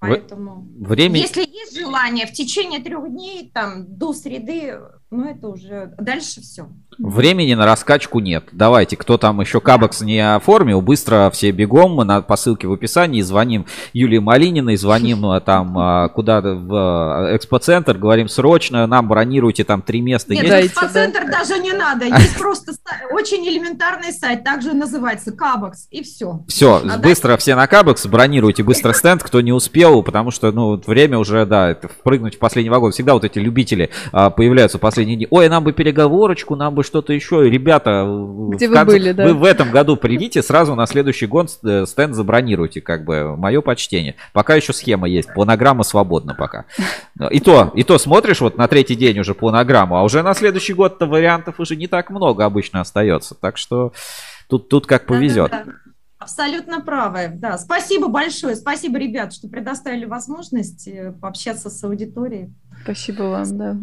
Поэтому, 0.00 0.68
Время... 0.78 1.18
если 1.18 1.40
есть 1.40 1.76
желание 1.76 2.26
в 2.26 2.32
течение 2.32 2.80
трех 2.80 3.10
дней, 3.10 3.50
там, 3.52 3.96
до 3.96 4.12
среды, 4.12 4.78
но 5.10 5.30
это 5.30 5.48
уже 5.48 5.94
дальше 5.98 6.42
все. 6.42 6.68
Времени 6.98 7.54
на 7.54 7.64
раскачку 7.64 8.20
нет. 8.20 8.48
Давайте, 8.52 8.96
кто 8.96 9.16
там 9.16 9.40
еще 9.40 9.60
Кабекс 9.60 10.02
не 10.02 10.18
оформил, 10.18 10.82
быстро 10.82 11.30
все 11.32 11.50
бегом, 11.50 11.94
мы 11.94 12.04
на, 12.04 12.20
по 12.20 12.36
ссылке 12.36 12.66
в 12.66 12.72
описании 12.72 13.22
звоним 13.22 13.66
Юлии 13.92 14.18
Малининой, 14.18 14.76
звоним 14.76 15.20
ну, 15.20 15.30
а 15.30 15.40
там 15.40 15.78
а, 15.78 16.08
куда-то 16.08 16.54
в 16.56 16.74
а, 16.74 17.36
экспоцентр, 17.36 17.96
говорим 17.96 18.28
срочно, 18.28 18.86
нам 18.86 19.08
бронируйте 19.08 19.64
там 19.64 19.80
три 19.80 20.00
места. 20.00 20.34
Нет, 20.34 20.44
Есть? 20.44 20.72
экспоцентр 20.72 21.24
да. 21.24 21.38
даже 21.38 21.58
не 21.58 21.72
надо, 21.72 22.04
есть 22.04 22.36
просто 22.36 22.72
очень 23.12 23.48
элементарный 23.48 24.12
сайт, 24.12 24.44
также 24.44 24.72
называется 24.74 25.32
Кабекс, 25.32 25.86
и 25.90 26.02
все. 26.02 26.44
Все, 26.48 26.82
а 26.84 26.98
быстро 26.98 27.28
дальше... 27.28 27.42
все 27.42 27.54
на 27.54 27.66
Кабекс, 27.66 28.06
бронируйте 28.06 28.62
быстро 28.62 28.92
стенд, 28.92 29.22
кто 29.22 29.40
не 29.40 29.52
успел, 29.52 30.02
потому 30.02 30.30
что, 30.30 30.52
ну, 30.52 30.80
время 30.86 31.18
уже, 31.18 31.46
да, 31.46 31.76
впрыгнуть 32.00 32.36
в 32.36 32.38
последний 32.38 32.70
вагон. 32.70 32.92
Всегда 32.92 33.14
вот 33.14 33.24
эти 33.24 33.38
любители 33.38 33.90
а, 34.12 34.30
появляются 34.30 34.78
после 34.78 34.97
последние 34.98 35.16
дни. 35.16 35.26
Ой, 35.30 35.48
нам 35.48 35.62
бы 35.62 35.72
переговорочку, 35.72 36.56
нам 36.56 36.74
бы 36.74 36.82
что-то 36.82 37.12
еще. 37.12 37.48
Ребята, 37.48 38.04
Где 38.52 38.68
вы 38.68 38.74
конце, 38.74 38.92
были, 38.92 39.12
да? 39.12 39.24
Вы 39.24 39.34
в 39.34 39.44
этом 39.44 39.70
году 39.70 39.96
придите, 39.96 40.42
сразу 40.42 40.74
на 40.74 40.86
следующий 40.86 41.26
год 41.26 41.50
э, 41.64 41.86
стенд 41.86 42.14
забронируйте, 42.14 42.80
как 42.80 43.04
бы, 43.04 43.36
мое 43.36 43.60
почтение. 43.60 44.16
Пока 44.32 44.56
еще 44.56 44.72
схема 44.72 45.08
есть, 45.08 45.32
планограмма 45.32 45.84
свободна 45.84 46.34
пока. 46.34 46.64
И 47.30 47.38
то, 47.38 47.72
и 47.74 47.84
то 47.84 47.98
смотришь 47.98 48.40
вот 48.40 48.56
на 48.58 48.66
третий 48.66 48.96
день 48.96 49.20
уже 49.20 49.34
планограмму, 49.34 49.96
а 49.96 50.02
уже 50.02 50.22
на 50.22 50.34
следующий 50.34 50.74
год-то 50.74 51.06
вариантов 51.06 51.60
уже 51.60 51.76
не 51.76 51.86
так 51.86 52.10
много 52.10 52.44
обычно 52.44 52.80
остается. 52.80 53.34
Так 53.34 53.56
что 53.56 53.92
тут, 54.48 54.68
тут 54.68 54.86
как 54.86 55.06
повезет. 55.06 55.50
Да, 55.50 55.58
да, 55.58 55.64
да. 55.64 55.72
Абсолютно 56.18 56.80
правы, 56.80 57.30
да. 57.34 57.56
Спасибо 57.58 58.08
большое, 58.08 58.56
спасибо, 58.56 58.98
ребят, 58.98 59.32
что 59.32 59.46
предоставили 59.48 60.04
возможность 60.04 60.88
э, 60.88 61.12
пообщаться 61.12 61.70
с 61.70 61.84
аудиторией. 61.84 62.52
Спасибо 62.82 63.22
вам, 63.22 63.56
да. 63.56 63.76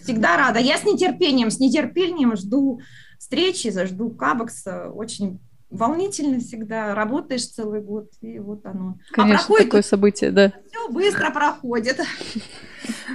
Всегда 0.00 0.36
рада. 0.36 0.58
Я 0.58 0.76
с 0.76 0.84
нетерпением, 0.84 1.50
с 1.50 1.58
нетерпением 1.58 2.36
жду 2.36 2.80
встречи, 3.18 3.70
жду 3.86 4.10
Кабекса. 4.10 4.90
Очень 4.90 5.40
волнительно 5.70 6.40
всегда. 6.40 6.94
Работаешь 6.94 7.46
целый 7.46 7.80
год, 7.80 8.10
и 8.20 8.38
вот 8.38 8.66
оно. 8.66 8.98
А 9.10 9.14
Конечно, 9.14 9.34
а 9.34 9.38
проходит, 9.38 9.66
такое 9.66 9.82
событие, 9.82 10.30
да. 10.30 10.52
Все 10.72 10.88
быстро 10.88 11.30
проходит. 11.30 12.00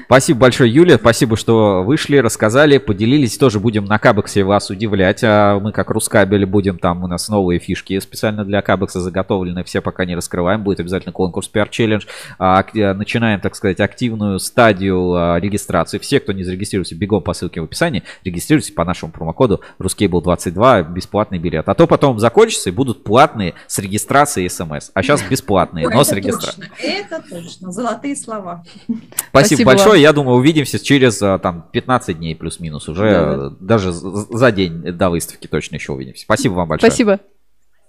Спасибо 0.05 0.41
большое, 0.41 0.71
Юлия. 0.71 0.95
Спасибо, 0.97 1.35
что 1.35 1.83
вышли, 1.83 2.17
рассказали, 2.17 2.77
поделились. 2.77 3.37
Тоже 3.37 3.59
будем 3.59 3.85
на 3.85 3.99
Кабексе 3.99 4.43
вас 4.43 4.69
удивлять. 4.69 5.21
А 5.23 5.59
мы, 5.59 5.71
как 5.71 5.89
Рускабель, 5.89 6.45
будем 6.45 6.79
там. 6.79 7.03
У 7.03 7.07
нас 7.07 7.27
новые 7.27 7.59
фишки 7.59 7.99
специально 7.99 8.45
для 8.45 8.61
Кабекса 8.61 9.01
заготовлены. 9.01 9.63
Все 9.63 9.81
пока 9.81 10.05
не 10.05 10.15
раскрываем. 10.15 10.63
Будет 10.63 10.79
обязательно 10.79 11.11
конкурс 11.11 11.49
PR 11.53 11.69
Challenge. 11.69 12.03
А, 12.39 12.63
начинаем, 12.93 13.41
так 13.41 13.55
сказать, 13.55 13.79
активную 13.79 14.39
стадию 14.39 15.13
а, 15.13 15.39
регистрации. 15.39 15.97
Все, 15.97 16.19
кто 16.19 16.31
не 16.31 16.43
зарегистрируется, 16.43 16.95
бегом 16.95 17.21
по 17.21 17.33
ссылке 17.33 17.59
в 17.59 17.65
описании. 17.65 18.03
Регистрируйтесь 18.23 18.71
по 18.71 18.85
нашему 18.85 19.11
промокоду 19.11 19.61
RusCable22. 19.79 20.93
Бесплатный 20.93 21.39
билет. 21.39 21.67
А 21.67 21.73
то 21.73 21.87
потом 21.87 22.19
закончится 22.19 22.69
и 22.69 22.71
будут 22.71 23.03
платные 23.03 23.55
с 23.67 23.77
регистрацией 23.79 24.49
смс. 24.49 24.91
А 24.93 25.03
сейчас 25.03 25.21
бесплатные, 25.23 25.89
но 25.89 26.03
с 26.03 26.11
регистрацией. 26.13 26.69
Это 26.81 27.21
точно. 27.29 27.46
Золотые 27.47 28.15
слова. 28.15 28.63
Спасибо 28.85 29.01
Спасибо 29.31 29.65
большое. 29.65 29.89
Вам. 29.91 29.99
Я 30.01 30.13
думаю, 30.13 30.37
увидимся 30.37 30.79
через 30.79 31.21
а, 31.21 31.39
там 31.39 31.67
15 31.71 32.17
дней 32.17 32.35
плюс-минус. 32.35 32.87
Уже 32.89 33.11
да, 33.11 33.37
да. 33.37 33.55
даже 33.59 33.91
за 33.91 34.51
день 34.51 34.81
до 34.81 35.09
выставки 35.09 35.47
точно 35.47 35.75
еще 35.75 35.93
увидимся. 35.93 36.23
Спасибо 36.23 36.53
вам 36.53 36.69
большое. 36.69 36.91
Спасибо. 36.91 37.19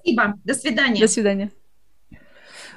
Спасибо. 0.01 0.35
До 0.45 0.55
свидания. 0.55 1.01
До 1.01 1.09
свидания. 1.09 1.51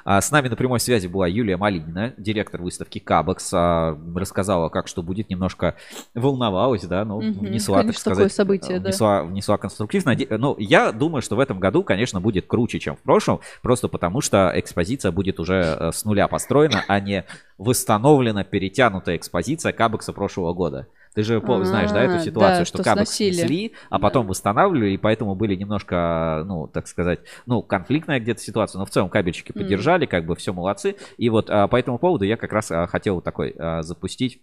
А, 0.04 0.22
с 0.22 0.32
нами 0.32 0.48
на 0.48 0.56
прямой 0.56 0.80
связи 0.80 1.08
была 1.08 1.28
Юлия 1.28 1.58
Малинина, 1.58 2.14
директор 2.18 2.62
выставки 2.62 3.00
Кабекс. 3.00 3.52
А, 3.54 3.98
рассказала, 4.16 4.70
как 4.70 4.88
что 4.88 5.04
будет, 5.04 5.30
немножко 5.30 5.76
волновалась, 6.14 6.84
да, 6.84 7.06
ну, 7.06 7.18
угу, 7.18 7.46
внесла, 7.46 7.80
конечно, 7.82 7.94
так 7.94 8.00
сказать, 8.00 8.18
такое 8.18 8.30
событие, 8.30 8.80
внесла, 8.80 9.22
да. 9.22 9.24
внесла 9.24 9.58
конструктивно. 9.58 10.16
Ну, 10.30 10.56
я 10.60 10.92
думаю, 10.92 11.22
что 11.22 11.36
в 11.36 11.40
этом 11.40 11.60
году, 11.60 11.84
конечно, 11.84 12.20
будет 12.22 12.48
круче, 12.48 12.80
чем 12.80 12.96
в 12.96 13.02
прошлом, 13.02 13.40
просто 13.62 13.88
потому 13.88 14.22
что 14.22 14.52
экспозиция 14.56 15.12
будет 15.12 15.40
уже 15.40 15.78
э, 15.80 15.92
с 15.94 16.06
нуля 16.06 16.28
построена, 16.28 16.84
а 16.88 17.00
не 17.00 17.26
восстановлена, 17.58 18.44
перетянутая 18.44 19.18
экспозиция 19.18 19.72
Кабекса 19.72 20.14
прошлого 20.14 20.54
года. 20.54 20.88
Ты 21.14 21.24
же 21.24 21.38
А-а-а, 21.38 21.66
знаешь, 21.66 21.92
да, 21.92 22.04
эту 22.04 22.24
ситуацию, 22.24 22.60
да, 22.60 22.66
что, 22.66 22.78
что 22.78 22.84
кабок 22.84 23.08
снесли, 23.08 23.74
а 23.90 24.00
потом 24.00 24.28
восстанавливали, 24.28 24.92
и 24.92 24.98
поэтому 24.98 25.36
были 25.36 25.56
немножко, 25.56 26.44
ну, 26.46 26.68
так 26.68 26.88
сказать, 26.88 27.20
ну, 27.46 27.62
конфликтная 27.62 28.22
где-то 28.22 28.42
ситуация, 28.42 28.80
но 28.80 28.86
в 28.86 28.92
целом 28.92 29.10
кабельчики 29.10 29.52
поддержали, 29.52 30.06
как 30.06 30.26
бы 30.26 30.36
все 30.36 30.54
молодцы. 30.54 30.96
И 31.18 31.30
вот 31.30 31.50
а, 31.50 31.68
по 31.68 31.76
этому 31.76 31.98
поводу 31.98 32.24
я 32.24 32.38
как 32.38 32.54
раз 32.54 32.72
а, 32.72 32.88
хотел 32.88 33.20
такой 33.20 33.54
а, 33.58 33.82
запустить 33.84 34.42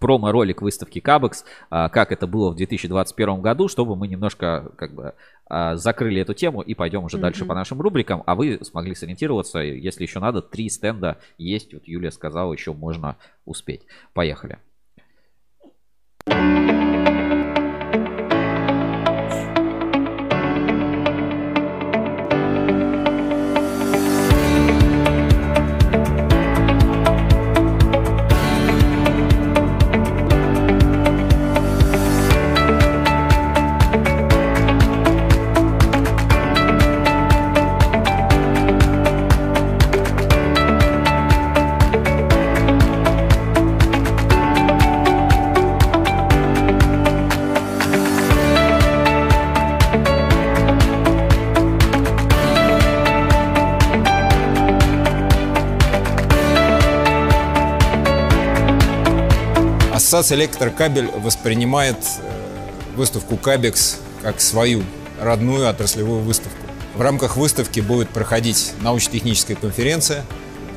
промо-ролик 0.00 0.60
выставки 0.60 0.98
Кабекс, 0.98 1.44
как 1.70 2.10
это 2.10 2.26
было 2.26 2.50
в 2.50 2.56
2021 2.56 3.40
году, 3.40 3.68
чтобы 3.68 3.94
мы 3.94 4.08
немножко 4.08 4.72
как 4.76 4.92
бы 4.92 5.14
закрыли 5.48 6.20
эту 6.20 6.34
тему 6.34 6.60
и 6.60 6.74
пойдем 6.74 7.04
уже 7.04 7.16
mm-hmm. 7.16 7.20
дальше 7.20 7.44
по 7.44 7.54
нашим 7.54 7.80
рубрикам, 7.80 8.24
а 8.26 8.34
вы 8.34 8.58
смогли 8.62 8.96
сориентироваться, 8.96 9.60
если 9.60 10.02
еще 10.02 10.18
надо, 10.18 10.42
три 10.42 10.68
стенда 10.68 11.18
есть, 11.38 11.72
вот 11.72 11.84
Юлия 11.86 12.10
сказала, 12.10 12.52
еще 12.52 12.72
можно 12.74 13.16
успеть. 13.44 13.82
Поехали. 14.12 14.58
Thank 16.28 16.80
you. 16.80 16.85
Ассоциация 60.16 60.38
«Электрокабель» 60.38 61.08
воспринимает 61.08 61.98
э, 61.98 62.96
выставку 62.96 63.36
«Кабекс» 63.36 63.98
как 64.22 64.40
свою 64.40 64.82
родную 65.20 65.68
отраслевую 65.68 66.22
выставку. 66.22 66.56
В 66.94 67.02
рамках 67.02 67.36
выставки 67.36 67.80
будет 67.80 68.08
проходить 68.08 68.72
научно-техническая 68.80 69.58
конференция. 69.58 70.24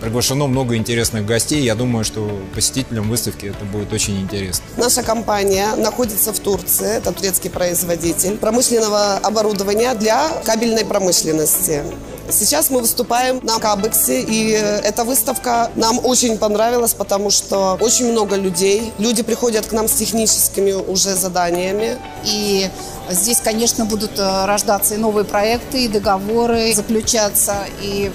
Приглашено 0.01 0.47
много 0.47 0.75
интересных 0.75 1.25
гостей. 1.25 1.61
Я 1.61 1.75
думаю, 1.75 2.05
что 2.05 2.29
посетителям 2.55 3.09
выставки 3.09 3.47
это 3.47 3.65
будет 3.65 3.91
очень 3.91 4.19
интересно. 4.21 4.63
Наша 4.77 5.03
компания 5.03 5.67
находится 5.75 6.31
в 6.31 6.39
Турции. 6.39 6.97
Это 6.97 7.11
турецкий 7.11 7.49
производитель 7.49 8.37
промышленного 8.37 9.17
оборудования 9.17 9.93
для 9.95 10.29
кабельной 10.45 10.85
промышленности. 10.85 11.83
Сейчас 12.31 12.69
мы 12.69 12.81
выступаем 12.81 13.39
на 13.43 13.57
Кабексе, 13.57 14.21
и 14.21 14.51
эта 14.51 15.03
выставка 15.03 15.71
нам 15.75 15.99
очень 16.05 16.37
понравилась, 16.37 16.93
потому 16.93 17.31
что 17.31 17.75
очень 17.81 18.11
много 18.11 18.35
людей. 18.35 18.93
Люди 18.99 19.23
приходят 19.23 19.65
к 19.65 19.71
нам 19.71 19.87
с 19.87 19.93
техническими 19.93 20.73
уже 20.73 21.15
заданиями. 21.15 21.97
И 22.23 22.69
здесь, 23.09 23.39
конечно, 23.39 23.85
будут 23.85 24.19
э, 24.19 24.45
рождаться 24.45 24.93
и 24.93 24.97
новые 24.97 25.25
проекты, 25.25 25.85
и 25.85 25.87
договоры 25.87 26.71
заключаться, 26.73 27.65
и 27.81 28.11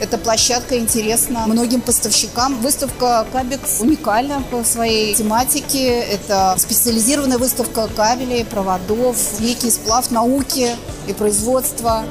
эта 0.00 0.18
площадка 0.18 0.78
интересна 0.78 1.46
многим 1.46 1.80
поставщикам. 1.80 2.60
Выставка 2.60 3.26
Кабекс 3.32 3.80
уникальна 3.80 4.42
по 4.50 4.64
своей 4.64 5.14
тематике. 5.14 6.00
Это 6.00 6.54
специализированная 6.58 7.38
выставка 7.38 7.88
кабелей, 7.88 8.44
проводов, 8.44 9.16
некий 9.40 9.70
сплав 9.70 10.10
науки 10.10 10.70
и 11.06 11.12
производства. 11.12 12.04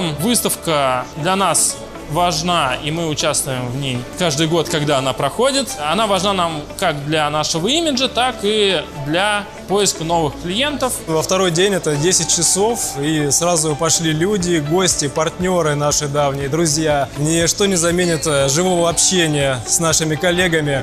Целом 0.00 0.14
выставка 0.20 1.04
для 1.16 1.36
нас 1.36 1.76
важна, 2.10 2.76
и 2.82 2.90
мы 2.90 3.06
участвуем 3.06 3.68
в 3.68 3.76
ней 3.76 3.98
каждый 4.18 4.48
год, 4.48 4.68
когда 4.68 4.98
она 4.98 5.12
проходит. 5.12 5.68
Она 5.78 6.08
важна 6.08 6.32
нам 6.32 6.62
как 6.78 7.06
для 7.06 7.30
нашего 7.30 7.68
имиджа, 7.68 8.08
так 8.08 8.36
и 8.42 8.82
для 9.06 9.44
поиска 9.68 10.02
новых 10.02 10.34
клиентов. 10.42 10.92
Во 11.06 11.22
второй 11.22 11.52
день 11.52 11.72
это 11.72 11.94
10 11.94 12.28
часов, 12.28 12.98
и 12.98 13.30
сразу 13.30 13.76
пошли 13.76 14.12
люди, 14.12 14.56
гости, 14.56 15.06
партнеры 15.06 15.76
наши 15.76 16.08
давние, 16.08 16.48
друзья. 16.48 17.08
Ничто 17.18 17.66
не 17.66 17.76
заменит 17.76 18.26
э, 18.26 18.48
живого 18.48 18.88
общения 18.88 19.60
с 19.68 19.78
нашими 19.78 20.16
коллегами. 20.16 20.82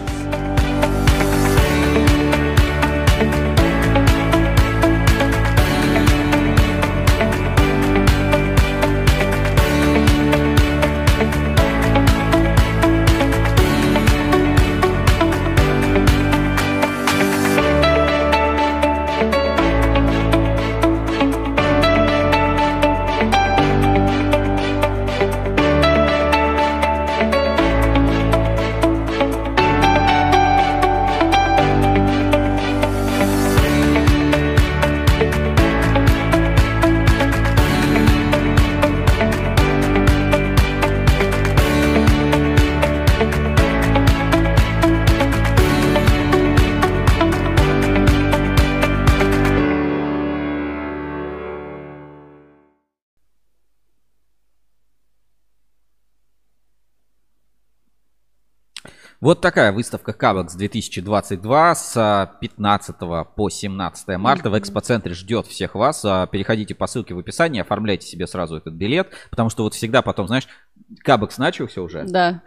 Вот 59.27 59.41
такая 59.41 59.73
выставка 59.73 60.13
Кабекс 60.13 60.53
2022 60.55 61.75
с 61.75 62.37
15 62.39 62.95
по 63.35 63.49
17 63.49 64.07
марта 64.17 64.49
в 64.49 64.57
экспоцентре 64.57 65.13
ждет 65.13 65.47
всех 65.47 65.75
вас. 65.75 66.05
А, 66.05 66.27
переходите 66.27 66.73
по 66.73 66.87
ссылке 66.87 67.13
в 67.13 67.19
описании, 67.19 67.59
оформляйте 67.59 68.07
себе 68.07 68.25
сразу 68.25 68.55
этот 68.55 68.75
билет, 68.75 69.11
потому 69.29 69.49
что 69.49 69.63
вот 69.63 69.73
всегда 69.73 70.01
потом, 70.01 70.27
знаешь, 70.27 70.47
Кабекс 71.03 71.37
начался 71.37 71.81
уже. 71.81 72.05
Да. 72.05 72.43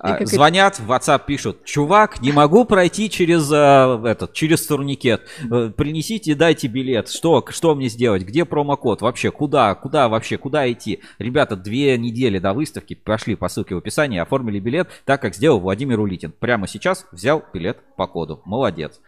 А, 0.00 0.24
звонят, 0.26 0.80
в 0.80 0.90
WhatsApp 0.90 1.22
пишут, 1.26 1.64
чувак, 1.64 2.20
не 2.20 2.32
могу 2.32 2.64
пройти 2.64 3.08
через 3.08 3.48
а, 3.52 4.02
этот, 4.04 4.32
через 4.32 4.66
турникет. 4.66 5.22
Э, 5.48 5.70
Принесите, 5.74 6.34
дайте 6.34 6.66
билет. 6.66 7.08
Что, 7.08 7.44
что 7.50 7.74
мне 7.76 7.88
сделать? 7.88 8.24
Где 8.24 8.44
промокод? 8.44 9.00
Вообще, 9.00 9.30
куда, 9.30 9.76
куда 9.76 10.08
вообще, 10.08 10.38
куда 10.38 10.70
идти? 10.70 11.00
Ребята, 11.18 11.54
две 11.54 11.96
недели 11.96 12.40
до 12.40 12.52
выставки 12.52 12.94
пошли 12.94 13.36
по 13.36 13.48
ссылке 13.48 13.76
в 13.76 13.78
описании, 13.78 14.18
оформили 14.18 14.58
билет, 14.58 14.88
так 15.04 15.22
как 15.22 15.36
сделал 15.36 15.60
Владимир 15.60 16.00
Улитин. 16.00 16.32
Прямо 16.32 16.66
сейчас 16.66 17.06
взял 17.12 17.44
билет 17.52 17.78
по 17.96 18.08
коду. 18.08 18.42
Молодец. 18.44 19.00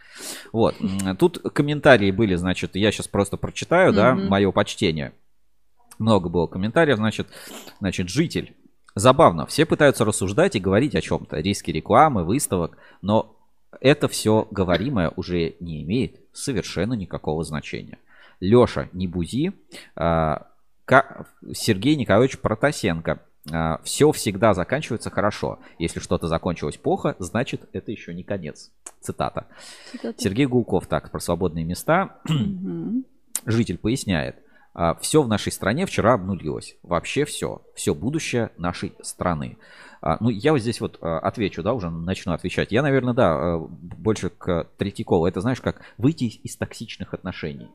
Вот. 0.53 0.75
Тут 1.19 1.39
комментарии 1.53 2.11
были, 2.11 2.35
значит, 2.35 2.77
я 2.77 2.93
сейчас 2.93 3.09
просто 3.09 3.35
прочитаю, 3.35 3.91
да, 3.91 4.15
мое 4.15 4.49
почтение. 4.51 5.11
Много 5.99 6.29
было 6.29 6.47
комментариев, 6.47 6.97
значит, 6.97 7.27
значит, 7.79 8.09
житель. 8.09 8.55
Забавно, 8.97 9.45
все 9.45 9.67
пытаются 9.67 10.05
рассуждать 10.05 10.55
и 10.55 10.59
говорить 10.59 10.95
о 10.95 11.01
чем-то. 11.01 11.37
Риски 11.37 11.69
рекламы, 11.69 12.23
выставок, 12.23 12.77
но 13.03 13.35
это 13.79 14.07
все 14.07 14.47
говоримое 14.49 15.13
уже 15.15 15.55
не 15.59 15.83
имеет 15.83 16.19
совершенно 16.33 16.93
никакого 16.93 17.43
значения. 17.43 17.99
Леша, 18.39 18.89
не 18.93 19.07
бузи. 19.07 19.53
А, 19.95 20.47
Сергей 21.53 21.95
Николаевич 21.95 22.39
Протасенко. 22.39 23.21
Все 23.83 24.11
всегда 24.11 24.53
заканчивается 24.53 25.11
хорошо. 25.11 25.59
Если 25.77 25.99
что-то 25.99 26.27
закончилось 26.27 26.77
плохо, 26.77 27.15
значит 27.19 27.69
это 27.73 27.91
еще 27.91 28.15
не 28.15 28.23
конец. 28.23 28.71
Цитата. 28.99 29.45
Цитата. 29.91 30.19
Сергей 30.19 30.47
Гулков, 30.47 30.87
так, 30.87 31.11
про 31.11 31.19
свободные 31.19 31.65
места. 31.65 32.17
Житель 33.45 33.77
поясняет. 33.77 34.37
Все 35.01 35.21
в 35.23 35.27
нашей 35.27 35.51
стране 35.51 35.85
вчера 35.85 36.13
обнулилось. 36.13 36.75
Вообще 36.83 37.25
все. 37.25 37.61
Все 37.75 37.95
будущее 37.95 38.51
нашей 38.57 38.93
страны. 39.01 39.57
А, 40.01 40.17
Ну, 40.19 40.29
я 40.29 40.51
вот 40.51 40.59
здесь 40.59 40.79
вот 40.79 40.99
а, 41.01 41.17
отвечу, 41.19 41.63
да, 41.63 41.73
уже 41.73 41.89
начну 41.89 42.33
отвечать. 42.33 42.71
Я, 42.71 42.83
наверное, 42.83 43.13
да, 43.15 43.33
а, 43.55 43.57
больше 43.59 44.29
к 44.29 44.67
Третьякову. 44.77 45.25
Это, 45.25 45.41
знаешь, 45.41 45.61
как 45.61 45.81
выйти 45.97 46.25
из- 46.25 46.39
из 46.43 46.55
токсичных 46.55 47.13
отношений. 47.15 47.67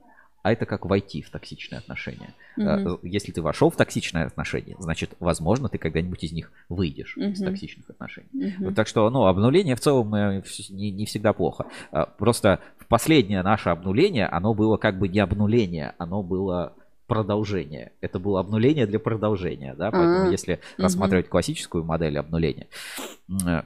А 0.44 0.52
это 0.52 0.66
как 0.66 0.86
войти 0.86 1.22
в 1.22 1.30
токсичные 1.30 1.78
отношения. 1.78 2.34
А, 2.58 2.76
Мгм. 2.76 2.98
Если 3.02 3.30
ты 3.32 3.42
вошел 3.42 3.70
в 3.70 3.76
токсичные 3.76 4.24
отношения, 4.26 4.74
значит, 4.78 5.14
возможно, 5.20 5.68
ты 5.68 5.78
когда-нибудь 5.78 6.22
из 6.24 6.32
них 6.32 6.50
выйдешь, 6.68 7.16
из 7.16 7.40
Мгм. 7.40 7.50
токсичных 7.50 7.90
отношений. 7.90 8.28
Мгм. 8.32 8.64
Вот 8.66 8.74
так 8.74 8.86
что, 8.88 9.08
ну, 9.10 9.26
обнуление 9.26 9.74
в 9.76 9.80
целом 9.80 10.12
э, 10.14 10.42
не, 10.70 10.90
не 10.92 11.06
всегда 11.06 11.32
плохо. 11.32 11.66
А, 11.92 12.06
Просто 12.06 12.58
последнее 12.88 13.42
наше 13.42 13.70
обнуление, 13.70 14.26
оно 14.26 14.52
было 14.54 14.76
как 14.78 14.98
бы 14.98 15.08
не 15.08 15.20
обнуление, 15.20 15.94
оно 15.98 16.22
было 16.24 16.72
продолжение. 17.12 17.92
Это 18.00 18.18
было 18.18 18.40
обнуление 18.40 18.86
для 18.86 18.98
продолжения, 18.98 19.74
да, 19.74 19.90
поэтому 19.90 20.28
А, 20.28 20.30
если 20.30 20.60
рассматривать 20.78 21.28
классическую 21.28 21.84
модель 21.84 22.18
обнуления, 22.18 22.68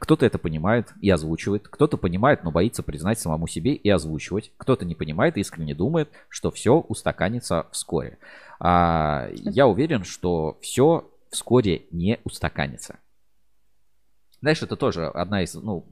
кто-то 0.00 0.26
это 0.26 0.38
понимает 0.38 0.92
и 1.00 1.08
озвучивает, 1.10 1.68
кто-то 1.68 1.96
понимает, 1.96 2.42
но 2.42 2.50
боится 2.50 2.82
признать 2.82 3.20
самому 3.20 3.46
себе 3.46 3.74
и 3.74 3.88
озвучивать, 3.88 4.50
кто-то 4.56 4.84
не 4.84 4.96
понимает 4.96 5.36
и 5.36 5.40
искренне 5.40 5.76
думает, 5.76 6.08
что 6.28 6.50
все 6.50 6.80
устаканится 6.80 7.66
вскоре. 7.70 8.18
А, 8.58 9.28
я 9.32 9.68
уверен, 9.68 10.02
что 10.02 10.58
все 10.60 11.08
вскоре 11.30 11.82
не 11.92 12.18
устаканится. 12.24 12.96
Знаешь, 14.46 14.62
это 14.62 14.76
тоже 14.76 15.08
одна 15.08 15.42
из, 15.42 15.54
ну, 15.56 15.84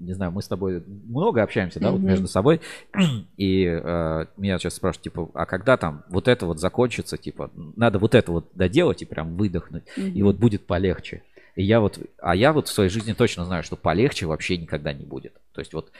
не 0.00 0.14
знаю, 0.14 0.32
мы 0.32 0.42
с 0.42 0.48
тобой 0.48 0.82
много 0.84 1.44
общаемся, 1.44 1.78
да, 1.78 1.92
вот 1.92 2.00
Мгм. 2.00 2.08
между 2.08 2.26
собой, 2.26 2.60
и 3.36 3.64
э, 3.66 4.26
меня 4.36 4.58
сейчас 4.58 4.74
спрашивают, 4.74 5.04
типа, 5.04 5.30
а 5.32 5.46
когда 5.46 5.76
там 5.76 6.02
вот 6.08 6.26
это 6.26 6.44
вот 6.44 6.58
закончится, 6.58 7.16
типа, 7.16 7.52
надо 7.54 8.00
вот 8.00 8.16
это 8.16 8.32
вот 8.32 8.48
доделать 8.52 9.02
и 9.02 9.04
прям 9.04 9.36
выдохнуть, 9.36 9.84
и 9.94 10.00
Мгм. 10.00 10.24
вот 10.24 10.36
будет 10.38 10.66
полегче. 10.66 11.22
И 11.54 11.62
я 11.62 11.78
вот, 11.78 12.00
а 12.18 12.34
я 12.34 12.52
вот 12.52 12.66
в 12.66 12.72
своей 12.72 12.90
жизни 12.90 13.12
точно 13.12 13.44
знаю, 13.44 13.62
что 13.62 13.76
полегче 13.76 14.26
вообще 14.26 14.56
никогда 14.56 14.92
не 14.92 15.04
будет. 15.04 15.34
То 15.52 15.60
есть 15.60 15.72
вот, 15.72 15.92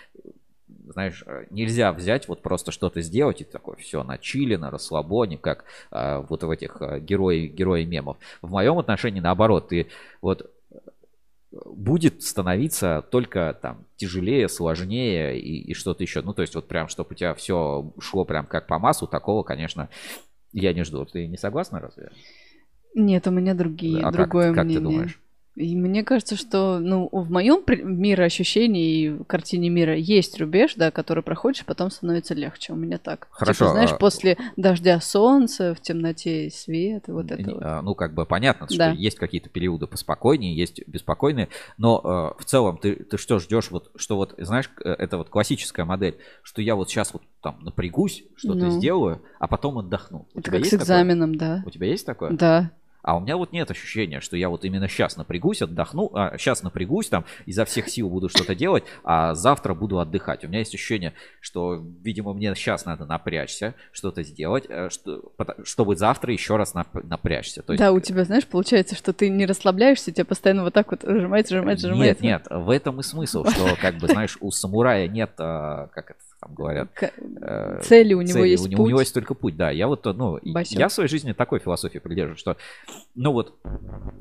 знаешь, 0.89 1.23
э, 1.25 1.45
нельзя 1.51 1.93
взять 1.93 2.27
вот 2.27 2.43
просто 2.43 2.73
что-то 2.73 3.03
сделать 3.03 3.41
и 3.41 3.45
такое 3.45 3.77
все 3.77 4.03
на 4.03 4.19
чили, 4.19 4.57
на 4.57 4.73
расслабоне, 4.73 5.39
как 5.39 5.65
э, 5.93 6.25
вот 6.29 6.43
в 6.43 6.51
этих 6.51 6.79
э, 6.81 6.99
герои, 6.99 7.47
герои 7.47 7.85
мемов. 7.85 8.17
В 8.43 8.51
моем 8.51 8.81
отношении 8.81 9.21
наоборот, 9.21 9.69
ты 9.69 9.87
вот 10.21 10.51
будет 11.53 12.23
становиться 12.23 13.03
только 13.11 13.59
там 13.61 13.87
тяжелее, 13.97 14.49
сложнее 14.49 15.39
и, 15.41 15.71
и 15.71 15.75
что-то 15.75 16.03
еще. 16.03 16.23
Ну, 16.23 16.33
то 16.33 16.43
есть 16.43 16.55
вот 16.55 16.69
прям, 16.69 16.89
чтобы 16.89 17.11
у 17.11 17.15
тебя 17.15 17.35
все 17.35 17.93
шло 18.01 18.25
прям 18.25 18.47
как 18.47 18.67
по 18.67 18.79
массу, 18.79 19.07
такого, 19.07 19.43
конечно, 19.43 19.89
я 20.53 20.73
не 20.73 20.85
жду. 20.85 21.05
Ты 21.05 21.27
не 21.27 21.37
согласна 21.37 21.81
разве? 21.81 22.11
Нет, 22.95 23.27
у 23.27 23.31
меня 23.31 23.55
другие, 23.55 23.99
А 24.01 24.05
как- 24.05 24.13
другое 24.13 24.53
как 24.55 24.63
ты 24.69 24.79
мнение. 24.79 24.83
думаешь? 24.83 25.21
И 25.57 25.75
мне 25.77 26.05
кажется, 26.05 26.37
что 26.37 26.79
ну, 26.79 27.09
в 27.11 27.31
моем 27.31 27.63
мироощущении 27.67 29.05
и 29.21 29.25
картине 29.25 29.69
мира 29.69 29.97
есть 29.97 30.39
рубеж, 30.41 30.75
да, 30.77 30.91
который 30.91 31.23
проходишь, 31.23 31.65
потом 31.65 31.91
становится 31.91 32.35
легче. 32.35 32.73
У 32.73 32.77
меня 32.77 32.99
так. 32.99 33.27
Хорошо, 33.31 33.65
Типа, 33.67 33.71
знаешь, 33.73 33.93
а- 33.93 33.97
после 33.97 34.37
дождя 34.57 35.01
солнце, 35.01 35.75
в 35.75 35.81
темноте 35.81 36.51
свет, 36.51 37.09
и 37.09 37.13
вот 37.13 37.31
это 37.31 37.43
Не- 37.43 37.55
вот. 37.55 37.63
а, 37.65 37.83
Ну, 37.83 37.95
как 37.95 38.15
бы 38.15 38.27
понятно, 38.27 38.67
Да. 38.71 38.93
что 38.93 39.01
есть 39.01 39.19
какие-то 39.19 39.49
периоды 39.49 39.87
поспокойнее, 39.87 40.55
есть 40.55 40.87
беспокойные, 40.87 41.49
но 41.79 42.01
э, 42.39 42.41
в 42.43 42.45
целом 42.45 42.79
ты, 42.79 42.95
ты 42.95 43.19
что 43.19 43.39
ждешь, 43.39 43.71
вот, 43.71 43.91
что 43.97 44.17
вот, 44.17 44.35
знаешь, 44.39 44.71
э, 44.85 44.91
это 44.91 45.19
вот 45.19 45.31
классическая 45.31 45.85
модель, 45.85 46.17
что 46.43 46.63
я 46.63 46.77
вот 46.77 46.89
сейчас 46.91 47.13
вот 47.13 47.23
там 47.43 47.59
напрягусь, 47.63 48.23
что-то 48.37 48.67
Ну. 48.67 48.71
сделаю, 48.71 49.23
а 49.39 49.49
потом 49.49 49.79
отдохну. 49.79 50.29
У 50.35 50.39
Это 50.39 50.51
как 50.51 50.61
с 50.61 50.63
есть 50.65 50.71
такое? 50.73 50.85
экзаменом, 50.85 51.35
да. 51.35 51.63
У 51.67 51.71
тебя 51.71 51.87
есть 51.89 52.07
такое? 52.07 52.31
Да. 52.33 52.71
А 53.03 53.17
у 53.17 53.21
меня 53.21 53.37
вот 53.37 53.53
нет 53.53 53.71
ощущения, 53.71 54.21
что 54.21 54.37
я 54.37 54.49
вот 54.49 54.65
именно 54.65 54.89
сейчас 54.89 55.17
напрягусь, 55.17 55.63
отдохну, 55.63 56.11
а 56.15 56.37
сейчас 56.39 56.63
напрягусь, 56.63 57.09
там 57.09 57.25
изо 57.47 57.65
всех 57.65 57.89
сил 57.89 58.09
буду 58.11 58.29
что-то 58.29 58.55
делать, 58.55 58.85
а 59.05 59.35
завтра 59.35 59.75
буду 59.75 59.99
отдыхать. 60.01 60.45
У 60.45 60.49
меня 60.49 60.61
есть 60.61 60.75
ощущение, 60.75 61.15
что, 61.41 61.83
видимо, 62.03 62.33
мне 62.35 62.55
сейчас 62.55 62.85
надо 62.85 63.07
напрячься, 63.07 63.75
что-то 63.93 64.23
сделать, 64.23 64.65
э, 64.69 64.89
что, 64.91 65.33
чтобы 65.65 65.97
завтра 65.97 66.33
еще 66.33 66.57
раз 66.57 66.75
нап- 66.75 67.07
напрячься. 67.07 67.63
То 67.63 67.73
есть, 67.73 67.81
да, 67.81 67.93
у 67.93 68.01
тебя, 68.01 68.25
знаешь, 68.25 68.47
получается, 68.47 68.95
что 68.95 69.13
ты 69.13 69.29
не 69.29 69.47
расслабляешься, 69.47 70.13
тебя 70.13 70.25
постоянно 70.25 70.65
вот 70.65 70.75
так 70.75 70.91
вот 70.91 71.03
сжимается, 71.03 71.55
сжимается, 71.57 71.87
Нет, 71.89 71.97
сжимается. 71.97 72.25
нет, 72.25 72.47
в 72.51 72.71
этом 72.71 73.01
и 73.01 73.03
смысл, 73.03 73.45
что, 73.45 73.77
как 73.81 73.97
бы, 73.97 74.09
знаешь, 74.09 74.37
у 74.41 74.51
самурая 74.51 75.09
нет, 75.09 75.31
а, 75.39 75.89
как 75.89 76.11
это 76.11 76.21
там 76.41 76.55
говорят. 76.55 76.91
К... 76.93 77.13
Цели 77.83 78.15
у 78.15 78.23
него 78.23 78.41
цели. 78.41 78.49
есть 78.49 78.67
у, 78.67 78.71
путь. 78.71 78.79
У 78.79 78.87
него 78.87 79.01
есть 79.01 79.15
только 79.15 79.35
путь, 79.35 79.57
да. 79.57 79.71
Я 79.71 79.87
вот, 79.87 80.05
ну, 80.05 80.39
Басен. 80.43 80.79
я 80.79 80.89
в 80.89 80.93
своей 80.93 81.09
жизни 81.09 81.33
такой 81.33 81.59
философии 81.59 81.99
придерживаюсь, 81.99 82.41
что, 82.41 82.57
ну 83.15 83.33
вот, 83.33 83.59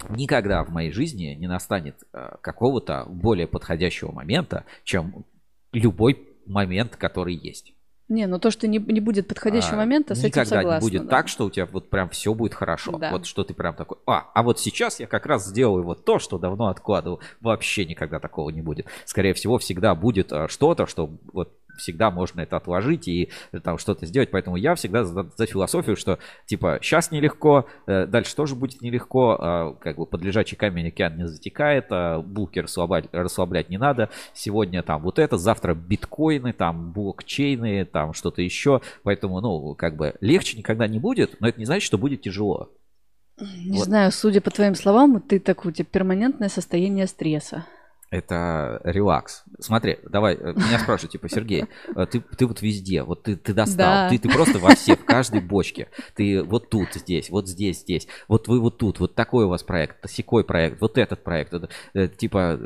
никогда 0.10 0.64
в 0.64 0.70
моей 0.70 0.92
жизни 0.92 1.36
не 1.40 1.48
настанет 1.48 1.96
э, 2.14 2.36
какого-то 2.42 3.06
более 3.08 3.48
подходящего 3.48 4.12
момента, 4.12 4.66
чем 4.84 5.26
любой 5.72 6.28
момент, 6.46 6.96
который 6.96 7.36
есть. 7.36 7.74
Не, 8.10 8.26
ну 8.26 8.40
то, 8.40 8.50
что 8.50 8.68
не, 8.68 8.80
не 8.80 9.00
будет 9.00 9.28
подходящего 9.28 9.76
а, 9.76 9.78
момента, 9.78 10.16
с 10.16 10.24
этим 10.24 10.44
согласна. 10.44 10.56
Никогда 10.56 10.76
не 10.78 10.82
будет 10.82 11.04
да. 11.04 11.10
так, 11.10 11.28
что 11.28 11.46
у 11.46 11.52
тебя 11.52 11.68
вот 11.68 11.92
прям 11.92 12.10
все 12.10 12.34
будет 12.34 12.56
хорошо. 12.56 12.98
Да. 12.98 13.12
Вот 13.12 13.28
что 13.28 13.44
ты 13.44 13.54
прям 13.54 13.76
такой, 13.76 14.00
а, 14.08 14.32
а 14.34 14.42
вот 14.42 14.60
сейчас 14.60 15.00
я 15.00 15.06
как 15.06 15.28
раз 15.28 15.46
сделаю 15.46 15.84
вот 15.84 16.06
то, 16.06 16.18
что 16.18 16.40
давно 16.40 16.70
откладывал. 16.70 17.20
Вообще 17.40 17.86
никогда 17.86 18.20
такого 18.20 18.50
не 18.50 18.64
будет. 18.64 18.88
Скорее 19.06 19.36
всего, 19.36 19.60
всегда 19.60 19.94
будет 19.94 20.34
а, 20.34 20.48
что-то, 20.48 20.88
что 20.88 21.12
вот 21.32 21.54
всегда 21.80 22.12
можно 22.12 22.42
это 22.42 22.58
отложить 22.58 23.08
и 23.08 23.30
э, 23.52 23.60
там 23.60 23.78
что-то 23.78 24.06
сделать. 24.06 24.30
Поэтому 24.32 24.56
я 24.56 24.76
всегда 24.76 25.04
за, 25.04 25.30
за 25.36 25.46
философию, 25.46 25.96
что 25.96 26.20
типа 26.46 26.80
сейчас 26.82 27.12
нелегко, 27.12 27.66
э, 27.88 28.06
дальше 28.06 28.36
тоже 28.36 28.56
будет 28.56 28.82
нелегко, 28.82 29.38
э, 29.40 29.84
как 29.84 29.98
бы 29.98 30.06
под 30.06 30.22
лежачий 30.22 30.56
камень 30.56 30.90
океан 30.90 31.18
не 31.18 31.28
затекает, 31.28 31.88
э, 31.90 32.20
булки 32.20 32.60
расслаблять, 32.60 33.06
расслаблять 33.12 33.70
не 33.70 33.78
надо. 33.78 34.10
Сегодня 34.34 34.84
там 34.84 35.02
вот 35.02 35.20
это, 35.20 35.38
завтра 35.38 35.74
биткоины, 35.74 36.54
там 36.54 36.92
блокчейны, 36.92 37.86
там 37.86 38.14
что-то 38.14 38.42
еще. 38.42 38.82
Поэтому, 39.04 39.42
ну, 39.42 39.76
как 39.76 39.96
бы 39.96 40.16
легче 40.22 40.58
никогда 40.58 40.88
не 40.88 41.00
будет, 41.00 41.40
но 41.40 41.48
это 41.48 41.60
не 41.60 41.66
значит, 41.66 41.86
что 41.86 41.98
будет 41.98 42.22
тяжело. 42.22 42.70
Не 43.40 43.78
вот. 43.78 43.86
знаю, 43.86 44.12
судя 44.12 44.42
по 44.42 44.52
твоим 44.52 44.76
словам, 44.76 45.22
ты 45.22 45.40
такое 45.40 45.72
у 45.72 45.74
тебя 45.74 45.86
перманентное 45.90 46.50
состояние 46.50 47.08
стресса. 47.08 47.66
Это 48.12 48.82
релакс. 48.84 49.44
Смотри, 49.60 50.00
давай, 50.10 50.36
э, 50.36 50.54
меня 50.54 50.80
спрашивают, 50.80 51.12
типа, 51.12 51.30
Сергей, 51.30 51.66
э, 51.96 52.06
ты, 52.08 52.22
ты 52.22 52.48
вот 52.48 52.62
везде, 52.62 53.04
вот 53.04 53.24
ты, 53.24 53.36
ты 53.36 53.54
достал, 53.54 54.06
да. 54.06 54.10
ты, 54.10 54.18
ты 54.18 54.30
просто 54.30 54.58
во 54.58 54.74
все, 54.74 54.96
в 54.96 55.06
каждой 55.06 55.42
бочке. 55.42 55.90
Ты 56.16 56.42
вот 56.44 56.70
тут, 56.70 56.94
здесь, 56.94 57.30
вот 57.30 57.48
здесь, 57.48 57.82
здесь. 57.82 58.08
Вот 58.28 58.48
вы 58.48 58.60
вот 58.60 58.78
тут, 58.78 59.00
вот 59.00 59.14
такой 59.14 59.46
у 59.46 59.50
вас 59.50 59.62
проект, 59.62 60.10
секой 60.10 60.44
проект, 60.44 60.82
вот 60.82 60.98
этот 60.98 61.24
проект. 61.24 61.54
Это, 61.54 61.70
типа, 62.08 62.60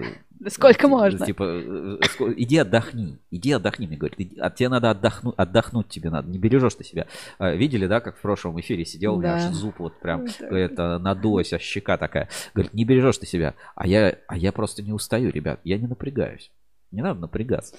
Сколько 0.49 0.88
можно? 0.88 1.26
Типа, 1.26 1.44
э, 1.44 1.98
иди 2.38 2.57
отдохни, 2.57 3.20
иди 3.32 3.52
отдохни, 3.52 3.88
мне 3.88 3.98
говорят. 3.98 4.18
А 4.40 4.49
тебе 4.49 4.70
надо 4.70 4.91
отдохнуть, 4.91 5.36
отдохнуть 5.38 5.90
тебе 5.90 6.10
надо, 6.10 6.30
не 6.30 6.38
бережешь 6.38 6.76
ты 6.76 6.84
себя. 6.84 7.07
А, 7.40 7.53
видели, 7.53 7.88
да, 7.88 7.99
как 7.99 8.18
в 8.18 8.22
прошлом 8.22 8.60
эфире 8.60 8.86
сидел, 8.86 9.14
да. 9.14 9.18
у 9.18 9.22
меня 9.22 9.48
аж 9.48 9.53
зуб 9.53 9.80
вот 9.80 9.99
прям, 9.99 10.26
это 10.40 10.99
надулась, 10.99 11.53
аж 11.53 11.61
щека 11.61 11.98
такая. 11.98 12.30
Говорит, 12.53 12.74
не 12.74 12.86
бережешь 12.86 13.18
ты 13.18 13.26
себя. 13.26 13.56
А 13.76 13.88
я, 13.88 14.18
а 14.28 14.38
я 14.38 14.52
просто 14.52 14.82
не 14.82 14.91
устаю, 14.91 15.32
ребят, 15.32 15.60
я 15.64 15.78
не 15.78 15.88
напрягаюсь. 15.88 16.52
Не 16.91 17.02
надо 17.02 17.20
напрягаться. 17.22 17.76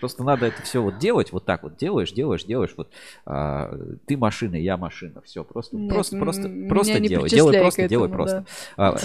Просто 0.00 0.24
надо 0.24 0.46
это 0.46 0.62
все 0.62 0.82
вот 0.82 0.98
делать, 0.98 1.30
вот 1.30 1.44
так 1.44 1.62
вот 1.62 1.76
делаешь, 1.76 2.10
делаешь, 2.12 2.44
делаешь. 2.44 2.72
Вот 2.76 2.90
а, 3.26 3.70
ты 4.06 4.16
машина, 4.16 4.56
я 4.56 4.78
машина, 4.78 5.20
все 5.22 5.44
просто, 5.44 5.76
Нет, 5.76 5.92
просто, 5.92 6.16
просто, 6.16 6.50
просто 6.68 7.00
делай, 7.00 7.28
делай 7.28 7.60
просто, 7.60 7.88
делай 7.88 8.08
просто. 8.08 8.46
Да. 8.76 8.88
А, 8.88 8.96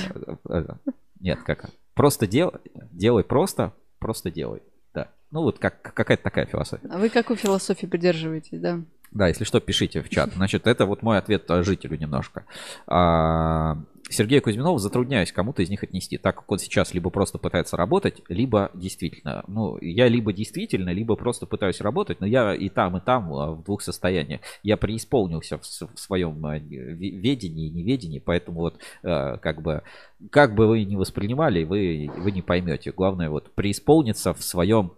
а, 0.48 0.56
а, 0.68 0.78
нет, 1.20 1.40
как? 1.44 1.70
Просто 1.96 2.28
делай, 2.28 2.60
делай 2.92 3.24
просто, 3.24 3.74
просто 4.00 4.30
делай. 4.30 4.62
Да. 4.94 5.08
Ну 5.32 5.42
вот 5.42 5.58
как, 5.60 5.82
какая-то 5.82 6.24
такая 6.24 6.46
философия. 6.46 6.88
А 6.90 7.00
вы 7.00 7.10
какую 7.10 7.38
философию 7.38 7.90
придерживаетесь, 7.90 8.60
да? 8.60 8.82
Да, 9.12 9.30
если 9.30 9.46
что, 9.46 9.62
пишите 9.62 10.02
в 10.02 10.10
чат. 10.10 10.34
Значит, 10.34 10.68
это 10.68 10.86
вот 10.86 11.02
мой 11.02 11.18
ответ 11.18 11.46
жителю 11.48 11.98
немножко. 11.98 12.46
А, 12.86 13.78
Сергея 14.10 14.40
Кузьминова 14.40 14.78
затрудняюсь 14.78 15.32
кому-то 15.32 15.64
из 15.64 15.70
них 15.70 15.84
отнести, 15.84 16.18
так 16.18 16.36
как 16.36 16.52
он 16.52 16.60
сейчас 16.60 16.94
либо 16.94 17.10
просто 17.10 17.38
пытается 17.38 17.76
работать, 17.76 18.22
либо 18.30 18.70
действительно. 18.74 19.44
Ну, 19.48 19.78
я 19.82 20.08
либо 20.08 20.32
действительно, 20.32 20.90
либо 20.92 21.16
просто 21.16 21.46
пытаюсь 21.48 21.82
работать, 21.82 22.20
но 22.22 22.28
я 22.28 22.54
и 22.54 22.70
там, 22.70 22.98
и 22.98 23.02
там 23.02 23.34
а, 23.34 23.52
в 23.52 23.64
двух 23.64 23.82
состояниях. 23.82 24.42
Я 24.64 24.78
преисполнился 24.78 25.58
в, 25.58 25.64
в 25.64 26.00
своем 26.00 26.46
а, 26.46 26.58
ведении 26.58 27.68
и 27.68 27.72
неведении, 27.72 28.20
поэтому 28.20 28.60
вот 28.60 28.80
а, 29.04 29.38
как 29.38 29.62
бы, 29.62 29.82
как 30.30 30.54
бы 30.54 30.68
вы 30.68 30.84
ни 30.84 30.96
воспринимали, 30.96 31.64
вы, 31.64 32.10
вы 32.16 32.32
не 32.32 32.42
поймете. 32.42 32.92
Главное 32.92 33.30
вот 33.30 33.52
преисполниться 33.56 34.34
в 34.34 34.44
своем 34.44 34.94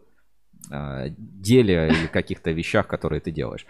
деле 0.69 1.91
и 1.91 2.07
каких-то 2.07 2.51
вещах, 2.51 2.87
которые 2.87 3.19
ты 3.19 3.31
делаешь. 3.31 3.65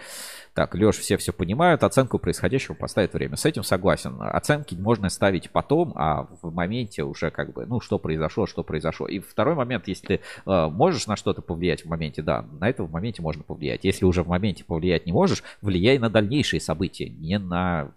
Так, 0.57 0.73
Леш, 0.73 0.95
все 0.97 1.17
все 1.17 1.31
понимают, 1.31 1.83
оценку 1.83 2.17
происходящего 2.17 2.73
поставит 2.73 3.13
время. 3.13 3.35
С 3.35 3.45
этим 3.45 3.63
согласен. 3.63 4.17
Оценки 4.19 4.73
можно 4.73 5.09
ставить 5.09 5.51
потом, 5.51 5.93
а 5.95 6.27
в 6.41 6.51
моменте 6.51 7.03
уже 7.03 7.29
как 7.29 7.53
бы, 7.53 7.67
ну, 7.67 7.79
что 7.79 7.99
произошло, 7.99 8.47
что 8.47 8.63
произошло. 8.63 9.07
И 9.07 9.19
второй 9.19 9.53
момент, 9.53 9.87
если 9.87 10.07
ты 10.07 10.13
э, 10.47 10.67
можешь 10.69 11.05
на 11.05 11.15
что-то 11.15 11.43
повлиять 11.43 11.85
в 11.85 11.89
моменте, 11.89 12.23
да, 12.23 12.43
на 12.59 12.67
это 12.67 12.83
в 12.83 12.91
моменте 12.91 13.21
можно 13.21 13.43
повлиять. 13.43 13.83
Если 13.83 14.03
уже 14.03 14.23
в 14.23 14.27
моменте 14.29 14.63
повлиять 14.63 15.05
не 15.05 15.11
можешь, 15.11 15.43
влияй 15.61 15.99
на 15.99 16.09
дальнейшие 16.09 16.59
события, 16.59 17.07
не 17.07 17.37
на 17.37 17.91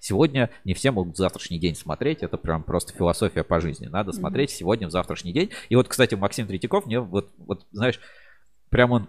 сегодня 0.00 0.50
не 0.64 0.74
все 0.74 0.90
могут 0.90 1.16
завтрашний 1.16 1.58
день 1.58 1.74
смотреть, 1.74 2.22
это 2.22 2.36
прям 2.36 2.62
просто 2.62 2.92
философия 2.92 3.44
по 3.44 3.60
жизни. 3.60 3.86
Надо 3.86 4.10
mm-hmm. 4.10 4.14
смотреть 4.14 4.50
сегодня 4.50 4.88
в 4.88 4.90
завтрашний 4.90 5.32
день. 5.32 5.50
И 5.68 5.76
вот, 5.76 5.88
кстати, 5.88 6.14
Максим 6.14 6.46
Третьяков 6.46 6.86
мне 6.86 7.00
вот, 7.00 7.30
вот 7.38 7.66
знаешь, 7.72 8.00
прям 8.70 8.92
он 8.92 9.08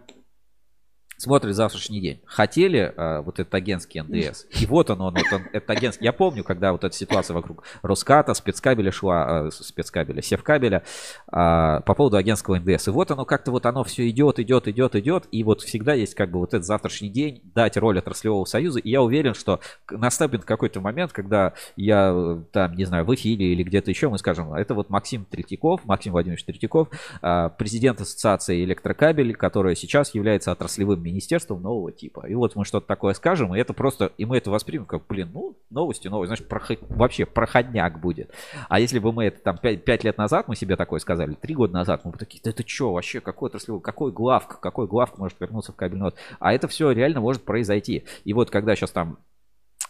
смотрит 1.17 1.55
завтрашний 1.55 2.01
день. 2.01 2.21
Хотели 2.25 2.93
э, 2.95 3.21
вот 3.21 3.39
этот 3.39 3.53
агентский 3.53 4.01
НДС. 4.01 4.45
И 4.59 4.65
вот 4.65 4.89
он, 4.89 5.01
он, 5.01 5.13
вот 5.13 5.33
он, 5.33 5.43
этот 5.53 5.69
агентский. 5.69 6.05
Я 6.05 6.13
помню, 6.13 6.43
когда 6.43 6.71
вот 6.71 6.83
эта 6.83 6.95
ситуация 6.95 7.33
вокруг 7.33 7.63
Роската, 7.81 8.33
спецкабеля 8.33 8.91
шла, 8.91 9.47
э, 9.47 9.51
спецкабеля, 9.51 10.21
севкабеля, 10.21 10.83
э, 11.27 11.31
по 11.31 11.93
поводу 11.95 12.17
агентского 12.17 12.59
НДС. 12.59 12.87
И 12.87 12.91
вот 12.91 13.11
оно 13.11 13.25
как-то 13.25 13.51
вот 13.51 13.65
оно 13.65 13.83
все 13.83 14.09
идет, 14.09 14.39
идет, 14.39 14.67
идет, 14.67 14.95
идет. 14.95 15.25
И 15.31 15.43
вот 15.43 15.61
всегда 15.61 15.93
есть 15.93 16.15
как 16.15 16.31
бы 16.31 16.39
вот 16.39 16.53
этот 16.53 16.65
завтрашний 16.65 17.09
день, 17.09 17.41
дать 17.43 17.77
роль 17.77 17.99
отраслевого 17.99 18.45
союза. 18.45 18.79
И 18.79 18.89
я 18.89 19.01
уверен, 19.01 19.33
что 19.33 19.59
наступит 19.89 20.45
какой-то 20.45 20.81
момент, 20.81 21.13
когда 21.13 21.53
я 21.75 22.41
там, 22.51 22.75
не 22.75 22.85
знаю, 22.85 23.05
в 23.05 23.15
эфире 23.15 23.53
или 23.53 23.63
где-то 23.63 23.89
еще 23.89 24.09
мы 24.09 24.17
скажем, 24.17 24.53
это 24.53 24.73
вот 24.73 24.89
Максим 24.89 25.25
Третьяков, 25.25 25.85
Максим 25.85 26.11
Владимирович 26.11 26.43
Третьяков, 26.45 26.89
э, 27.21 27.49
президент 27.57 28.01
ассоциации 28.01 28.63
электрокабель, 28.63 29.35
который 29.35 29.75
сейчас 29.75 30.13
является 30.13 30.51
отраслевым 30.51 31.04
министерством 31.05 31.61
нового 31.61 31.91
типа. 31.91 32.27
И 32.27 32.35
вот 32.35 32.55
мы 32.55 32.65
что-то 32.65 32.87
такое 32.87 33.13
скажем, 33.13 33.55
и 33.55 33.59
это 33.59 33.73
просто, 33.73 34.11
и 34.17 34.25
мы 34.25 34.37
это 34.37 34.51
воспримем 34.51 34.85
как, 34.85 35.05
блин, 35.07 35.29
ну, 35.33 35.55
новости 35.69 36.07
новые, 36.07 36.27
знаешь, 36.27 36.43
проход, 36.43 36.79
вообще 36.89 37.25
проходняк 37.25 37.99
будет. 37.99 38.31
А 38.67 38.79
если 38.79 38.99
бы 38.99 39.11
мы 39.13 39.25
это 39.25 39.41
там 39.41 39.57
5, 39.57 39.85
5 39.85 40.03
лет 40.03 40.17
назад 40.17 40.47
мы 40.47 40.55
себе 40.55 40.75
такое 40.75 40.99
сказали, 40.99 41.33
3 41.33 41.55
года 41.55 41.73
назад, 41.73 42.01
мы 42.03 42.11
бы 42.11 42.17
такие, 42.17 42.41
да 42.43 42.49
это 42.49 42.67
что 42.67 42.93
вообще, 42.93 43.21
какой 43.21 43.49
отраслевой, 43.49 43.81
какой 43.81 44.11
главка, 44.11 44.57
какой 44.59 44.87
главка 44.87 45.19
может 45.19 45.39
вернуться 45.39 45.71
в 45.71 45.75
кабельный 45.75 46.11
А 46.39 46.53
это 46.53 46.67
все 46.67 46.91
реально 46.91 47.21
может 47.21 47.43
произойти. 47.43 48.05
И 48.23 48.33
вот 48.33 48.49
когда 48.49 48.75
сейчас 48.75 48.91
там 48.91 49.17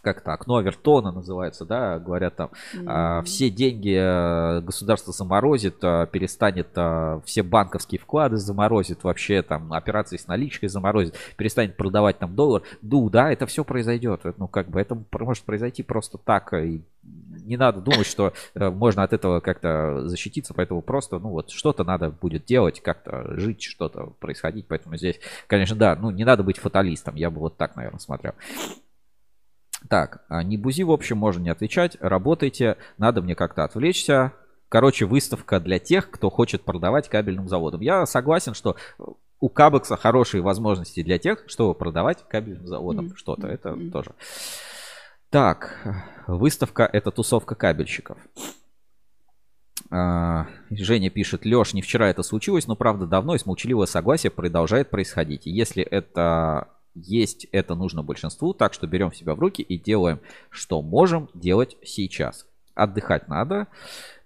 как-то 0.06 0.34
окно 0.34 0.58
Авертона 0.58 1.12
называется, 1.12 1.66
да, 1.66 1.98
говорят 1.98 2.36
там, 2.36 2.52
mm-hmm. 2.76 2.86
а, 2.86 3.22
все 3.24 3.50
деньги 3.50 3.98
э, 3.98 4.62
государство 4.62 5.12
заморозит, 5.12 5.78
а, 5.82 6.06
перестанет 6.06 6.68
а, 6.76 7.22
все 7.26 7.42
банковские 7.42 7.98
вклады 7.98 8.38
заморозит, 8.38 9.04
вообще 9.04 9.42
там 9.42 9.74
операции 9.74 10.18
с 10.18 10.28
наличкой 10.28 10.70
заморозит, 10.70 11.16
перестанет 11.38 11.76
продавать 11.76 12.20
там 12.20 12.36
доллар. 12.36 12.62
Ну, 12.84 13.10
да, 13.10 13.32
это 13.32 13.48
все 13.48 13.64
произойдет. 13.64 14.22
Ну, 14.38 14.48
как 14.48 14.70
бы 14.70 14.80
это 14.80 14.96
может 15.12 15.44
произойти 15.44 15.82
просто 15.82 16.20
так. 16.20 16.54
И 16.54 16.84
не 17.44 17.58
надо 17.58 17.82
думать, 17.82 18.06
что 18.06 18.34
э, 18.54 18.70
можно 18.70 19.02
от 19.02 19.14
этого 19.14 19.40
как-то 19.40 20.08
защититься, 20.08 20.54
поэтому 20.54 20.82
просто, 20.82 21.20
ну 21.20 21.30
вот, 21.30 21.50
что-то 21.50 21.84
надо 21.84 22.10
будет 22.10 22.46
делать, 22.46 22.82
как-то 22.82 23.38
жить, 23.40 23.64
что-то 23.64 24.14
происходить, 24.20 24.68
поэтому 24.68 24.98
здесь, 24.98 25.20
конечно, 25.48 25.76
да, 25.76 25.96
ну 25.96 26.12
не 26.12 26.24
надо 26.24 26.44
быть 26.44 26.58
фаталистом, 26.58 27.16
я 27.16 27.30
бы 27.30 27.40
вот 27.40 27.58
так, 27.58 27.76
наверное, 27.76 28.00
смотрел. 28.00 28.34
Так, 29.90 30.24
а 30.30 30.44
не 30.44 30.58
бузи, 30.58 30.84
в 30.84 30.92
общем, 30.92 31.18
можно 31.18 31.44
не 31.44 31.50
отвечать. 31.50 31.98
Работайте, 32.00 32.78
надо 32.98 33.22
мне 33.22 33.36
как-то 33.36 33.64
отвлечься. 33.64 34.34
Короче, 34.70 35.06
выставка 35.06 35.60
для 35.60 35.80
тех, 35.80 36.10
кто 36.10 36.30
хочет 36.30 36.64
продавать 36.64 37.08
кабельным 37.08 37.48
заводам. 37.48 37.82
Я 37.82 38.06
согласен, 38.06 38.54
что 38.54 38.76
у 39.40 39.50
Кабекса 39.50 39.96
хорошие 39.96 40.42
возможности 40.42 41.04
для 41.04 41.20
тех, 41.20 41.44
чтобы 41.48 41.76
продавать 41.76 42.26
кабельным 42.28 42.68
заводам 42.68 43.08
mm-hmm. 43.08 43.16
что-то. 43.16 43.48
Это 43.48 43.70
mm-hmm. 43.70 43.92
тоже. 43.92 44.12
Так, 45.30 45.78
выставка 46.28 46.90
это 46.92 47.12
тусовка 47.12 47.56
кабельщиков. 47.56 48.18
А, 49.92 50.48
Женя 50.70 51.10
пишет, 51.10 51.46
Леш, 51.46 51.74
не 51.74 51.82
вчера 51.82 52.10
это 52.10 52.24
случилось, 52.24 52.68
но 52.68 52.76
правда 52.76 53.06
давно 53.06 53.36
и 53.36 53.38
с 53.38 53.46
молчаливого 53.46 53.86
согласия 53.86 54.30
продолжает 54.30 54.90
происходить. 54.90 55.46
И 55.46 55.52
если 55.52 55.84
это 55.84 56.70
есть 56.96 57.46
это 57.52 57.76
нужно 57.76 58.02
большинству, 58.02 58.54
так 58.54 58.74
что 58.74 58.88
берем 58.88 59.14
себя 59.14 59.36
в 59.36 59.40
руки 59.40 59.62
и 59.62 59.78
делаем, 59.78 60.20
что 60.50 60.82
можем 60.82 61.30
делать 61.34 61.78
сейчас. 61.84 62.48
Отдыхать 62.74 63.28
надо. 63.28 63.68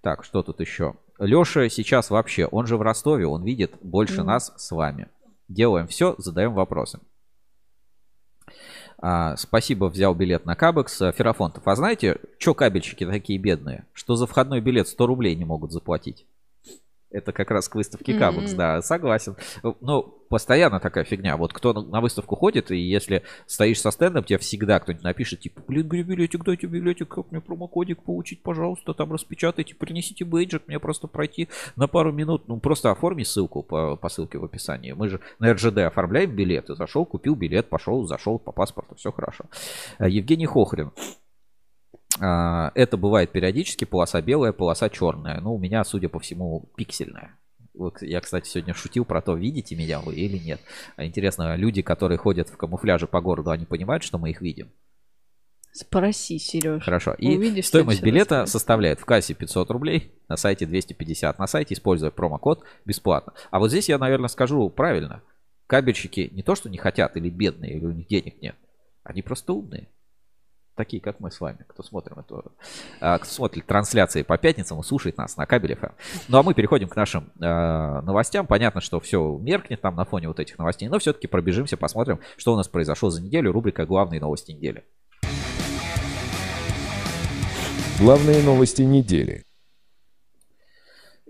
Так, 0.02 0.24
что 0.24 0.44
тут 0.44 0.60
еще? 0.62 0.96
Леша 1.20 1.68
сейчас 1.70 2.10
вообще, 2.10 2.46
он 2.46 2.66
же 2.66 2.78
в 2.78 2.82
Ростове, 2.82 3.28
он 3.28 3.44
видит 3.44 3.74
больше 3.82 4.22
mm. 4.22 4.24
нас 4.24 4.54
с 4.56 4.72
вами. 4.72 5.08
Делаем 5.50 5.88
все, 5.88 6.16
задаем 6.18 6.54
вопросы. 6.54 7.00
А, 9.02 9.36
спасибо, 9.38 9.86
взял 9.86 10.14
билет 10.14 10.46
на 10.46 10.56
Кабекс. 10.56 10.98
Ферафонтов, 10.98 11.68
а 11.68 11.76
знаете, 11.76 12.20
что 12.38 12.54
кабельщики 12.54 13.06
такие 13.06 13.40
бедные? 13.40 13.86
Что 13.94 14.16
за 14.16 14.28
входной 14.28 14.62
билет 14.62 14.88
100 14.88 15.08
рублей 15.08 15.36
не 15.36 15.46
могут 15.46 15.72
заплатить? 15.72 16.26
Это 17.12 17.32
как 17.32 17.50
раз 17.50 17.68
к 17.68 17.76
выставке 17.76 18.12
М-м. 18.12 18.20
Кабекс, 18.20 18.54
да, 18.54 18.82
согласен. 18.84 19.36
Ну, 19.82 20.04
постоянно 20.30 20.80
такая 20.80 21.04
фигня. 21.04 21.38
Вот 21.38 21.54
кто 21.54 21.74
на- 21.74 22.02
выставку 22.02 22.36
ходит, 22.36 22.70
и 22.70 22.78
если 22.78 23.24
стоишь 23.48 23.82
со 23.82 23.90
стендом, 23.90 24.24
тебе 24.24 24.38
всегда 24.38 24.80
кто-нибудь 24.80 25.04
напишет, 25.04 25.40
типа, 25.40 25.62
блин, 25.68 25.88
билетик, 25.88 26.44
дайте 26.44 26.68
билетик, 26.68 27.08
как 27.08 27.32
мне 27.32 27.42
промокодик 27.42 28.04
получить, 28.04 28.44
пожалуйста, 28.44 28.94
там 28.94 29.12
распечатайте, 29.12 29.74
принесите 29.74 30.24
бейджик, 30.24 30.68
мне 30.68 30.80
просто 30.80 31.08
пройти 31.08 31.50
на 31.76 31.88
пару 31.88 32.12
минут. 32.12 32.48
Ну, 32.48 32.60
просто 32.60 32.92
оформи 32.92 33.24
ссылку 33.24 33.64
по, 33.64 33.96
по 33.96 34.10
ссылке 34.10 34.38
в 34.38 34.46
описании. 34.46 34.92
Мы 34.92 35.10
же 35.10 35.20
на 35.40 35.52
РЖД 35.52 35.80
оформляем 35.80 36.36
билеты. 36.36 36.76
Зашел, 36.76 37.06
купил 37.06 37.34
билет, 37.34 37.70
пошел, 37.70 38.06
зашел 38.06 38.38
по 38.38 38.52
паспорту, 38.52 38.94
все 38.96 39.12
хорошо. 39.12 39.46
А, 39.98 40.08
Евгений 40.08 40.46
Хохрин. 40.46 40.92
А, 42.20 42.72
Это 42.76 42.98
бывает 42.98 43.32
периодически, 43.32 43.86
полоса 43.86 44.22
белая, 44.22 44.52
полоса 44.52 44.90
черная. 44.90 45.40
Ну, 45.42 45.56
у 45.56 45.60
меня, 45.60 45.84
судя 45.84 46.10
по 46.10 46.20
всему, 46.20 46.70
пиксельная. 46.76 47.38
Вот 47.74 48.02
я, 48.02 48.20
кстати, 48.20 48.48
сегодня 48.48 48.74
шутил 48.74 49.06
про 49.06 49.22
то, 49.22 49.36
видите 49.36 49.76
меня 49.76 50.02
вы 50.02 50.16
или 50.16 50.38
нет. 50.38 50.60
А 50.98 51.06
Интересно, 51.06 51.56
люди, 51.56 51.82
которые 51.82 52.18
ходят 52.18 52.50
в 52.50 52.58
камуфляже 52.58 53.08
по 53.08 53.22
городу, 53.22 53.52
они 53.52 53.66
понимают, 53.66 54.04
что 54.04 54.18
мы 54.18 54.32
их 54.32 54.42
видим? 54.42 54.70
Спроси, 55.72 56.40
Сереж. 56.40 56.84
Хорошо. 56.84 57.14
И 57.14 57.38
Увидишь, 57.38 57.68
стоимость 57.68 58.02
билета 58.02 58.40
расскажешь. 58.40 58.52
составляет 58.52 59.00
в 59.00 59.06
кассе 59.06 59.34
500 59.34 59.70
рублей, 59.72 60.12
на 60.28 60.36
сайте 60.36 60.66
250. 60.66 61.40
На 61.40 61.48
сайте, 61.48 61.74
используя 61.74 62.12
промокод, 62.12 62.64
бесплатно. 62.86 63.34
А 63.52 63.60
вот 63.60 63.70
здесь 63.70 63.88
я, 63.88 63.98
наверное, 63.98 64.30
скажу 64.30 64.70
правильно. 64.70 65.22
Кабельщики 65.68 66.30
не 66.34 66.42
то, 66.42 66.56
что 66.56 66.70
не 66.70 66.78
хотят 66.78 67.16
или 67.16 67.30
бедные, 67.30 67.76
или 67.76 67.86
у 67.86 67.92
них 67.92 68.08
денег 68.08 68.42
нет. 68.42 68.56
Они 69.04 69.22
просто 69.22 69.54
умные. 69.54 69.88
Такие, 70.80 71.02
как 71.02 71.20
мы 71.20 71.30
с 71.30 71.42
вами, 71.42 71.58
кто 71.68 71.84
смотрим 71.84 72.20
эту, 72.20 72.54
а, 73.02 73.18
кто 73.18 73.30
смотрит 73.30 73.66
трансляции 73.66 74.22
по 74.22 74.38
пятницам 74.38 74.80
и 74.80 74.84
слушает 74.84 75.18
нас 75.18 75.36
на 75.36 75.46
кабеле 75.46 75.76
FM. 75.76 75.92
Ну 76.30 76.38
а 76.38 76.42
мы 76.42 76.54
переходим 76.54 76.88
к 76.88 76.96
нашим 76.96 77.34
э, 77.38 78.02
новостям. 78.02 78.48
Понятно, 78.48 78.80
что 78.80 79.02
все 79.02 79.38
меркнет 79.42 79.82
там 79.82 79.98
на 79.98 80.06
фоне 80.06 80.30
вот 80.30 80.40
этих 80.40 80.58
новостей, 80.58 80.88
но 80.88 80.98
все-таки 80.98 81.28
пробежимся, 81.28 81.76
посмотрим, 81.76 82.22
что 82.38 82.54
у 82.54 82.56
нас 82.56 82.70
произошло 82.70 83.10
за 83.10 83.22
неделю. 83.22 83.52
Рубрика 83.52 83.86
«Главные 83.86 84.22
новости 84.22 84.54
недели». 84.54 84.86
Главные 88.00 88.42
новости 88.42 88.84
недели. 88.84 89.44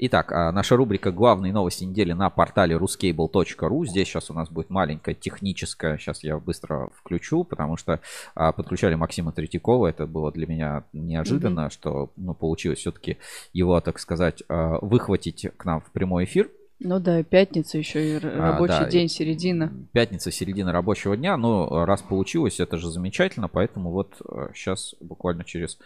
Итак, 0.02 0.32
а, 0.32 0.50
наша 0.54 0.78
рубрика 0.78 1.12
«Главные 1.12 1.52
новости 1.52 1.84
недели» 1.84 2.14
на 2.14 2.30
портале 2.30 2.78
ruscable.ru. 2.78 3.86
Здесь 3.86 4.08
сейчас 4.08 4.32
у 4.32 4.34
нас 4.34 4.50
будет 4.50 4.70
маленькая 4.70 5.14
техническая, 5.14 5.98
сейчас 5.98 6.24
я 6.24 6.40
быстро 6.40 6.90
включу, 6.96 7.44
потому 7.44 7.76
что 7.76 8.00
а, 8.34 8.54
подключали 8.54 8.96
Максима 8.96 9.34
Третьякова. 9.34 9.88
Это 9.88 10.08
было 10.08 10.32
для 10.32 10.48
меня 10.48 10.86
неожиданно, 10.94 11.70
что 11.70 12.14
ну, 12.16 12.34
получилось 12.34 12.80
все-таки 12.80 13.18
его, 13.52 13.78
так 13.82 14.00
сказать, 14.00 14.42
а, 14.48 14.80
выхватить 14.80 15.48
к 15.58 15.66
нам 15.66 15.82
в 15.82 15.92
прямой 15.92 16.24
эфир. 16.24 16.50
Ну 16.80 17.02
да, 17.02 17.22
пятница 17.22 17.78
еще 17.78 18.08
и 18.08 18.14
р- 18.14 18.40
А, 18.40 18.52
рабочий 18.54 18.80
да, 18.80 18.90
день, 18.90 19.10
середина. 19.10 19.74
Пятница, 19.92 20.32
середина 20.32 20.72
рабочего 20.72 21.18
дня. 21.18 21.36
Но 21.36 21.84
раз 21.84 22.02
получилось, 22.04 22.62
это 22.62 22.78
же 22.78 22.90
замечательно. 22.90 23.50
Поэтому 23.50 23.92
вот 23.92 24.16
сейчас 24.56 24.96
буквально 25.02 25.44
через 25.44 25.78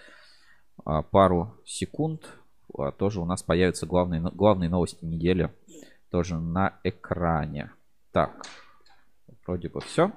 пару 0.84 1.56
секунд 1.66 2.30
тоже 2.98 3.22
у 3.22 3.26
нас 3.26 3.44
появятся 3.44 3.86
главные, 3.86 4.22
главные 4.22 4.70
новости 4.70 5.04
недели 5.06 5.52
тоже 6.10 6.38
на 6.38 6.80
экране. 6.84 7.72
Так, 8.12 8.46
вроде 9.46 9.70
бы 9.70 9.82
все. 9.82 10.12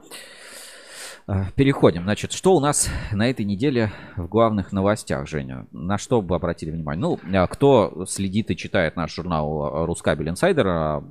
Переходим. 1.57 2.05
Значит, 2.05 2.33
что 2.33 2.55
у 2.55 2.61
нас 2.61 2.89
на 3.13 3.29
этой 3.29 3.45
неделе 3.45 3.91
в 4.17 4.29
главных 4.29 4.71
новостях, 4.71 5.27
Женя? 5.27 5.67
На 5.73 5.99
что 5.99 6.23
бы 6.23 6.37
обратили 6.37 6.71
внимание? 6.71 7.01
Ну, 7.01 7.19
а, 7.37 7.49
кто 7.49 8.07
следит 8.07 8.53
и 8.53 8.57
читает 8.57 8.95
наш 8.95 9.13
журнал 9.13 9.65
а, 9.65 9.87
Рускабель 9.87 10.29
Инсайдер, 10.29 10.67
а, 10.69 11.05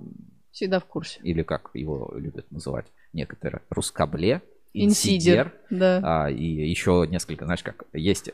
Всегда 0.51 0.79
в 0.79 0.85
курсе. 0.85 1.19
или 1.21 1.43
как 1.43 1.71
его 1.73 2.13
любят 2.15 2.49
называть 2.49 2.85
некоторые, 3.11 3.61
Рускабле, 3.69 4.41
Инсидер, 4.73 5.53
да. 5.69 5.99
а, 6.01 6.29
и 6.29 6.43
еще 6.45 7.05
несколько, 7.09 7.43
знаешь, 7.43 7.63
как 7.63 7.83
есть 7.91 8.29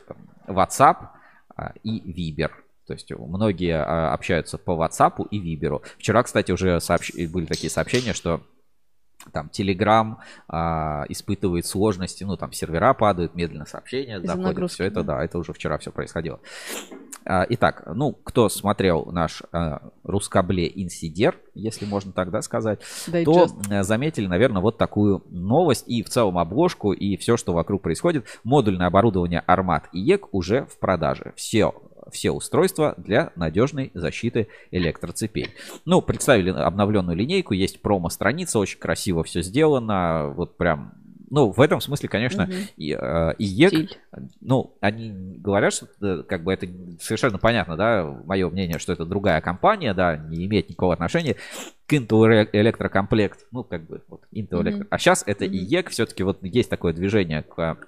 WhatsApp 0.46 1.08
а, 1.56 1.72
и 1.82 2.00
Viber. 2.00 2.50
То 2.86 2.94
есть 2.94 3.10
многие 3.12 3.76
а, 3.76 4.12
общаются 4.12 4.58
по 4.58 4.72
WhatsApp 4.72 5.26
и 5.30 5.56
Viber. 5.56 5.82
Вчера, 5.98 6.22
кстати, 6.22 6.50
уже 6.52 6.76
сообщ- 6.78 7.28
были 7.28 7.46
такие 7.46 7.70
сообщения, 7.70 8.12
что 8.12 8.40
там 9.32 9.50
Telegram 9.56 10.16
а, 10.48 11.04
испытывает 11.08 11.64
сложности, 11.64 12.24
ну 12.24 12.36
там 12.36 12.52
сервера 12.52 12.92
падают, 12.92 13.36
медленно 13.36 13.66
сообщения 13.66 14.16
Из-за 14.16 14.26
заходят. 14.26 14.48
нагрузки, 14.48 14.74
Все 14.74 14.84
это, 14.84 15.04
да. 15.04 15.18
да, 15.18 15.24
это 15.24 15.38
уже 15.38 15.52
вчера 15.52 15.78
все 15.78 15.92
происходило. 15.92 16.40
А, 17.24 17.46
Итак, 17.50 17.84
ну, 17.94 18.12
кто 18.12 18.48
смотрел 18.48 19.04
наш 19.12 19.42
а, 19.52 19.80
Рускабле 20.02 20.66
Инсидер, 20.74 21.38
если 21.54 21.84
можно 21.86 22.12
так 22.12 22.30
да, 22.30 22.42
сказать, 22.42 22.80
и 23.12 23.24
то 23.24 23.48
э, 23.70 23.82
заметили, 23.82 24.26
наверное, 24.26 24.62
вот 24.62 24.78
такую 24.78 25.24
новость 25.28 25.84
и 25.86 26.02
в 26.02 26.08
целом 26.08 26.38
обложку, 26.38 26.92
и 26.92 27.16
все, 27.16 27.36
что 27.36 27.52
вокруг 27.52 27.82
происходит. 27.82 28.26
Модульное 28.44 28.86
оборудование 28.86 29.40
Армат 29.40 29.88
и 29.92 30.00
ЕК 30.00 30.32
уже 30.32 30.66
в 30.66 30.78
продаже. 30.78 31.32
Все, 31.36 31.74
все 32.10 32.30
устройства 32.30 32.94
для 32.96 33.32
надежной 33.36 33.90
защиты 33.94 34.48
электроцепей. 34.70 35.48
Ну, 35.84 36.02
представили 36.02 36.50
обновленную 36.50 37.16
линейку, 37.16 37.54
есть 37.54 37.80
промо-страница, 37.80 38.58
очень 38.58 38.78
красиво 38.78 39.22
все 39.24 39.42
сделано, 39.42 40.32
вот 40.36 40.56
прям... 40.56 40.94
Ну, 41.32 41.50
в 41.50 41.62
этом 41.62 41.80
смысле, 41.80 42.10
конечно, 42.10 42.46
и, 42.76 42.92
э, 42.92 43.34
IEK, 43.38 43.98
ну, 44.42 44.76
они 44.82 45.38
говорят, 45.38 45.72
что 45.72 45.86
э, 46.02 46.24
как 46.28 46.44
бы 46.44 46.52
это 46.52 46.68
совершенно 47.00 47.38
понятно, 47.38 47.74
да, 47.78 48.04
мое 48.26 48.50
мнение, 48.50 48.78
что 48.78 48.92
это 48.92 49.06
другая 49.06 49.40
компания, 49.40 49.94
да, 49.94 50.14
не 50.18 50.44
имеет 50.44 50.68
никакого 50.68 50.92
отношения 50.92 51.36
к 51.86 51.92
Intel 51.94 52.26
Ре- 52.26 52.50
электрокомплект, 52.52 53.46
ну, 53.50 53.64
как 53.64 53.86
бы, 53.86 54.02
вот, 54.08 54.20
Intel 54.30 54.58
Мгм. 54.58 54.62
электро. 54.64 54.86
А 54.90 54.98
сейчас 54.98 55.24
это 55.26 55.46
IEK, 55.46 55.88
все-таки 55.88 56.22
вот 56.22 56.38
есть 56.42 56.68
такое 56.68 56.92
движение 56.92 57.42
к 57.42 57.78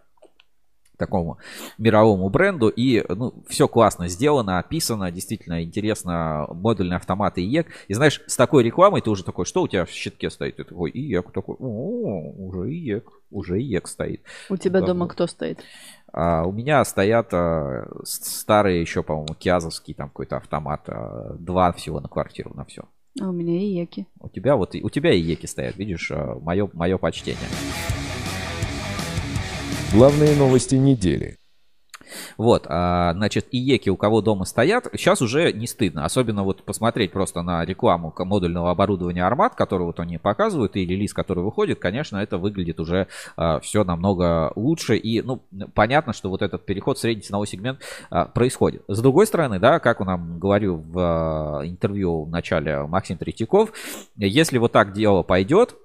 такому 0.97 1.39
мировому 1.79 2.29
бренду, 2.29 2.69
и, 2.69 3.05
ну, 3.09 3.35
все 3.49 3.69
классно 3.69 4.09
сделано, 4.09 4.59
описано, 4.59 5.11
действительно 5.11 5.63
интересно, 5.63 6.47
модульные 6.51 6.97
автоматы 6.97 7.43
IEK. 7.43 7.67
И 7.89 7.95
знаешь, 7.95 8.23
с 8.27 8.37
такой 8.37 8.63
рекламой 8.63 9.01
ты 9.01 9.11
уже 9.11 9.25
такой, 9.25 9.45
что 9.45 9.63
у 9.63 9.69
тебя 9.69 9.85
в 9.85 9.91
щитке 9.91 10.31
стоит? 10.31 10.57
Ты 10.57 10.65
такой, 10.65 10.91
IEK, 10.91 11.31
такой, 11.33 11.57
о, 11.59 12.33
уже 12.37 12.73
IEK, 12.73 13.11
уже 13.31 13.61
IEK 13.61 13.89
стоит. 13.89 14.23
У 14.49 14.57
тебя 14.57 14.81
Как 14.81 14.89
дома 14.89 15.09
кто 15.09 15.27
стоит? 15.27 15.61
А, 16.13 16.45
у 16.45 16.53
меня 16.53 16.85
стоят 16.85 17.35
а, 17.35 17.89
старые 18.05 18.81
еще, 18.81 19.03
по-моему, 19.03 19.35
киазовский 19.35 19.95
там 19.95 20.09
какой-то 20.09 20.37
автомат. 20.37 20.83
а, 20.87 21.35
два 21.39 21.73
всего 21.73 22.01
на 22.01 22.09
квартиру, 22.09 22.53
на 22.55 22.65
все. 22.65 22.85
А 23.21 23.29
у 23.29 23.33
меня 23.33 23.57
и 23.57 23.67
еки. 23.67 24.07
У 24.21 24.29
тебя 24.29 24.57
вот 24.57 24.75
у 24.75 24.91
тебя 24.91 25.13
и 25.13 25.21
еки 25.21 25.47
стоят, 25.47 25.77
видишь, 25.77 26.11
мое, 26.41 26.69
мое 26.73 26.99
почтение. 26.99 27.49
Главные 29.95 30.35
новости 30.35 30.75
недели. 30.75 31.37
Вот, 32.37 32.67
а, 32.69 33.13
значит, 33.15 33.47
и 33.53 33.59
еки 33.59 33.91
у 33.91 33.97
кого 33.97 34.23
дома 34.23 34.45
стоят, 34.45 34.89
сейчас 34.93 35.23
уже 35.23 35.53
не 35.53 35.69
стыдно. 35.69 36.05
Особенно 36.05 36.43
вот 36.43 36.65
посмотреть 36.65 37.13
просто 37.13 37.43
на 37.43 37.65
рекламу 37.65 38.13
модульного 38.19 38.73
оборудования 38.73 39.25
Армат, 39.25 39.55
который 39.55 39.85
вот 39.85 40.01
они 40.01 40.19
показывают, 40.19 40.75
и 40.75 40.85
релиз, 40.85 41.15
который 41.15 41.45
выходит, 41.45 41.79
конечно, 41.79 42.17
это 42.17 42.39
выглядит 42.39 42.81
уже 42.81 43.07
все 43.63 43.85
намного 43.85 44.53
лучше. 44.57 44.97
И, 44.97 45.23
ну, 45.23 45.45
понятно, 45.75 46.13
что 46.13 46.29
вот 46.29 46.43
этот 46.43 46.67
переход 46.67 46.99
в 46.99 47.01
средний 47.01 47.23
ценовой 47.23 47.47
сегмент 47.47 47.79
а, 48.11 48.25
происходит. 48.25 48.83
С 48.89 49.01
другой 49.01 49.29
стороны, 49.29 49.61
да, 49.61 49.79
как 49.79 50.01
он 50.01 50.09
нам 50.09 50.41
говорил 50.41 50.77
в 50.77 50.99
а, 50.99 51.63
интервью 51.65 52.25
в 52.25 52.31
начале 52.31 52.83
Максим 52.83 53.17
Третьяков, 53.17 53.73
если 54.17 54.59
вот 54.59 54.73
так 54.73 54.93
дело 54.93 55.23
пойдет, 55.23 55.77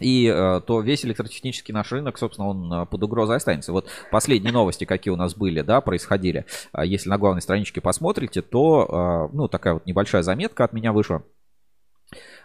и 0.00 0.26
э, 0.26 0.60
то 0.66 0.80
весь 0.80 1.04
электротехнический 1.04 1.72
наш 1.72 1.92
рынок, 1.92 2.18
собственно, 2.18 2.48
он 2.48 2.72
э, 2.72 2.86
под 2.86 3.02
угрозой 3.02 3.36
останется. 3.36 3.72
Вот 3.72 3.88
последние 4.10 4.52
новости, 4.52 4.84
какие 4.84 5.12
у 5.12 5.16
нас 5.16 5.36
были, 5.36 5.60
да, 5.60 5.80
происходили. 5.80 6.46
А 6.72 6.84
Если 6.84 7.08
на 7.08 7.18
главной 7.18 7.42
страничке 7.42 7.80
посмотрите, 7.80 8.42
то, 8.42 9.28
э, 9.30 9.36
ну, 9.36 9.46
такая 9.46 9.74
вот 9.74 9.86
небольшая 9.86 10.22
заметка 10.22 10.64
от 10.64 10.72
меня 10.72 10.92
вышла. 10.92 11.22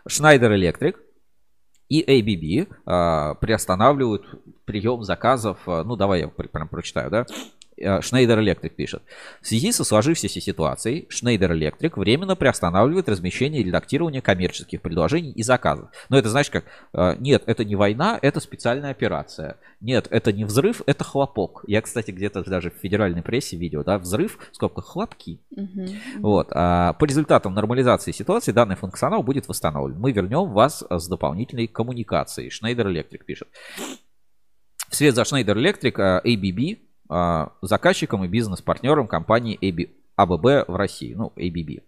Schneider 0.07 0.56
Electric 0.56 0.95
и 1.88 2.03
ABB 2.03 2.68
э, 2.68 3.36
приостанавливают 3.40 4.26
прием 4.65 5.03
заказов. 5.03 5.60
Ну, 5.65 5.95
давай 5.95 6.22
я 6.22 6.27
пр- 6.27 6.49
прям 6.49 6.68
прочитаю, 6.68 7.10
да. 7.10 7.26
Э, 7.77 7.99
Schneider 7.99 8.39
Electric 8.39 8.69
пишет. 8.69 9.03
В 9.41 9.47
связи 9.47 9.72
со 9.72 9.84
сложившейся 9.84 10.39
ситуацией, 10.39 11.07
Schneider 11.11 11.52
Electric 11.52 11.99
временно 11.99 12.35
приостанавливает 12.35 13.10
размещение 13.10 13.61
и 13.61 13.65
редактирование 13.65 14.22
коммерческих 14.22 14.81
предложений 14.81 15.34
и 15.34 15.43
заказов. 15.43 15.89
Но 16.10 16.18
это 16.18 16.30
знаешь 16.30 16.49
как, 16.49 16.65
э, 16.93 17.15
нет, 17.19 17.43
это 17.45 17.65
не 17.65 17.76
война, 17.76 18.18
это 18.22 18.39
специальная 18.39 18.91
операция. 18.91 19.57
Нет, 19.81 20.07
это 20.10 20.31
не 20.31 20.45
взрыв, 20.45 20.81
это 20.85 21.03
хлопок. 21.03 21.64
Я, 21.68 21.81
кстати, 21.81 22.11
где-то 22.11 22.43
даже 22.43 22.72
в 22.72 22.76
федеральной 22.76 23.22
прессе 23.22 23.57
видел, 23.57 23.84
да, 23.84 23.97
взрыв, 23.97 24.39
сколько 24.52 24.81
хлопки. 24.81 25.41
Вот. 26.19 26.47
а 26.52 26.93
по 26.93 27.06
результатам 27.06 27.53
нормализации 27.53 28.11
ситуации 28.11 28.52
данный 28.52 28.76
функционал 28.76 29.22
будет 29.23 29.47
восстановлен. 29.47 29.99
Мы 29.99 30.11
вернем 30.11 30.52
вас 30.52 30.84
с 30.89 31.07
дополнительной 31.07 31.68
коммуникацией. 31.68 32.49
Schneider 32.49 32.85
Electric 32.85 33.23
пишет. 33.26 33.47
Вслед 34.89 35.15
за 35.15 35.23
Schneider 35.23 35.56
Electric 35.56 36.23
ABB 36.23 36.85
заказчиком 37.61 38.23
и 38.23 38.27
бизнес-партнером 38.27 39.07
компании 39.07 39.57
AB 39.61 39.90
АББ 40.15 40.68
в 40.68 40.76
России, 40.76 41.14
ну, 41.14 41.34
ABB. 41.36 41.84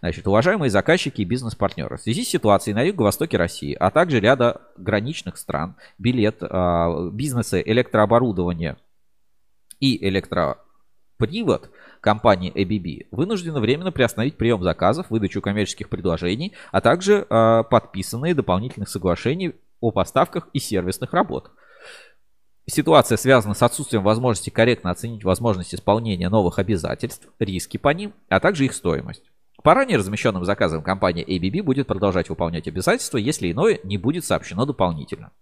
Значит, 0.00 0.26
уважаемые 0.26 0.70
заказчики 0.70 1.22
и 1.22 1.24
бизнес-партнеры, 1.24 1.96
в 1.96 2.02
связи 2.02 2.24
с 2.24 2.28
ситуацией 2.28 2.74
на 2.74 2.82
юго-востоке 2.82 3.36
России, 3.36 3.74
а 3.78 3.90
также 3.90 4.20
ряда 4.20 4.60
граничных 4.76 5.38
стран, 5.38 5.76
билет, 5.98 6.42
э, 6.42 7.10
бизнесы 7.12 7.62
электрооборудования 7.64 8.76
и 9.80 10.06
электропривод 10.06 11.70
компании 12.00 12.52
ABB 12.52 13.06
вынуждены 13.10 13.60
временно 13.60 13.92
приостановить 13.92 14.36
прием 14.36 14.62
заказов, 14.62 15.06
выдачу 15.08 15.40
коммерческих 15.40 15.88
предложений, 15.88 16.52
а 16.72 16.80
также 16.82 17.26
э, 17.28 17.62
подписанные 17.70 18.34
дополнительных 18.34 18.90
соглашений 18.90 19.54
о 19.80 19.92
поставках 19.92 20.48
и 20.52 20.58
сервисных 20.58 21.14
работ. 21.14 21.50
Ситуация 22.72 23.18
связана 23.18 23.52
с 23.52 23.62
отсутствием 23.62 24.02
возможности 24.02 24.48
корректно 24.48 24.90
оценить 24.90 25.24
возможность 25.24 25.74
исполнения 25.74 26.30
новых 26.30 26.58
обязательств, 26.58 27.28
риски 27.38 27.76
по 27.76 27.90
ним, 27.90 28.14
а 28.30 28.40
также 28.40 28.64
их 28.64 28.72
стоимость. 28.72 29.24
По 29.62 29.74
ранее 29.74 29.98
размещенным 29.98 30.46
заказам 30.46 30.82
компания 30.82 31.22
ABB 31.22 31.62
будет 31.62 31.86
продолжать 31.86 32.30
выполнять 32.30 32.66
обязательства, 32.66 33.18
если 33.18 33.52
иное 33.52 33.78
не 33.84 33.98
будет 33.98 34.24
сообщено 34.24 34.64
дополнительно. 34.64 35.32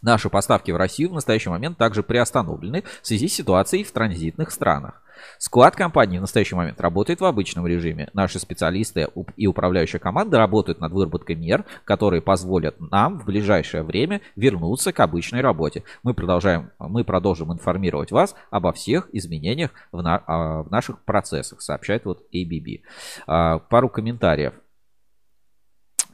Наши 0.00 0.30
поставки 0.30 0.70
в 0.70 0.78
Россию 0.78 1.10
в 1.10 1.12
настоящий 1.12 1.50
момент 1.50 1.76
также 1.76 2.02
приостановлены 2.02 2.84
в 3.02 3.06
связи 3.06 3.28
с 3.28 3.34
ситуацией 3.34 3.84
в 3.84 3.92
транзитных 3.92 4.50
странах. 4.50 5.02
Склад 5.38 5.76
компании 5.76 6.18
в 6.18 6.22
настоящий 6.22 6.54
момент 6.54 6.80
работает 6.80 7.20
в 7.20 7.24
обычном 7.24 7.66
режиме. 7.66 8.08
Наши 8.12 8.38
специалисты 8.38 9.08
и 9.36 9.46
управляющая 9.46 10.00
команда 10.00 10.38
работают 10.38 10.80
над 10.80 10.92
выработкой 10.92 11.36
мер, 11.36 11.64
которые 11.84 12.22
позволят 12.22 12.80
нам 12.80 13.18
в 13.18 13.26
ближайшее 13.26 13.82
время 13.82 14.20
вернуться 14.34 14.92
к 14.92 15.00
обычной 15.00 15.40
работе. 15.40 15.84
Мы, 16.02 16.14
продолжаем, 16.14 16.70
мы 16.78 17.04
продолжим 17.04 17.52
информировать 17.52 18.12
вас 18.12 18.34
обо 18.50 18.72
всех 18.72 19.08
изменениях 19.12 19.70
в, 19.92 20.02
на, 20.02 20.22
а, 20.26 20.62
в 20.62 20.70
наших 20.70 21.04
процессах, 21.04 21.60
сообщает 21.60 22.04
вот 22.04 22.22
ABB. 22.32 22.82
А, 23.26 23.58
пару 23.58 23.88
комментариев. 23.88 24.54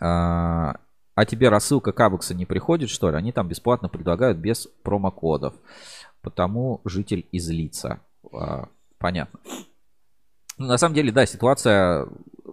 А, 0.01 0.77
а 1.15 1.25
тебе 1.25 1.49
рассылка 1.49 1.93
Кабекса 1.93 2.35
не 2.35 2.47
приходит, 2.47 2.91
что 2.91 3.11
ли? 3.11 3.17
Они 3.17 3.33
там 3.33 3.49
бесплатно 3.49 3.89
предлагают 3.89 4.39
без 4.39 4.67
промокодов. 4.83 5.55
Потому 6.23 6.81
житель 6.85 7.27
излится. 7.33 8.01
Понятно. 9.03 9.41
Ну, 10.59 10.67
на 10.67 10.79
самом 10.79 10.95
деле, 10.95 11.11
да, 11.11 11.27
ситуация, 11.27 12.07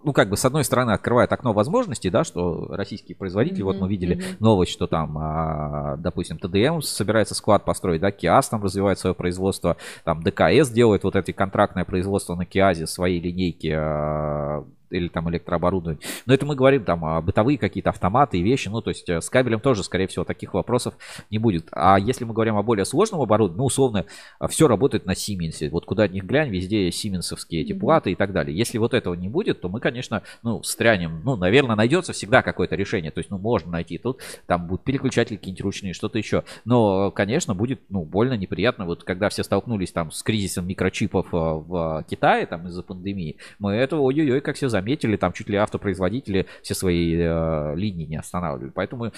ну, 0.03 0.13
как 0.13 0.30
бы, 0.30 0.38
с 0.38 0.45
одной 0.45 0.63
стороны, 0.63 0.91
открывает 0.91 1.31
окно 1.31 1.53
возможностей, 1.53 2.09
да, 2.09 2.23
что 2.23 2.67
российские 2.69 3.15
производители, 3.15 3.61
mm-hmm, 3.61 3.65
вот 3.65 3.80
мы 3.80 3.89
видели 3.89 4.17
mm-hmm. 4.17 4.38
новость, 4.39 4.71
что 4.71 4.88
там, 4.88 5.17
а, 5.17 5.97
допустим, 5.97 6.39
ТДМ 6.39 6.81
собирается 6.81 7.35
склад 7.35 7.65
построить, 7.65 8.01
да, 8.01 8.11
КИАС 8.11 8.49
там 8.49 8.63
развивает 8.63 8.97
свое 8.99 9.13
производство, 9.13 9.77
там 10.05 10.23
ДКС 10.23 10.69
делает 10.69 11.03
вот 11.03 11.15
это 11.15 11.31
контрактное 11.34 11.85
производство 11.85 12.35
на 12.35 12.45
КИАЗе, 12.45 12.88
свои 12.88 13.19
линейки 13.19 13.73
а, 13.76 14.65
или 14.89 15.07
там 15.07 15.29
электрооборудование. 15.29 16.01
Но 16.25 16.33
это 16.33 16.45
мы 16.45 16.55
говорим 16.55 16.83
там 16.83 17.05
о 17.05 17.21
бытовые 17.21 17.57
какие-то 17.57 17.89
автоматы 17.89 18.37
и 18.37 18.41
вещи. 18.41 18.69
Ну, 18.69 18.81
то 18.81 18.89
есть 18.89 19.07
э, 19.09 19.21
с 19.21 19.29
кабелем 19.29 19.59
тоже, 19.59 19.83
скорее 19.83 20.07
всего, 20.07 20.25
таких 20.25 20.53
вопросов 20.53 20.95
не 21.29 21.37
будет. 21.37 21.67
А 21.71 21.99
если 21.99 22.25
мы 22.25 22.33
говорим 22.33 22.55
о 22.57 22.63
более 22.63 22.85
сложном 22.85 23.21
оборудовании, 23.21 23.59
ну, 23.59 23.65
условно, 23.65 24.05
э, 24.39 24.47
все 24.47 24.67
работает 24.67 25.05
на 25.05 25.11
Siemens. 25.11 25.69
Вот 25.69 25.85
куда 25.85 26.07
ни 26.07 26.19
глянь, 26.19 26.49
везде 26.49 26.91
сименсовские 26.91 27.61
эти 27.61 27.73
платы 27.73 28.11
и 28.11 28.15
так 28.15 28.31
далее. 28.31 28.57
Если 28.57 28.77
вот 28.77 28.93
этого 28.93 29.13
не 29.13 29.29
будет, 29.29 29.61
то 29.61 29.69
мы, 29.69 29.79
конечно, 29.79 30.23
ну, 30.43 30.63
стрянем. 30.63 31.21
Ну, 31.23 31.35
наверное, 31.35 31.75
найдется 31.75 32.13
всегда 32.13 32.41
какое-то 32.41 32.75
решение. 32.75 33.11
То 33.11 33.19
есть, 33.19 33.29
ну, 33.29 33.37
можно 33.37 33.71
найти 33.71 33.97
тут, 33.97 34.21
там 34.47 34.67
будут 34.67 34.83
переключатели 34.83 35.37
какие-нибудь 35.37 35.63
ручные, 35.63 35.93
что-то 35.93 36.17
еще. 36.17 36.43
Но, 36.65 37.11
конечно, 37.11 37.55
будет, 37.55 37.81
ну, 37.89 38.03
больно 38.03 38.33
неприятно. 38.33 38.85
Вот 38.85 39.03
когда 39.03 39.29
все 39.29 39.43
столкнулись 39.43 39.91
там 39.91 40.11
с 40.11 40.23
кризисом 40.23 40.67
микрочипов 40.67 41.27
э, 41.33 41.37
в 41.37 42.05
Китае, 42.09 42.45
там, 42.45 42.67
из-за 42.67 42.83
пандемии, 42.83 43.37
мы 43.59 43.73
этого, 43.73 44.01
ой-ой-ой, 44.01 44.41
как 44.41 44.55
все 44.55 44.69
заметили, 44.80 45.18
там 45.18 45.34
чуть 45.34 45.49
ли 45.49 45.57
автопроизводители 45.57 46.45
все 46.61 46.73
свои 46.73 47.15
э, 47.15 47.76
линии 47.76 48.06
не 48.06 48.18
останавливали. 48.18 48.72
Поэтому 48.72 49.11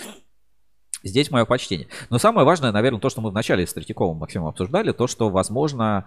Здесь 1.04 1.32
мое 1.32 1.46
почтение. 1.46 1.88
Но 2.12 2.20
самое 2.20 2.46
важное, 2.46 2.72
наверное, 2.72 3.00
то, 3.00 3.10
что 3.10 3.22
мы 3.22 3.32
вначале 3.32 3.66
с 3.66 3.74
Третьяковым 3.74 4.18
Максимом 4.18 4.50
обсуждали, 4.50 4.92
то, 4.92 5.08
что, 5.08 5.30
возможно, 5.30 6.06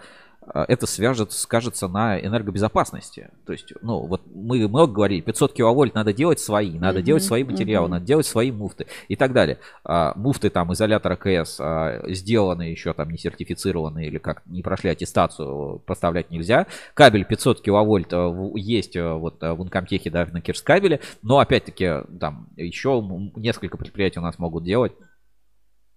это 0.52 0.86
свяжет, 0.86 1.32
скажется 1.32 1.88
на 1.88 2.18
энергобезопасности. 2.18 3.30
То 3.46 3.52
есть, 3.52 3.72
ну, 3.82 4.00
вот 4.00 4.22
мы 4.34 4.68
много 4.68 4.92
говорили, 4.92 5.20
500 5.20 5.52
киловольт 5.52 5.94
надо 5.94 6.12
делать 6.12 6.40
свои, 6.40 6.78
надо 6.78 6.98
mm-hmm. 6.98 7.02
делать 7.02 7.22
свои 7.22 7.44
материалы, 7.44 7.86
mm-hmm. 7.86 7.90
надо 7.90 8.06
делать 8.06 8.26
свои 8.26 8.50
муфты 8.50 8.86
и 9.08 9.16
так 9.16 9.32
далее. 9.32 9.58
А, 9.84 10.12
муфты 10.16 10.50
там 10.50 10.72
изолятора 10.72 11.16
КС 11.16 11.58
а, 11.60 12.02
сделаны 12.08 12.62
еще 12.62 12.92
там 12.92 13.10
не 13.10 13.18
сертифицированные 13.18 14.08
или 14.08 14.18
как 14.18 14.42
не 14.46 14.62
прошли 14.62 14.90
аттестацию, 14.90 15.80
поставлять 15.86 16.30
нельзя. 16.30 16.66
Кабель 16.94 17.24
500 17.24 17.60
киловольт 17.60 18.12
а, 18.12 18.52
есть 18.54 18.96
а, 18.96 19.14
вот 19.14 19.42
а, 19.42 19.54
в 19.54 19.62
Инкомтехе, 19.62 20.10
да, 20.10 20.26
на 20.30 20.40
Кирскабеле, 20.40 21.00
но 21.22 21.38
опять-таки 21.38 22.02
там 22.20 22.48
еще 22.56 23.02
несколько 23.36 23.76
предприятий 23.76 24.18
у 24.18 24.22
нас 24.22 24.38
могут 24.38 24.64
делать 24.64 24.92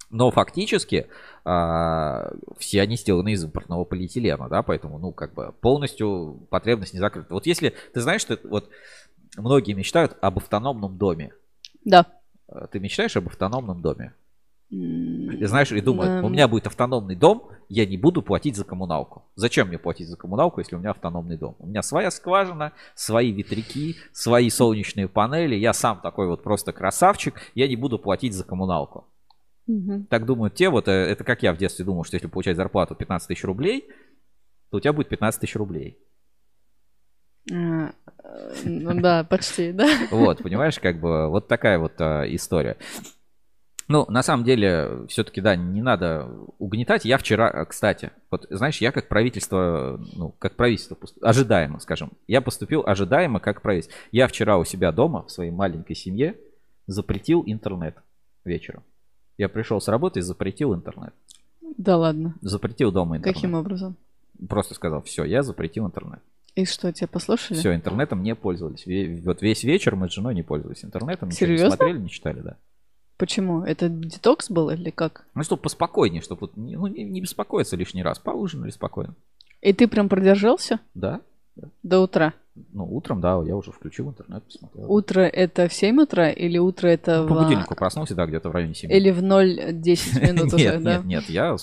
но 0.09 0.31
фактически 0.31 1.07
э, 1.45 2.31
все 2.57 2.81
они 2.81 2.95
сделаны 2.95 3.33
из 3.33 3.43
импортного 3.43 3.83
полиэтилена, 3.83 4.47
да, 4.49 4.63
поэтому, 4.63 4.99
ну, 4.99 5.11
как 5.11 5.33
бы 5.33 5.53
полностью 5.59 6.47
потребность 6.49 6.93
не 6.93 6.99
закрыта. 6.99 7.33
Вот 7.33 7.45
если 7.45 7.73
ты 7.93 8.01
знаешь, 8.01 8.21
что 8.21 8.39
вот 8.43 8.69
многие 9.37 9.73
мечтают 9.73 10.17
об 10.21 10.37
автономном 10.37 10.97
доме. 10.97 11.33
Да. 11.83 12.05
Э, 12.47 12.67
ты 12.71 12.79
мечтаешь 12.79 13.17
об 13.17 13.27
автономном 13.27 13.81
доме? 13.81 14.13
И 14.69 15.45
знаешь, 15.45 15.71
и 15.71 15.79
думаю, 15.79 16.25
у 16.25 16.29
меня 16.29 16.47
будет 16.49 16.67
автономный 16.67 17.15
дом, 17.15 17.51
я 17.69 17.85
не 17.85 17.97
буду 17.97 18.21
платить 18.21 18.57
за 18.57 18.65
коммуналку. 18.65 19.23
Зачем 19.35 19.69
мне 19.69 19.77
платить 19.77 20.09
за 20.09 20.17
коммуналку, 20.17 20.59
если 20.59 20.75
у 20.75 20.79
меня 20.79 20.91
автономный 20.91 21.37
дом? 21.37 21.55
У 21.59 21.67
меня 21.67 21.81
своя 21.81 22.11
скважина, 22.11 22.73
свои 22.93 23.31
ветряки, 23.31 23.95
свои 24.11 24.49
солнечные 24.49 25.07
панели, 25.07 25.55
я 25.55 25.71
сам 25.71 26.01
такой 26.01 26.27
вот 26.27 26.43
просто 26.43 26.73
красавчик, 26.73 27.35
я 27.55 27.67
не 27.67 27.77
буду 27.77 27.97
платить 27.97 28.33
за 28.33 28.43
коммуналку. 28.43 29.05
Угу. 29.67 30.05
Так 30.09 30.25
думают 30.25 30.55
те, 30.55 30.69
вот 30.69 30.87
э, 30.87 30.91
это 30.91 31.23
как 31.23 31.43
я 31.43 31.53
в 31.53 31.57
детстве 31.57 31.83
думал, 31.83 32.05
что 32.05 32.15
если 32.15 32.27
получать 32.27 32.55
зарплату 32.55 32.95
15 32.95 33.27
тысяч 33.27 33.43
рублей, 33.43 33.87
то 34.69 34.77
у 34.77 34.79
тебя 34.79 34.93
будет 34.93 35.09
15 35.09 35.41
тысяч 35.41 35.55
рублей. 35.55 35.97
А, 37.51 37.91
ну 38.63 39.01
да, 39.01 39.23
почти, 39.23 39.71
да. 39.71 39.87
Вот, 40.11 40.41
понимаешь, 40.41 40.79
как 40.79 40.99
бы 40.99 41.29
вот 41.29 41.47
такая 41.47 41.79
вот 41.79 41.93
а, 41.99 42.23
история. 42.23 42.77
Ну, 43.89 44.05
на 44.09 44.21
самом 44.21 44.43
деле, 44.43 45.05
все-таки, 45.07 45.39
да, 45.39 45.55
не 45.55 45.81
надо 45.81 46.27
угнетать. 46.59 47.05
Я 47.05 47.17
вчера, 47.17 47.63
кстати, 47.65 48.11
вот, 48.29 48.45
знаешь, 48.49 48.81
я 48.81 48.91
как 48.91 49.07
правительство, 49.07 49.97
ну, 50.13 50.31
как 50.39 50.57
правительство, 50.57 50.97
ожидаемо, 51.21 51.79
скажем, 51.79 52.11
я 52.27 52.41
поступил 52.41 52.83
ожидаемо 52.85 53.39
как 53.39 53.61
правительство. 53.61 53.97
Я 54.11 54.27
вчера 54.27 54.57
у 54.57 54.65
себя 54.65 54.91
дома, 54.91 55.23
в 55.23 55.31
своей 55.31 55.51
маленькой 55.51 55.95
семье, 55.95 56.35
запретил 56.85 57.43
интернет 57.45 57.95
вечером. 58.43 58.83
Я 59.37 59.49
пришел 59.49 59.79
с 59.79 59.87
работы 59.87 60.19
и 60.19 60.23
запретил 60.23 60.73
интернет. 60.73 61.13
Да 61.77 61.97
ладно. 61.97 62.35
Запретил 62.41 62.91
дома 62.91 63.17
интернет. 63.17 63.35
Каким 63.35 63.53
образом? 63.53 63.95
Просто 64.49 64.73
сказал, 64.73 65.01
все, 65.03 65.23
я 65.23 65.43
запретил 65.43 65.85
интернет. 65.85 66.19
И 66.55 66.65
что, 66.65 66.91
тебя 66.91 67.07
послушали? 67.07 67.59
Все, 67.59 67.75
интернетом 67.75 68.23
не 68.23 68.33
пользовались. 68.33 68.85
Вот 69.23 69.41
весь 69.43 69.63
вечер 69.63 69.95
мы 69.95 70.09
с 70.09 70.13
женой 70.13 70.33
не 70.33 70.41
пользовались 70.41 70.83
интернетом. 70.83 71.29
Серьезно? 71.29 71.65
Не 71.65 71.69
смотрели, 71.69 71.99
не 71.99 72.09
читали, 72.09 72.41
да. 72.41 72.57
Почему? 73.17 73.63
Это 73.63 73.89
детокс 73.89 74.49
был 74.49 74.69
или 74.71 74.89
как? 74.89 75.25
Ну, 75.35 75.43
чтобы 75.43 75.61
поспокойнее, 75.61 76.21
чтобы 76.21 76.49
ну, 76.55 76.87
не, 76.87 77.03
не 77.03 77.21
беспокоиться 77.21 77.75
лишний 77.75 78.03
раз. 78.03 78.17
Поужинали 78.19 78.71
спокойно. 78.71 79.15
И 79.61 79.73
ты 79.73 79.87
прям 79.87 80.09
продержался? 80.09 80.79
Да. 80.95 81.21
До 81.83 81.99
утра? 81.99 82.33
Ну, 82.73 82.85
утром, 82.85 83.21
да, 83.21 83.41
я 83.45 83.55
уже 83.55 83.71
включил 83.71 84.09
интернет, 84.09 84.43
посмотрел. 84.43 84.91
Утро 84.91 85.21
это 85.21 85.67
в 85.67 85.73
7 85.73 86.01
утра 86.01 86.29
или 86.29 86.57
утро 86.57 86.87
это 86.87 87.21
ну, 87.21 87.27
по 87.27 87.35
в... 87.35 87.43
будильнику 87.43 87.75
проснулся, 87.75 88.15
да, 88.15 88.25
где-то 88.25 88.49
в 88.49 88.51
районе 88.53 88.73
7. 88.73 88.91
Или 88.91 89.11
в 89.11 89.23
0-10 89.23 90.21
минут 90.33 90.53
уже, 90.53 90.65
Нет, 90.65 90.83
нет, 90.83 91.05
нет, 91.05 91.23
я 91.29 91.55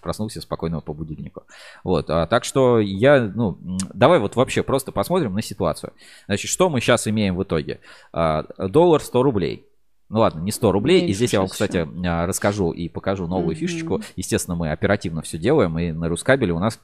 проснулся 0.00 0.40
спокойно 0.40 0.80
по 0.80 0.92
будильнику. 0.92 1.44
Вот, 1.82 2.10
а, 2.10 2.26
так 2.26 2.44
что 2.44 2.80
я, 2.80 3.20
ну, 3.20 3.58
давай 3.92 4.18
вот 4.18 4.36
вообще 4.36 4.62
просто 4.62 4.92
посмотрим 4.92 5.34
на 5.34 5.42
ситуацию. 5.42 5.92
Значит, 6.26 6.50
что 6.50 6.70
мы 6.70 6.80
сейчас 6.80 7.06
имеем 7.08 7.36
в 7.36 7.42
итоге? 7.42 7.80
А, 8.12 8.44
доллар 8.58 9.00
100 9.00 9.22
рублей. 9.22 9.66
Ну 10.10 10.20
ладно, 10.20 10.40
не 10.40 10.52
100 10.52 10.72
рублей. 10.72 11.00
Меньше 11.00 11.10
и 11.10 11.14
здесь 11.14 11.32
я 11.32 11.40
вам, 11.40 11.48
кстати, 11.48 11.88
а, 12.06 12.26
расскажу 12.26 12.72
и 12.72 12.88
покажу 12.88 13.26
новую 13.26 13.56
mm-hmm. 13.56 13.58
фишечку. 13.58 14.02
Естественно, 14.16 14.54
мы 14.54 14.70
оперативно 14.70 15.22
все 15.22 15.38
делаем, 15.38 15.78
и 15.78 15.92
на 15.92 16.08
Рускабеле 16.08 16.52
у 16.52 16.58
нас 16.58 16.78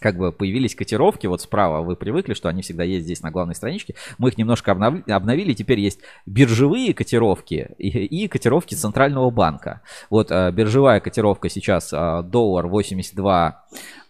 как 0.00 0.16
бы 0.16 0.32
появились 0.32 0.74
котировки, 0.74 1.26
вот 1.26 1.42
справа 1.42 1.82
вы 1.82 1.94
привыкли, 1.94 2.34
что 2.34 2.48
они 2.48 2.62
всегда 2.62 2.82
есть 2.82 3.04
здесь 3.04 3.22
на 3.22 3.30
главной 3.30 3.54
страничке. 3.54 3.94
Мы 4.18 4.30
их 4.30 4.38
немножко 4.38 4.72
обновили, 4.72 5.10
обновили 5.10 5.52
теперь 5.52 5.78
есть 5.78 6.00
биржевые 6.26 6.94
котировки 6.94 7.70
и, 7.78 7.88
и 7.88 8.26
котировки 8.26 8.74
Центрального 8.74 9.30
банка. 9.30 9.82
Вот 10.08 10.32
а, 10.32 10.50
биржевая 10.50 11.00
котировка 11.00 11.48
сейчас 11.48 11.90
а, 11.92 12.22
доллар 12.22 12.66
82, 12.66 13.64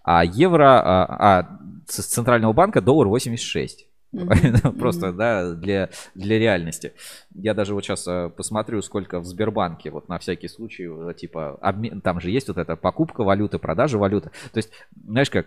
а 0.04 0.24
евро, 0.24 0.80
а, 0.80 1.16
а 1.18 1.58
с 1.88 2.04
Центрального 2.04 2.52
банка 2.52 2.80
доллар 2.80 3.08
86. 3.08 3.89
Просто, 4.78 5.12
да, 5.12 5.54
для, 5.54 5.90
для 6.14 6.38
реальности. 6.38 6.92
Я 7.34 7.54
даже 7.54 7.74
вот 7.74 7.84
сейчас 7.84 8.06
посмотрю, 8.36 8.82
сколько 8.82 9.20
в 9.20 9.24
Сбербанке, 9.24 9.90
вот 9.90 10.08
на 10.08 10.18
всякий 10.18 10.48
случай, 10.48 10.88
э, 10.88 11.14
типа, 11.14 11.58
обмен- 11.62 12.00
там 12.00 12.20
же 12.20 12.30
есть 12.30 12.48
вот 12.48 12.58
эта 12.58 12.76
покупка 12.76 13.22
валюты, 13.22 13.58
продажа 13.58 13.98
валюты. 13.98 14.30
То 14.52 14.58
есть, 14.58 14.70
знаешь 15.06 15.30
как, 15.30 15.46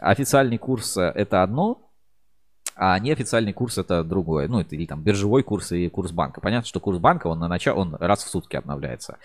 официальный 0.00 0.58
курс 0.58 0.96
э, 0.96 1.12
это 1.14 1.42
одно, 1.42 1.88
а 2.74 2.98
неофициальный 2.98 3.52
курс 3.52 3.78
это 3.78 4.02
другое. 4.02 4.48
Ну, 4.48 4.60
это 4.60 4.74
или 4.74 4.86
там 4.86 5.02
биржевой 5.02 5.42
курс 5.42 5.72
и 5.72 5.88
курс 5.88 6.10
банка. 6.10 6.40
Понятно, 6.40 6.66
что 6.66 6.80
курс 6.80 6.98
банка, 6.98 7.26
он 7.26 7.38
на 7.38 7.46
начало, 7.46 7.80
он 7.80 7.94
раз 7.96 8.24
в 8.24 8.28
сутки 8.28 8.56
обновляется. 8.56 9.18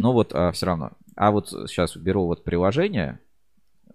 Но 0.00 0.12
вот 0.12 0.34
все 0.52 0.66
равно. 0.66 0.92
А 1.16 1.30
вот 1.30 1.48
сейчас 1.48 1.96
беру 1.96 2.26
вот 2.26 2.44
приложение. 2.44 3.18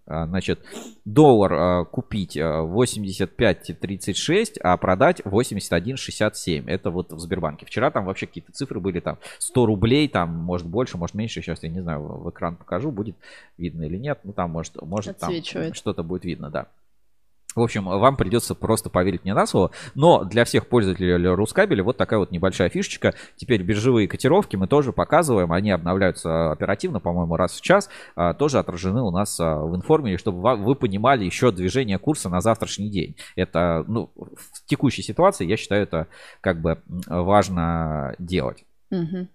А, 0.08 0.28
Значит, 0.28 0.64
доллар 1.04 1.54
а, 1.54 1.84
купить 1.86 2.38
а, 2.38 2.64
85.36, 2.64 4.60
а 4.62 4.78
продать 4.78 5.22
81.67. 5.22 6.64
Это 6.68 6.92
вот 6.92 7.12
в 7.12 7.20
Сбербанке. 7.20 7.66
Вчера 7.66 7.90
там 7.90 8.06
вообще 8.06 8.28
какие-то 8.28 8.52
цифры 8.52 8.80
были 8.80 9.00
там 9.00 9.18
100 9.40 9.66
рублей, 9.66 10.08
там 10.08 10.30
может 10.30 10.68
больше, 10.68 10.98
может 10.98 11.16
меньше. 11.16 11.42
Сейчас 11.42 11.64
я 11.64 11.70
не 11.70 11.82
знаю, 11.82 12.02
в 12.02 12.30
экран 12.30 12.56
покажу, 12.56 12.92
будет 12.92 13.16
видно 13.58 13.84
или 13.84 13.98
нет. 13.98 14.20
Ну 14.24 14.34
там 14.34 14.52
может, 14.52 14.80
может 14.82 15.18
там 15.18 15.32
что-то 15.74 16.04
будет 16.04 16.24
видно, 16.26 16.52
да. 16.52 16.68
В 17.56 17.62
общем, 17.62 17.86
вам 17.86 18.18
придется 18.18 18.54
просто 18.54 18.90
поверить 18.90 19.24
мне 19.24 19.34
на 19.34 19.48
слово. 19.48 19.72
Но 19.96 20.26
для 20.26 20.44
всех 20.44 20.68
пользователей 20.68 21.16
Рускабеля 21.34 21.84
вот 21.84 21.96
такая 21.96 22.20
вот 22.20 22.32
небольшая 22.32 22.70
фишечка. 22.70 23.14
Теперь 23.38 23.64
биржевые 23.64 24.10
котировки 24.10 24.58
мы 24.58 24.68
тоже 24.68 24.92
показываем. 24.92 25.54
Они 25.54 25.72
обновляются 25.72 26.52
оперативно, 26.52 27.00
по-моему, 27.00 27.38
раз 27.38 27.54
в 27.54 27.62
час. 27.62 27.90
А, 28.16 28.34
Тоже 28.34 28.60
отражены 28.60 29.02
у 29.02 29.12
нас 29.12 29.40
а, 29.40 29.62
в 29.62 29.74
информе, 29.76 30.18
чтобы 30.18 30.58
вы 30.58 30.76
понимали 30.76 31.24
еще 31.24 31.52
движение 31.52 31.98
курса 31.98 32.30
на 32.30 32.42
завтрашний 32.42 32.90
день. 32.90 33.16
Это, 33.38 33.86
ну, 33.88 34.12
в 34.16 34.66
текущей 34.66 35.02
ситуации, 35.02 35.46
я 35.46 35.56
считаю, 35.56 35.84
это 35.84 36.08
как 36.42 36.62
бы 36.62 36.82
важно 37.08 38.16
делать. 38.20 38.66
Мгм. 38.92 39.30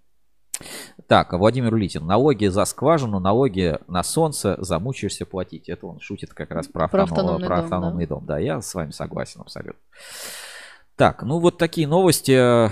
Так, 1.11 1.33
Владимир 1.33 1.75
Улитин. 1.75 2.07
Налоги 2.07 2.47
за 2.47 2.65
скважину, 2.65 3.19
налоги 3.19 3.81
на 3.89 4.05
солнце, 4.05 4.55
замучаешься 4.61 5.27
платить. 5.27 5.69
Это 5.69 5.89
он 5.89 5.99
шутит 5.99 6.33
как 6.33 6.53
раз 6.53 6.69
про, 6.69 6.87
Про 6.87 7.03
автоном- 7.03 7.03
автономный 7.03 7.47
про 7.49 7.57
дом, 7.57 7.65
автономный 7.65 8.07
дом. 8.07 8.27
Да, 8.27 8.39
я 8.39 8.63
с 8.63 8.73
вами 8.73 8.93
согласен 8.93 9.41
абсолютно. 9.41 9.81
Так, 10.95 11.25
ну 11.25 11.41
вот 11.41 11.59
такие 11.59 11.89
новости. 11.89 12.71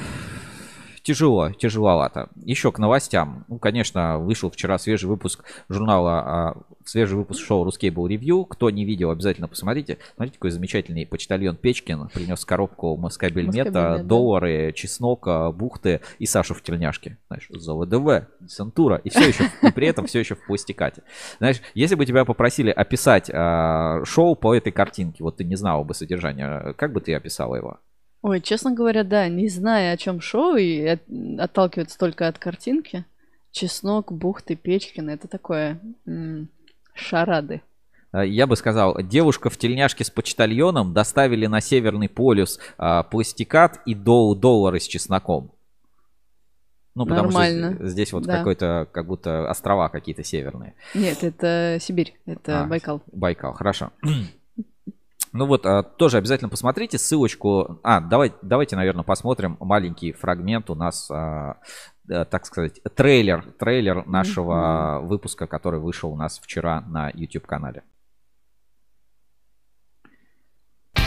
Тяжело, 1.08 1.50
тяжеловато. 1.52 2.28
Еще 2.44 2.70
к 2.70 2.78
новостям. 2.78 3.46
Ну, 3.48 3.58
конечно, 3.58 4.18
вышел 4.18 4.50
вчера 4.50 4.76
свежий 4.76 5.06
выпуск 5.06 5.42
журнала, 5.70 6.20
а, 6.20 6.56
свежий 6.84 7.16
выпуск 7.16 7.42
шоу 7.42 7.64
«Русский 7.64 7.88
был 7.88 8.06
ревью». 8.06 8.44
Кто 8.44 8.68
не 8.68 8.84
видел, 8.84 9.10
обязательно 9.10 9.48
посмотрите. 9.48 9.96
Смотрите, 10.16 10.36
какой 10.36 10.50
замечательный 10.50 11.06
почтальон 11.06 11.56
Печкин 11.56 12.08
принес 12.08 12.44
коробку 12.44 12.94
Москабельмета, 12.98 14.02
доллары, 14.04 14.74
чеснок, 14.76 15.26
а, 15.28 15.50
бухты 15.50 16.02
и 16.18 16.26
Сашу 16.26 16.52
в 16.52 16.60
тельняшке. 16.60 17.16
Знаешь, 17.28 17.46
за 17.48 17.72
ВДВ, 17.72 18.28
Десантура. 18.40 18.96
И 18.96 19.08
все 19.08 19.28
еще, 19.28 19.44
и 19.62 19.72
при 19.72 19.86
этом 19.86 20.04
все 20.04 20.18
еще 20.18 20.34
в 20.34 20.44
пластикате. 20.44 21.04
Знаешь, 21.38 21.62
если 21.72 21.94
бы 21.94 22.04
тебя 22.04 22.26
попросили 22.26 22.68
описать 22.68 23.30
а, 23.32 24.04
шоу 24.04 24.34
по 24.36 24.54
этой 24.54 24.72
картинке, 24.72 25.24
вот 25.24 25.38
ты 25.38 25.44
не 25.44 25.56
знала 25.56 25.84
бы 25.84 25.94
содержание, 25.94 26.74
как 26.76 26.92
бы 26.92 27.00
ты 27.00 27.14
описала 27.14 27.54
его? 27.54 27.78
Ой, 28.22 28.40
честно 28.40 28.72
говоря, 28.72 29.04
да, 29.04 29.28
не 29.28 29.48
зная, 29.48 29.92
о 29.92 29.96
чем 29.96 30.20
шоу, 30.20 30.56
и 30.56 30.80
от- 30.84 31.02
отталкиваться 31.38 31.98
только 31.98 32.26
от 32.26 32.38
картинки. 32.38 33.04
Чеснок, 33.52 34.12
бухты, 34.12 34.56
Печкин, 34.56 35.08
это 35.08 35.28
такое 35.28 35.80
м, 36.06 36.48
шарады. 36.94 37.62
А, 38.10 38.24
Я 38.24 38.46
бы 38.46 38.56
сказал, 38.56 39.00
девушка 39.02 39.50
в 39.50 39.56
тельняшке 39.56 40.04
с 40.04 40.10
почтальоном 40.10 40.92
доставили 40.92 41.46
на 41.46 41.60
Северный 41.60 42.08
полюс 42.08 42.58
а, 42.76 43.02
пластикат 43.04 43.80
и 43.86 43.94
дол- 43.94 44.34
доллары 44.34 44.80
с 44.80 44.86
чесноком. 44.86 45.52
Ну, 46.94 47.06
потому 47.06 47.28
Нормально, 47.28 47.74
что 47.76 47.86
здесь 47.86 48.12
вот 48.12 48.24
да. 48.24 48.38
какой-то, 48.38 48.88
как 48.90 49.06
будто 49.06 49.48
острова 49.48 49.88
какие-то 49.88 50.24
северные. 50.24 50.74
Нет, 50.94 51.22
это 51.22 51.78
Сибирь, 51.80 52.18
это 52.26 52.62
А, 52.62 52.66
Байкал. 52.66 53.02
Байкал, 53.12 53.52
хорошо. 53.52 53.92
Ну 55.32 55.46
вот, 55.46 55.66
а, 55.66 55.82
тоже 55.82 56.18
обязательно 56.18 56.48
посмотрите 56.48 56.98
ссылочку. 56.98 57.80
А, 57.82 58.00
давай, 58.00 58.32
давайте, 58.42 58.76
наверное, 58.76 59.04
посмотрим 59.04 59.56
маленький 59.60 60.12
фрагмент 60.12 60.70
у 60.70 60.74
нас, 60.74 61.10
а, 61.10 61.56
э, 62.08 62.24
так 62.24 62.46
сказать, 62.46 62.80
трейлер, 62.96 63.44
трейлер 63.58 64.06
нашего 64.06 65.00
выпуска, 65.02 65.46
который 65.46 65.80
вышел 65.80 66.10
у 66.10 66.16
нас 66.16 66.38
вчера 66.38 66.80
на 66.82 67.10
YouTube-канале. 67.10 67.82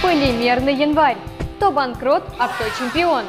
Полимерный 0.02 0.76
январь. 0.76 1.18
Кто 1.58 1.72
банкрот, 1.72 2.24
а 2.40 2.48
кто 2.48 2.64
чемпион. 2.80 3.26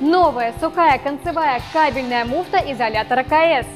Новая 0.00 0.52
сухая 0.60 0.98
концевая 0.98 1.62
кабельная 1.72 2.24
муфта 2.24 2.58
изолятора 2.58 3.22
КС. 3.22 3.66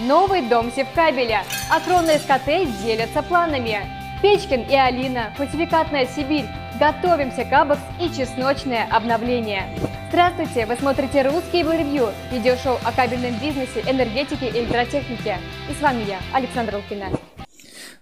Новый 0.00 0.48
дом 0.48 0.70
севкабеля. 0.70 1.42
Акронные 1.70 2.18
СКТ 2.18 2.46
делятся 2.82 3.22
планами. 3.22 3.99
Печкин 4.22 4.62
и 4.68 4.74
Алина. 4.74 5.32
Фальсификатная 5.36 6.06
Сибирь. 6.06 6.44
Готовимся 6.78 7.44
к 7.44 7.52
Абакс 7.52 7.80
и 7.98 8.08
чесночное 8.10 8.86
обновление. 8.90 9.66
Здравствуйте! 10.08 10.66
Вы 10.66 10.76
смотрите 10.76 11.22
«Русский 11.22 11.62
ревью»– 11.62 12.10
видеошоу 12.32 12.78
о 12.84 12.92
кабельном 12.92 13.38
бизнесе, 13.38 13.82
энергетике 13.86 14.48
и 14.48 14.60
электротехнике. 14.60 15.38
И 15.70 15.72
с 15.72 15.80
вами 15.80 16.04
я, 16.04 16.18
Александра 16.34 16.76
Лукина. 16.76 17.06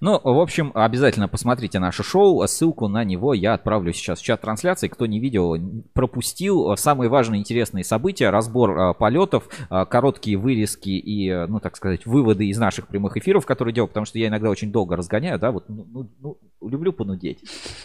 Ну, 0.00 0.20
в 0.22 0.40
общем, 0.40 0.70
обязательно 0.74 1.26
посмотрите 1.26 1.80
наше 1.80 2.04
шоу. 2.04 2.46
Ссылку 2.46 2.86
на 2.86 3.02
него 3.02 3.34
я 3.34 3.54
отправлю 3.54 3.92
сейчас 3.92 4.20
в 4.20 4.24
чат 4.24 4.40
трансляции. 4.40 4.86
Кто 4.86 5.06
не 5.06 5.18
видел, 5.18 5.56
пропустил 5.92 6.76
самые 6.76 7.08
важные 7.08 7.40
интересные 7.40 7.82
события, 7.82 8.30
разбор 8.30 8.78
а, 8.78 8.92
полетов, 8.94 9.48
а, 9.70 9.86
короткие 9.86 10.36
вырезки 10.36 10.90
и, 10.90 11.28
а, 11.28 11.46
ну, 11.48 11.58
так 11.58 11.76
сказать, 11.76 12.06
выводы 12.06 12.46
из 12.46 12.58
наших 12.58 12.86
прямых 12.86 13.16
эфиров, 13.16 13.44
которые 13.44 13.74
делал, 13.74 13.88
потому 13.88 14.06
что 14.06 14.18
я 14.18 14.28
иногда 14.28 14.50
очень 14.50 14.70
долго 14.70 14.94
разгоняю, 14.94 15.38
да, 15.38 15.50
вот, 15.50 15.68
ну, 15.68 15.84
ну, 15.90 16.10
ну, 16.20 16.68
люблю 16.68 16.92
понудеть. 16.92 17.42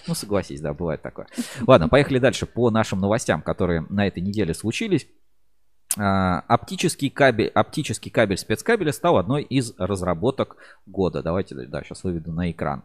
Ну, 0.07 0.13
согласись, 0.13 0.61
да, 0.61 0.73
бывает 0.73 1.01
такое. 1.01 1.27
Ладно, 1.65 1.89
поехали 1.89 2.19
дальше 2.19 2.45
по 2.45 2.69
нашим 2.69 2.99
новостям, 2.99 3.41
которые 3.41 3.85
на 3.89 4.05
этой 4.05 4.21
неделе 4.21 4.53
случились. 4.53 5.07
А, 5.97 6.43
Оптический 6.47 7.09
кабель, 7.09 7.47
оптический 7.47 8.09
кабель 8.09 8.37
спецкабеля 8.37 8.91
стал 8.91 9.17
одной 9.17 9.43
из 9.43 9.73
разработок 9.77 10.57
года. 10.85 11.21
Давайте, 11.21 11.55
да, 11.55 11.83
сейчас 11.83 12.03
выведу 12.03 12.31
на 12.31 12.49
экран. 12.51 12.83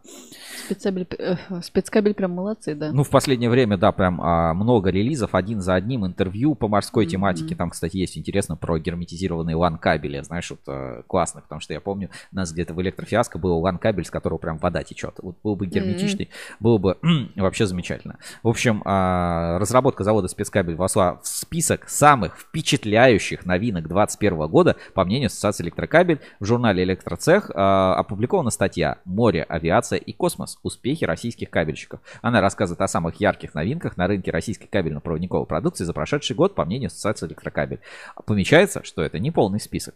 Спецкабель, 0.67 1.07
э, 1.19 1.37
спецкабель 1.63 2.15
прям 2.15 2.33
молодцы, 2.33 2.75
да. 2.75 2.93
Ну, 2.93 3.05
в 3.05 3.11
последнее 3.11 3.51
время, 3.51 3.79
да, 3.79 3.93
прям 3.93 4.21
а, 4.21 4.53
много 4.53 4.91
релизов, 4.91 5.35
один 5.35 5.61
за 5.61 5.75
одним, 5.75 6.07
интервью 6.07 6.55
по 6.55 6.69
морской 6.69 7.07
тематике. 7.07 7.55
Там, 7.55 7.71
кстати, 7.71 7.97
есть 7.97 8.19
интересно 8.19 8.57
про 8.57 8.79
герметизированные 8.79 9.57
LAN-кабели. 9.57 10.21
Знаешь, 10.21 10.51
вот 10.51 10.61
э, 10.67 11.03
классно, 11.07 11.41
потому 11.41 11.61
что 11.61 11.73
я 11.73 11.81
помню, 11.81 12.11
у 12.33 12.37
нас 12.37 12.53
где-то 12.53 12.75
в 12.75 12.83
электрофиаско 12.83 13.39
был 13.39 13.65
LAN-кабель, 13.65 14.05
с 14.05 14.11
которого 14.11 14.39
прям 14.39 14.59
вода 14.59 14.83
течет. 14.83 15.15
Вот 15.23 15.37
был 15.43 15.57
бы 15.57 15.67
герметичный, 15.67 16.31
было 16.61 16.79
бы 16.79 16.99
вообще 17.37 17.67
замечательно. 17.67 18.19
В 18.43 18.49
общем, 18.49 18.83
а, 18.85 19.59
разработка 19.59 20.05
завода 20.05 20.29
спецкабель 20.29 20.75
вошла 20.75 21.21
в 21.23 21.27
список 21.27 21.89
самых 21.89 22.39
впечатляющих 22.39 22.98
новинок 23.47 23.89
2021 23.89 24.49
года, 24.49 24.77
по 24.95 25.05
мнению 25.05 25.27
Ассоциации 25.27 25.65
электрокабель. 25.65 26.21
В 26.41 26.45
журнале 26.45 26.85
«Электроцех» 26.85 27.51
а, 27.55 27.95
опубликована 27.95 28.51
статья 28.51 28.99
«Море, 29.05 29.43
авиация 29.43 29.99
и 29.99 30.13
космос. 30.13 30.59
Успехи 30.63 31.05
российских 31.05 31.51
кабельщиков». 31.51 32.01
Она 32.23 32.41
рассказывает 32.41 32.81
о 32.81 32.89
самых 32.89 33.21
ярких 33.21 33.55
новинках 33.55 33.97
на 33.97 34.07
рынке 34.07 34.31
российской 34.31 34.67
кабельно-проводниковой 34.67 35.47
продукции 35.47 35.85
за 35.85 35.93
прошедший 35.93 36.37
год, 36.37 36.55
по 36.55 36.65
мнению 36.65 36.89
Ассоциации 36.89 37.27
электрокабель. 37.27 37.81
Помечается, 38.27 38.83
что 38.85 39.03
это 39.03 39.19
не 39.19 39.31
полный 39.31 39.61
список. 39.61 39.95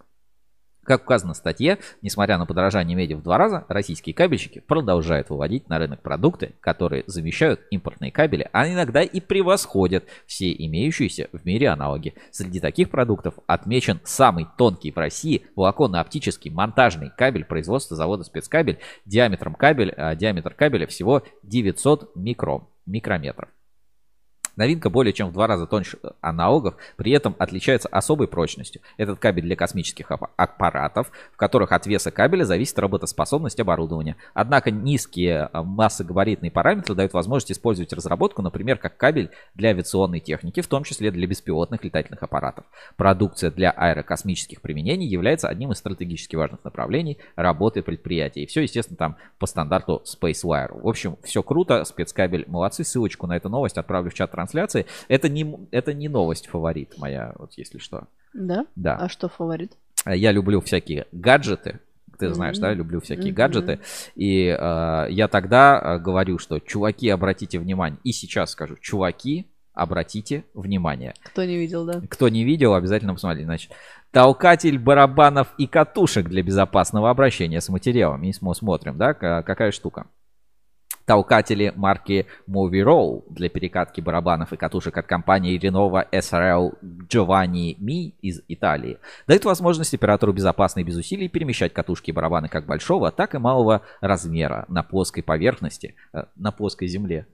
Как 0.84 1.02
указано 1.02 1.32
в 1.32 1.36
статье, 1.36 1.78
несмотря 2.02 2.38
на 2.38 2.46
подорожание 2.46 2.96
меди 2.96 3.14
в 3.14 3.22
два 3.22 3.38
раза, 3.38 3.64
российские 3.68 4.14
кабельщики 4.14 4.58
продолжают 4.58 5.30
выводить 5.30 5.68
на 5.68 5.78
рынок 5.78 6.02
продукты, 6.02 6.54
которые 6.60 7.04
замещают 7.06 7.60
импортные 7.70 8.10
кабели, 8.10 8.48
а 8.52 8.68
иногда 8.68 9.02
и 9.02 9.20
превосходят 9.20 10.04
все 10.26 10.52
имеющиеся 10.52 11.28
в 11.32 11.46
мире 11.46 11.68
аналоги. 11.68 12.14
Среди 12.32 12.58
таких 12.58 12.90
продуктов 12.90 13.34
отмечен 13.46 14.00
самый 14.02 14.48
тонкий 14.58 14.90
в 14.90 14.96
России 14.96 15.46
волоконно-оптический 15.54 16.50
монтажный 16.50 17.12
кабель 17.16 17.44
производства 17.44 17.96
завода 17.96 18.24
спецкабель 18.24 18.80
диаметром 19.06 19.54
кабель, 19.54 19.92
а, 19.96 20.16
диаметр 20.16 20.52
кабеля 20.52 20.88
всего 20.88 21.22
900 21.44 22.16
микро, 22.16 22.66
микрометров. 22.86 23.48
Новинка 24.56 24.90
более 24.90 25.12
чем 25.12 25.28
в 25.28 25.32
два 25.32 25.46
раза 25.46 25.66
тоньше 25.66 25.98
аналогов, 26.20 26.74
при 26.96 27.12
этом 27.12 27.34
отличается 27.38 27.88
особой 27.88 28.28
прочностью. 28.28 28.82
Этот 28.96 29.18
кабель 29.18 29.44
для 29.44 29.56
космических 29.56 30.10
аппа- 30.10 30.30
аппаратов, 30.36 31.10
в 31.32 31.36
которых 31.36 31.72
от 31.72 31.86
веса 31.86 32.10
кабеля 32.10 32.44
зависит 32.44 32.78
работоспособность 32.78 33.60
оборудования. 33.60 34.16
Однако 34.34 34.70
низкие 34.70 35.48
а, 35.52 35.62
массогабаритные 35.62 36.50
параметры 36.50 36.94
дают 36.94 37.12
возможность 37.12 37.52
использовать 37.52 37.92
разработку, 37.92 38.42
например, 38.42 38.78
как 38.78 38.96
кабель 38.96 39.30
для 39.54 39.70
авиационной 39.70 40.20
техники, 40.20 40.60
в 40.60 40.66
том 40.66 40.84
числе 40.84 41.10
для 41.10 41.26
беспилотных 41.26 41.82
летательных 41.84 42.22
аппаратов. 42.22 42.64
Продукция 42.96 43.50
для 43.50 43.70
аэрокосмических 43.70 44.60
применений 44.60 45.06
является 45.06 45.48
одним 45.48 45.72
из 45.72 45.78
стратегически 45.78 46.36
важных 46.36 46.62
направлений 46.64 47.18
работы 47.36 47.82
предприятия. 47.82 48.42
И 48.42 48.46
все, 48.46 48.62
естественно, 48.62 48.96
там 48.96 49.16
по 49.38 49.46
стандарту 49.46 50.02
SpaceWire. 50.04 50.80
В 50.80 50.88
общем, 50.88 51.16
все 51.22 51.42
круто, 51.42 51.84
спецкабель 51.84 52.44
молодцы. 52.48 52.84
Ссылочку 52.84 53.26
на 53.26 53.36
эту 53.36 53.48
новость 53.48 53.78
отправлю 53.78 54.10
в 54.10 54.14
чат 54.14 54.34
трансляции. 54.42 54.86
Это 55.08 55.28
не, 55.28 55.56
это 55.70 55.94
не 55.94 56.08
новость 56.08 56.48
фаворит 56.48 56.98
моя, 56.98 57.32
вот 57.38 57.52
если 57.56 57.78
что. 57.78 58.04
Да? 58.34 58.66
Да. 58.76 58.96
А 58.96 59.08
что 59.08 59.28
фаворит? 59.28 59.72
Я 60.06 60.32
люблю 60.32 60.60
всякие 60.60 61.06
гаджеты. 61.12 61.78
Ты 62.18 62.32
знаешь, 62.34 62.58
да, 62.58 62.72
люблю 62.72 63.00
всякие 63.00 63.32
Мгм. 63.32 63.34
гаджеты. 63.36 63.78
И 64.14 64.46
э, 64.46 65.06
я 65.10 65.28
тогда 65.28 65.80
э, 65.80 65.98
говорю, 65.98 66.38
что 66.38 66.58
чуваки, 66.60 67.08
обратите 67.08 67.58
внимание. 67.58 67.98
И 68.04 68.12
сейчас 68.12 68.50
скажу, 68.50 68.76
чуваки, 68.80 69.46
обратите 69.74 70.44
внимание. 70.54 71.14
Кто 71.24 71.44
не 71.44 71.56
видел, 71.56 71.84
да? 71.84 72.00
Кто 72.08 72.28
не 72.28 72.44
видел, 72.44 72.74
обязательно 72.74 73.14
посмотрите. 73.14 73.46
Значит, 73.46 73.72
толкатель 74.12 74.78
барабанов 74.78 75.48
и 75.58 75.66
катушек 75.66 76.28
для 76.28 76.42
безопасного 76.42 77.10
обращения 77.10 77.60
с 77.60 77.68
материалами. 77.70 78.28
И 78.28 78.30
смо- 78.32 78.54
смотрим, 78.54 78.98
да, 78.98 79.14
ка- 79.14 79.42
какая 79.42 79.72
штука. 79.72 80.06
Толкатели 81.12 81.74
марки 81.76 82.26
Movie 82.48 82.82
Roll 82.82 83.24
для 83.28 83.50
перекатки 83.50 84.00
барабанов 84.00 84.54
и 84.54 84.56
катушек 84.56 84.96
от 84.96 85.06
компании 85.06 85.60
Renova 85.60 86.08
SRL 86.10 86.72
Giovanni 87.06 87.76
Mi 87.76 88.14
из 88.22 88.40
Италии 88.48 88.98
дают 89.26 89.44
возможность 89.44 89.92
оператору 89.92 90.32
безопасно 90.32 90.80
и 90.80 90.84
без 90.84 90.96
усилий 90.96 91.28
перемещать 91.28 91.74
катушки 91.74 92.08
и 92.08 92.14
барабаны 92.14 92.48
как 92.48 92.64
большого, 92.64 93.12
так 93.12 93.34
и 93.34 93.38
малого 93.38 93.82
размера 94.00 94.64
на 94.68 94.82
плоской 94.82 95.22
поверхности, 95.22 95.96
э, 96.14 96.24
на 96.34 96.50
плоской 96.50 96.88
земле. 96.88 97.26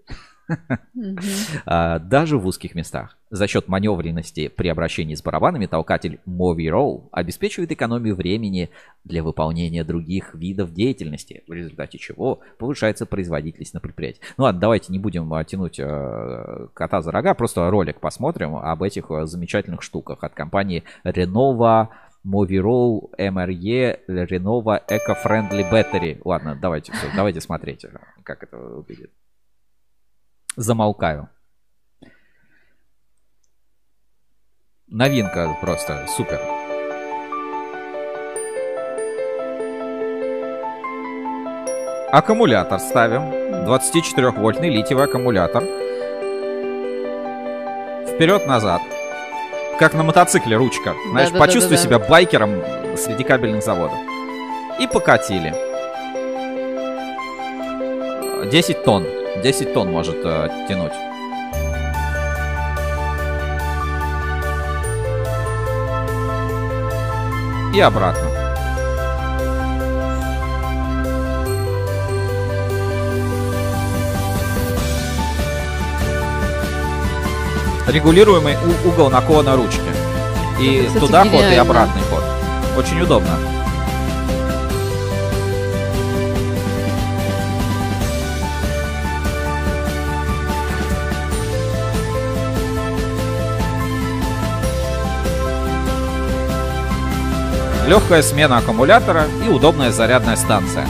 А, 1.67 1.99
даже 1.99 2.39
в 2.39 2.47
узких 2.47 2.75
местах. 2.75 3.17
За 3.31 3.47
счет 3.47 3.69
маневренности 3.69 4.49
при 4.49 4.69
обращении 4.69 5.15
с 5.15 5.23
барабанами 5.23 5.67
толкатель 5.67 6.19
Movie 6.27 6.71
Roll 6.71 7.09
обеспечивает 7.13 7.71
экономию 7.71 8.15
времени 8.15 8.71
для 9.05 9.23
выполнения 9.23 9.85
других 9.85 10.35
видов 10.35 10.73
деятельности, 10.73 11.45
в 11.47 11.53
результате 11.53 11.99
чего 11.99 12.41
повышается 12.59 13.07
производительность 13.07 13.75
на 13.75 13.81
предприятии. 13.81 14.21
Ну 14.39 14.45
ладно, 14.45 14.61
давайте 14.61 14.93
не 14.93 14.99
будем 14.99 15.33
а, 15.35 15.45
тянуть 15.45 15.79
э, 15.79 16.67
кота 16.73 17.03
за 17.03 17.11
рога, 17.11 17.35
просто 17.35 17.71
ролик 17.71 18.01
посмотрим 18.01 18.57
об 18.57 18.83
этих 18.83 19.07
замечательных 19.25 19.83
штуках 19.83 20.25
от 20.25 20.35
компании 20.35 20.85
Renova 21.05 21.89
Moviroll 22.27 23.11
MRE 23.19 24.01
Renova 24.09 24.81
Eco 24.89 25.15
Friendly 25.25 25.71
Battery. 25.71 26.21
Ладно, 26.25 26.59
давайте 26.61 26.93
все, 26.93 27.07
давайте 27.15 27.41
смотреть, 27.41 27.87
как 28.23 28.43
это 28.43 28.57
выглядит. 28.57 29.11
Замолкаю. 30.61 31.29
Новинка 34.89 35.57
просто 35.61 36.05
супер. 36.09 36.41
Аккумулятор 42.11 42.81
ставим. 42.81 43.31
24-вольтный 43.69 44.69
литиевый 44.69 45.05
аккумулятор. 45.05 45.63
Вперед-назад. 48.13 48.83
Как 49.79 49.95
на 49.95 50.03
мотоцикле 50.03 50.57
ручка. 50.57 50.97
Знаешь, 51.11 51.31
Да-да-да-да-да. 51.31 51.39
почувствуй 51.39 51.77
себя 51.77 52.01
байкером 52.01 52.97
среди 52.97 53.23
кабельных 53.23 53.63
заводов. 53.63 54.01
И 54.81 54.89
покатили. 54.89 55.55
10 58.51 58.83
тонн. 58.83 59.18
10 59.43 59.73
тонн 59.73 59.91
может 59.91 60.17
э, 60.25 60.49
тянуть. 60.69 60.93
И 67.75 67.81
обратно. 67.81 68.29
Регулируемый 77.87 78.57
угол 78.85 79.09
наклона 79.09 79.57
ручки. 79.57 79.81
И 80.61 80.85
Кстати, 80.87 81.01
туда 81.01 81.25
ход, 81.25 81.41
и 81.41 81.55
обратный 81.55 82.03
ход. 82.03 82.23
Очень 82.77 83.01
удобно. 83.01 83.58
Легкая 97.89 98.21
смена 98.21 98.59
аккумулятора 98.59 99.25
и 99.47 99.49
удобная 99.49 99.91
зарядная 99.91 100.37
станция. 100.37 100.87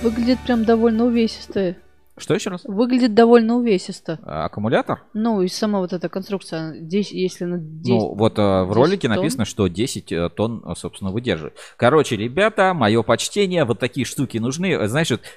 Выглядит 0.00 0.38
прям 0.46 0.64
довольно 0.64 1.06
увесисто. 1.06 1.74
Что 2.20 2.34
еще 2.34 2.50
раз? 2.50 2.60
Выглядит 2.64 3.14
довольно 3.14 3.56
увесисто. 3.56 4.18
А, 4.22 4.44
Аккумулятор? 4.44 5.02
Ну, 5.14 5.42
и 5.42 5.48
сама 5.48 5.78
вот 5.80 5.92
эта 5.92 6.08
конструкция, 6.08 6.74
здесь, 6.80 7.12
если 7.12 7.44
на 7.44 7.58
10... 7.58 7.88
Ну, 7.88 8.14
вот 8.14 8.38
э, 8.38 8.42
в 8.64 8.68
10 8.68 8.76
ролике 8.76 9.08
тонн. 9.08 9.16
написано, 9.16 9.44
что 9.44 9.66
10 9.66 10.12
э, 10.12 10.28
тонн, 10.30 10.62
э, 10.64 10.74
собственно, 10.76 11.10
выдерживает. 11.10 11.56
Короче, 11.76 12.16
ребята, 12.16 12.74
мое 12.74 13.02
почтение, 13.02 13.64
вот 13.64 13.78
такие 13.78 14.04
штуки 14.04 14.38
нужны. 14.38 14.72
Э, 14.72 14.86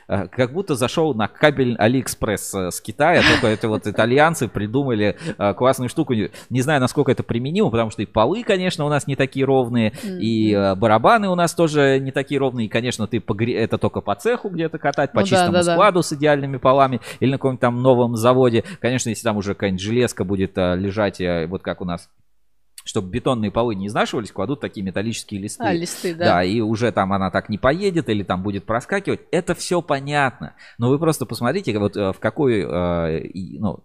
э, 0.08 0.28
как 0.28 0.54
будто 0.54 0.76
зашел 0.76 1.14
на 1.14 1.28
кабель 1.28 1.76
Алиэкспресс 1.78 2.54
с 2.54 2.82
Китая, 2.82 3.22
только 3.32 3.48
это 3.48 3.70
вот 3.70 3.88
итальянцы 3.88 4.48
придумали 4.48 5.18
классную 5.58 5.90
штуку. 5.90 6.14
Не- 6.14 6.62
знаю, 6.62 6.80
насколько 6.82 7.12
это 7.12 7.24
применимо, 7.24 7.70
потому 7.70 7.92
что 7.92 8.02
и 8.02 8.06
полы, 8.06 8.44
конечно, 8.44 8.86
у 8.86 8.90
нас 8.90 9.08
не 9.08 9.16
такие 9.16 9.46
ровные, 9.46 9.94
и 10.04 10.74
барабаны 10.78 11.30
у 11.30 11.36
нас 11.36 11.54
тоже 11.54 12.00
не 12.00 12.12
такие 12.12 12.40
ровные. 12.40 12.68
И, 12.68 12.70
конечно, 12.70 13.08
ты 13.08 13.18
погре- 13.18 13.56
это 13.58 13.78
только 13.78 14.02
по 14.02 14.16
цеху 14.16 14.50
где-то 14.50 14.78
катать, 14.78 15.12
по 15.12 15.22
Ну 15.22 15.26
чистому 15.26 15.54
да, 15.54 15.64
да. 15.64 15.74
складу 15.74 16.04
с 16.04 16.14
идеальными 16.14 16.58
полами 16.58 16.73
или 17.20 17.32
на 17.32 17.38
каком-нибудь 17.38 17.62
там 17.62 17.82
новом 17.82 18.16
заводе. 18.16 18.64
Конечно, 18.80 19.10
если 19.10 19.24
там 19.24 19.38
уже 19.38 19.54
какая-нибудь 19.54 19.82
железка 19.82 20.24
будет 20.24 20.58
э, 20.58 20.76
лежать, 20.76 21.22
э, 21.22 21.48
вот 21.48 21.62
как 21.62 21.82
у 21.82 21.86
нас 21.86 22.10
чтобы 22.86 23.10
бетонные 23.10 23.50
полы 23.50 23.76
не 23.76 23.88
изнашивались, 23.88 24.34
кладут 24.34 24.60
такие 24.60 24.84
металлические 24.86 25.40
листы. 25.40 25.64
А, 25.64 25.72
листы, 25.72 26.14
да. 26.14 26.26
Да, 26.26 26.44
и 26.44 26.60
уже 26.60 26.92
там 26.92 27.14
она 27.14 27.32
так 27.32 27.48
не 27.48 27.58
поедет 27.58 28.10
или 28.10 28.24
там 28.24 28.44
будет 28.44 28.66
проскакивать. 28.66 29.22
Это 29.32 29.56
все 29.56 29.82
понятно. 29.82 30.56
Но 30.78 30.90
вы 30.90 31.00
просто 31.00 31.26
посмотрите, 31.26 31.80
вот 31.80 31.96
э, 31.96 32.12
в 32.12 32.20
какой, 32.20 32.66
ну, 33.58 33.80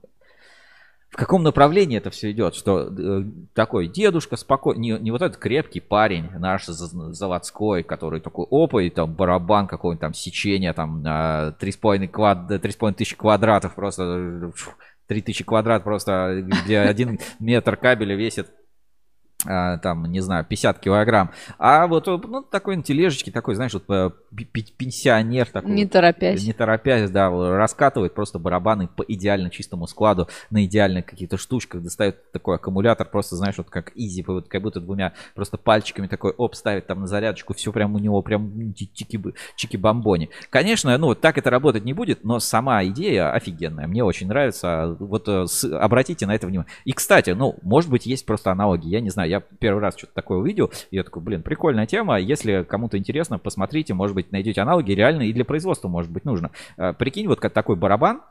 в 1.10 1.16
каком 1.16 1.42
направлении 1.42 1.96
это 1.96 2.10
все 2.10 2.30
идет, 2.30 2.54
что 2.54 2.80
э, 2.80 3.24
такой 3.54 3.88
дедушка 3.88 4.36
спокойно, 4.36 4.78
не, 4.78 4.90
не 4.98 5.10
вот 5.10 5.22
этот 5.22 5.38
крепкий 5.38 5.80
парень 5.80 6.28
наш 6.38 6.66
за- 6.66 7.12
заводской, 7.14 7.82
который 7.82 8.20
такой 8.20 8.46
опа, 8.50 8.82
и 8.82 8.90
там 8.90 9.14
барабан 9.14 9.66
какой-нибудь 9.66 10.00
там 10.00 10.12
сечение, 10.14 10.74
там 10.74 11.02
э, 11.04 11.54
3,5 11.60 12.08
квад, 12.08 12.50
3,5 12.50 12.92
тысячи 12.92 13.16
квадратов 13.16 13.74
просто, 13.74 14.02
э, 14.02 14.50
фу, 14.54 14.72
3 15.06 15.22
тысячи 15.22 15.44
квадрат 15.44 15.82
просто, 15.82 16.42
где 16.42 16.80
один 16.80 17.18
метр 17.40 17.76
кабеля 17.76 18.14
весит 18.14 18.48
а, 18.48 18.57
там, 19.44 20.04
не 20.06 20.20
знаю, 20.20 20.44
50 20.44 20.80
килограмм. 20.80 21.30
А 21.58 21.86
вот, 21.86 22.08
э, 22.08 22.18
ну, 22.26 22.42
такой 22.42 22.76
на 22.76 22.82
тележечке, 22.82 23.30
такой, 23.30 23.54
знаешь, 23.54 23.72
вот 23.72 23.84
э, 23.88 24.10
пенсионер 24.76 25.46
такой. 25.46 25.70
Не 25.70 25.86
торопясь. 25.86 26.44
Не 26.44 26.52
торопясь, 26.52 27.08
да, 27.10 27.30
раскатывает 27.30 28.14
просто 28.14 28.40
барабаны 28.40 28.88
по 28.88 29.02
идеально 29.02 29.50
чистому 29.50 29.86
складу, 29.86 30.28
на 30.50 30.64
идеальных 30.64 31.06
каких-то 31.06 31.36
штучках, 31.36 31.82
достает 31.82 32.32
такой 32.32 32.56
аккумулятор, 32.56 33.08
просто, 33.08 33.36
знаешь, 33.36 33.56
вот 33.58 33.70
как 33.70 33.92
изи, 33.94 34.24
вот 34.26 34.48
как 34.48 34.60
будто 34.62 34.80
двумя 34.80 35.12
просто 35.36 35.56
пальчиками 35.56 36.08
такой, 36.08 36.32
оп, 36.32 36.56
ставит 36.56 36.88
там 36.88 37.00
на 37.02 37.06
зарядочку, 37.06 37.54
все 37.54 37.72
прям 37.72 37.94
у 37.94 37.98
него 37.98 38.20
прям 38.22 38.72
чики- 38.74 39.34
чики-бомбони. 39.56 40.30
Конечно, 40.50 40.96
ну, 40.98 41.06
вот 41.06 41.20
так 41.20 41.38
это 41.38 41.48
работать 41.50 41.84
не 41.84 41.92
будет, 41.92 42.24
но 42.24 42.40
сама 42.40 42.84
идея 42.86 43.32
офигенная, 43.32 43.86
мне 43.86 44.02
очень 44.02 44.26
нравится, 44.26 44.96
вот 44.98 45.28
э, 45.28 45.46
с- 45.46 45.64
обратите 45.64 46.26
на 46.26 46.34
это 46.34 46.48
внимание. 46.48 46.72
И, 46.84 46.92
кстати, 46.92 47.30
ну, 47.30 47.56
может 47.62 47.88
быть, 47.88 48.04
есть 48.04 48.26
просто 48.26 48.50
аналоги, 48.50 48.88
я 48.88 49.00
не 49.00 49.10
знаю, 49.10 49.27
я 49.28 49.40
первый 49.40 49.80
раз 49.80 49.96
что-то 49.96 50.14
такое 50.14 50.38
увидел, 50.38 50.70
и 50.90 50.96
я 50.96 51.04
такой, 51.04 51.22
блин, 51.22 51.42
прикольная 51.42 51.86
тема, 51.86 52.18
если 52.18 52.64
кому-то 52.68 52.98
интересно, 52.98 53.38
посмотрите, 53.38 53.94
может 53.94 54.14
быть, 54.14 54.32
найдете 54.32 54.60
аналоги, 54.60 54.92
реально 54.92 55.22
и 55.22 55.32
для 55.32 55.44
производства, 55.44 55.88
может 55.88 56.10
быть, 56.10 56.24
нужно. 56.24 56.50
Э, 56.76 56.92
Прикинь, 56.92 57.28
вот 57.28 57.40
как 57.40 57.52
такой 57.52 57.76
барабан, 57.76 58.22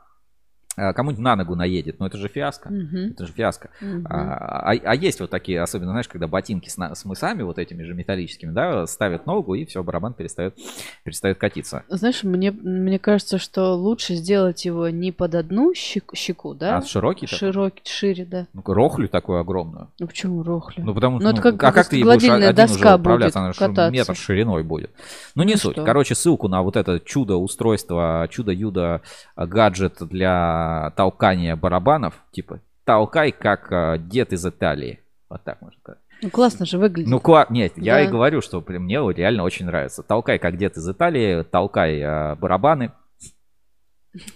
кому-нибудь 0.94 1.22
на 1.24 1.36
ногу 1.36 1.54
наедет, 1.54 1.98
но 2.00 2.06
это 2.06 2.16
же 2.18 2.28
фиаско, 2.28 2.68
Мгм. 2.70 3.10
это 3.12 3.26
же 3.26 3.32
фиаско. 3.32 3.70
Мгм. 3.80 4.06
А, 4.08 4.70
а- 4.72 4.94
есть 4.94 5.20
вот 5.20 5.30
такие, 5.30 5.60
особенно, 5.60 5.90
знаешь, 5.90 6.08
когда 6.08 6.26
ботинки 6.26 6.68
с, 6.68 6.76
на- 6.76 6.94
с 6.94 7.04
мысами 7.04 7.42
вот 7.42 7.58
этими 7.58 7.82
же 7.82 7.94
металлическими, 7.94 8.50
да, 8.52 8.86
ставят 8.86 9.26
ногу 9.26 9.54
и 9.54 9.64
все, 9.64 9.82
барабан 9.82 10.14
перестает, 10.14 10.56
перестает 11.04 11.38
катиться. 11.38 11.82
Знаешь, 11.88 12.22
мне, 12.24 12.50
мне 12.50 12.98
кажется, 12.98 13.38
что 13.38 13.74
лучше 13.74 14.14
сделать 14.14 14.64
его 14.64 14.88
не 14.88 15.12
под 15.12 15.34
одну 15.34 15.74
щеку, 15.74 16.16
щеку 16.16 16.54
да? 16.54 16.78
А 16.78 16.82
широкий 16.82 17.26
такой? 17.26 17.38
Широкий, 17.38 17.82
шире, 17.84 18.24
да. 18.24 18.46
Ну, 18.52 18.62
рохлю 18.66 19.08
такую 19.08 19.40
огромную. 19.40 19.88
Ну 19.98 20.06
почему 20.06 20.42
рохлю? 20.42 20.84
Ну, 20.84 20.94
потому 20.94 21.18
что, 21.20 21.24
Ну, 21.24 21.32
это 21.32 21.42
как, 21.42 21.62
а 21.64 21.72
как 21.72 21.88
ты 21.88 22.02
будешь 22.02 22.22
один 22.28 22.34
уже 22.42 22.52
доска 22.52 22.96
управляться? 22.96 23.38
будет 23.40 23.60
Она 23.60 23.68
кататься. 23.68 23.90
метр 23.92 24.16
шириной 24.16 24.62
будет. 24.62 24.90
Ну, 25.34 25.42
не 25.42 25.52
Ну 25.54 25.58
суть. 25.58 25.72
что? 25.72 25.84
Короче, 25.84 26.14
ссылку 26.14 26.48
на 26.48 26.62
вот 26.62 26.76
это 26.76 27.00
чудо-устройство, 27.00 28.26
чудо-юдо 28.30 29.00
а, 29.34 29.46
гаджет 29.46 29.96
для 30.00 30.67
толкания 30.96 31.56
барабанов, 31.56 32.14
типа, 32.32 32.60
толкай 32.84 33.32
как 33.32 33.70
а, 33.72 33.98
дед 33.98 34.32
из 34.32 34.44
Италии. 34.46 35.00
Вот 35.28 35.42
так 35.44 35.60
можно 35.60 35.78
сказать. 35.80 36.00
Ну 36.22 36.30
классно 36.30 36.66
же 36.66 36.78
выглядит. 36.78 37.10
Ну, 37.10 37.20
кла... 37.20 37.46
нет, 37.50 37.74
я 37.76 37.94
Да. 37.94 38.00
и 38.02 38.08
говорю, 38.08 38.40
что 38.40 38.60
прям 38.60 38.84
мне 38.84 38.96
реально 39.12 39.44
очень 39.44 39.66
нравится. 39.66 40.02
Толкай 40.02 40.38
как 40.38 40.56
дед 40.56 40.76
из 40.76 40.88
Италии, 40.88 41.42
толкай 41.44 42.00
а, 42.02 42.34
барабаны. 42.36 42.92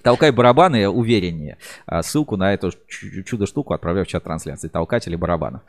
Толкай 0.03 0.31
барабаны 0.31 0.87
увереннее. 0.89 1.57
А, 1.87 2.03
Ссылку 2.03 2.37
на 2.37 2.53
эту 2.55 2.71
чу- 2.87 3.23
чудо-штуку 3.25 3.73
отправляю 3.75 4.05
в 4.05 4.09
чат 4.09 4.23
трансляции. 4.23 4.69
Толкатели 4.69 5.17
барабанов. 5.17 5.63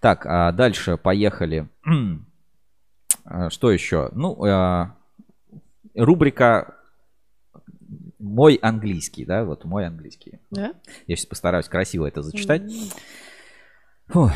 Так, 0.00 0.24
а 0.24 0.52
дальше 0.52 0.96
поехали. 0.96 1.68
А, 3.24 3.50
Что 3.50 3.70
еще? 3.70 4.08
Ну, 4.12 4.34
рубрика 5.94 6.74
«Мой 8.20 8.54
английский», 8.56 9.24
да, 9.24 9.44
вот 9.44 9.64
«Мой 9.64 9.86
английский». 9.86 10.38
Да? 10.50 10.74
Я 11.06 11.16
сейчас 11.16 11.26
постараюсь 11.26 11.68
красиво 11.68 12.06
это 12.06 12.22
зачитать. 12.22 12.62
Фу, 14.08 14.30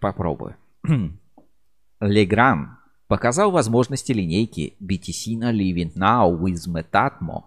попробую. 0.00 0.56
Legrand 2.00 2.66
показал 3.08 3.50
возможности 3.50 4.12
линейки 4.12 4.76
BTC 4.82 5.38
Living 5.52 5.92
Now 5.94 6.36
with 6.36 6.66
Metatmo 6.68 7.44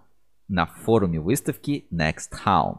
на 0.48 0.66
форуме 0.66 1.20
выставки 1.20 1.86
Next 1.92 2.32
Home. 2.44 2.78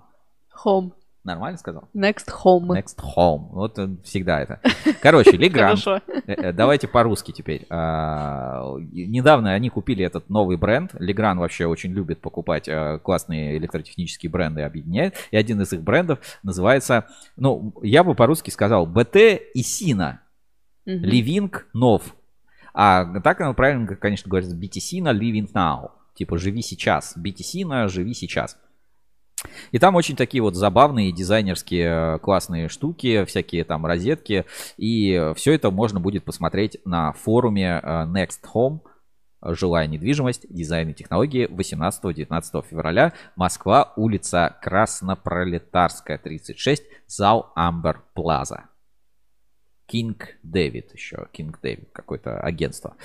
Home. 0.66 0.92
Нормально 1.24 1.60
сказал? 1.60 1.88
Next 1.94 2.28
home. 2.44 2.68
Next 2.70 2.98
Home. 3.16 3.50
Вот 3.52 3.80
всегда 4.04 4.42
это. 4.42 4.60
Короче, 5.02 5.32
Legrand. 5.38 5.52
Хорошо. 5.52 6.02
Э, 6.08 6.34
э, 6.34 6.52
Давайте 6.52 6.88
по-русски 6.88 7.32
теперь. 7.32 7.68
А, 7.70 8.76
Недавно 8.92 9.54
они 9.54 9.70
купили 9.70 10.04
этот 10.04 10.30
новый 10.30 10.58
бренд. 10.58 10.96
Legrand 10.96 11.38
вообще 11.38 11.68
очень 11.68 11.92
любит 11.92 12.22
покупать 12.22 12.68
э, 12.68 13.00
классные 13.04 13.58
электротехнические 13.58 14.32
бренды 14.32 14.62
объединяет. 14.62 15.16
И 15.30 15.38
один 15.38 15.62
из 15.62 15.72
их 15.74 15.84
брендов 15.84 16.20
называется, 16.42 17.06
ну, 17.36 17.76
я 17.84 18.04
бы 18.04 18.16
по-русски 18.16 18.50
сказал, 18.50 18.88
BT 18.88 19.40
и. 19.54 19.94
Мгм. 19.94 21.06
Living 21.06 21.56
Нов. 21.74 22.16
А 22.74 23.20
так 23.22 23.42
оно 23.42 23.54
правильно, 23.54 23.86
конечно, 23.96 24.30
говорится, 24.30 24.56
BTC 24.56 25.02
на 25.04 25.14
Living 25.14 25.52
Now. 25.54 25.92
Типа 26.16 26.38
живи 26.38 26.62
сейчас. 26.62 27.16
BTC 27.18 27.66
на 27.66 27.88
живи 27.88 28.14
сейчас. 28.14 28.58
И 29.72 29.80
там 29.80 29.96
очень 29.96 30.16
такие 30.16 30.42
вот 30.42 30.56
забавные 30.56 31.12
дизайнерские 31.12 32.16
э, 32.16 32.20
классные 32.20 32.70
штуки, 32.70 33.26
всякие 33.26 33.64
там 33.64 33.86
розетки. 33.86 34.46
И 34.78 35.32
все 35.36 35.54
это 35.54 35.72
можно 35.72 36.00
будет 36.00 36.24
посмотреть 36.24 36.78
на 36.86 37.14
форуме 37.14 37.80
э, 37.82 37.88
Next 38.06 38.42
Home. 38.54 38.82
Жилая 39.44 39.88
недвижимость, 39.88 40.46
дизайн 40.54 40.90
и 40.90 40.94
технологии 40.94 41.48
18-19 41.48 42.66
февраля. 42.70 43.14
Москва, 43.36 43.92
улица 43.96 44.56
Краснопролетарская, 44.62 46.20
36, 46.20 46.84
зал 47.08 47.52
Amber 47.56 48.04
Plaza. 48.14 48.66
King 49.88 50.38
David 50.44 50.94
еще. 50.94 51.28
King 51.32 51.60
David, 51.60 51.90
какое-то 51.92 52.40
агентство. 52.40 52.96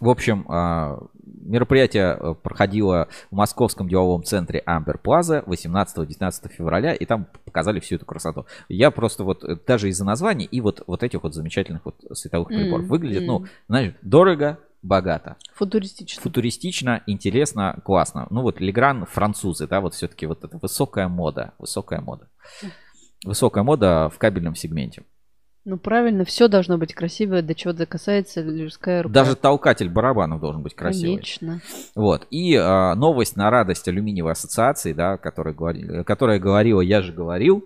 В 0.00 0.08
общем, 0.08 0.44
а, 0.48 0.98
мероприятие 1.44 2.16
э, 2.18 2.34
проходило 2.34 3.08
в 3.30 3.36
московском 3.36 3.88
деловом 3.88 4.24
центре 4.24 4.62
Амбер 4.66 4.98
Плаза 4.98 5.44
18-19 5.46 6.48
февраля, 6.48 6.94
и 6.94 7.04
там 7.04 7.26
показали 7.44 7.80
всю 7.80 7.96
эту 7.96 8.06
красоту. 8.06 8.46
Я 8.68 8.90
просто 8.90 9.24
вот 9.24 9.44
э, 9.44 9.56
даже 9.66 9.88
из-за 9.88 10.04
названий 10.04 10.46
и 10.46 10.60
вот, 10.60 10.82
вот 10.86 11.02
этих 11.02 11.22
вот 11.22 11.34
замечательных 11.34 11.84
вот 11.84 11.96
световых 12.12 12.48
приборов 12.48 12.86
выглядит, 12.86 13.26
ну, 13.26 13.46
знаешь, 13.68 13.94
дорого, 14.02 14.58
богато. 14.82 15.36
Футуристично. 15.54 16.22
Футуристично, 16.22 17.02
интересно, 17.06 17.80
классно. 17.84 18.26
Ну 18.30 18.42
вот 18.42 18.60
Легран 18.60 19.06
французы, 19.06 19.66
да, 19.66 19.80
вот 19.80 19.94
все-таки 19.94 20.26
вот 20.26 20.44
это 20.44 20.58
высокая 20.58 21.08
мода, 21.08 21.54
высокая 21.58 22.00
мода. 22.00 22.28
Высокая 23.24 23.64
мода 23.64 24.10
в 24.10 24.18
кабельном 24.18 24.54
сегменте. 24.54 25.04
Ну 25.66 25.78
правильно, 25.78 26.26
все 26.26 26.48
должно 26.48 26.76
быть 26.76 26.92
красивое, 26.92 27.40
до 27.40 27.54
чего 27.54 27.72
касается 27.86 28.42
людская 28.42 29.02
рука. 29.02 29.14
Даже 29.14 29.34
толкатель 29.34 29.88
барабанов 29.88 30.40
должен 30.40 30.62
быть 30.62 30.74
красивый. 30.74 31.16
Конечно. 31.16 31.62
Вот. 31.94 32.26
И 32.30 32.54
а, 32.54 32.94
новость 32.94 33.36
на 33.36 33.48
радость 33.48 33.88
алюминиевой 33.88 34.32
ассоциации, 34.32 34.92
да, 34.92 35.16
которая, 35.16 35.54
говори- 35.54 36.04
которая 36.04 36.38
говорила, 36.38 36.82
я 36.82 37.00
же 37.00 37.12
говорил. 37.12 37.64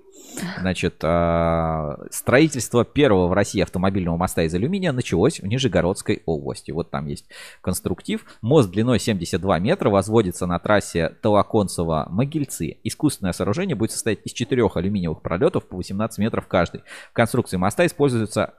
Значит, 0.60 0.96
а, 1.02 1.98
строительство 2.10 2.84
первого 2.84 3.26
в 3.26 3.32
России 3.32 3.60
автомобильного 3.60 4.16
моста 4.16 4.42
из 4.42 4.54
алюминия 4.54 4.92
началось 4.92 5.40
в 5.40 5.46
Нижегородской 5.46 6.22
области. 6.24 6.70
Вот 6.70 6.90
там 6.90 7.06
есть 7.06 7.24
конструктив. 7.62 8.24
Мост 8.42 8.70
длиной 8.70 9.00
72 9.00 9.58
метра 9.58 9.90
возводится 9.90 10.46
на 10.46 10.60
трассе 10.60 11.16
Толоконцево-Могильцы. 11.22 12.76
Искусственное 12.84 13.32
сооружение 13.32 13.74
будет 13.74 13.90
состоять 13.90 14.20
из 14.24 14.32
четырех 14.32 14.76
алюминиевых 14.76 15.20
пролетов 15.20 15.66
по 15.66 15.76
18 15.76 16.18
метров 16.18 16.46
каждый. 16.46 16.82
В 17.10 17.12
конструкции 17.14 17.56
моста 17.56 17.87
используются 17.88 18.54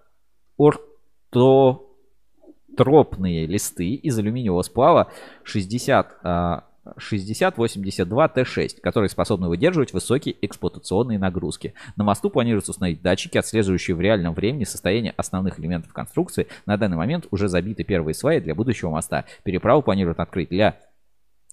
ортотропные 0.57 3.45
листы 3.45 3.93
из 3.93 4.19
алюминиевого 4.19 4.63
сплава 4.63 5.09
60 5.43 6.17
а, 6.23 6.65
6082 6.97 8.27
Т6, 8.27 8.81
которые 8.81 9.09
способны 9.09 9.47
выдерживать 9.47 9.93
высокие 9.93 10.35
эксплуатационные 10.41 11.19
нагрузки. 11.19 11.73
На 11.95 12.03
мосту 12.03 12.29
планируется 12.29 12.71
установить 12.71 13.01
датчики, 13.01 13.37
отслеживающие 13.37 13.95
в 13.95 14.01
реальном 14.01 14.33
времени 14.33 14.63
состояние 14.63 15.13
основных 15.17 15.59
элементов 15.59 15.93
конструкции. 15.93 16.47
На 16.65 16.77
данный 16.77 16.97
момент 16.97 17.27
уже 17.31 17.47
забиты 17.47 17.83
первые 17.83 18.13
сваи 18.13 18.39
для 18.39 18.55
будущего 18.55 18.89
моста. 18.89 19.25
Переправу 19.43 19.81
планируют 19.81 20.19
открыть 20.19 20.49
для 20.49 20.79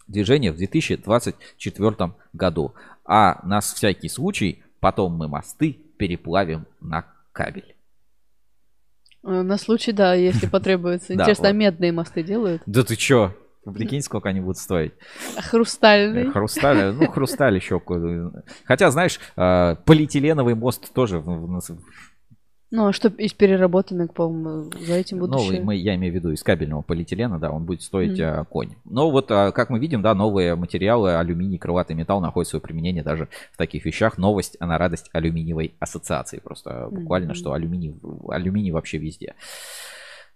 движения 0.06 0.52
в 0.52 0.56
2024 0.56 2.12
году. 2.32 2.74
А 3.04 3.40
на 3.44 3.60
всякий 3.60 4.08
случай 4.08 4.62
потом 4.80 5.14
мы 5.14 5.28
мосты 5.28 5.78
переплавим 5.98 6.66
на 6.80 7.06
кабель. 7.36 7.76
Э, 9.22 9.42
На 9.42 9.58
случай, 9.58 9.92
да, 9.92 10.14
если 10.14 10.46
потребуется. 10.56 11.12
Интересно, 11.14 11.48
а 11.48 11.52
медные 11.52 11.92
мосты 11.92 12.22
делают? 12.22 12.62
Да 12.66 12.82
ты 12.82 12.96
чё? 12.96 13.34
Прикинь, 13.74 14.00
сколько 14.00 14.28
они 14.28 14.40
будут 14.40 14.58
стоить. 14.58 14.92
Хрустальный. 15.38 16.28
Э, 16.28 16.30
Хрусталь, 16.30 16.94
ну, 16.94 17.08
хрусталь 17.08 17.56
еще. 17.56 17.82
Хотя, 18.64 18.90
знаешь, 18.92 19.18
э, 19.36 19.76
полиэтиленовый 19.84 20.54
мост 20.54 20.92
тоже 20.94 21.20
Ну, 22.72 22.88
а 22.88 22.92
что 22.92 23.08
из 23.08 23.32
переработанных, 23.32 24.12
по-моему, 24.12 24.70
за 24.84 24.94
этим 24.94 25.18
будущее? 25.18 25.60
новый, 25.60 25.64
мы, 25.64 25.76
я 25.76 25.94
имею 25.94 26.12
в 26.12 26.16
виду 26.16 26.32
из 26.32 26.42
кабельного 26.42 26.82
полиэтилена, 26.82 27.38
да, 27.38 27.50
он 27.52 27.64
будет 27.64 27.82
стоить 27.82 28.18
э, 28.18 28.44
конь. 28.50 28.74
Но 28.84 29.10
вот, 29.12 29.30
э, 29.30 29.52
как 29.52 29.70
мы 29.70 29.78
видим, 29.78 30.02
да, 30.02 30.14
новые 30.14 30.56
материалы, 30.56 31.14
алюминий, 31.14 31.58
крылатый 31.58 31.94
металл 31.94 32.20
находят 32.20 32.48
свое 32.48 32.60
применение 32.60 33.04
даже 33.04 33.28
в 33.52 33.56
таких 33.56 33.84
вещах. 33.84 34.18
Новость 34.18 34.58
на 34.58 34.78
радость 34.78 35.10
алюминиевой 35.12 35.74
ассоциации. 35.78 36.40
Просто 36.40 36.88
буквально, 36.90 37.28
Мгм. 37.28 37.34
что 37.36 37.52
алюминий, 37.52 37.94
алюминий 38.28 38.72
вообще 38.72 38.98
везде. 38.98 39.34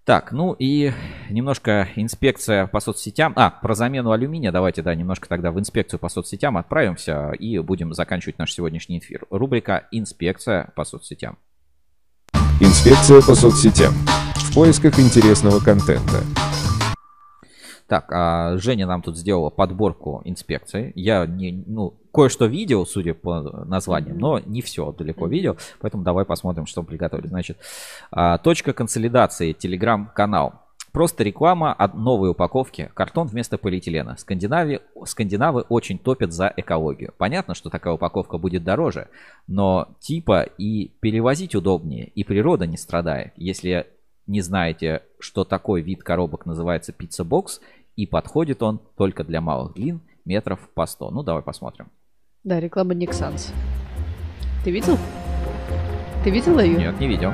Так, 0.04 0.32
ну 0.32 0.54
и 0.58 0.92
немножко 1.28 1.88
инспекция 1.96 2.66
по 2.66 2.80
соцсетям. 2.80 3.32
А, 3.36 3.50
про 3.50 3.74
замену 3.74 4.12
алюминия. 4.12 4.50
Давайте, 4.50 4.82
да, 4.82 4.94
немножко 4.94 5.28
тогда 5.28 5.50
в 5.50 5.58
инспекцию 5.58 6.00
по 6.00 6.08
соцсетям 6.08 6.56
отправимся 6.56 7.32
и 7.32 7.58
будем 7.58 7.92
заканчивать 7.92 8.38
наш 8.38 8.52
сегодняшний 8.52 8.98
эфир. 8.98 9.26
Рубрика 9.30 9.88
«Инспекция 9.90 10.72
по 10.74 10.84
соцсетям». 10.84 11.36
Инспекция 12.62 13.22
по 13.22 13.34
соцсетям. 13.34 13.94
В 14.34 14.54
поисках 14.54 14.98
интересного 14.98 15.60
контента. 15.60 16.20
Так, 17.88 18.12
а 18.12 18.58
Женя 18.58 18.86
нам 18.86 19.00
тут 19.00 19.16
сделала 19.16 19.48
подборку 19.48 20.20
инспекций. 20.26 20.92
Я 20.94 21.24
не, 21.24 21.64
ну, 21.66 21.94
кое-что 22.12 22.44
видел, 22.44 22.84
судя 22.84 23.14
по 23.14 23.40
названиям, 23.64 24.18
но 24.18 24.40
не 24.40 24.60
все 24.60 24.92
далеко 24.92 25.26
видел. 25.26 25.56
Поэтому 25.80 26.04
давай 26.04 26.26
посмотрим, 26.26 26.66
что 26.66 26.82
мы 26.82 26.88
приготовили. 26.88 27.28
Значит, 27.28 27.56
а, 28.10 28.36
точка 28.36 28.74
консолидации, 28.74 29.52
телеграм-канал. 29.52 30.60
Просто 30.92 31.22
реклама 31.22 31.72
от 31.72 31.94
новой 31.94 32.30
упаковки. 32.30 32.90
Картон 32.94 33.28
вместо 33.28 33.58
полиэтилена. 33.58 34.16
Скандинавы, 34.16 34.80
скандинавы 35.04 35.62
очень 35.68 35.98
топят 35.98 36.32
за 36.32 36.52
экологию. 36.56 37.14
Понятно, 37.16 37.54
что 37.54 37.70
такая 37.70 37.94
упаковка 37.94 38.38
будет 38.38 38.64
дороже, 38.64 39.08
но 39.46 39.88
типа 40.00 40.42
и 40.42 40.88
перевозить 41.00 41.54
удобнее, 41.54 42.06
и 42.08 42.24
природа 42.24 42.66
не 42.66 42.76
страдает. 42.76 43.32
Если 43.36 43.86
не 44.26 44.40
знаете, 44.40 45.02
что 45.18 45.44
такой 45.44 45.82
вид 45.82 46.02
коробок 46.02 46.46
называется 46.46 46.92
пицца-бокс, 46.92 47.60
и 47.96 48.06
подходит 48.06 48.62
он 48.62 48.80
только 48.96 49.24
для 49.24 49.40
малых 49.40 49.74
длин, 49.74 50.00
метров 50.24 50.60
по 50.74 50.86
100. 50.86 51.10
Ну, 51.10 51.22
давай 51.22 51.42
посмотрим. 51.42 51.90
Да, 52.44 52.60
реклама 52.60 52.94
Nexans. 52.94 53.52
Ты 54.64 54.70
видел? 54.70 54.96
Ты 56.24 56.30
видела 56.30 56.60
ее? 56.60 56.78
Нет, 56.78 57.00
не 57.00 57.08
видел. 57.08 57.32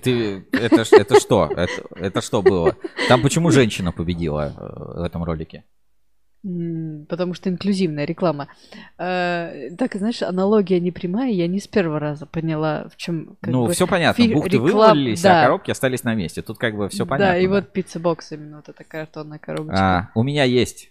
Ты, 0.00 0.44
это, 0.52 0.84
это 0.96 1.20
что? 1.20 1.50
Это, 1.56 1.72
это 1.96 2.20
что 2.20 2.42
было? 2.42 2.76
Там 3.08 3.22
почему 3.22 3.50
женщина 3.50 3.92
победила 3.92 4.52
э, 4.56 5.00
в 5.00 5.02
этом 5.04 5.22
ролике? 5.24 5.64
Потому 6.42 7.34
что 7.34 7.50
инклюзивная 7.50 8.06
реклама. 8.06 8.48
Э, 8.98 9.68
Так, 9.76 9.94
знаешь, 9.94 10.22
аналогия 10.22 10.80
не 10.80 10.90
прямая, 10.90 11.30
я 11.30 11.46
не 11.46 11.60
с 11.60 11.68
первого 11.68 11.98
раза 12.00 12.24
поняла, 12.24 12.88
в 12.88 12.96
чем. 12.96 13.36
ну, 13.42 13.68
все 13.68 13.86
понятно. 13.86 14.24
фи- 14.24 14.32
Бухты 14.32 14.56
реклам- 14.56 14.60
вывалились, 14.62 15.20
да. 15.20 15.40
а 15.40 15.44
коробки 15.44 15.70
остались 15.70 16.02
на 16.02 16.14
месте. 16.14 16.40
Тут 16.40 16.56
как 16.56 16.76
бы 16.76 16.88
все 16.88 17.04
понятно. 17.04 17.34
Да, 17.34 17.38
и 17.38 17.46
да. 17.46 17.50
вот 17.54 17.72
пицца-бокс 17.72 18.32
именно, 18.32 18.56
вот 18.56 18.70
эта 18.70 18.84
картонная 18.84 19.38
коробочка. 19.38 19.98
А, 19.98 20.10
у 20.14 20.22
меня 20.22 20.44
есть. 20.44 20.88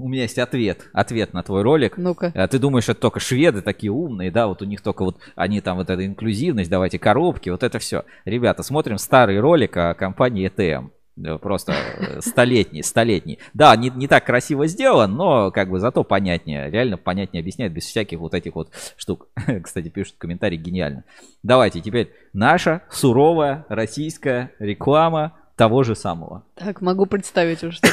У 0.00 0.08
меня 0.08 0.22
есть 0.22 0.38
ответ. 0.38 0.88
Ответ 0.92 1.34
на 1.34 1.42
твой 1.42 1.62
ролик. 1.62 1.98
Ну-ка. 1.98 2.32
А 2.34 2.48
Ты 2.48 2.58
думаешь, 2.58 2.88
это 2.88 3.00
только 3.00 3.20
шведы 3.20 3.60
такие 3.60 3.92
умные, 3.92 4.30
да? 4.30 4.46
Вот 4.46 4.62
у 4.62 4.64
них 4.64 4.80
только 4.80 5.04
вот 5.04 5.18
они 5.36 5.60
там 5.60 5.76
вот 5.76 5.90
эта 5.90 6.06
инклюзивность, 6.06 6.70
давайте 6.70 6.98
коробки, 6.98 7.50
вот 7.50 7.62
это 7.62 7.78
все. 7.78 8.04
Ребята, 8.24 8.62
смотрим 8.62 8.98
старый 8.98 9.38
ролик 9.40 9.76
о 9.76 9.94
компании 9.94 10.48
ETM. 10.48 10.90
Э, 11.22 11.38
Просто 11.38 11.72
э, 11.72 12.20
столетний, 12.20 12.82
столетний. 12.82 13.38
Да, 13.52 13.76
не, 13.76 13.90
не 13.90 14.08
так 14.08 14.24
красиво 14.24 14.66
сделан, 14.66 15.14
но 15.14 15.50
как 15.50 15.68
бы 15.68 15.78
зато 15.78 16.02
понятнее. 16.02 16.70
Реально 16.70 16.96
понятнее 16.96 17.40
объясняет 17.40 17.72
без 17.72 17.84
всяких 17.84 18.18
вот 18.20 18.34
этих 18.34 18.54
вот 18.54 18.70
штук. 18.96 19.28
Кстати, 19.62 19.88
пишут 19.88 20.14
комментарий 20.18 20.56
гениально. 20.56 21.04
Давайте 21.42 21.80
теперь 21.80 22.12
наша 22.32 22.82
суровая 22.90 23.66
российская 23.68 24.52
реклама 24.58 25.36
того 25.56 25.82
же 25.82 25.94
самого. 25.94 26.44
Так, 26.54 26.80
могу 26.80 27.06
представить 27.06 27.62
уже, 27.62 27.76
что 27.76 27.88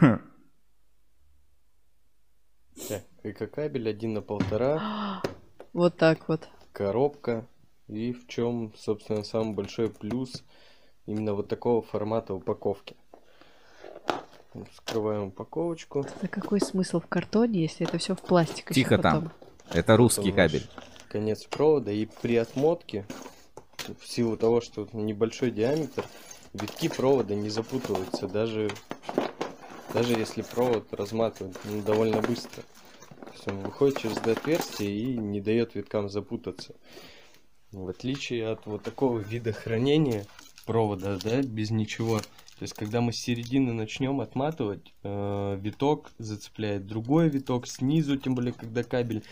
там. 0.00 0.20
Так, 2.88 3.02
ЭК-кабель 3.22 3.88
один 3.88 4.14
на 4.14 4.22
полтора, 4.22 5.22
Вот 5.72 5.96
так 5.96 6.28
вот. 6.28 6.48
коробка. 6.72 7.46
И 7.88 8.12
в 8.12 8.26
чем, 8.26 8.72
собственно, 8.76 9.24
самый 9.24 9.54
большой 9.54 9.90
плюс 9.90 10.44
именно 11.06 11.34
вот 11.34 11.48
такого 11.48 11.82
формата 11.82 12.32
упаковки. 12.34 12.96
Вскрываем 14.72 15.28
упаковочку. 15.28 16.06
Да 16.20 16.28
какой 16.28 16.60
смысл 16.60 17.00
в 17.00 17.06
картоне, 17.06 17.62
если 17.62 17.86
это 17.86 17.98
все 17.98 18.14
в 18.14 18.20
пластик 18.20 18.70
ещё 18.70 18.74
Тихо 18.74 18.96
потом? 18.96 19.12
там. 19.12 19.32
Это 19.72 19.96
русский 19.96 20.30
ваш 20.30 20.36
кабель. 20.36 20.66
Конец 21.08 21.44
провода. 21.44 21.90
И 21.90 22.06
при 22.20 22.36
отмотке, 22.36 23.06
в 23.98 24.06
силу 24.06 24.36
того, 24.36 24.60
что 24.60 24.88
небольшой 24.92 25.50
диаметр, 25.50 26.04
витки 26.52 26.88
провода 26.88 27.34
не 27.34 27.48
запутываются, 27.48 28.28
даже, 28.28 28.70
даже 29.94 30.12
если 30.12 30.42
провод 30.42 30.92
разматывать 30.92 31.56
ну, 31.64 31.82
довольно 31.82 32.20
быстро. 32.20 32.62
Он 33.46 33.60
выходит 33.60 33.98
через 33.98 34.16
это 34.18 34.32
отверстие 34.32 34.90
и 34.90 35.16
не 35.16 35.40
дает 35.40 35.74
виткам 35.74 36.08
запутаться. 36.08 36.74
В 37.70 37.88
отличие 37.88 38.48
от 38.48 38.66
вот 38.66 38.82
такого 38.82 39.18
вида 39.18 39.52
хранения 39.52 40.26
провода, 40.66 41.18
да, 41.22 41.42
без 41.42 41.70
ничего. 41.70 42.18
То 42.18 42.64
есть, 42.64 42.74
когда 42.74 43.00
мы 43.00 43.12
с 43.12 43.16
середины 43.16 43.72
начнем 43.72 44.20
отматывать, 44.20 44.94
э, 45.02 45.58
виток 45.60 46.12
зацепляет 46.18 46.86
другой 46.86 47.28
виток 47.28 47.66
снизу, 47.66 48.16
тем 48.16 48.34
более, 48.34 48.52
когда 48.52 48.84
кабель 48.84 49.24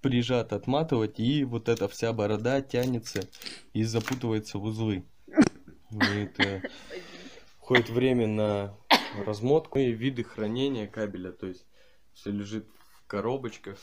прижат 0.00 0.52
отматывать, 0.52 1.18
и 1.18 1.44
вот 1.44 1.68
эта 1.68 1.88
вся 1.88 2.12
борода 2.12 2.60
тянется 2.60 3.22
и 3.72 3.82
запутывается 3.82 4.58
в 4.58 4.64
узлы. 4.64 5.04
И 5.90 5.96
это 5.96 6.62
уходит 7.60 7.88
время 7.88 8.26
на 8.26 8.78
размотку 9.26 9.78
и 9.78 9.90
виды 9.90 10.22
хранения 10.22 10.86
кабеля, 10.86 11.32
то 11.32 11.46
есть 11.46 11.66
все 12.12 12.30
лежит 12.30 12.68
коробочках, 13.08 13.78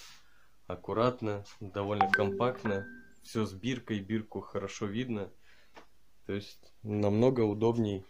аккуратно, 0.67 1.43
довольно 1.59 2.09
компактно, 2.09 2.87
все 3.23 3.45
с 3.45 3.53
биркой, 3.53 3.99
бирку 3.99 4.41
хорошо 4.41 4.85
видно, 4.85 5.29
то 6.25 6.33
есть 6.33 6.59
намного 6.83 7.41
удобней 7.41 8.05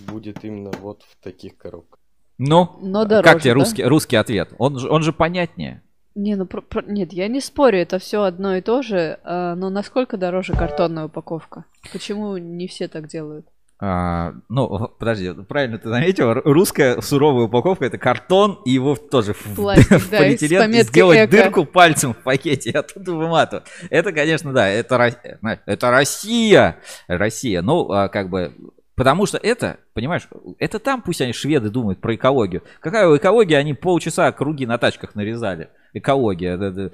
будет 0.00 0.44
именно 0.44 0.70
вот 0.80 1.02
в 1.02 1.16
таких 1.22 1.56
коробках. 1.56 1.98
Ну, 2.38 2.70
Но 2.82 3.04
как 3.04 3.10
дороже, 3.10 3.44
тебе 3.44 3.54
да? 3.54 3.60
русский, 3.60 3.84
русский 3.84 4.16
ответ? 4.16 4.52
Он, 4.58 4.78
же- 4.78 4.90
он 4.90 5.02
же 5.02 5.12
понятнее. 5.12 5.82
Не, 6.14 6.34
ну 6.36 6.46
про- 6.46 6.60
про- 6.60 6.82
нет, 6.82 7.12
я 7.12 7.28
не 7.28 7.40
спорю, 7.40 7.78
это 7.78 7.98
все 7.98 8.22
одно 8.22 8.56
и 8.56 8.60
то 8.60 8.82
же, 8.82 9.18
а, 9.24 9.54
но 9.54 9.70
насколько 9.70 10.16
дороже 10.16 10.52
картонная 10.52 11.06
упаковка? 11.06 11.64
Почему 11.92 12.36
не 12.36 12.66
все 12.66 12.88
так 12.88 13.08
делают? 13.08 13.46
А, 13.84 14.34
ну, 14.48 14.94
подожди, 14.96 15.32
правильно 15.48 15.76
ты 15.76 15.88
заметил, 15.88 16.34
русская 16.34 17.00
суровая 17.00 17.46
упаковка 17.46 17.84
это 17.84 17.98
картон 17.98 18.60
и 18.64 18.70
его 18.70 18.94
тоже 18.94 19.34
в, 19.34 19.56
Пластик, 19.56 19.86
в 19.98 20.08
да, 20.08 20.18
с 20.18 20.20
полиэтилен 20.20 20.72
сделать 20.84 21.18
«Эко». 21.18 21.30
дырку 21.32 21.64
пальцем 21.64 22.14
в 22.14 22.18
пакете, 22.18 22.70
и 22.70 22.76
оттуда 22.76 23.12
выматывать. 23.12 23.64
Это, 23.90 24.12
конечно, 24.12 24.52
да, 24.52 24.68
это, 24.68 25.12
знаешь, 25.40 25.58
это 25.66 25.90
Россия, 25.90 26.76
Россия. 27.08 27.60
Ну, 27.60 27.90
а, 27.90 28.06
как 28.08 28.30
бы, 28.30 28.54
потому 28.94 29.26
что 29.26 29.38
это, 29.38 29.78
понимаешь, 29.94 30.28
это 30.60 30.78
там 30.78 31.02
пусть 31.02 31.20
они 31.20 31.32
шведы 31.32 31.68
думают 31.68 32.00
про 32.00 32.14
экологию. 32.14 32.62
Какая 32.78 33.08
у 33.08 33.16
экологии 33.16 33.54
они 33.54 33.74
полчаса 33.74 34.30
круги 34.30 34.64
на 34.64 34.78
тачках 34.78 35.16
нарезали. 35.16 35.70
Экология, 35.94 36.90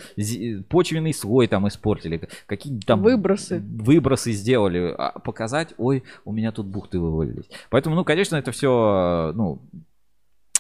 почвенный 0.69 1.15
слой 1.15 1.47
там 1.47 1.69
испортили, 1.69 2.29
какие 2.47 2.81
там 2.81 3.03
Выбросы. 3.03 3.61
выбросы 3.61 4.33
сделали, 4.33 4.95
а 4.97 5.19
показать, 5.19 5.75
ой, 5.79 6.03
у 6.25 6.33
меня 6.33 6.53
тут 6.53 6.67
бухты 6.67 6.99
вывалились. 6.99 7.49
Поэтому, 7.71 7.95
ну, 7.95 8.05
конечно, 8.05 8.37
это 8.37 8.51
все, 8.51 9.33
ну, 9.35 9.61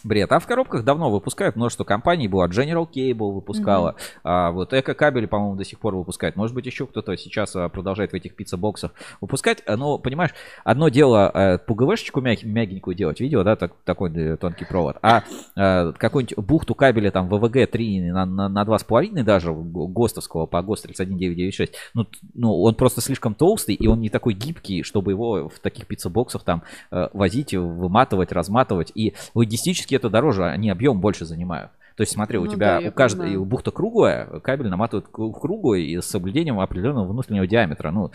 бред. 0.09 0.33
А 0.33 0.41
в 0.41 0.47
коробках 0.47 0.83
давно 0.85 1.11
выпускают 1.11 1.55
множество 1.55 1.85
компаний. 1.85 2.27
Была 2.27 2.49
General 2.49 2.89
Cable 2.91 3.33
выпускала. 3.33 3.95
А 4.25 4.51
вот 4.51 4.73
Эко 4.75 4.95
кабели, 4.95 5.27
по-моему, 5.27 5.55
до 5.57 5.65
сих 5.65 5.79
пор 5.79 5.95
выпускает. 5.95 6.35
Может 6.35 6.55
быть, 6.55 6.67
еще 6.67 6.87
кто-то 6.87 7.17
сейчас 7.17 7.55
а, 7.55 7.69
продолжает 7.69 8.11
в 8.13 8.15
этих 8.15 8.35
пицца-боксах 8.35 8.93
выпускать. 9.21 9.63
А, 9.67 9.77
Но, 9.77 9.99
понимаешь, 9.99 10.35
одно 10.65 10.89
дело 10.89 11.31
э, 11.33 11.59
ПГВшечку 11.59 12.21
мяг- 12.21 12.45
мягенькую 12.45 12.97
делать, 12.97 13.21
видео, 13.21 13.45
да, 13.45 13.55
так- 13.57 13.75
такой 13.85 14.11
э, 14.17 14.37
тонкий 14.37 14.65
провод. 14.65 14.97
А 15.03 15.23
э, 15.57 15.93
какую-нибудь 15.93 16.37
бухту 16.39 16.75
кабеля 16.75 17.11
там 17.11 17.29
ВВГ 17.29 17.71
3 17.71 18.11
на, 18.11 18.25
на, 18.25 18.49
на 18.49 18.63
2,5 18.65 19.23
даже 19.23 19.53
ГОСТовского 19.53 20.47
по 20.47 20.63
ГОСТ 20.63 20.85
31996, 20.85 21.75
ну, 21.95 22.07
ну, 22.35 22.63
он 22.63 22.75
просто 22.75 23.01
слишком 23.01 23.35
толстый, 23.35 23.75
и 23.75 23.87
он 23.87 24.01
не 24.01 24.09
такой 24.09 24.35
гибкий, 24.35 24.83
чтобы 24.83 25.13
его 25.13 25.49
в 25.49 25.59
таких 25.61 25.87
пицца-боксах 25.87 26.43
там 26.45 26.63
э, 26.91 27.09
возить, 27.13 27.55
выматывать, 27.55 28.33
разматывать. 28.33 28.93
И 28.95 29.15
логистически 29.35 29.98
это 29.99 30.11
дороже, 30.11 30.45
они 30.47 30.71
объем 30.71 31.01
больше 31.01 31.25
занимают. 31.25 31.71
То 31.97 32.03
есть 32.03 32.13
смотри, 32.13 32.39
у 32.39 32.45
Ну 32.45 32.51
тебя 32.53 32.81
да, 32.81 32.89
у 32.89 32.93
каждой 32.93 33.21
понимаю. 33.23 33.45
бухта 33.45 33.71
круглая, 33.73 34.27
кабель 34.41 34.69
наматывают 34.69 35.09
к- 35.09 35.33
круглый 35.41 35.85
и 35.85 36.01
с 36.01 36.07
соблюдением 36.07 36.61
определенного 36.61 37.07
внутреннего 37.09 37.47
диаметра. 37.47 37.91
Ну, 37.91 38.13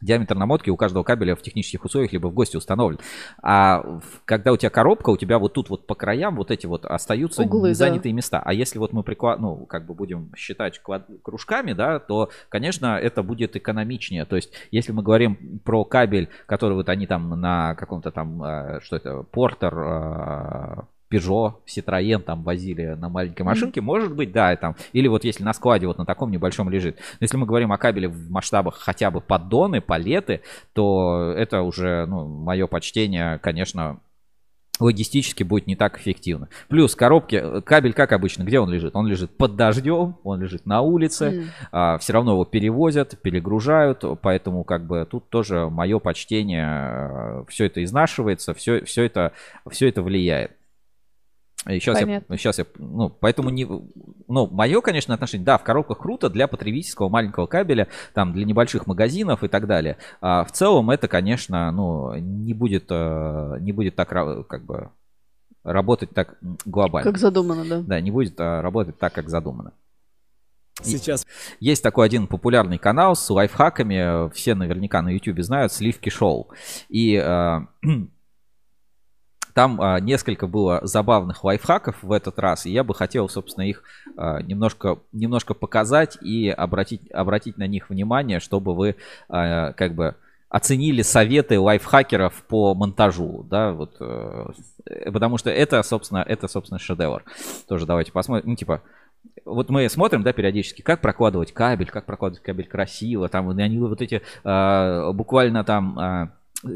диаметр 0.00 0.36
намотки 0.36 0.70
у 0.70 0.76
каждого 0.76 1.02
кабеля 1.02 1.34
в 1.34 1.42
технических 1.42 1.84
условиях 1.84 2.12
либо 2.12 2.28
в 2.28 2.34
ГОСТе 2.34 2.58
установлен. 2.58 2.98
А 3.42 4.00
когда 4.24 4.52
у 4.52 4.56
тебя 4.56 4.70
коробка, 4.70 5.10
у 5.10 5.16
тебя 5.16 5.38
вот 5.38 5.54
тут 5.54 5.70
вот 5.70 5.86
по 5.86 5.94
краям 5.94 6.36
вот 6.36 6.50
эти 6.50 6.66
вот 6.66 6.84
остаются 6.84 7.42
Углы, 7.42 7.70
да. 7.70 7.74
занятые 7.74 8.12
места. 8.12 8.40
А 8.44 8.52
если 8.52 8.78
вот 8.78 8.92
мы 8.92 9.02
прикла... 9.02 9.36
ну, 9.36 9.66
как 9.66 9.86
бы 9.86 9.94
будем 9.94 10.32
считать 10.36 10.80
квад- 10.84 11.20
кружками, 11.22 11.72
да, 11.72 11.98
то, 11.98 12.30
конечно, 12.48 12.98
это 12.98 13.22
будет 13.22 13.56
экономичнее. 13.56 14.24
То 14.24 14.36
есть, 14.36 14.52
если 14.70 14.92
мы 14.92 15.02
говорим 15.02 15.60
про 15.64 15.84
кабель, 15.84 16.28
который 16.46 16.74
вот 16.74 16.88
они 16.88 17.06
там 17.06 17.28
на 17.40 17.74
каком-то 17.74 18.10
там, 18.10 18.42
э, 18.42 18.80
что 18.82 18.96
это, 18.96 19.22
Портер, 19.22 20.86
Peugeot, 21.10 21.54
Citroën 21.66 22.18
там 22.20 22.42
возили 22.42 22.94
на 22.98 23.08
маленькой 23.08 23.42
машинке, 23.42 23.80
может 23.80 24.14
быть, 24.14 24.32
да, 24.32 24.52
и 24.52 24.56
там, 24.56 24.76
или 24.92 25.08
вот 25.08 25.24
если 25.24 25.42
на 25.42 25.52
складе 25.52 25.86
вот 25.86 25.98
на 25.98 26.04
таком 26.04 26.30
небольшом 26.30 26.68
лежит. 26.70 26.96
Но 27.20 27.24
если 27.24 27.36
мы 27.36 27.46
говорим 27.46 27.72
о 27.72 27.78
кабеле 27.78 28.08
в 28.08 28.30
масштабах 28.30 28.76
хотя 28.78 29.10
бы 29.10 29.20
поддоны, 29.20 29.80
палеты, 29.80 30.42
то 30.74 31.32
это 31.36 31.62
уже, 31.62 32.06
ну, 32.06 32.26
мое 32.26 32.66
почтение, 32.66 33.38
конечно, 33.38 34.00
логистически 34.80 35.42
будет 35.42 35.66
не 35.66 35.76
так 35.76 35.98
эффективно. 35.98 36.48
Плюс 36.68 36.94
коробки, 36.94 37.36
э, 37.36 37.60
кабель 37.62 37.92
как 37.92 38.12
обычно, 38.12 38.44
где 38.44 38.60
он 38.60 38.70
лежит? 38.70 38.94
Он 38.94 39.06
лежит 39.06 39.36
под 39.36 39.56
дождем, 39.56 40.16
он 40.22 40.40
лежит 40.40 40.66
на 40.66 40.82
улице, 40.82 41.30
Мгм. 41.30 41.44
а, 41.72 41.98
все 41.98 42.12
равно 42.12 42.32
его 42.32 42.44
перевозят, 42.44 43.20
перегружают, 43.20 44.04
поэтому 44.22 44.62
как 44.64 44.86
бы 44.86 45.06
тут 45.10 45.28
тоже 45.30 45.68
мое 45.68 45.98
почтение, 45.98 47.44
все 47.48 47.64
это 47.66 47.82
изнашивается, 47.82 48.54
все, 48.54 48.84
все, 48.84 49.02
это, 49.04 49.32
все 49.68 49.88
это 49.88 50.02
влияет. 50.02 50.52
И 51.66 51.80
сейчас 51.80 52.00
я, 52.00 52.22
сейчас 52.30 52.58
я, 52.58 52.66
ну, 52.78 53.10
поэтому 53.10 53.50
не, 53.50 53.66
ну, 53.66 54.46
мое, 54.46 54.80
конечно, 54.80 55.14
отношение, 55.14 55.44
да, 55.44 55.58
в 55.58 55.64
коробках 55.64 55.98
круто 55.98 56.30
для 56.30 56.46
потребительского 56.46 57.08
маленького 57.08 57.46
кабеля, 57.46 57.88
там, 58.14 58.32
для 58.32 58.44
небольших 58.44 58.86
магазинов 58.86 59.42
и 59.42 59.48
так 59.48 59.66
далее. 59.66 59.96
А 60.20 60.44
в 60.44 60.52
целом 60.52 60.90
это, 60.90 61.08
конечно, 61.08 61.70
ну, 61.72 62.14
не 62.14 62.54
будет, 62.54 62.86
э, 62.90 63.56
не 63.60 63.72
будет 63.72 63.96
так, 63.96 64.08
как 64.08 64.64
бы, 64.64 64.90
работать 65.64 66.10
так 66.10 66.38
глобально. 66.64 67.10
Как 67.10 67.18
задумано, 67.18 67.64
да. 67.64 67.82
Да, 67.82 68.00
не 68.00 68.10
будет 68.10 68.34
а, 68.38 68.62
работать 68.62 68.98
так, 68.98 69.12
как 69.12 69.28
задумано. 69.28 69.72
Сейчас. 70.82 71.26
Есть 71.58 71.82
такой 71.82 72.06
один 72.06 72.28
популярный 72.28 72.78
канал 72.78 73.16
с 73.16 73.28
лайфхаками, 73.30 74.26
э, 74.26 74.30
все 74.30 74.54
наверняка 74.54 75.02
на 75.02 75.08
YouTube 75.08 75.40
знают, 75.40 75.72
Сливки 75.72 76.08
Шоу. 76.08 76.50
И 76.88 77.14
э, 77.14 77.60
там 79.58 79.82
э, 79.82 79.98
несколько 80.02 80.46
было 80.46 80.78
забавных 80.84 81.42
лайфхаков 81.42 82.00
в 82.04 82.12
этот 82.12 82.38
раз, 82.38 82.64
и 82.64 82.70
я 82.70 82.84
бы 82.84 82.94
хотел, 82.94 83.28
собственно, 83.28 83.64
их 83.64 83.82
э, 84.16 84.42
немножко, 84.42 85.00
немножко 85.10 85.52
показать 85.52 86.16
и 86.22 86.48
обратить, 86.48 87.10
обратить 87.10 87.58
на 87.58 87.66
них 87.66 87.90
внимание, 87.90 88.38
чтобы 88.38 88.72
вы 88.76 88.90
э, 88.90 88.94
как 89.72 89.96
бы 89.96 90.14
оценили 90.48 91.02
советы 91.02 91.58
лайфхакеров 91.58 92.44
по 92.44 92.76
монтажу, 92.76 93.44
да, 93.50 93.72
вот, 93.72 93.96
э, 93.98 94.46
потому 95.12 95.38
что 95.38 95.50
это, 95.50 95.82
собственно, 95.82 96.24
это, 96.24 96.46
собственно, 96.46 96.78
шедевр. 96.78 97.24
Тоже 97.66 97.84
давайте 97.84 98.12
посмотрим, 98.12 98.50
ну, 98.50 98.54
типа, 98.54 98.82
вот 99.44 99.70
мы 99.70 99.88
смотрим, 99.88 100.22
да, 100.22 100.32
периодически, 100.32 100.82
как 100.82 101.00
прокладывать 101.00 101.52
кабель, 101.52 101.90
как 101.90 102.06
прокладывать 102.06 102.44
кабель 102.44 102.68
красиво, 102.68 103.28
там, 103.28 103.48
они 103.48 103.78
вот 103.78 104.00
эти, 104.02 104.22
э, 104.44 105.12
буквально 105.12 105.64
там, 105.64 105.98
э, 105.98 106.28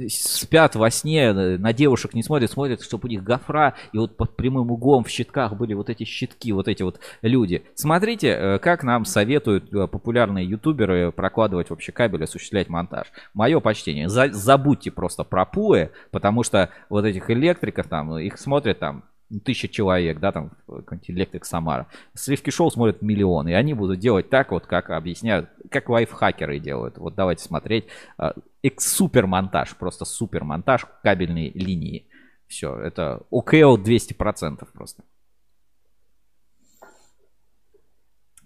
спят 0.09 0.77
во 0.77 0.91
сне, 0.91 1.25
э, 1.25 1.59
на 1.59 1.73
девушек 1.73 2.15
не 2.15 2.23
смотрят, 2.23 2.51
смотрят, 2.51 2.83
чтобы 2.83 3.09
у 3.09 3.11
них 3.11 3.25
гофра, 3.25 3.75
и 3.93 3.99
вот 3.99 4.17
под 4.17 4.37
прямым 4.37 4.71
углом 4.71 5.05
в 5.05 5.09
щитках 5.09 5.55
были 5.57 5.75
вот 5.75 5.91
эти 5.91 6.05
щитки, 6.05 6.53
вот 6.53 6.69
эти 6.69 6.83
вот 6.83 7.01
люди. 7.23 7.65
Смотрите, 7.75 8.29
э, 8.29 8.59
как 8.59 8.85
нам 8.85 9.05
советуют 9.05 9.73
э, 9.73 9.87
популярные 9.89 10.47
ютуберы 10.47 11.11
прокладывать 11.11 11.71
вообще 11.71 11.93
кабель, 11.93 12.25
осуществлять 12.25 12.69
монтаж. 12.69 13.09
Мое 13.35 13.61
почтение. 13.61 14.09
За- 14.09 14.33
забудьте 14.33 14.91
просто 14.91 15.25
про 15.25 15.45
пуэ, 15.45 15.91
потому 16.11 16.43
что 16.45 16.71
вот 16.89 17.05
этих 17.05 17.31
электриков 17.31 17.89
там, 17.89 18.17
их 18.19 18.39
смотрят 18.39 18.79
там 18.79 19.05
тысяча 19.41 19.69
человек, 19.69 20.21
да, 20.21 20.33
там, 20.33 20.51
какой-нибудь 20.67 21.11
электрик 21.11 21.45
Самара. 21.45 21.87
Сливки 22.15 22.51
шоу 22.51 22.71
смотрят 22.71 23.03
миллионы, 23.03 23.51
и 23.51 23.55
они 23.55 23.75
будут 23.75 23.99
делать 23.99 24.29
так 24.31 24.51
вот, 24.53 24.67
как 24.67 24.91
объясняют, 24.91 25.51
как 25.71 25.89
лайфхакеры 25.89 26.59
делают. 26.59 26.99
Вот 26.99 27.15
давайте 27.15 27.45
смотреть. 27.45 27.87
А, 28.19 28.35
Супер 28.79 29.27
монтаж, 29.27 29.77
просто 29.77 30.05
супер 30.05 30.45
монтаж 30.45 30.87
кабельной 31.03 31.51
линии. 31.51 32.07
Все, 32.47 32.77
это 32.79 33.23
ОКО 33.31 33.77
200% 33.77 34.69
просто. 34.73 35.03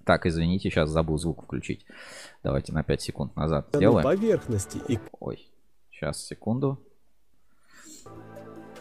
Так, 0.04 0.24
извините, 0.24 0.70
сейчас 0.70 0.88
забыл 0.88 1.18
звук 1.18 1.42
включить. 1.42 1.84
Давайте 2.44 2.72
на 2.72 2.84
5 2.84 3.02
секунд 3.02 3.34
назад 3.34 3.72
на 3.72 3.78
сделаем. 3.78 4.04
поверхности. 4.04 4.80
И 4.88 5.00
Ой, 5.18 5.50
сейчас, 5.90 6.24
секунду. 6.24 6.80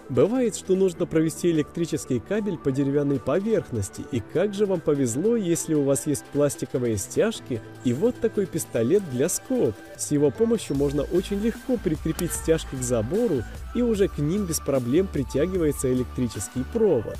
Бывает, 0.10 0.56
что 0.56 0.76
нужно 0.76 1.06
провести 1.06 1.52
электрический 1.52 2.20
кабель 2.20 2.58
по 2.58 2.72
деревянной 2.72 3.20
поверхности. 3.20 4.06
И 4.12 4.22
как 4.34 4.54
же 4.54 4.66
вам 4.66 4.80
повезло, 4.80 5.36
если 5.36 5.74
у 5.74 5.84
вас 5.84 6.08
есть 6.08 6.26
пластиковые 6.26 6.98
стяжки 6.98 7.62
и 7.84 7.94
вот 7.94 8.20
такой 8.20 8.46
пистолет 8.46 9.04
для 9.12 9.30
скоб. 9.30 9.74
С 9.98 10.12
его 10.12 10.32
помощью 10.32 10.76
можно 10.76 11.04
очень 11.04 11.40
легко 11.40 11.78
прикрепить 11.78 12.32
стяжки 12.32 12.76
к 12.76 12.82
забору, 12.82 13.44
и 13.74 13.82
уже 13.82 14.08
к 14.08 14.18
ним 14.18 14.46
без 14.46 14.60
проблем 14.60 15.08
притягивается 15.08 15.92
электрический 15.92 16.64
провод. 16.74 17.18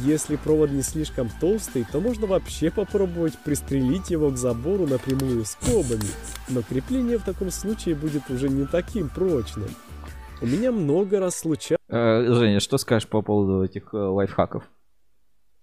Если 0.00 0.36
провод 0.36 0.70
не 0.70 0.82
слишком 0.82 1.30
толстый, 1.40 1.86
то 1.90 2.00
можно 2.00 2.26
вообще 2.26 2.70
попробовать 2.70 3.38
пристрелить 3.38 4.10
его 4.10 4.30
к 4.30 4.36
забору 4.36 4.86
напрямую 4.86 5.44
скобами, 5.44 6.04
но 6.48 6.62
крепление 6.62 7.18
в 7.18 7.24
таком 7.24 7.50
случае 7.50 7.94
будет 7.94 8.30
уже 8.30 8.48
не 8.48 8.66
таким 8.66 9.08
прочным. 9.08 9.68
У 10.40 10.46
меня 10.46 10.70
много 10.70 11.18
раз 11.18 11.36
случалось... 11.36 11.82
Э, 11.88 12.24
Женя, 12.32 12.60
что 12.60 12.78
скажешь 12.78 13.08
по 13.08 13.22
поводу 13.22 13.64
этих 13.64 13.92
э, 13.92 13.96
лайфхаков? 13.96 14.62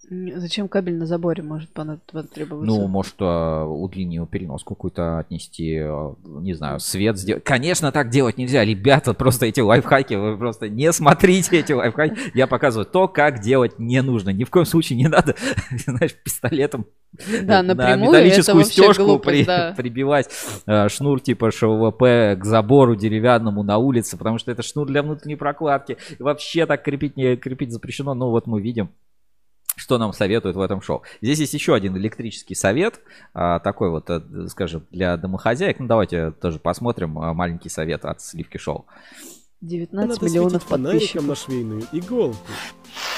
Зачем 0.10 0.68
кабель 0.68 0.95
на 0.95 1.06
заборе 1.07 1.41
может 1.41 1.72
потребоваться? 1.72 2.65
Ну, 2.65 2.88
может, 2.88 3.15
а, 3.19 3.65
удлиненную 3.65 4.27
переноску 4.27 4.76
какую-то 4.76 5.19
отнести, 5.19 5.77
а, 5.80 6.15
не 6.23 6.53
знаю, 6.53 6.80
свет 6.80 7.18
сделать. 7.18 7.44
Конечно, 7.44 7.91
так 7.91 8.10
делать 8.10 8.38
нельзя, 8.38 8.64
ребята, 8.64 9.14
просто 9.14 9.48
эти 9.48 9.61
лайфхаки, 9.61 10.14
вы 10.14 10.38
просто 10.38 10.69
не 10.69 10.91
смотрите 10.94 11.60
эти 11.60 11.73
лайфхаки. 11.73 12.15
Я 12.36 12.45
показываю 12.45 12.86
то, 12.86 13.07
как 13.07 13.40
делать 13.40 13.80
не 13.80 14.02
нужно. 14.02 14.30
Ни 14.30 14.44
в 14.44 14.52
коем 14.52 14.65
случае 14.65 14.98
не 14.98 15.07
надо, 15.07 15.36
знаешь, 15.72 16.14
пистолетом 16.23 16.86
Да, 17.41 17.64
на 17.64 17.73
металлическую 17.95 18.64
стежку 18.64 19.06
глупость, 19.06 19.40
при- 19.40 19.45
да. 19.45 19.73
прибивать 19.77 20.30
а, 20.68 20.88
шнур 20.88 21.19
типа 21.19 21.49
ШВП 21.49 22.40
к 22.40 22.45
забору 22.45 22.95
деревянному 22.95 23.64
на 23.64 23.80
улице, 23.80 24.18
потому 24.18 24.38
что 24.38 24.52
это 24.52 24.61
шнур 24.61 24.86
для 24.88 25.02
внутренней 25.02 25.36
прокладки. 25.36 25.98
И 26.19 26.22
вообще 26.22 26.68
так 26.68 26.84
крепить 26.84 27.18
не 27.18 27.36
крепить 27.38 27.72
запрещено. 27.72 28.14
Ну, 28.14 28.30
вот 28.30 28.45
мы 28.45 28.61
видим, 28.61 28.90
что 29.86 29.99
нам 29.99 30.14
советуют 30.14 30.56
в 30.57 30.62
этом 30.62 30.82
шоу. 30.82 31.03
Здесь 31.22 31.38
есть 31.38 31.53
еще 31.53 31.76
один 31.76 31.95
электрический 31.95 32.56
совет, 32.56 33.02
а, 33.36 33.60
такой 33.60 33.91
вот, 33.91 34.10
э, 34.10 34.20
скажем, 34.49 34.88
для 34.90 35.16
домохозяек. 35.16 35.78
Ну, 35.80 35.86
давайте 35.86 36.32
тоже 36.32 36.57
посмотрим 36.57 37.20
а, 37.20 37.36
маленький 37.36 37.70
совет 37.70 38.03
от 38.03 38.20
Сливки 38.20 38.57
Шоу. 38.57 38.88
19 39.62 40.10
Надо 40.10 40.26
миллионов 40.26 40.64
фонариком 40.64 41.28
на 41.28 41.36
подписчиков. 41.36 41.38
швейную 41.38 41.84
иголку. 41.91 42.38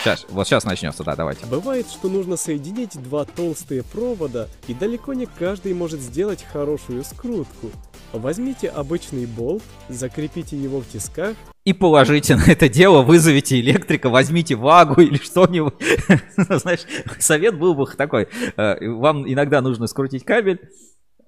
Сейчас, 0.01 0.25
вот 0.29 0.45
сейчас 0.45 0.65
начнется, 0.65 1.05
да, 1.05 1.15
давайте. 1.15 1.45
Бывает, 1.45 1.87
что 1.89 2.09
нужно 2.09 2.35
соединить 2.35 3.01
два 3.01 3.23
толстые 3.23 3.83
провода, 3.83 4.49
и 4.67 4.73
далеко 4.73 5.13
не 5.13 5.25
каждый 5.25 5.73
может 5.73 6.01
сделать 6.01 6.43
хорошую 6.43 7.05
скрутку. 7.05 7.71
Возьмите 8.13 8.69
обычный 8.69 9.25
болт, 9.25 9.63
закрепите 9.89 10.55
его 10.57 10.79
в 10.79 10.87
тисках, 10.87 11.35
И 11.65 11.73
положите 11.73 12.35
на 12.35 12.45
это 12.49 12.69
дело, 12.69 13.01
вызовите 13.01 13.59
электрика, 13.59 14.09
возьмите 14.09 14.55
вагу 14.55 15.01
или 15.01 15.17
что-нибудь. 15.17 15.73
Знаешь, 16.37 16.85
совет 17.19 17.59
был 17.59 17.75
бы 17.75 17.85
такой. 17.87 18.27
э, 18.55 18.89
Вам 18.89 19.29
иногда 19.31 19.61
нужно 19.61 19.87
скрутить 19.87 20.23
кабель, 20.23 20.61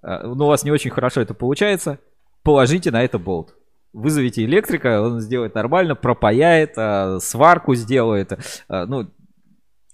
э, 0.01 0.23
но 0.23 0.45
у 0.45 0.47
вас 0.47 0.63
не 0.63 0.71
очень 0.71 0.91
хорошо 0.91 1.21
это 1.21 1.33
получается. 1.33 1.99
Положите 2.43 2.91
на 2.91 3.03
это 3.03 3.19
болт. 3.19 3.53
Вызовите 3.91 4.45
электрика, 4.45 5.01
он 5.01 5.19
сделает 5.19 5.55
нормально, 5.55 5.95
пропаяет, 5.95 6.73
э, 6.77 7.19
сварку 7.21 7.75
сделает. 7.75 8.31
Ну, 8.69 9.09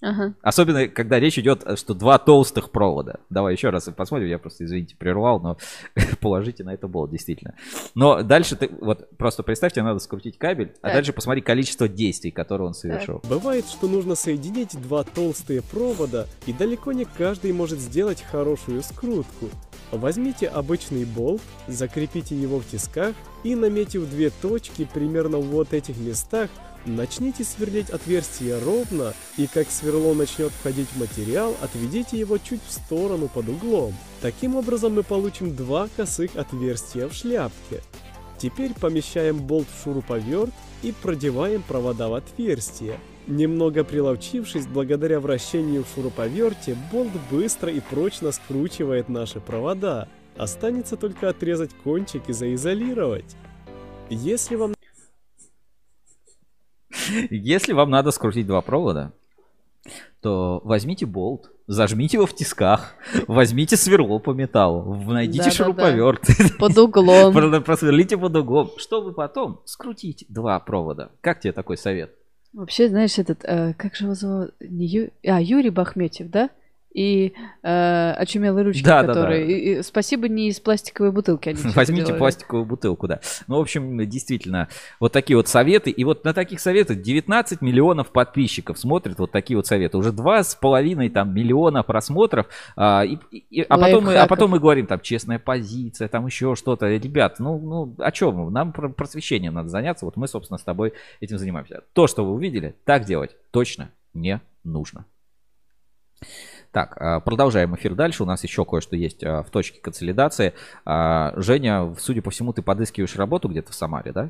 Ага. 0.06 0.36
Особенно, 0.44 0.88
когда 0.88 1.20
речь 1.20 1.40
идет, 1.40 1.64
что 1.80 1.96
два 1.96 2.20
толстых 2.20 2.70
провода. 2.70 3.22
Давай 3.32 3.54
еще 3.54 3.72
раз 3.72 3.90
посмотрим, 3.98 4.28
я 4.28 4.38
просто, 4.38 4.64
извините, 4.66 4.96
прервал, 4.96 5.40
но 5.40 5.58
положите 6.22 6.64
на 6.64 6.76
это 6.76 6.88
болт, 6.88 7.10
действительно. 7.10 7.56
Но 7.96 8.22
дальше 8.22 8.56
ты, 8.56 8.70
вот 8.82 9.10
просто 9.18 9.42
представьте, 9.42 9.82
надо 9.82 9.98
скрутить 9.98 10.38
кабель, 10.38 10.74
а 10.82 10.88
Так. 10.88 10.94
дальше 10.94 11.12
посмотри 11.12 11.42
количество 11.42 11.88
действий, 11.88 12.30
которые 12.30 12.68
он 12.68 12.74
совершил. 12.76 13.22
Бывает, 13.28 13.66
что 13.66 13.88
нужно 13.88 14.14
соединить 14.14 14.80
два 14.80 15.04
толстые 15.04 15.64
провода, 15.64 16.28
и 16.46 16.54
далеко 16.54 16.92
не 16.92 17.06
каждый 17.06 17.52
может 17.52 17.80
сделать 17.80 18.22
хорошую 18.22 18.84
скрутку. 18.84 19.50
Возьмите 19.92 20.48
обычный 20.48 21.06
болт, 21.06 21.42
закрепите 21.68 22.36
его 22.36 22.60
в 22.60 22.68
тисках 22.68 23.16
и, 23.44 23.56
наметив 23.56 24.08
две 24.08 24.30
точки 24.30 24.88
примерно 24.94 25.40
в 25.40 25.46
вот 25.48 25.74
этих 25.74 25.98
местах, 25.98 26.50
начните 26.86 27.44
сверлить 27.44 27.90
отверстие 27.90 28.60
ровно, 28.60 29.14
и 29.38 29.48
как 29.48 29.70
сверло 29.70 30.14
начнет 30.14 30.52
входить 30.52 30.88
в 30.90 31.00
материал, 31.00 31.56
отведите 31.62 32.18
его 32.18 32.38
чуть 32.38 32.62
в 32.66 32.72
сторону 32.72 33.28
под 33.28 33.50
углом. 33.50 33.94
Таким 34.22 34.56
образом 34.56 34.96
мы 34.96 35.04
получим 35.04 35.56
два 35.56 35.88
косых 35.96 36.36
отверстия 36.36 37.08
в 37.08 37.14
шляпке. 37.14 37.82
Теперь 38.38 38.74
помещаем 38.74 39.38
болт 39.38 39.68
в 39.74 39.84
шуруповерт 39.84 40.54
и 40.84 40.92
продеваем 40.92 41.64
провода 41.64 42.10
в 42.10 42.16
отверстие. 42.16 43.00
Немного 43.28 43.84
приловчившись, 43.84 44.68
благодаря 44.68 45.20
вращению 45.20 45.84
в 45.84 45.88
шуруповерте, 45.96 46.78
болт 46.92 47.12
быстро 47.32 47.72
и 47.72 47.80
прочно 47.80 48.32
скручивает 48.32 49.10
наши 49.10 49.40
провода. 49.40 50.08
Останется 50.38 50.96
только 50.96 51.30
отрезать 51.30 51.72
кончик 51.84 52.30
и 52.30 52.34
заизолировать. 52.34 53.36
Если 54.10 54.56
вам 54.56 54.76
Если 57.30 57.74
вам 57.74 57.90
надо 57.90 58.12
скрутить 58.12 58.48
два 58.48 58.62
провода, 58.62 59.12
то 60.22 60.62
возьмите 60.64 61.06
болт, 61.06 61.52
зажмите 61.68 62.18
его 62.18 62.26
в 62.26 62.34
тисках, 62.36 62.96
возьмите 63.28 63.78
сверло 63.78 64.18
по 64.20 64.32
металлу, 64.32 64.96
найдите 64.96 65.40
Да-да-да. 65.50 65.56
шуруповерт. 65.56 66.22
Под 66.60 66.78
углом. 66.78 67.34
Про- 67.34 67.62
Просверлите 67.62 68.18
под 68.18 68.36
углом, 68.36 68.72
чтобы 68.78 69.14
потом 69.14 69.60
скрутить 69.66 70.26
два 70.30 70.60
провода. 70.60 71.10
Как 71.22 71.40
тебе 71.40 71.54
такой 71.54 71.78
совет? 71.78 72.12
Вообще, 72.54 72.88
знаешь, 72.88 73.20
этот, 73.20 73.44
э, 73.44 73.74
как 73.78 73.96
же 73.96 74.06
его 74.06 74.16
зовут? 74.16 74.52
Не 74.62 74.88
Ю... 74.88 75.10
А, 75.28 75.42
Юрий 75.42 75.70
Бахметьев, 75.72 76.30
да? 76.30 76.50
И 76.96 77.34
э, 77.62 78.12
очумелые 78.18 78.64
ручки, 78.64 78.82
Да, 78.82 79.02
да, 79.02 79.08
которые... 79.14 79.46
да. 79.46 79.52
и- 79.52 79.80
и 79.80 79.84
спасибо 79.84 80.30
не 80.30 80.48
из 80.48 80.62
пластиковой 80.62 81.12
бутылки 81.12 81.50
они 81.50 81.60
Возьмите 81.76 82.06
делали. 82.06 82.20
пластиковую 82.20 82.66
бутылку, 82.66 83.06
да. 83.10 83.20
Ну, 83.48 83.58
в 83.58 83.60
общем, 83.60 83.98
действительно, 84.10 84.70
вот 85.02 85.12
такие 85.12 85.36
вот 85.36 85.50
советы. 85.50 85.90
И 85.92 86.04
вот 86.06 86.24
на 86.24 86.34
таких 86.34 86.62
советах 86.62 87.02
19 87.02 87.62
миллионов 87.62 88.12
подписчиков 88.14 88.80
смотрят 88.80 89.20
вот 89.20 89.30
такие 89.32 89.58
вот 89.58 89.68
советы. 89.68 89.98
Уже 89.98 90.14
два 90.14 90.42
с 90.42 90.56
половиной 90.56 91.10
там 91.10 91.36
миллиона 91.36 91.84
просмотров. 91.84 92.48
А, 92.78 93.04
и- 93.04 93.18
и- 93.32 93.62
а, 93.68 93.78
потом 93.78 94.06
мы, 94.06 94.16
а 94.16 94.26
потом 94.28 94.52
мы 94.52 94.60
говорим, 94.62 94.88
там, 94.88 95.02
честная 95.02 95.38
позиция, 95.38 96.08
там 96.08 96.26
еще 96.26 96.56
что-то. 96.56 96.88
Ребят, 96.88 97.40
ну, 97.40 97.60
ну 97.60 97.94
о 98.00 98.12
чем? 98.14 98.54
Нам 98.54 98.72
про- 98.72 98.88
просвещением 98.88 99.54
надо 99.56 99.68
заняться. 99.68 100.06
Вот 100.06 100.16
мы, 100.16 100.30
собственно, 100.30 100.58
с 100.58 100.64
тобой 100.64 100.94
этим 101.20 101.38
занимаемся. 101.40 101.82
То, 101.92 102.08
что 102.08 102.24
вы 102.24 102.32
увидели, 102.32 102.74
так 102.86 103.04
делать 103.04 103.36
точно 103.52 103.90
не 104.14 104.40
нужно. 104.64 105.04
Так, 106.76 106.98
а, 107.00 107.22
продолжаем 107.22 107.74
эфир 107.74 107.96
дальше. 107.96 108.24
У 108.24 108.26
нас 108.26 108.44
еще 108.44 108.66
кое-что 108.66 108.98
есть 108.98 109.24
а, 109.24 109.44
в 109.44 109.50
точке 109.50 109.80
консолидации. 109.80 110.54
А, 110.84 111.32
Женя, 111.38 111.96
судя 111.98 112.22
по 112.22 112.32
всему, 112.32 112.52
ты 112.52 112.62
подыскиваешь 112.62 113.16
работу 113.16 113.48
где-то 113.48 113.72
в 113.72 113.76
Самаре, 113.76 114.12
да? 114.12 114.30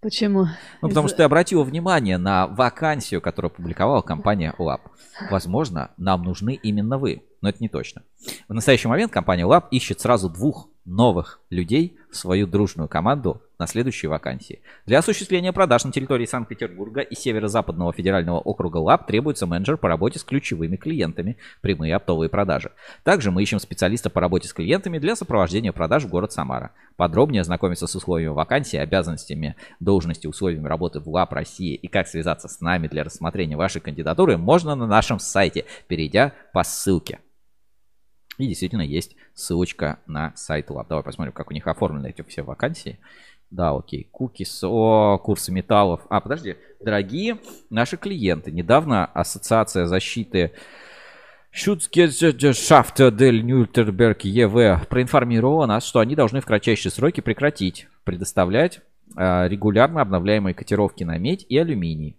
Почему? 0.00 0.46
Ну, 0.80 0.88
потому 0.88 1.08
Из- 1.08 1.10
что 1.10 1.18
ты 1.18 1.22
обратила 1.24 1.64
внимание 1.64 2.16
на 2.16 2.46
вакансию, 2.46 3.20
которую 3.20 3.50
опубликовала 3.50 4.00
компания 4.00 4.54
Lab. 4.58 4.80
Возможно, 5.30 5.90
нам 5.98 6.22
нужны 6.22 6.54
именно 6.54 6.96
вы, 6.96 7.24
но 7.42 7.50
это 7.50 7.58
не 7.60 7.68
точно. 7.68 8.02
В 8.48 8.54
настоящий 8.54 8.88
момент 8.88 9.12
компания 9.12 9.44
Lab 9.44 9.64
ищет 9.70 10.00
сразу 10.00 10.30
двух 10.30 10.70
новых 10.86 11.42
людей 11.50 11.98
в 12.10 12.16
свою 12.16 12.46
дружную 12.46 12.88
команду 12.88 13.42
на 13.58 13.66
следующие 13.66 14.08
вакансии. 14.08 14.62
Для 14.86 14.98
осуществления 14.98 15.52
продаж 15.52 15.84
на 15.84 15.92
территории 15.92 16.26
Санкт-Петербурга 16.26 17.00
и 17.00 17.14
Северо-Западного 17.14 17.92
федерального 17.92 18.38
округа 18.38 18.78
Lab 18.78 19.06
требуется 19.06 19.46
менеджер 19.46 19.76
по 19.76 19.88
работе 19.88 20.18
с 20.18 20.24
ключевыми 20.24 20.76
клиентами, 20.76 21.38
прямые 21.60 21.96
оптовые 21.96 22.28
продажи. 22.28 22.70
Также 23.02 23.30
мы 23.30 23.42
ищем 23.42 23.58
специалиста 23.58 24.10
по 24.10 24.20
работе 24.20 24.48
с 24.48 24.52
клиентами 24.52 24.98
для 24.98 25.16
сопровождения 25.16 25.72
продаж 25.72 26.04
в 26.04 26.08
город 26.08 26.32
Самара. 26.32 26.72
Подробнее 26.96 27.40
ознакомиться 27.40 27.86
с 27.86 27.94
условиями 27.94 28.32
вакансии, 28.32 28.76
обязанностями 28.76 29.56
должности, 29.80 30.26
условиями 30.26 30.68
работы 30.68 31.00
в 31.00 31.08
ЛАП 31.08 31.32
России 31.32 31.74
и 31.74 31.88
как 31.88 32.06
связаться 32.06 32.48
с 32.48 32.60
нами 32.60 32.86
для 32.86 33.04
рассмотрения 33.04 33.56
вашей 33.56 33.80
кандидатуры 33.80 34.36
можно 34.36 34.74
на 34.76 34.86
нашем 34.86 35.18
сайте, 35.18 35.64
перейдя 35.88 36.32
по 36.52 36.62
ссылке. 36.62 37.20
И 38.38 38.46
действительно 38.46 38.82
есть 38.82 39.16
ссылочка 39.34 39.98
на 40.06 40.32
сайт 40.36 40.70
ЛАП. 40.70 40.88
Давай 40.88 41.04
посмотрим, 41.04 41.32
как 41.32 41.50
у 41.50 41.54
них 41.54 41.66
оформлены 41.66 42.08
эти 42.08 42.22
все 42.22 42.42
вакансии. 42.42 43.00
Да, 43.50 43.74
окей. 43.74 44.08
Кукис, 44.10 44.62
о, 44.62 45.18
курсы 45.18 45.50
металлов. 45.52 46.02
А, 46.10 46.20
подожди. 46.20 46.56
Дорогие 46.80 47.38
наши 47.70 47.96
клиенты, 47.96 48.52
недавно 48.52 49.06
Ассоциация 49.06 49.86
защиты 49.86 50.52
Schutzgesellschaft 51.52 53.10
дель 53.10 53.42
Нюрнберг 53.42 54.22
ЕВ 54.22 54.86
проинформировала 54.88 55.66
нас, 55.66 55.84
что 55.84 56.00
они 56.00 56.14
должны 56.14 56.40
в 56.40 56.46
кратчайшие 56.46 56.92
сроки 56.92 57.20
прекратить 57.20 57.88
предоставлять 58.04 58.80
а, 59.16 59.48
регулярно 59.48 60.02
обновляемые 60.02 60.54
котировки 60.54 61.04
на 61.04 61.18
медь 61.18 61.46
и 61.48 61.56
алюминий. 61.56 62.18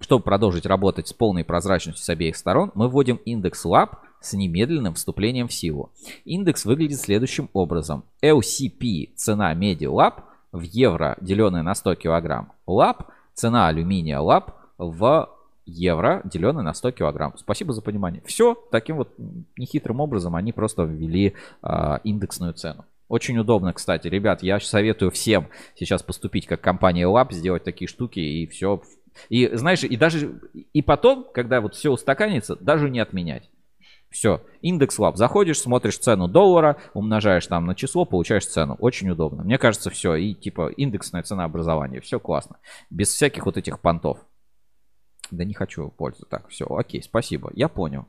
Чтобы 0.00 0.24
продолжить 0.24 0.66
работать 0.66 1.08
с 1.08 1.12
полной 1.12 1.44
прозрачностью 1.44 2.04
с 2.04 2.08
обеих 2.08 2.36
сторон, 2.36 2.70
мы 2.74 2.88
вводим 2.88 3.16
индекс 3.16 3.64
LAB 3.64 3.96
с 4.20 4.32
немедленным 4.32 4.94
вступлением 4.94 5.48
в 5.48 5.54
силу. 5.54 5.92
Индекс 6.24 6.64
выглядит 6.64 7.00
следующим 7.00 7.48
образом. 7.52 8.04
LCP– 8.22 9.14
цена 9.16 9.54
меди 9.54 9.84
LAB 9.84 10.22
в 10.56 10.62
евро, 10.62 11.16
деленное 11.20 11.62
на 11.62 11.74
100 11.74 11.94
килограмм. 11.96 12.52
LAB– 12.66 13.04
цена 13.34 13.68
алюминия 13.68 14.18
LAB 14.18 14.52
в 14.78 15.30
евро, 15.66 16.22
деленное 16.24 16.62
на 16.62 16.74
100 16.74 16.92
килограмм. 16.92 17.34
Спасибо 17.36 17.72
за 17.72 17.82
понимание. 17.82 18.22
Все, 18.24 18.54
таким 18.70 18.96
вот 18.96 19.14
нехитрым 19.56 20.00
образом 20.00 20.34
они 20.34 20.52
просто 20.52 20.84
ввели 20.84 21.34
а, 21.62 22.00
индексную 22.04 22.54
цену. 22.54 22.84
Очень 23.08 23.38
удобно, 23.38 23.72
кстати. 23.72 24.08
Ребят, 24.08 24.42
я 24.42 24.58
советую 24.58 25.10
всем 25.10 25.48
сейчас 25.76 26.02
поступить 26.02 26.46
как 26.46 26.60
компания 26.60 27.06
Lab, 27.06 27.32
сделать 27.32 27.62
такие 27.62 27.88
штуки 27.88 28.18
и 28.18 28.46
все. 28.46 28.82
И 29.28 29.48
знаешь, 29.54 29.84
и 29.84 29.96
даже 29.96 30.40
и 30.72 30.82
потом, 30.82 31.26
когда 31.32 31.60
вот 31.60 31.74
все 31.74 31.90
устаканится, 31.90 32.56
даже 32.56 32.90
не 32.90 32.98
отменять. 32.98 33.48
Все, 34.16 34.40
индекс 34.62 34.98
лаб. 34.98 35.18
Заходишь, 35.18 35.60
смотришь 35.60 35.98
цену 35.98 36.26
доллара, 36.26 36.78
умножаешь 36.94 37.46
там 37.48 37.66
на 37.66 37.74
число, 37.74 38.06
получаешь 38.06 38.46
цену. 38.46 38.74
Очень 38.80 39.10
удобно. 39.10 39.44
Мне 39.44 39.58
кажется, 39.58 39.90
все. 39.90 40.14
И 40.14 40.32
типа 40.32 40.68
индексная 40.70 41.22
цена 41.22 41.44
образования. 41.44 42.00
Все 42.00 42.18
классно. 42.18 42.56
Без 42.88 43.08
всяких 43.12 43.44
вот 43.44 43.58
этих 43.58 43.78
понтов. 43.78 44.16
Да 45.30 45.44
не 45.44 45.52
хочу 45.52 45.90
пользу. 45.90 46.24
Так, 46.30 46.48
все, 46.48 46.64
окей, 46.64 47.02
спасибо. 47.02 47.50
Я 47.52 47.68
понял. 47.68 48.06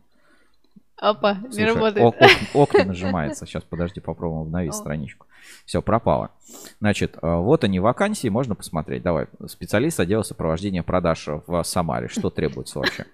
Опа, 0.96 1.34
не 1.34 1.52
Слушай, 1.52 1.66
работает. 1.66 2.06
ок, 2.06 2.16
ок- 2.22 2.56
ок 2.56 2.74
не 2.76 2.84
нажимается. 2.86 3.46
Сейчас, 3.46 3.64
подожди, 3.64 4.00
попробуем 4.00 4.44
обновить 4.44 4.72
О. 4.72 4.78
страничку. 4.78 5.28
Все, 5.66 5.82
пропало. 5.82 6.32
Значит, 6.80 7.18
э, 7.22 7.36
вот 7.36 7.66
они 7.66 7.82
вакансии, 7.82 8.30
можно 8.30 8.56
посмотреть. 8.56 9.04
Давай, 9.04 9.28
специалист 9.48 10.00
отдела 10.00 10.24
сопровождения 10.24 10.84
продаж 10.84 11.28
в 11.48 11.64
Самаре. 11.64 12.08
Что 12.08 12.30
требуется 12.30 12.80
вообще? 12.80 13.06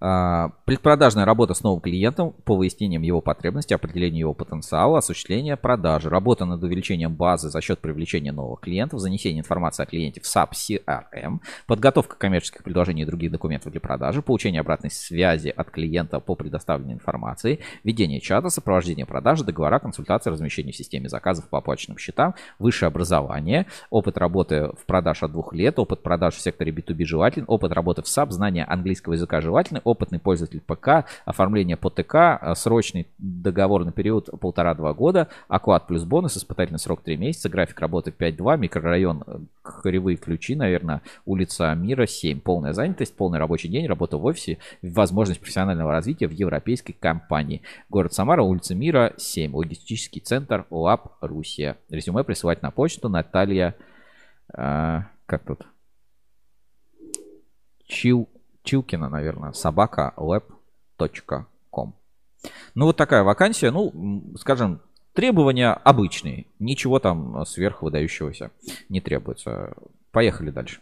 А, 0.00 0.52
Предпродажная 0.68 1.24
работа 1.24 1.54
с 1.54 1.62
новым 1.62 1.80
клиентом 1.80 2.34
по 2.44 2.54
выяснениям 2.54 3.00
его 3.00 3.22
потребностей, 3.22 3.74
определению 3.74 4.18
его 4.18 4.34
потенциала, 4.34 4.98
осуществление 4.98 5.56
продажи, 5.56 6.10
работа 6.10 6.44
над 6.44 6.62
увеличением 6.62 7.14
базы 7.14 7.48
за 7.48 7.62
счет 7.62 7.78
привлечения 7.78 8.32
новых 8.32 8.60
клиентов, 8.60 9.00
занесение 9.00 9.40
информации 9.40 9.84
о 9.84 9.86
клиенте 9.86 10.20
в 10.20 10.24
SAP 10.24 10.50
CRM, 10.52 11.38
подготовка 11.66 12.16
коммерческих 12.16 12.64
предложений 12.64 13.04
и 13.04 13.06
других 13.06 13.32
документов 13.32 13.72
для 13.72 13.80
продажи, 13.80 14.20
получение 14.20 14.60
обратной 14.60 14.90
связи 14.90 15.48
от 15.48 15.70
клиента 15.70 16.20
по 16.20 16.34
предоставленной 16.34 16.92
информации, 16.92 17.60
ведение 17.82 18.20
чата, 18.20 18.50
сопровождение 18.50 19.06
продажи, 19.06 19.44
договора, 19.44 19.78
консультации, 19.78 20.28
размещение 20.28 20.74
в 20.74 20.76
системе 20.76 21.08
заказов 21.08 21.48
по 21.48 21.56
оплаченным 21.56 21.96
счетам, 21.96 22.34
высшее 22.58 22.88
образование, 22.88 23.68
опыт 23.88 24.18
работы 24.18 24.68
в 24.78 24.84
продаж 24.84 25.22
от 25.22 25.32
двух 25.32 25.54
лет, 25.54 25.78
опыт 25.78 26.02
продаж 26.02 26.34
в 26.34 26.42
секторе 26.42 26.72
B2B 26.72 27.06
желателен, 27.06 27.46
опыт 27.48 27.72
работы 27.72 28.02
в 28.02 28.04
SAP, 28.04 28.32
знание 28.32 28.64
английского 28.64 29.14
языка 29.14 29.40
желательно, 29.40 29.80
опытный 29.88 30.18
пользователь 30.18 30.60
ПК, 30.60 31.06
оформление 31.24 31.76
по 31.76 31.90
ТК, 31.90 32.36
а, 32.36 32.54
срочный 32.54 33.08
договор 33.18 33.84
на 33.84 33.92
период 33.92 34.28
полтора-два 34.40 34.94
года, 34.94 35.28
оклад 35.48 35.86
плюс 35.86 36.04
бонус, 36.04 36.36
испытательный 36.36 36.78
срок 36.78 37.02
3 37.02 37.16
месяца, 37.16 37.48
график 37.48 37.80
работы 37.80 38.12
5-2, 38.16 38.58
микрорайон 38.58 39.24
э, 39.26 39.38
Кривые 39.82 40.16
Ключи, 40.16 40.54
наверное, 40.54 41.02
улица 41.24 41.74
Мира 41.74 42.06
7, 42.06 42.40
полная 42.40 42.72
занятость, 42.72 43.16
полный 43.16 43.38
рабочий 43.38 43.68
день, 43.68 43.86
работа 43.86 44.16
в 44.16 44.24
офисе, 44.24 44.58
возможность 44.82 45.40
профессионального 45.40 45.92
развития 45.92 46.28
в 46.28 46.32
европейской 46.32 46.92
компании. 46.92 47.62
Город 47.88 48.12
Самара, 48.12 48.42
улица 48.42 48.74
Мира 48.74 49.14
7, 49.16 49.54
логистический 49.54 50.20
центр 50.20 50.66
ЛАП 50.70 51.16
Русия. 51.20 51.76
Резюме 51.90 52.24
присылать 52.24 52.62
на 52.62 52.70
почту 52.70 53.08
Наталья, 53.08 53.74
э, 54.54 55.00
как 55.26 55.44
тут, 55.44 55.66
Чил, 57.88 58.28
Чилкина, 58.72 59.08
наверное, 59.08 59.52
собака 59.52 60.12
lab.com. 60.18 61.94
Ну, 62.74 62.84
вот 62.84 62.96
такая 62.98 63.22
вакансия. 63.24 63.70
Ну, 63.70 64.34
скажем, 64.38 64.82
требования 65.14 65.72
обычные. 65.72 66.46
Ничего 66.58 66.98
там 66.98 67.46
сверхвыдающегося 67.46 68.50
не 68.90 69.00
требуется. 69.00 69.72
Поехали 70.10 70.50
дальше. 70.50 70.80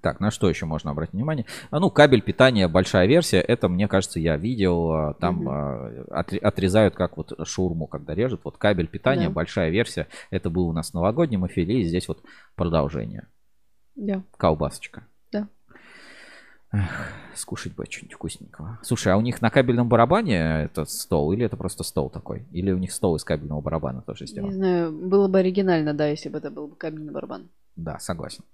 Так, 0.00 0.20
на 0.20 0.30
что 0.30 0.48
еще 0.48 0.64
можно 0.64 0.92
обратить 0.92 1.14
внимание? 1.14 1.44
А, 1.72 1.80
ну, 1.80 1.90
кабель 1.90 2.22
питания, 2.22 2.68
большая 2.68 3.06
версия. 3.08 3.40
Это, 3.40 3.68
мне 3.68 3.88
кажется, 3.88 4.20
я 4.20 4.36
видел. 4.36 4.92
а, 4.92 5.14
Там 5.14 5.48
отре- 5.48 6.38
отрезают, 6.38 6.94
как 6.94 7.16
вот 7.16 7.32
шаурму, 7.48 7.88
когда 7.88 8.14
режут. 8.14 8.42
Вот 8.44 8.58
кабель 8.58 8.86
питания, 8.86 9.26
Да. 9.26 9.32
большая 9.34 9.70
версия. 9.70 10.06
Это 10.30 10.50
был 10.50 10.68
у 10.68 10.72
нас 10.72 10.90
в 10.90 10.94
новогоднем 10.94 11.44
эфире. 11.48 11.80
И 11.80 11.84
здесь 11.84 12.06
вот 12.06 12.22
продолжение. 12.54 13.26
Да. 13.96 14.22
Колбасочка. 14.36 15.06
Эх, 16.74 17.12
скушать 17.36 17.74
бы 17.74 17.84
что-нибудь 17.88 18.14
вкусненького. 18.14 18.80
Слушай, 18.82 19.12
а 19.12 19.16
у 19.16 19.20
них 19.20 19.40
на 19.40 19.50
кабельном 19.50 19.88
барабане 19.88 20.64
это 20.64 20.84
стол? 20.86 21.32
Или 21.32 21.46
это 21.46 21.56
просто 21.56 21.84
стол 21.84 22.10
такой? 22.10 22.46
Или 22.50 22.72
у 22.72 22.78
них 22.78 22.92
стол 22.92 23.14
из 23.14 23.22
кабельного 23.22 23.60
барабана 23.60 24.02
тоже 24.02 24.26
сделан? 24.26 24.50
Не 24.50 24.54
знаю, 24.56 24.92
было 24.92 25.28
бы 25.28 25.38
оригинально, 25.38 25.94
да, 25.94 26.08
если 26.08 26.28
бы 26.28 26.38
это 26.38 26.50
был 26.50 26.66
бы 26.66 26.74
кабельный 26.74 27.12
барабан. 27.12 27.48
Да, 27.76 27.98
согласен. 27.98 28.44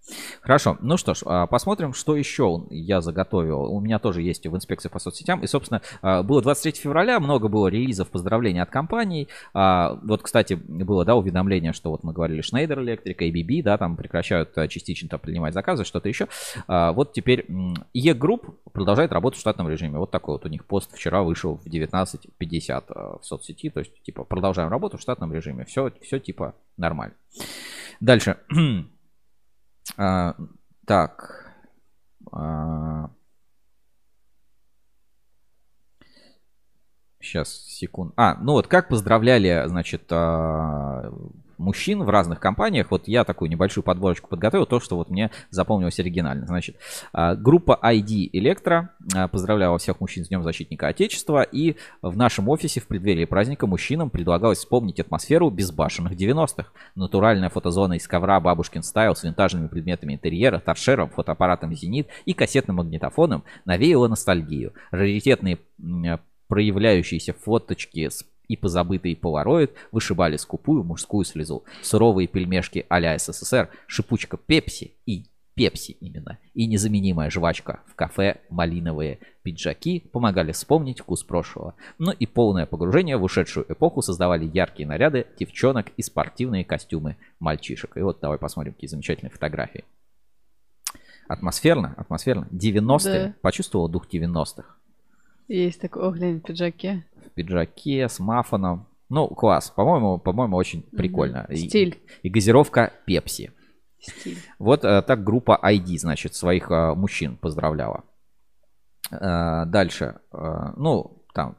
Хорошо, 0.41 0.79
ну 0.81 0.97
что 0.97 1.13
ж, 1.15 1.23
а, 1.27 1.47
посмотрим, 1.47 1.93
что 1.93 2.17
еще 2.17 2.65
я 2.71 3.03
заготовил. 3.03 3.65
У 3.65 3.79
меня 3.81 3.99
тоже 3.99 4.23
есть 4.23 4.47
в 4.47 4.57
инспекции 4.57 4.89
по 4.89 4.99
соцсетям. 4.99 5.43
И, 5.43 5.47
собственно, 5.47 5.83
а, 6.01 6.23
было 6.23 6.41
23 6.41 6.81
февраля, 6.81 7.21
много 7.21 7.49
было 7.49 7.69
релизов, 7.69 8.09
поздравлений 8.09 8.63
от 8.63 8.71
компаний. 8.71 9.29
А, 9.53 9.99
Вот, 10.03 10.23
кстати, 10.23 10.55
было, 10.55 11.05
да, 11.05 11.17
уведомление, 11.17 11.75
что 11.75 11.91
вот 11.91 12.03
мы 12.03 12.13
говорили, 12.15 12.43
Schneider 12.43 12.79
Electric, 12.83 13.17
ABB, 13.19 13.63
да, 13.63 13.77
там 13.77 13.97
прекращают 13.97 14.55
частично 14.71 15.19
принимать 15.19 15.53
заказы, 15.53 15.85
что-то 15.85 16.09
еще. 16.09 16.29
Вот 16.67 17.13
теперь 17.13 17.45
м, 17.49 17.75
E-Group 17.93 18.55
продолжает 18.73 19.13
работать 19.13 19.39
в 19.39 19.41
штатном 19.41 19.69
режиме. 19.69 19.99
Вот 19.99 20.11
такой 20.11 20.35
вот 20.37 20.47
у 20.47 20.49
них 20.49 20.65
пост 20.65 20.95
вчера 20.95 21.23
вышел 21.23 21.57
в 21.57 21.67
19.50 21.67 22.85
а, 22.89 23.19
в 23.19 23.27
соцсети. 23.27 23.71
То 23.71 23.81
есть, 23.81 24.03
типа, 24.03 24.25
продолжаем 24.25 24.71
работу 24.71 24.97
в 24.97 25.01
штатном 25.01 25.33
режиме. 25.33 25.65
Все, 25.65 25.93
все 26.03 26.19
типа 26.19 26.55
нормально. 26.77 27.15
Дальше. 28.01 28.37
А, 29.97 30.35
Так. 30.87 31.55
А, 32.33 33.11
Сейчас, 37.23 37.51
секунд. 37.67 38.15
А, 38.17 38.37
ну 38.37 38.53
вот 38.53 38.67
как 38.67 38.89
поздравляли, 38.89 39.65
значит, 39.67 40.05
а, 40.11 41.13
мужчин 41.61 42.03
в 42.03 42.09
разных 42.09 42.41
компаниях. 42.41 42.91
Вот 42.91 43.07
я 43.07 43.25
такую 43.25 43.51
небольшую 43.51 43.85
подборочку 43.85 44.29
подготовил, 44.29 44.67
то, 44.67 44.81
что 44.81 44.97
вот 44.97 45.11
мне 45.11 45.31
запомнилось 45.51 45.99
оригинально. 46.01 46.47
Значит, 46.47 46.77
а, 47.13 47.37
группа 47.37 47.79
ID 47.83 48.31
Электро 48.33 48.91
а, 49.15 49.29
поздравляла 49.29 49.79
всех 49.79 50.01
мужчин 50.01 50.25
с 50.25 50.29
Днем 50.29 50.43
Защитника 50.43 50.89
Отечества. 50.89 51.43
И 51.43 51.77
в 52.03 52.17
нашем 52.17 52.49
офисе 52.49 52.81
в 52.81 52.87
преддверии 52.87 53.27
праздника 53.27 53.67
мужчинам 53.67 54.11
предлагалось 54.11 54.59
вспомнить 54.59 54.99
атмосферу 55.01 55.51
безбашенных 55.51 56.13
90-х. 56.13 56.71
Натуральная 56.95 57.51
фотозона 57.51 57.95
из 57.95 58.09
ковра 58.09 58.41
бабушкин 58.41 58.83
стайл 58.83 59.15
с 59.15 59.23
винтажными 59.23 59.69
предметами 59.69 60.15
интерьера, 60.15 60.59
торшером, 60.59 61.11
фотоаппаратом 61.11 61.75
«Зенит» 61.75 62.09
и 62.25 62.33
кассетным 62.33 62.77
магнитофоном 62.77 63.45
навеяло 63.65 64.09
ностальгию. 64.09 64.73
Раритетные 64.91 65.59
проявляющиеся 66.51 67.33
фоточки 67.33 68.09
с 68.09 68.25
и 68.51 68.57
позабытый 68.57 69.15
полароид 69.15 69.71
вышибали 69.93 70.37
скупую 70.37 70.83
мужскую 70.83 71.25
слезу. 71.25 71.63
Суровые 71.83 72.27
пельмешки 72.27 72.85
а-ля 72.89 73.17
СССР, 73.17 73.71
шипучка 73.87 74.37
Пепси 74.37 74.95
и 75.07 75.27
Пепси 75.55 75.93
именно, 76.01 76.39
и 76.55 76.67
незаменимая 76.67 77.31
жвачка 77.31 77.81
в 77.87 77.95
кафе 77.95 78.41
«Малиновые 78.51 79.21
пиджаки» 79.43 80.01
помогали 80.01 80.51
вспомнить 80.51 80.99
вкус 80.99 81.23
прошлого. 81.23 81.75
Ну 81.99 82.11
и 82.11 82.27
полное 82.27 82.67
погружение 82.67 83.17
в 83.17 83.23
ушедшую 83.23 83.67
эпоху 83.71 84.03
создавали 84.03 84.51
яркие 84.53 84.89
наряды 84.89 85.27
девчонок 85.39 85.87
и 85.97 86.03
спортивные 86.03 86.65
костюмы 86.65 87.17
мальчишек. 87.39 87.97
И 87.97 88.01
вот 88.01 88.19
давай 88.21 88.39
посмотрим, 88.39 88.73
какие 88.73 88.89
замечательные 88.89 89.31
фотографии. 89.31 89.85
Атмосферно, 91.29 91.95
атмосферно. 91.97 92.49
90-е. 92.51 93.27
Да. 93.27 93.35
Почувствовал 93.43 93.89
дух 93.89 94.09
90-х. 94.13 94.65
Есть 95.51 95.81
такой, 95.81 96.03
о, 96.07 96.13
глянь, 96.13 96.39
в 96.39 96.43
пиджаке. 96.43 97.05
В 97.27 97.31
пиджаке, 97.31 98.09
с 98.09 98.21
мафоном. 98.21 98.87
Ну, 99.09 99.27
класс. 99.27 99.71
По-моему, 99.71 100.19
по-моему, 100.19 100.57
очень 100.57 100.83
прикольно. 100.83 101.45
Mm-hmm. 101.49 101.57
Стиль. 101.57 101.99
И, 102.23 102.29
и 102.29 102.31
газировка 102.31 102.93
Пепси. 103.05 103.51
Стиль. 103.99 104.39
Вот 104.61 104.85
а, 104.85 105.03
так 105.03 105.25
группа 105.25 105.59
ID, 105.61 105.99
значит, 105.99 106.37
своих 106.37 106.71
а, 106.71 106.95
мужчин 106.95 107.37
поздравляла. 107.37 108.05
А, 109.11 109.65
дальше. 109.65 110.21
А, 110.31 110.73
ну, 110.77 111.25
там 111.35 111.57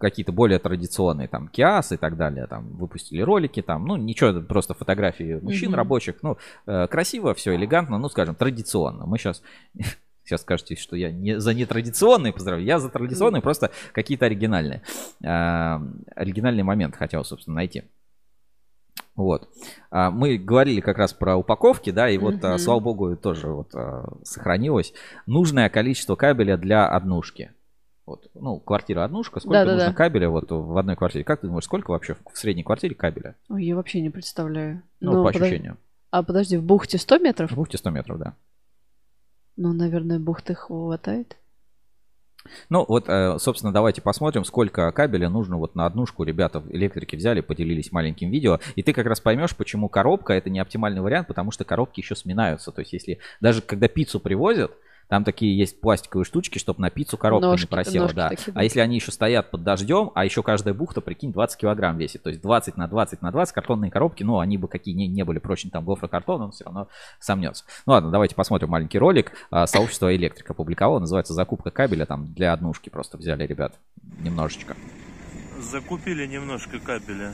какие-то 0.00 0.32
более 0.32 0.58
традиционные, 0.58 1.28
там, 1.28 1.48
Киас 1.48 1.92
и 1.92 1.98
так 1.98 2.16
далее, 2.16 2.46
там, 2.46 2.76
выпустили 2.78 3.20
ролики, 3.20 3.60
там, 3.60 3.84
ну, 3.84 3.96
ничего, 3.96 4.40
просто 4.40 4.72
фотографии 4.72 5.38
мужчин 5.40 5.70
mm-hmm. 5.70 5.76
рабочих, 5.76 6.16
ну, 6.22 6.36
э, 6.66 6.88
красиво, 6.88 7.32
все 7.34 7.54
элегантно, 7.54 7.98
ну, 7.98 8.08
скажем, 8.08 8.34
традиционно. 8.34 9.06
Мы 9.06 9.18
сейчас 9.18 9.40
Сейчас 10.28 10.42
скажете, 10.42 10.76
что 10.76 10.94
я 10.94 11.10
не 11.10 11.40
за 11.40 11.54
нетрадиционные 11.54 12.34
поздравления, 12.34 12.68
я 12.68 12.78
за 12.78 12.90
традиционные, 12.90 13.40
просто 13.40 13.70
какие-то 13.92 14.26
оригинальные. 14.26 14.82
А, 15.24 15.80
оригинальный 16.14 16.62
момент 16.62 16.96
хотел, 16.96 17.24
собственно, 17.24 17.56
найти. 17.56 17.84
Вот. 19.16 19.48
А, 19.90 20.10
мы 20.10 20.36
говорили 20.36 20.80
как 20.80 20.98
раз 20.98 21.14
про 21.14 21.36
упаковки, 21.36 21.88
да, 21.90 22.10
и 22.10 22.18
вот, 22.18 22.34
mm-hmm. 22.34 22.58
слава 22.58 22.80
богу, 22.80 23.16
тоже 23.16 23.48
вот 23.48 23.72
сохранилось. 24.22 24.92
Нужное 25.24 25.70
количество 25.70 26.14
кабеля 26.14 26.58
для 26.58 26.86
однушки. 26.86 27.52
Вот, 28.04 28.30
ну, 28.34 28.60
квартира 28.60 29.04
однушка, 29.04 29.40
сколько 29.40 29.64
да, 29.64 29.72
нужно 29.72 29.88
да. 29.88 29.94
кабеля 29.94 30.28
вот 30.28 30.50
в 30.50 30.76
одной 30.76 30.96
квартире? 30.96 31.24
Как 31.24 31.40
ты 31.40 31.46
думаешь, 31.46 31.64
сколько 31.64 31.90
вообще 31.90 32.16
в 32.30 32.36
средней 32.36 32.64
квартире 32.64 32.94
кабеля? 32.94 33.34
Ой, 33.48 33.64
я 33.64 33.76
вообще 33.76 34.02
не 34.02 34.10
представляю. 34.10 34.82
Ну, 35.00 35.12
Но 35.12 35.24
по 35.24 35.32
подож... 35.32 35.40
ощущению. 35.40 35.78
А 36.10 36.22
подожди, 36.22 36.58
в 36.58 36.62
бухте 36.62 36.98
100 36.98 37.18
метров? 37.18 37.50
В 37.50 37.54
бухте 37.54 37.78
100 37.78 37.90
метров, 37.90 38.18
да. 38.18 38.34
Ну, 39.58 39.72
наверное, 39.72 40.20
бухты 40.20 40.54
хватает. 40.54 41.36
Ну, 42.70 42.84
вот, 42.86 43.08
э, 43.08 43.38
собственно, 43.40 43.72
давайте 43.72 44.00
посмотрим, 44.00 44.44
сколько 44.44 44.90
кабеля 44.92 45.28
нужно 45.28 45.56
вот 45.56 45.74
на 45.74 45.84
однушку. 45.84 46.22
Ребята 46.22 46.62
электрики 46.70 47.16
взяли, 47.16 47.40
поделились 47.40 47.90
маленьким 47.90 48.30
видео. 48.30 48.60
И 48.76 48.84
ты 48.84 48.92
как 48.92 49.06
раз 49.06 49.20
поймешь, 49.20 49.56
почему 49.56 49.88
коробка 49.88 50.32
это 50.32 50.48
не 50.48 50.60
оптимальный 50.60 51.00
вариант, 51.00 51.26
потому 51.26 51.50
что 51.50 51.64
коробки 51.64 51.98
еще 51.98 52.14
сминаются. 52.14 52.70
То 52.70 52.82
есть, 52.82 52.92
если 52.92 53.18
даже 53.40 53.60
когда 53.60 53.88
пиццу 53.88 54.20
привозят, 54.20 54.70
там 55.08 55.24
такие 55.24 55.56
есть 55.56 55.80
пластиковые 55.80 56.24
штучки, 56.24 56.58
чтобы 56.58 56.80
на 56.80 56.90
пиццу 56.90 57.16
коробка 57.16 57.48
ножки, 57.48 57.64
не 57.64 57.68
просела. 57.68 58.12
Да. 58.12 58.28
Такие, 58.28 58.52
да. 58.52 58.60
А 58.60 58.64
если 58.64 58.80
они 58.80 58.96
еще 58.96 59.10
стоят 59.10 59.50
под 59.50 59.62
дождем, 59.62 60.10
а 60.14 60.24
еще 60.24 60.42
каждая 60.42 60.74
бухта, 60.74 61.00
прикинь, 61.00 61.32
20 61.32 61.58
килограмм 61.58 61.96
весит. 61.96 62.22
То 62.22 62.28
есть 62.28 62.42
20 62.42 62.76
на 62.76 62.86
20 62.88 63.22
на 63.22 63.32
20 63.32 63.54
картонные 63.54 63.90
коробки, 63.90 64.22
ну, 64.22 64.38
они 64.38 64.58
бы 64.58 64.68
какие 64.68 64.94
не, 64.94 65.06
не 65.08 65.24
были 65.24 65.38
прочные, 65.38 65.70
там 65.70 65.84
гофрокартон, 65.84 66.42
он 66.42 66.50
все 66.52 66.64
равно 66.64 66.88
сомнется. 67.20 67.64
Ну 67.86 67.94
ладно, 67.94 68.10
давайте 68.10 68.34
посмотрим 68.34 68.68
маленький 68.68 68.98
ролик. 68.98 69.32
А, 69.50 69.66
сообщество 69.66 70.14
электрика 70.14 70.52
публиковало, 70.52 70.98
называется 70.98 71.32
«Закупка 71.32 71.70
кабеля», 71.70 72.04
там 72.04 72.32
для 72.34 72.52
однушки 72.52 72.90
просто 72.90 73.16
взяли, 73.16 73.46
ребят, 73.46 73.74
немножечко. 74.20 74.76
Закупили 75.58 76.26
немножко 76.26 76.78
кабеля 76.78 77.32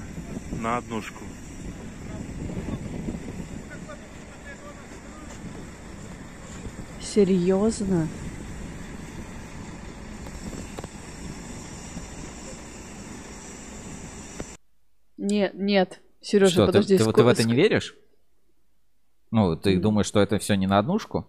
на 0.53 0.78
однушку. 0.78 1.25
Серьезно? 7.05 8.08
Нет, 15.16 15.55
нет. 15.55 16.00
Сережа, 16.20 16.52
что, 16.52 16.66
подожди. 16.66 16.99
Ты, 16.99 17.05
ты, 17.05 17.12
ты 17.12 17.23
в 17.23 17.28
это 17.28 17.44
не 17.44 17.55
веришь? 17.55 17.94
Ну, 19.31 19.57
ты 19.57 19.76
mm. 19.76 19.81
думаешь, 19.81 20.07
что 20.07 20.20
это 20.20 20.39
все 20.39 20.55
не 20.55 20.66
на 20.66 20.78
однушку? 20.78 21.26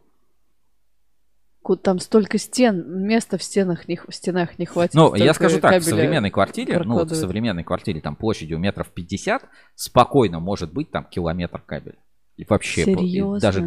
Там 1.82 2.00
столько 2.00 2.38
стен, 2.38 3.06
места 3.08 3.38
в 3.38 3.44
стенах 3.44 3.88
не, 3.88 3.98
в 3.98 4.14
стенах 4.14 4.60
не 4.60 4.68
хватит. 4.68 4.94
Ну, 4.94 5.16
я 5.16 5.34
скажу 5.34 5.60
так, 5.60 5.82
в 5.82 5.84
современной 5.84 6.30
квартире, 6.30 6.80
ну, 6.84 6.94
вот 6.94 7.10
в 7.10 7.16
современной 7.16 7.64
квартире 7.64 8.02
там 8.02 8.16
площадью 8.16 8.60
метров 8.60 8.90
50 8.90 9.44
спокойно 9.74 10.40
может 10.40 10.72
быть 10.72 10.92
там 10.92 11.06
километр 11.06 11.62
кабеля. 11.62 11.98
И 12.38 12.46
вообще, 12.48 12.84
Серьезно? 12.84 13.40
даже 13.40 13.62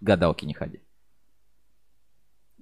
гадалки 0.00 0.46
не 0.46 0.54
ходи. 0.54 0.80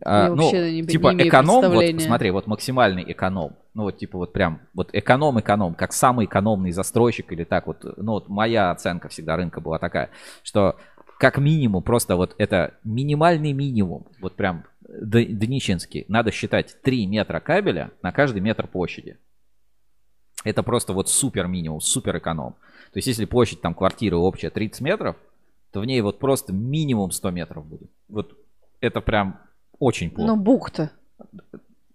А, 0.04 0.28
ну, 0.28 0.52
не, 0.52 0.82
типа 0.84 1.12
не 1.12 1.28
эконом, 1.28 1.72
вот 1.72 1.84
смотри, 2.00 2.30
вот 2.30 2.46
максимальный 2.46 3.04
эконом. 3.10 3.56
Ну, 3.74 3.84
вот 3.84 3.98
типа 3.98 4.18
вот 4.18 4.32
прям, 4.32 4.60
вот 4.74 4.90
эконом-эконом, 4.92 5.74
как 5.74 5.92
самый 5.92 6.26
экономный 6.26 6.72
застройщик 6.72 7.32
или 7.32 7.44
так 7.44 7.66
вот. 7.66 7.84
Ну, 7.96 8.12
вот 8.12 8.28
моя 8.28 8.70
оценка 8.70 9.08
всегда 9.08 9.36
рынка 9.36 9.60
была 9.60 9.78
такая, 9.78 10.10
что 10.42 10.76
как 11.18 11.38
минимум 11.38 11.82
просто 11.82 12.16
вот 12.16 12.34
это 12.38 12.74
минимальный 12.84 13.52
минимум, 13.52 14.06
вот 14.20 14.34
прям 14.34 14.64
днищенский, 14.88 16.04
надо 16.08 16.32
считать 16.32 16.76
3 16.82 17.06
метра 17.06 17.40
кабеля 17.40 17.92
на 18.02 18.12
каждый 18.12 18.40
метр 18.40 18.66
площади. 18.66 19.16
Это 20.44 20.62
просто 20.62 20.92
вот 20.92 21.08
супер 21.08 21.46
минимум, 21.46 21.80
супер 21.80 22.18
эконом. 22.18 22.54
То 22.92 22.98
есть 22.98 23.06
если 23.06 23.24
площадь 23.24 23.60
там 23.60 23.74
квартиры 23.74 24.16
общая 24.16 24.50
30 24.50 24.80
метров, 24.80 25.16
то 25.70 25.80
в 25.80 25.84
ней 25.84 26.00
вот 26.00 26.18
просто 26.18 26.52
минимум 26.52 27.12
100 27.12 27.30
метров 27.30 27.64
будет. 27.64 27.90
Вот 28.08 28.36
это 28.80 29.00
прям 29.00 29.38
очень 29.82 30.10
плохо. 30.10 30.28
Но 30.28 30.36
бухта. 30.36 30.90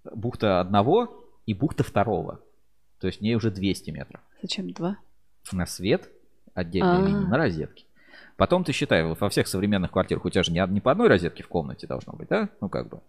Бухта 0.04 0.60
одного 0.60 1.24
и 1.46 1.54
бухта 1.54 1.84
второго. 1.84 2.42
То 3.00 3.08
есть 3.08 3.20
в 3.20 3.22
ней 3.22 3.36
уже 3.36 3.50
200 3.50 3.92
метров. 3.92 4.22
Зачем 4.42 4.72
два? 4.72 4.98
На 5.52 5.66
свет 5.66 6.10
отдельные 6.54 7.08
линии, 7.08 7.26
на 7.26 7.38
розетки. 7.38 7.86
Потом 8.36 8.64
ты 8.64 8.72
считай, 8.72 9.04
во 9.04 9.30
всех 9.30 9.48
современных 9.48 9.92
квартирах 9.92 10.26
у 10.26 10.30
тебя 10.30 10.44
же 10.44 10.52
не, 10.52 10.64
не 10.68 10.82
по 10.82 10.92
одной 10.92 11.08
розетке 11.08 11.44
в 11.44 11.48
комнате 11.48 11.88
должно 11.88 12.14
быть, 12.14 12.28
да? 12.28 12.50
Ну 12.62 12.70
как 12.70 12.90
бы. 12.90 13.00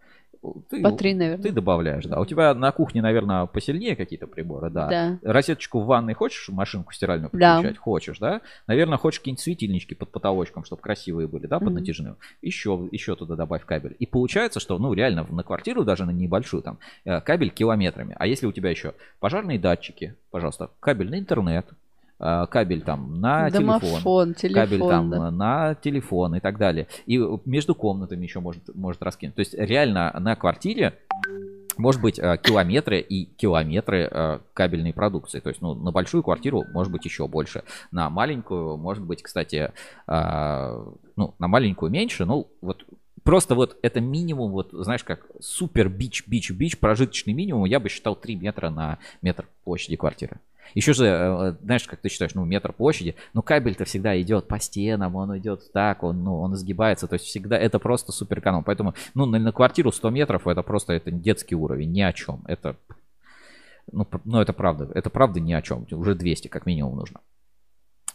Ты, 0.70 0.83
По 0.83 0.92
три, 0.92 1.15
наверное. 1.15 1.42
Ты 1.42 1.52
добавляешь, 1.52 2.05
да. 2.05 2.20
У 2.20 2.26
тебя 2.26 2.55
на 2.55 2.70
кухне, 2.73 3.02
наверное, 3.02 3.47
посильнее 3.47 3.97
какие-то 3.97 4.26
приборы, 4.26 4.70
да. 4.70 4.89
Да. 4.89 5.18
Розеточку 5.23 5.81
в 5.81 5.86
ванной 5.86 6.15
хочешь 6.15 6.49
машинку 6.49 6.92
стиральную 6.92 7.31
подключать? 7.31 7.75
Да. 7.75 7.81
Хочешь, 7.81 8.18
да? 8.18 8.41
Наверное, 8.67 8.99
хочешь 8.99 9.20
какие-нибудь 9.20 9.42
светильнички 9.42 9.94
под 9.94 10.10
потолочком, 10.10 10.65
чтобы 10.65 10.83
красивые 10.83 11.28
были, 11.28 11.47
да, 11.47 11.58
под 11.58 11.73
mm-hmm. 11.73 12.17
Еще, 12.42 12.89
еще 12.92 13.17
туда 13.17 13.36
добавь 13.36 13.65
кабель. 13.65 13.97
И 13.99 14.07
получается, 14.07 14.60
что, 14.60 14.78
ну, 14.78 14.92
реально 14.92 15.26
на 15.31 15.42
квартиру, 15.42 15.84
даже 15.84 16.05
на 16.05 16.10
небольшую, 16.10 16.62
там, 16.62 16.78
э, 17.05 17.20
кабель 17.20 17.50
километрами. 17.50 18.15
А 18.18 18.26
если 18.26 18.47
у 18.47 18.52
тебя 18.52 18.70
еще 18.70 18.94
пожарные 19.20 19.58
датчики, 19.58 20.15
пожалуйста, 20.31 20.70
кабель 20.81 21.10
на 21.10 21.18
интернет, 21.18 21.67
кабель 22.18 22.82
там 22.82 23.20
на 23.20 23.50
Домофон, 23.50 23.90
телефон, 23.90 24.34
телефон 24.34 24.62
кабель 24.62 24.80
там 24.80 25.10
да. 25.10 25.30
на 25.30 25.74
телефон 25.76 26.34
и 26.34 26.40
так 26.40 26.58
далее. 26.58 26.88
И 27.06 27.18
между 27.44 27.74
комнатами 27.74 28.24
еще 28.24 28.40
может, 28.40 28.74
может 28.74 29.02
раскинуть. 29.02 29.36
То 29.36 29.40
есть 29.40 29.55
реально 29.55 30.14
на 30.18 30.34
квартире 30.34 30.94
может 31.76 32.02
быть 32.02 32.18
э, 32.18 32.36
километры 32.42 33.00
и 33.00 33.24
километры 33.24 34.08
э, 34.10 34.38
кабельной 34.52 34.92
продукции. 34.92 35.40
То 35.40 35.48
есть, 35.48 35.62
ну, 35.62 35.74
на 35.74 35.92
большую 35.92 36.22
квартиру 36.22 36.64
может 36.72 36.92
быть 36.92 37.05
еще 37.05 37.28
больше. 37.28 37.62
На 37.92 38.10
маленькую 38.10 38.76
может 38.76 39.05
быть, 39.05 39.22
кстати, 39.22 39.72
ну, 40.06 41.34
на 41.38 41.48
маленькую 41.48 41.90
меньше. 41.90 42.24
Ну, 42.24 42.48
вот 42.60 42.84
просто 43.22 43.55
вот 43.55 43.76
это 43.82 44.00
минимум, 44.00 44.52
вот 44.52 44.70
знаешь, 44.72 45.05
как 45.05 45.26
супер 45.40 45.88
бич, 45.88 46.26
бич, 46.26 46.50
бич, 46.50 46.78
прожиточный 46.78 47.34
минимум, 47.34 47.66
я 47.66 47.78
бы 47.78 47.88
считал 47.88 48.16
3 48.16 48.36
метра 48.36 48.70
на 48.70 48.98
метр 49.22 49.47
площади 49.64 49.97
квартиры. 49.97 50.38
Еще 50.74 50.92
же, 50.92 51.06
э, 51.06 51.55
знаешь, 51.62 51.84
как 51.84 52.00
ты 52.00 52.08
считаешь, 52.08 52.34
ну, 52.34 52.44
метр 52.44 52.72
площади, 52.72 53.14
ну, 53.34 53.42
кабель-то 53.42 53.84
всегда 53.84 54.20
идет 54.20 54.48
по 54.48 54.58
стенам, 54.58 55.16
он 55.16 55.38
идет 55.38 55.72
так, 55.72 56.02
он, 56.02 56.24
ну, 56.24 56.40
он 56.40 56.55
изгибается, 56.55 57.06
то 57.06 57.14
есть 57.14 57.26
всегда 57.26 57.56
это 57.58 57.78
просто 57.78 58.12
супер 58.12 58.40
эконом. 58.40 58.64
Поэтому, 58.64 58.94
ну, 59.14 59.26
на, 59.26 59.38
на 59.38 59.52
квартиру 59.52 59.92
100 59.92 60.10
метров 60.10 60.47
это 60.47 60.62
просто 60.62 60.92
это 60.92 61.10
детский 61.10 61.55
уровень, 61.55 61.92
ни 61.92 62.02
о 62.02 62.12
чем. 62.12 62.42
Это, 62.47 62.76
ну, 63.90 64.06
ну, 64.24 64.40
это 64.40 64.52
правда, 64.52 64.90
это 64.94 65.10
правда 65.10 65.40
ни 65.40 65.52
о 65.52 65.62
чем. 65.62 65.86
Уже 65.90 66.14
200 66.14 66.48
как 66.48 66.66
минимум 66.66 66.97
нужно. 66.97 67.20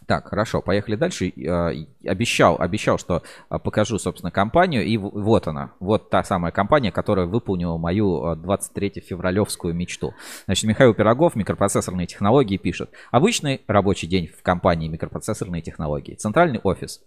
Так, 0.08 0.30
хорошо, 0.30 0.62
поехали 0.62 0.96
дальше. 0.96 1.30
Э, 1.30 1.72
обещал, 2.06 2.58
обещал, 2.60 2.98
что 2.98 3.24
э, 3.50 3.60
покажу, 3.60 3.98
собственно, 4.00 4.32
компанию. 4.32 4.84
И 4.84 4.98
вот 4.98 5.48
она, 5.48 5.72
вот 5.80 6.10
та 6.10 6.24
самая 6.24 6.52
компания, 6.52 6.92
которая 6.92 7.26
выполнила 7.26 7.78
мою 7.78 8.36
23 8.36 8.94
э, 8.96 9.00
февралевскую 9.02 9.74
мечту. 9.74 10.14
Значит, 10.46 10.66
Михаил 10.66 10.94
Пирогов, 10.94 11.36
микропроцессорные 11.36 12.08
технологии, 12.08 12.58
пишет. 12.58 12.90
Обычный 13.12 13.62
рабочий 13.68 14.08
день 14.08 14.28
в 14.28 14.42
компании 14.42 14.88
микропроцессорные 14.88 15.62
технологии. 15.62 16.16
Центральный 16.16 16.60
офис. 16.64 17.02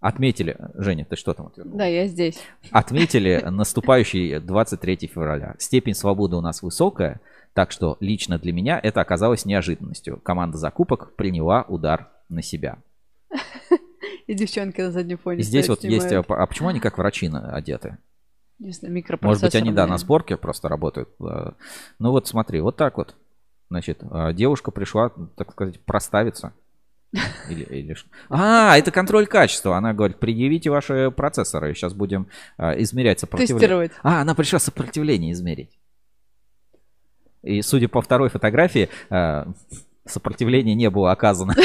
Отметили, 0.00 0.56
Женя, 0.74 1.04
ты 1.04 1.16
что 1.16 1.34
там 1.34 1.50
Да, 1.56 1.84
я 1.84 2.06
здесь. 2.06 2.38
Отметили 2.70 3.42
наступающий 3.44 4.38
23 4.38 5.10
февраля. 5.12 5.56
Степень 5.58 5.94
свободы 5.94 6.36
у 6.36 6.40
нас 6.40 6.62
высокая. 6.62 7.20
Так 7.58 7.72
что 7.72 7.96
лично 7.98 8.38
для 8.38 8.52
меня 8.52 8.78
это 8.80 9.00
оказалось 9.00 9.44
неожиданностью. 9.44 10.20
Команда 10.20 10.56
закупок 10.58 11.16
приняла 11.16 11.64
удар 11.66 12.08
на 12.28 12.40
себя. 12.40 12.78
И 14.28 14.34
девчонки 14.34 14.80
на 14.80 14.92
заднем 14.92 15.18
фоне 15.18 15.42
Здесь 15.42 15.68
вот 15.68 15.82
есть... 15.82 16.12
А, 16.12 16.20
а 16.20 16.46
почему 16.46 16.68
они 16.68 16.78
как 16.78 16.98
врачи 16.98 17.28
одеты? 17.28 17.98
Не 18.60 18.70
знаю, 18.70 19.04
Может 19.22 19.42
быть, 19.42 19.56
они, 19.56 19.72
да, 19.72 19.88
на 19.88 19.98
сборке 19.98 20.36
просто 20.36 20.68
работают. 20.68 21.08
Ну 21.18 21.52
вот 21.98 22.28
смотри, 22.28 22.60
вот 22.60 22.76
так 22.76 22.96
вот. 22.96 23.16
Значит, 23.70 24.04
а, 24.08 24.32
девушка 24.32 24.70
пришла, 24.70 25.10
так 25.34 25.50
сказать, 25.50 25.80
проставиться. 25.80 26.52
Или, 27.50 27.64
или? 27.64 27.96
А, 28.28 28.78
это 28.78 28.92
контроль 28.92 29.26
качества. 29.26 29.76
Она 29.76 29.94
говорит, 29.94 30.20
предъявите 30.20 30.70
ваши 30.70 31.10
процессоры. 31.10 31.74
Сейчас 31.74 31.92
будем 31.92 32.28
а, 32.56 32.80
измерять 32.80 33.18
сопротивление. 33.18 33.58
Тестировать. 33.58 33.92
А, 34.04 34.20
она 34.20 34.36
пришла 34.36 34.60
сопротивление 34.60 35.32
измерить. 35.32 35.70
И 37.48 37.62
судя 37.62 37.88
по 37.88 38.02
второй 38.02 38.28
фотографии, 38.28 38.90
э, 39.08 39.44
сопротивления 40.04 40.74
не 40.74 40.90
было 40.90 41.10
оказано. 41.10 41.54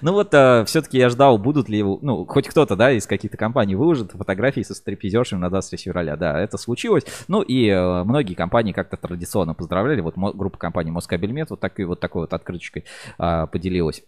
Ну 0.00 0.12
вот, 0.12 0.32
э, 0.32 0.64
все-таки 0.66 0.98
я 0.98 1.08
ждал, 1.08 1.38
будут 1.38 1.68
ли, 1.68 1.82
ну, 1.82 2.24
хоть 2.26 2.46
кто-то, 2.46 2.76
да, 2.76 2.92
из 2.92 3.06
каких-то 3.06 3.36
компаний 3.36 3.74
выложит 3.74 4.12
фотографии 4.12 4.60
со 4.60 4.74
стрипизершами 4.74 5.40
на 5.40 5.50
23 5.50 5.78
февраля. 5.78 6.16
Да, 6.16 6.38
это 6.38 6.56
случилось. 6.56 7.04
Ну 7.26 7.42
и 7.42 7.66
э, 7.66 8.04
многие 8.04 8.34
компании 8.34 8.72
как-то 8.72 8.96
традиционно 8.96 9.54
поздравляли. 9.54 10.02
Вот 10.02 10.14
группа 10.16 10.56
компаний 10.56 10.92
Москабельмет 10.92 11.50
вот, 11.50 11.58
такой 11.58 11.86
вот 11.86 11.98
такой 11.98 12.22
вот 12.22 12.32
открыточкой 12.32 12.84
поделилась. 13.16 14.04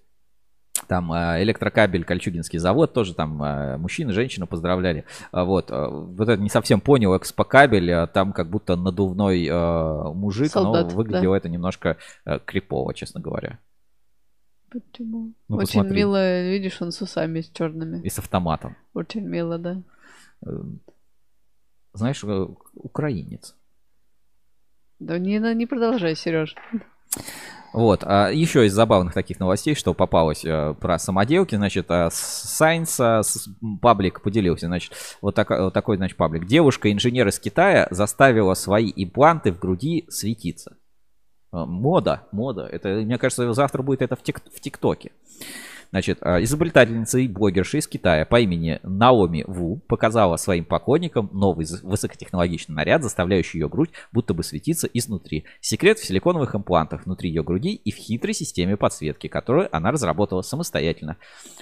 Там 0.87 1.13
э, 1.13 1.43
электрокабель, 1.43 2.05
Кольчугинский 2.05 2.59
завод, 2.59 2.93
тоже 2.93 3.15
там 3.15 3.43
э, 3.43 3.77
мужчины, 3.79 4.13
женщины 4.13 4.47
поздравляли. 4.47 5.05
А 5.33 5.45
вот, 5.45 5.71
э, 5.71 5.87
вот 5.89 6.29
это 6.29 6.41
не 6.41 6.49
совсем 6.49 6.81
понял, 6.81 7.17
экспокабель, 7.17 8.07
там 8.09 8.33
как 8.33 8.49
будто 8.49 8.77
надувной 8.77 9.51
мужик, 10.15 10.51
Солдат, 10.51 10.91
но 10.91 10.97
выглядело 10.97 11.35
да. 11.35 11.39
это 11.39 11.49
немножко 11.49 11.97
крипово, 12.45 12.95
честно 12.95 13.21
говоря. 13.21 13.59
Почему? 14.71 15.33
Ну, 15.49 15.57
Очень 15.57 15.67
посмотри. 15.67 15.97
мило, 15.97 16.43
видишь, 16.43 16.81
он 16.83 16.93
с 16.93 17.01
усами 17.01 17.41
с 17.41 17.49
черными. 17.49 18.03
И 18.03 18.11
с 18.11 18.19
автоматом. 18.19 18.77
Очень 18.93 19.27
мило, 19.27 19.59
да. 19.59 19.83
Знаешь, 21.95 22.23
украинец. 22.75 23.57
Да 25.01 25.19
не, 25.19 25.39
не 25.55 25.67
продолжай, 25.67 26.15
Сереж. 26.15 26.55
Вот, 27.73 28.01
а 28.03 28.31
еще 28.31 28.67
из 28.67 28.73
забавных 28.73 29.13
таких 29.13 29.39
новостей, 29.41 29.75
что 29.75 29.93
попалось 29.93 30.45
э, 30.45 30.75
про 30.81 30.99
самоделки, 30.99 31.55
значит, 31.55 31.87
э, 31.91 32.09
Science 32.09 33.23
э, 33.23 33.79
паблик 33.83 34.23
поделился, 34.23 34.67
значит, 34.67 34.95
вот, 35.21 35.35
так, 35.35 35.51
вот 35.51 35.75
такой, 35.75 35.99
значит, 35.99 36.17
паблик. 36.17 36.47
Девушка-инженер 36.47 37.29
из 37.29 37.39
Китая 37.39 37.87
заставила 37.91 38.55
свои 38.55 38.91
импланты 38.97 39.53
в 39.53 39.59
груди 39.59 40.07
светиться. 40.09 40.77
Э, 41.53 41.65
мода, 41.67 42.27
мода. 42.33 42.67
Это, 42.67 42.89
мне 42.89 43.19
кажется, 43.19 43.53
завтра 43.53 43.83
будет 43.83 44.03
это 44.03 44.17
в, 44.17 44.23
тик, 44.23 44.41
в 44.55 44.61
ТикТоке. 44.61 45.13
Значит, 45.91 46.19
а, 46.21 46.43
изобретательница 46.43 47.19
и 47.19 47.29
блогерша 47.29 47.79
из 47.79 47.89
Китая 47.89 48.27
по 48.27 48.39
имени 48.41 48.79
Наоми 48.83 49.45
Ву 49.47 49.81
показала 49.89 50.37
своим 50.37 50.67
поклонникам 50.67 51.31
новый 51.33 51.67
высокотехнологичный 51.83 52.75
наряд, 52.75 53.03
заставляющий 53.03 53.61
ее 53.61 53.69
грудь 53.69 53.91
будто 54.13 54.35
бы 54.35 54.43
светиться 54.43 54.87
изнутри. 54.87 55.45
Секрет 55.61 55.99
в 55.99 56.05
силиконовых 56.05 56.55
имплантах 56.55 57.07
внутри 57.07 57.31
ее 57.31 57.43
груди 57.43 57.75
и 57.75 57.91
в 57.91 57.97
хитрой 57.97 58.35
системе 58.35 58.77
подсветки, 58.77 59.29
которую 59.29 59.75
она 59.75 59.91
разработала 59.91 60.43
самостоятельно. 60.43 61.17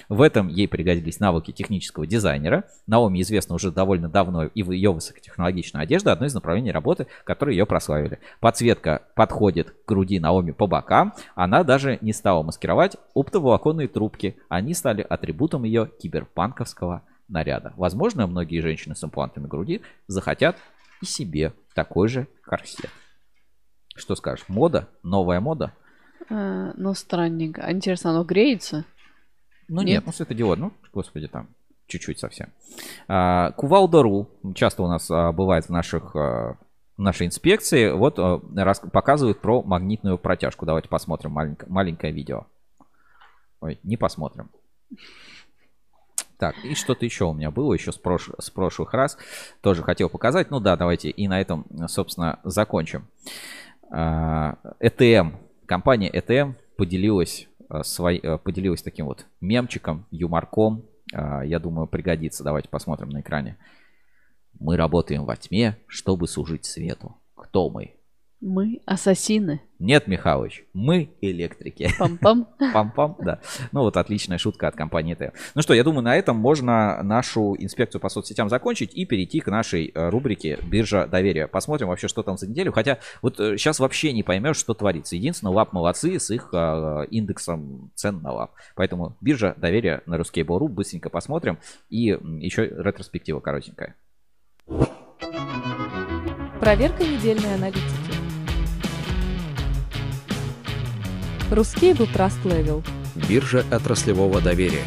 В 0.09 0.21
этом 0.21 0.49
ей 0.49 0.67
пригодились 0.67 1.21
навыки 1.21 1.51
технического 1.51 2.05
дизайнера. 2.05 2.65
Наоми 2.85 3.21
известна 3.21 3.55
уже 3.55 3.71
довольно 3.71 4.09
давно, 4.09 4.45
и 4.45 4.61
в 4.61 4.71
ее 4.71 4.91
высокотехнологичная 4.91 5.83
одежда 5.83 6.11
одно 6.11 6.25
из 6.25 6.33
направлений 6.33 6.71
работы, 6.71 7.07
которые 7.23 7.57
ее 7.57 7.65
прославили. 7.65 8.19
Подсветка 8.41 9.03
подходит 9.15 9.71
к 9.71 9.87
груди 9.87 10.19
Наоми 10.19 10.51
по 10.51 10.67
бокам. 10.67 11.13
Она 11.35 11.63
даже 11.63 11.97
не 12.01 12.11
стала 12.11 12.43
маскировать 12.43 12.97
оптоволоконные 13.13 13.87
трубки 13.87 14.16
покупки, 14.17 14.37
они 14.49 14.73
стали 14.73 15.01
атрибутом 15.01 15.63
ее 15.63 15.89
киберпанковского 15.99 17.03
наряда. 17.27 17.73
Возможно, 17.77 18.27
многие 18.27 18.61
женщины 18.61 18.95
с 18.95 19.03
имплантами 19.03 19.47
груди 19.47 19.81
захотят 20.07 20.57
и 21.01 21.05
себе 21.05 21.53
такой 21.75 22.07
же 22.07 22.27
корсет. 22.41 22.89
Что 23.95 24.15
скажешь, 24.15 24.45
мода? 24.47 24.87
Новая 25.03 25.39
мода? 25.39 25.73
А, 26.29 26.73
ну, 26.75 26.93
странненько. 26.93 27.61
А 27.63 27.71
интересно, 27.71 28.11
оно 28.11 28.23
греется? 28.23 28.85
Ну 29.67 29.81
нет, 29.81 29.87
нет 29.87 30.05
ну 30.05 30.11
светодиод, 30.13 30.59
ну, 30.59 30.71
господи, 30.93 31.27
там 31.27 31.49
чуть-чуть 31.87 32.19
совсем. 32.19 32.49
А, 33.07 33.51
Кувалда.ру 33.51 34.29
часто 34.55 34.83
у 34.83 34.87
нас 34.87 35.11
а, 35.11 35.31
бывает 35.31 35.65
в 35.65 35.69
наших 35.69 36.15
а, 36.15 36.57
нашей 36.95 37.27
инспекции. 37.27 37.91
Вот 37.91 38.17
а, 38.17 38.39
показывают 38.91 39.41
про 39.41 39.61
магнитную 39.63 40.17
протяжку. 40.17 40.65
Давайте 40.65 40.89
посмотрим 40.89 41.31
маленькое, 41.31 41.69
маленькое 41.71 42.13
видео. 42.13 42.45
Ой, 43.61 43.79
не 43.83 43.97
посмотрим. 43.97 44.49
Так, 46.37 46.55
и 46.63 46.75
что-то 46.75 47.03
еще 47.03 47.25
у 47.25 47.33
меня 47.33 47.49
было 47.49 47.73
еще 47.73 47.91
с, 47.91 47.97
прош... 47.97 48.29
с 48.37 48.49
прошлых 48.51 48.93
раз. 48.93 49.17
Тоже 49.61 49.81
хотел 49.83 50.07
показать. 50.09 50.51
Ну 50.51 50.59
да, 50.59 50.75
давайте 50.77 51.09
и 51.09 51.27
на 51.27 51.41
этом, 51.41 51.65
собственно, 51.87 52.39
закончим. 52.43 53.07
А, 53.89 54.57
компания 55.65 56.11
ETM 56.11 56.53
поделилась, 56.77 57.47
а, 57.69 57.83
свой... 57.83 58.17
А, 58.17 58.37
поделилась 58.37 58.83
таким 58.83 59.07
вот 59.07 59.25
мемчиком, 59.41 60.05
юморком. 60.11 60.85
Я 61.11 61.59
думаю, 61.59 61.87
пригодится. 61.87 62.43
Давайте 62.43 62.67
посмотрим 62.67 63.09
на 63.09 63.21
экране. 63.21 63.57
Мы 64.59 64.75
работаем 64.75 65.23
во 65.23 65.37
тьме, 65.37 65.77
чтобы 65.87 66.27
служить 66.27 66.65
свету. 66.65 67.15
Кто 67.33 67.69
мы? 67.69 67.96
Мы 68.39 68.81
ассасины. 68.85 69.61
Нет, 69.79 70.07
Михалыч, 70.07 70.65
мы 70.73 71.09
электрики. 71.21 71.89
Пам-пам. 71.99 72.45
Пам-пам, 72.73 73.15
да. 73.19 73.39
Ну 73.71 73.81
вот 73.81 73.97
отличная 73.97 74.37
шутка 74.37 74.67
от 74.67 74.75
компании 74.75 75.15
ТМ. 75.15 75.35
Ну 75.55 75.61
что, 75.63 75.73
я 75.73 75.83
думаю, 75.83 76.03
на 76.03 76.15
этом 76.15 76.37
можно 76.37 77.01
нашу 77.01 77.55
инспекцию 77.57 77.99
по 77.99 78.09
соцсетям 78.09 78.47
закончить 78.49 78.93
и 78.93 79.05
перейти 79.05 79.39
к 79.39 79.47
нашей 79.47 79.91
э, 79.93 80.09
рубрике 80.09 80.59
«Биржа 80.63 81.07
доверия». 81.07 81.47
Посмотрим 81.47 81.87
вообще, 81.87 82.07
что 82.07 82.21
там 82.21 82.37
за 82.37 82.47
неделю. 82.47 82.71
Хотя 82.71 82.99
вот 83.23 83.37
сейчас 83.37 83.79
э, 83.79 83.83
вообще 83.83 84.13
не 84.13 84.21
поймешь, 84.21 84.57
что 84.57 84.75
творится. 84.75 85.15
Единственное, 85.15 85.53
лап 85.53 85.73
молодцы 85.73 86.19
с 86.19 86.29
их 86.29 86.49
э, 86.53 87.07
индексом 87.09 87.91
цен 87.95 88.21
на 88.21 88.33
лап. 88.33 88.51
Поэтому 88.75 89.17
биржа 89.19 89.55
доверия 89.57 90.03
на 90.05 90.15
Ruskable.ru 90.15 90.67
быстренько 90.67 91.09
посмотрим. 91.09 91.57
И 91.89 92.15
еще 92.39 92.67
ретроспектива 92.67 93.39
коротенькая. 93.39 93.95
Проверка 96.59 97.03
недельной 97.03 97.55
аналитики. 97.55 98.06
Ruskable 101.49 102.07
Trust 102.13 102.43
Level. 102.43 102.83
Биржа 103.29 103.63
отраслевого 103.71 104.41
доверия. 104.41 104.83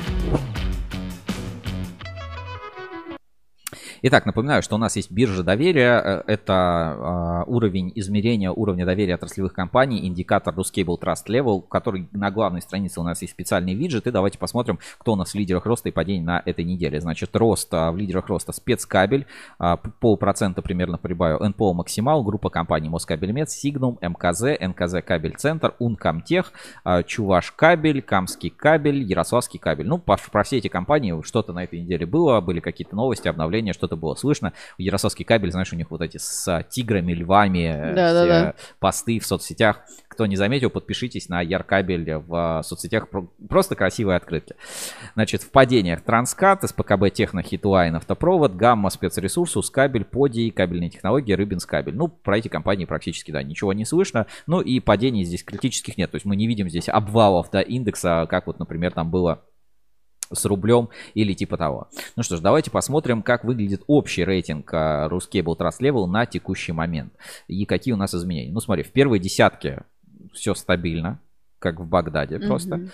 Итак, 4.03 4.25
напоминаю, 4.25 4.63
что 4.63 4.77
у 4.77 4.79
нас 4.79 4.97
есть 4.97 5.11
биржа 5.11 5.43
доверия. 5.43 6.01
Э, 6.03 6.23
это 6.27 7.45
э, 7.47 7.51
уровень 7.51 7.93
измерения 7.97 8.51
уровня 8.51 8.87
доверия 8.87 9.17
отраслевых 9.17 9.53
компаний, 9.53 10.07
индикатор 10.07 10.55
Ruscable 10.55 10.99
Trust 10.99 11.27
Level, 11.29 11.61
который 11.69 12.09
на 12.13 12.31
главной 12.31 12.63
странице 12.63 13.01
у 13.01 13.03
нас 13.03 13.21
есть 13.21 13.35
специальный 13.35 13.75
виджет. 13.75 14.07
И 14.07 14.11
давайте 14.11 14.39
посмотрим, 14.39 14.79
кто 14.97 15.13
у 15.13 15.17
нас 15.17 15.33
в 15.33 15.35
лидерах 15.35 15.67
роста 15.67 15.91
и 15.91 15.93
падения 15.93 16.25
на 16.25 16.43
этой 16.47 16.65
неделе. 16.65 16.99
Значит, 16.99 17.37
рост 17.37 17.75
э, 17.75 17.91
в 17.91 17.97
лидерах 17.99 18.29
роста 18.29 18.53
спецкабель, 18.53 19.27
э, 19.59 19.77
полпроцента 20.01 20.63
примерно 20.63 20.97
прибавил 20.97 21.47
НПО 21.47 21.75
Максимал, 21.75 22.25
группа 22.25 22.49
компаний 22.49 22.89
Москабельмет, 22.89 23.51
Сигнум, 23.51 23.99
МКЗ, 24.01 24.59
НКЗ 24.61 25.05
Кабель 25.05 25.37
Центр, 25.37 25.75
Ункомтех, 25.79 26.53
Чуваш 27.07 27.53
Кабель, 27.53 28.01
Камский 28.01 28.49
Кабель, 28.49 29.03
Ярославский 29.03 29.59
Кабель. 29.59 29.87
Ну, 29.87 29.99
про 29.99 30.43
все 30.43 30.57
эти 30.57 30.69
компании 30.69 31.21
что-то 31.23 31.53
на 31.53 31.65
этой 31.65 31.81
неделе 31.81 32.07
было, 32.07 32.41
были 32.41 32.61
какие-то 32.61 32.97
новости, 32.97 33.29
обновления, 33.29 33.75
что 33.75 33.90
что-то 33.91 33.97
было 34.01 34.15
слышно. 34.15 34.53
Ярославский 34.79 35.25
кабель, 35.25 35.51
знаешь, 35.51 35.73
у 35.73 35.77
них 35.77 35.91
вот 35.91 36.01
эти 36.01 36.17
с 36.17 36.65
тиграми, 36.71 37.13
львами, 37.13 37.93
Да-да-да. 37.95 38.55
все 38.57 38.75
посты 38.79 39.19
в 39.19 39.27
соцсетях. 39.27 39.81
Кто 40.09 40.27
не 40.27 40.37
заметил, 40.37 40.71
подпишитесь 40.71 41.29
на 41.29 41.41
Яркабель 41.41 42.15
в 42.15 42.63
соцсетях. 42.65 43.09
Про- 43.09 43.29
Просто 43.49 43.75
красивые 43.75 44.17
открытки. 44.17 44.55
Значит, 45.15 45.43
в 45.43 45.51
падениях 45.51 46.03
Транскат, 46.03 46.63
СПКБ 46.63 47.11
Техно, 47.13 47.43
Хитлайн, 47.43 47.97
Автопровод, 47.97 48.55
Гамма, 48.55 48.91
Спецресурс, 48.91 49.57
Ускабель, 49.57 50.05
Подий, 50.05 50.51
Кабельные 50.51 50.91
технологии, 50.91 51.33
Рыбинскабель. 51.33 51.95
Ну, 51.97 52.09
про 52.09 52.39
эти 52.39 52.49
компании 52.49 52.85
практически, 52.85 53.31
да, 53.33 53.43
ничего 53.43 53.73
не 53.73 53.85
слышно. 53.85 54.27
Ну 54.47 54.61
и 54.61 54.79
падений 54.81 55.25
здесь 55.25 55.43
критических 55.43 55.99
нет. 55.99 56.11
То 56.11 56.17
есть 56.17 56.27
мы 56.27 56.37
не 56.37 56.47
видим 56.47 56.69
здесь 56.69 56.89
обвалов, 56.89 57.51
да, 57.51 57.61
индекса, 57.61 58.27
как 58.29 58.47
вот, 58.47 58.59
например, 58.59 58.93
там 58.93 59.11
было 59.11 59.43
с 60.33 60.45
рублем 60.45 60.89
или 61.15 61.33
типа 61.35 61.57
того. 61.57 61.89
Ну 62.17 62.23
что 62.23 62.37
ж, 62.37 62.41
давайте 62.41 62.71
посмотрим, 62.71 63.23
как 63.23 63.45
выглядит 63.45 63.83
общий 63.87 64.25
рейтинг 64.25 64.73
а, 64.73 65.09
Ruscable 65.09 65.57
Trust 65.57 65.81
Level 65.81 66.07
на 66.07 66.27
текущий 66.27 66.73
момент. 66.73 67.13
И 67.49 67.65
какие 67.65 67.95
у 67.95 67.97
нас 67.97 68.15
изменения. 68.15 68.53
Ну 68.53 68.61
смотри, 68.61 68.83
в 68.83 68.91
первой 68.93 69.19
десятке 69.19 69.83
все 70.33 70.55
стабильно, 70.55 71.21
как 71.59 71.81
в 71.81 71.87
Багдаде 71.87 72.39
просто. 72.39 72.89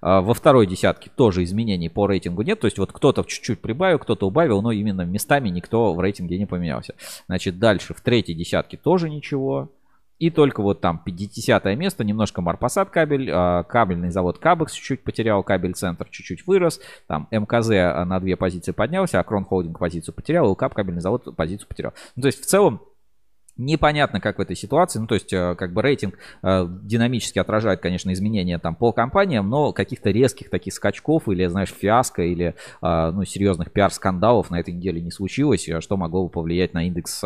А, 0.00 0.20
Во 0.20 0.34
второй 0.34 0.66
десятке 0.66 1.10
тоже 1.14 1.42
изменений 1.44 1.88
по 1.88 2.06
рейтингу 2.06 2.42
нет. 2.42 2.60
То 2.60 2.66
есть 2.66 2.78
вот 2.78 2.92
кто-то 2.92 3.24
чуть-чуть 3.24 3.60
прибавил, 3.60 3.98
кто-то 3.98 4.26
убавил, 4.26 4.60
но 4.60 4.70
именно 4.70 5.02
местами 5.02 5.48
никто 5.48 5.94
в 5.94 6.00
рейтинге 6.00 6.38
не 6.38 6.46
поменялся. 6.46 6.94
Значит, 7.26 7.58
дальше 7.58 7.94
в 7.94 8.00
третьей 8.00 8.34
десятке 8.34 8.76
тоже 8.76 9.08
ничего. 9.08 9.70
И 10.18 10.30
только 10.30 10.62
вот 10.62 10.80
там 10.80 11.00
50 11.04 11.64
место, 11.76 12.04
немножко 12.04 12.40
Марпасад 12.40 12.90
кабель, 12.90 13.30
а, 13.32 13.64
кабельный 13.64 14.10
завод 14.10 14.38
Кабекс 14.38 14.72
чуть-чуть 14.72 15.02
потерял, 15.02 15.42
кабель 15.42 15.74
центр 15.74 16.08
чуть-чуть 16.08 16.46
вырос, 16.46 16.80
там 17.06 17.28
МКЗ 17.30 17.68
на 18.06 18.20
две 18.20 18.36
позиции 18.36 18.72
поднялся, 18.72 19.18
а 19.18 19.24
Крон 19.24 19.44
Холдинг 19.44 19.78
позицию 19.78 20.14
потерял, 20.14 20.52
и 20.52 20.56
кабельный 20.56 21.00
завод 21.00 21.34
позицию 21.36 21.68
потерял. 21.68 21.92
Ну, 22.16 22.22
то 22.22 22.28
есть 22.28 22.40
в 22.40 22.46
целом 22.46 22.80
Непонятно, 23.56 24.20
как 24.20 24.38
в 24.38 24.40
этой 24.40 24.56
ситуации. 24.56 24.98
Ну, 24.98 25.06
то 25.06 25.14
есть, 25.14 25.32
э, 25.32 25.54
как 25.54 25.72
бы 25.72 25.80
рейтинг 25.80 26.18
э, 26.42 26.66
динамически 26.82 27.38
отражает, 27.38 27.80
конечно, 27.80 28.12
изменения 28.12 28.58
там 28.58 28.74
по 28.74 28.90
компаниям, 28.90 29.48
но 29.48 29.72
каких-то 29.72 30.10
резких 30.10 30.50
таких 30.50 30.74
скачков 30.74 31.28
или, 31.28 31.46
знаешь, 31.46 31.72
фиаско 31.72 32.22
или, 32.22 32.56
э, 32.82 33.10
ну, 33.12 33.24
серьезных 33.24 33.70
пиар-скандалов 33.70 34.50
на 34.50 34.58
этой 34.58 34.74
неделе 34.74 35.00
не 35.00 35.12
случилось, 35.12 35.68
что 35.78 35.96
могло 35.96 36.24
бы 36.24 36.30
повлиять 36.30 36.74
на 36.74 36.88
индекс 36.88 37.22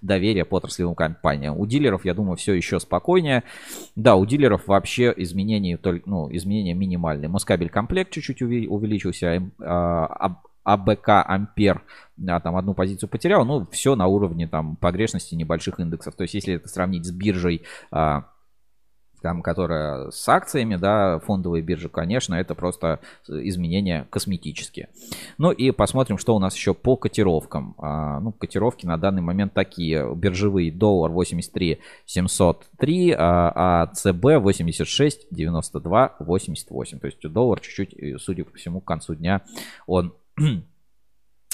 доверия 0.00 0.44
по 0.44 0.56
отраслевым 0.56 0.94
компаниям. 0.94 1.58
У 1.58 1.66
дилеров, 1.66 2.04
я 2.04 2.14
думаю, 2.14 2.36
все 2.36 2.54
еще 2.54 2.78
спокойнее. 2.78 3.42
Да, 3.96 4.14
у 4.14 4.24
дилеров 4.24 4.68
вообще 4.68 5.12
изменения, 5.16 5.76
только, 5.78 6.08
ну, 6.08 6.28
изменения 6.34 6.74
минимальные. 6.74 7.28
Москабель 7.28 7.70
комплект 7.70 8.12
чуть-чуть 8.12 8.40
увеличился, 8.40 9.42
АБ- 9.58 10.36
АБК 10.64 11.24
Ампер 11.26 11.82
да, 12.22 12.40
там 12.40 12.56
одну 12.56 12.74
позицию 12.74 13.08
потерял, 13.08 13.44
ну, 13.44 13.66
все 13.70 13.96
на 13.96 14.06
уровне 14.06 14.46
там 14.46 14.76
погрешности 14.76 15.34
небольших 15.34 15.80
индексов. 15.80 16.14
То 16.14 16.22
есть, 16.22 16.34
если 16.34 16.54
это 16.54 16.68
сравнить 16.68 17.04
с 17.04 17.10
биржей, 17.10 17.62
а, 17.90 18.28
там, 19.22 19.42
которая 19.42 20.10
с 20.10 20.28
акциями, 20.28 20.76
да, 20.76 21.20
фондовые 21.20 21.62
биржи, 21.62 21.88
конечно, 21.88 22.34
это 22.34 22.54
просто 22.56 22.98
изменения 23.28 24.06
косметические. 24.10 24.88
Ну 25.38 25.52
и 25.52 25.70
посмотрим, 25.70 26.18
что 26.18 26.34
у 26.34 26.40
нас 26.40 26.56
еще 26.56 26.74
по 26.74 26.96
котировкам. 26.96 27.74
А, 27.78 28.20
ну, 28.20 28.32
котировки 28.32 28.84
на 28.84 28.96
данный 28.98 29.22
момент 29.22 29.54
такие. 29.54 30.12
Биржевые 30.14 30.72
доллар 30.72 31.10
83 31.10 31.78
703, 32.04 33.12
а, 33.12 33.52
а 33.54 33.86
ЦБ 33.94 34.40
86 34.40 35.28
92 35.30 36.16
88. 36.18 36.98
То 36.98 37.06
есть 37.06 37.20
доллар 37.22 37.60
чуть-чуть, 37.60 38.20
судя 38.20 38.44
по 38.44 38.56
всему, 38.56 38.80
к 38.80 38.84
концу 38.84 39.14
дня 39.14 39.42
он 39.86 40.14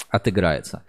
отыграется. 0.09 0.83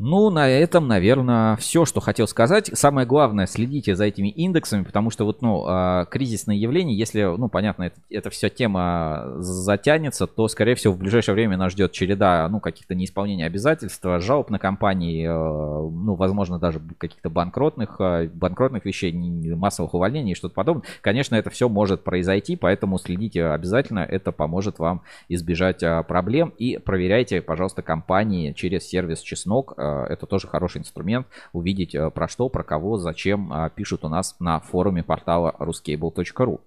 Ну, 0.00 0.30
на 0.30 0.48
этом, 0.48 0.86
наверное, 0.86 1.56
все, 1.56 1.84
что 1.84 2.00
хотел 2.00 2.28
сказать. 2.28 2.70
Самое 2.72 3.04
главное, 3.04 3.46
следите 3.46 3.96
за 3.96 4.04
этими 4.04 4.28
индексами, 4.28 4.84
потому 4.84 5.10
что 5.10 5.24
вот, 5.24 5.42
ну, 5.42 5.64
а, 5.66 6.04
кризисные 6.04 6.60
явления, 6.60 6.94
если, 6.94 7.24
ну, 7.24 7.48
понятно, 7.48 7.84
это, 7.84 7.96
эта 8.08 8.30
вся 8.30 8.48
тема 8.48 9.24
затянется, 9.38 10.28
то, 10.28 10.46
скорее 10.46 10.76
всего, 10.76 10.94
в 10.94 10.98
ближайшее 10.98 11.34
время 11.34 11.56
нас 11.56 11.72
ждет 11.72 11.90
череда, 11.90 12.48
ну, 12.48 12.60
каких-то 12.60 12.94
неисполнения 12.94 13.44
обязательств, 13.44 14.06
жалоб 14.20 14.50
на 14.50 14.60
компании, 14.60 15.26
э, 15.26 15.30
ну, 15.32 16.14
возможно, 16.14 16.60
даже 16.60 16.80
каких-то 16.98 17.28
банкротных, 17.28 17.96
э, 17.98 18.28
банкротных 18.32 18.84
вещей, 18.84 19.12
массовых 19.12 19.94
увольнений 19.94 20.30
и 20.32 20.36
что-то 20.36 20.54
подобное. 20.54 20.84
Конечно, 21.00 21.34
это 21.34 21.50
все 21.50 21.68
может 21.68 22.04
произойти, 22.04 22.54
поэтому 22.54 22.98
следите 22.98 23.46
обязательно, 23.46 24.00
это 24.00 24.30
поможет 24.30 24.78
вам 24.78 25.02
избежать 25.28 25.82
а, 25.82 26.04
проблем 26.04 26.52
и 26.56 26.78
проверяйте, 26.78 27.42
пожалуйста, 27.42 27.82
компании 27.82 28.52
через 28.52 28.86
сервис 28.86 29.22
Чеснок. 29.22 29.74
А, 29.88 30.06
Это 30.06 30.26
тоже 30.26 30.46
хороший 30.46 30.78
инструмент 30.78 31.26
увидеть 31.52 31.94
а, 31.94 32.10
про 32.10 32.28
что, 32.28 32.48
про 32.48 32.62
кого, 32.62 32.98
зачем 32.98 33.52
а, 33.52 33.68
пишут 33.70 34.04
у 34.04 34.08
нас 34.08 34.36
на 34.38 34.60
форуме 34.60 35.02
портала 35.02 35.54
ruscable.ru. 35.58 36.60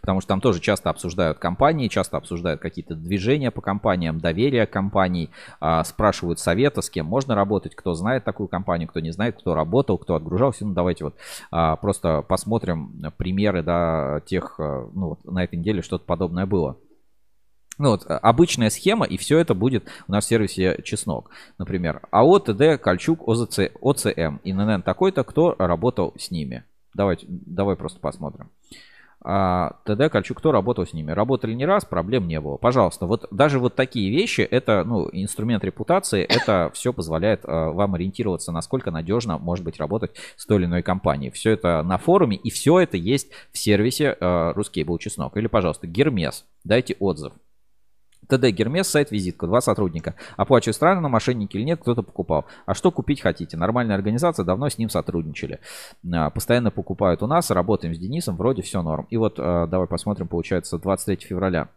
Потому 0.00 0.20
что 0.20 0.28
там 0.28 0.40
тоже 0.40 0.60
часто 0.60 0.90
обсуждают 0.90 1.38
компании, 1.38 1.88
часто 1.88 2.16
обсуждают 2.16 2.60
какие-то 2.60 2.94
движения 2.94 3.50
по 3.50 3.60
компаниям, 3.60 4.20
доверие 4.20 4.64
компаний, 4.64 5.28
спрашивают 5.84 6.38
совета, 6.38 6.80
с 6.80 6.88
кем 6.88 7.04
можно 7.06 7.34
работать, 7.34 7.74
кто 7.74 7.92
знает 7.92 8.24
такую 8.24 8.48
компанию, 8.48 8.88
кто 8.88 9.00
не 9.00 9.10
знает, 9.10 9.36
кто 9.38 9.54
работал, 9.54 9.98
кто 9.98 10.14
отгружался. 10.14 10.64
Ну, 10.64 10.72
давайте 10.72 11.04
вот 11.04 11.16
просто 11.50 12.22
посмотрим 12.22 13.12
примеры, 13.18 13.62
да, 13.62 14.22
тех, 14.24 14.54
ну, 14.58 15.08
вот 15.08 15.24
на 15.24 15.42
этой 15.42 15.58
неделе 15.58 15.82
что-то 15.82 16.06
подобное 16.06 16.46
было. 16.46 16.78
Ну 17.78 17.90
вот, 17.90 18.04
а, 18.06 18.18
обычная 18.18 18.70
схема, 18.70 19.06
и 19.06 19.16
все 19.16 19.38
это 19.38 19.54
будет 19.54 19.88
у 20.08 20.12
нас 20.12 20.24
в 20.24 20.28
сервисе 20.28 20.80
Чеснок. 20.82 21.30
Например, 21.58 22.02
АО, 22.10 22.38
ТД, 22.38 22.80
Кольчук, 22.80 23.26
ОЗЦ, 23.28 23.70
ОЦМ, 23.80 24.38
ИНН 24.44 24.82
такой-то, 24.82 25.24
кто 25.24 25.54
работал 25.58 26.14
с 26.18 26.30
ними. 26.30 26.64
Давайте, 26.94 27.26
давай 27.28 27.76
просто 27.76 28.00
посмотрим. 28.00 28.50
А, 29.28 29.80
ТД, 29.84 30.08
Кольчук, 30.10 30.38
кто 30.38 30.52
работал 30.52 30.86
с 30.86 30.92
ними? 30.92 31.10
Работали 31.10 31.52
не 31.52 31.66
раз, 31.66 31.84
проблем 31.84 32.28
не 32.28 32.40
было. 32.40 32.58
Пожалуйста, 32.58 33.06
вот 33.06 33.26
даже 33.32 33.58
вот 33.58 33.74
такие 33.74 34.08
вещи, 34.08 34.42
это, 34.42 34.84
ну, 34.84 35.08
инструмент 35.10 35.64
репутации, 35.64 36.22
это 36.22 36.70
все 36.72 36.92
позволяет 36.92 37.40
а, 37.44 37.70
вам 37.72 37.94
ориентироваться, 37.94 38.52
насколько 38.52 38.90
надежно 38.90 39.38
может 39.38 39.64
быть 39.64 39.78
работать 39.78 40.12
с 40.36 40.46
той 40.46 40.58
или 40.58 40.66
иной 40.66 40.82
компанией. 40.82 41.32
Все 41.32 41.50
это 41.50 41.82
на 41.82 41.98
форуме, 41.98 42.36
и 42.36 42.50
все 42.50 42.78
это 42.78 42.96
есть 42.96 43.30
в 43.52 43.58
сервисе 43.58 44.16
а, 44.20 44.52
Русский 44.52 44.84
был 44.84 44.96
чеснок. 44.98 45.36
Или, 45.36 45.48
пожалуйста, 45.48 45.86
Гермес, 45.86 46.44
дайте 46.62 46.96
отзыв. 47.00 47.32
ТД 48.28 48.50
Гермес, 48.50 48.88
сайт 48.88 49.10
визитка, 49.10 49.46
два 49.46 49.60
сотрудника. 49.60 50.14
Оплачиваю 50.36 50.74
странно, 50.74 51.08
мошенники 51.08 51.56
или 51.56 51.64
нет, 51.64 51.80
кто-то 51.80 52.02
покупал. 52.02 52.46
А 52.66 52.74
что 52.74 52.90
купить 52.90 53.20
хотите? 53.20 53.56
Нормальная 53.56 53.96
организация, 53.96 54.44
давно 54.44 54.68
с 54.68 54.78
ним 54.78 54.90
сотрудничали. 54.90 55.60
А, 56.12 56.30
Постоянно 56.30 56.70
покупают 56.70 57.22
у 57.22 57.26
нас, 57.26 57.50
работаем 57.50 57.94
с 57.94 57.98
Денисом, 57.98 58.36
вроде 58.36 58.62
все 58.62 58.82
норм. 58.82 59.06
И 59.10 59.16
вот 59.16 59.36
а, 59.38 59.66
давай 59.66 59.86
посмотрим, 59.86 60.28
получается 60.28 60.78
23 60.78 61.26
февраля. 61.26 61.68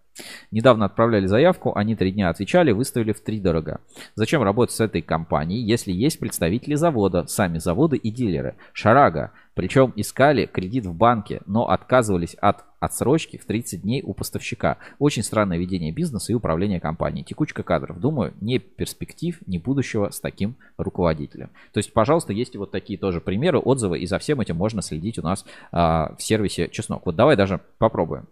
Недавно 0.51 0.85
отправляли 0.85 1.25
заявку, 1.25 1.75
они 1.75 1.95
три 1.95 2.11
дня 2.11 2.29
отвечали, 2.29 2.71
выставили 2.71 3.13
в 3.13 3.21
три 3.21 3.39
дорого. 3.39 3.81
Зачем 4.15 4.43
работать 4.43 4.75
с 4.75 4.79
этой 4.79 5.01
компанией, 5.01 5.61
если 5.61 5.91
есть 5.91 6.19
представители 6.19 6.75
завода, 6.75 7.25
сами 7.27 7.57
заводы 7.57 7.97
и 7.97 8.11
дилеры? 8.11 8.55
Шарага. 8.73 9.31
Причем 9.53 9.91
искали 9.95 10.45
кредит 10.45 10.85
в 10.85 10.93
банке, 10.93 11.41
но 11.45 11.69
отказывались 11.69 12.33
от 12.35 12.63
отсрочки 12.79 13.37
в 13.37 13.45
30 13.45 13.81
дней 13.81 14.01
у 14.05 14.13
поставщика. 14.13 14.77
Очень 14.99 15.21
странное 15.21 15.57
ведение 15.57 15.91
бизнеса 15.91 16.31
и 16.31 16.35
управление 16.35 16.79
компанией. 16.79 17.25
Текучка 17.25 17.61
кадров. 17.61 17.99
Думаю, 17.99 18.33
не 18.39 18.59
перспектив, 18.59 19.37
не 19.47 19.57
будущего 19.57 20.11
с 20.11 20.21
таким 20.21 20.55
руководителем. 20.77 21.49
То 21.73 21.79
есть, 21.79 21.91
пожалуйста, 21.91 22.31
есть 22.31 22.55
и 22.55 22.57
вот 22.57 22.71
такие 22.71 22.97
тоже 22.97 23.19
примеры, 23.19 23.59
отзывы, 23.59 23.99
и 23.99 24.05
за 24.05 24.17
всем 24.19 24.39
этим 24.39 24.55
можно 24.55 24.81
следить 24.81 25.19
у 25.19 25.23
нас 25.23 25.45
а, 25.73 26.15
в 26.15 26.23
сервисе 26.23 26.69
Чеснок. 26.69 27.05
Вот 27.05 27.17
давай 27.17 27.35
даже 27.35 27.59
попробуем. 27.79 28.27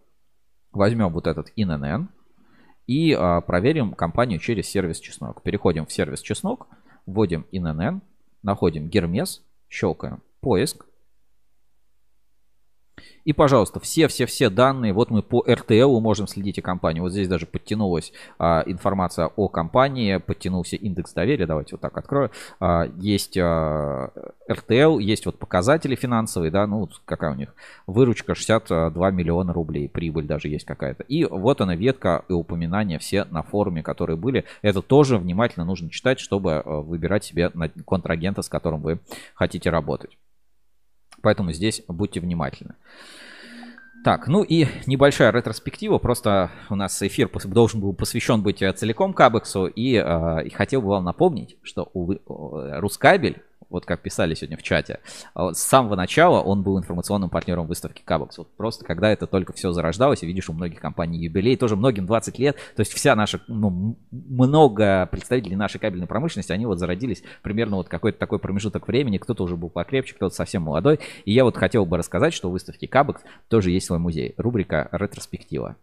Возьмем 0.71 1.11
вот 1.11 1.27
этот 1.27 1.51
ИНН 1.55 2.09
и 2.87 3.13
а, 3.13 3.41
проверим 3.41 3.93
компанию 3.93 4.39
через 4.39 4.67
сервис 4.67 4.99
Чеснок. 4.99 5.41
Переходим 5.43 5.85
в 5.85 5.91
сервис 5.91 6.21
Чеснок, 6.21 6.67
вводим 7.05 7.45
ИНН, 7.51 8.01
находим 8.43 8.87
Гермес, 8.87 9.43
щелкаем 9.69 10.21
поиск. 10.39 10.85
И, 13.27 13.33
пожалуйста, 13.33 13.81
все-все-все 13.81 14.49
данные, 14.49 14.93
вот 14.93 15.09
мы 15.09 15.21
по 15.21 15.43
RTL 15.45 15.99
можем 15.99 16.27
следить 16.27 16.59
о 16.59 16.61
компании. 16.61 17.01
Вот 17.01 17.11
здесь 17.11 17.27
даже 17.27 17.45
подтянулась 17.45 18.13
а, 18.39 18.63
информация 18.65 19.27
о 19.35 19.49
компании, 19.49 20.15
подтянулся 20.15 20.77
индекс 20.77 21.11
доверия. 21.13 21.45
Давайте 21.45 21.75
вот 21.75 21.81
так 21.81 21.97
открою. 21.97 22.31
А, 22.61 22.85
есть 22.97 23.37
а, 23.37 24.11
RTL, 24.49 25.01
есть 25.01 25.25
вот 25.25 25.39
показатели 25.39 25.95
финансовые, 25.95 26.51
да, 26.51 26.65
ну, 26.67 26.89
какая 27.03 27.31
у 27.33 27.35
них 27.35 27.53
выручка 27.85 28.33
62 28.33 29.11
миллиона 29.11 29.51
рублей, 29.51 29.89
прибыль 29.89 30.25
даже 30.25 30.47
есть 30.47 30.65
какая-то. 30.65 31.03
И 31.03 31.25
вот 31.25 31.59
она 31.59 31.75
ветка 31.75 32.23
и 32.29 32.33
упоминания 32.33 32.97
все 32.97 33.25
на 33.25 33.43
форуме, 33.43 33.83
которые 33.83 34.15
были. 34.15 34.45
Это 34.61 34.81
тоже 34.81 35.17
внимательно 35.17 35.65
нужно 35.65 35.89
читать, 35.89 36.19
чтобы 36.19 36.51
э, 36.51 36.61
выбирать 36.63 37.25
себе 37.25 37.51
контрагента, 37.85 38.41
с 38.41 38.47
которым 38.47 38.81
вы 38.81 38.99
хотите 39.35 39.69
работать. 39.69 40.17
Поэтому 41.21 41.51
здесь 41.51 41.81
будьте 41.87 42.19
внимательны. 42.19 42.75
Так, 44.03 44.27
ну 44.27 44.43
и 44.43 44.67
небольшая 44.85 45.31
ретроспектива. 45.31 45.97
Просто 45.97 46.51
у 46.69 46.75
нас 46.75 47.01
эфир 47.01 47.29
должен 47.45 47.81
был 47.81 47.93
посвящен 47.93 48.41
быть 48.41 48.61
э, 48.61 48.71
целиком 48.71 49.13
Кабексу. 49.13 49.65
И, 49.65 49.95
э, 49.95 50.45
и 50.45 50.49
хотел 50.49 50.81
бы 50.81 50.89
вам 50.89 51.03
напомнить, 51.03 51.57
что 51.63 51.89
у 51.93 52.13
э, 52.13 52.17
Рускабель, 52.79 53.41
вот 53.69 53.85
как 53.85 54.01
писали 54.01 54.33
сегодня 54.33 54.57
в 54.57 54.63
чате, 54.63 54.99
а 55.33 55.53
с 55.53 55.59
самого 55.59 55.95
начала 55.95 56.41
он 56.41 56.63
был 56.63 56.77
информационным 56.77 57.29
партнером 57.29 57.67
выставки 57.67 58.01
Кабекс. 58.03 58.37
Вот 58.37 58.49
просто 58.55 58.85
когда 58.85 59.11
это 59.11 59.27
только 59.27 59.53
все 59.53 59.71
зарождалось, 59.71 60.23
и 60.23 60.27
видишь, 60.27 60.49
у 60.49 60.53
многих 60.53 60.79
компаний 60.79 61.19
юбилей, 61.19 61.57
тоже 61.57 61.75
многим 61.75 62.05
20 62.05 62.39
лет. 62.39 62.57
То 62.75 62.81
есть 62.81 62.93
вся 62.93 63.15
наша, 63.15 63.41
ну, 63.47 63.97
много 64.11 65.07
представителей 65.07 65.55
нашей 65.55 65.79
кабельной 65.79 66.07
промышленности, 66.07 66.51
они 66.51 66.65
вот 66.65 66.79
зародились 66.79 67.23
примерно 67.41 67.77
вот 67.77 67.89
какой-то 67.89 68.17
такой 68.17 68.39
промежуток 68.39 68.87
времени. 68.87 69.17
Кто-то 69.17 69.43
уже 69.43 69.55
был 69.55 69.69
покрепче, 69.69 70.15
кто-то 70.15 70.33
совсем 70.35 70.63
молодой. 70.63 70.99
И 71.25 71.33
я 71.33 71.43
вот 71.43 71.57
хотел 71.57 71.85
бы 71.85 71.97
рассказать, 71.97 72.33
что 72.33 72.49
у 72.49 72.51
выставки 72.51 72.85
Кабекс 72.85 73.21
тоже 73.49 73.71
есть 73.71 73.87
свой 73.87 73.99
музей. 73.99 74.33
Рубрика 74.37 74.89
«Ретроспектива». 74.91 75.75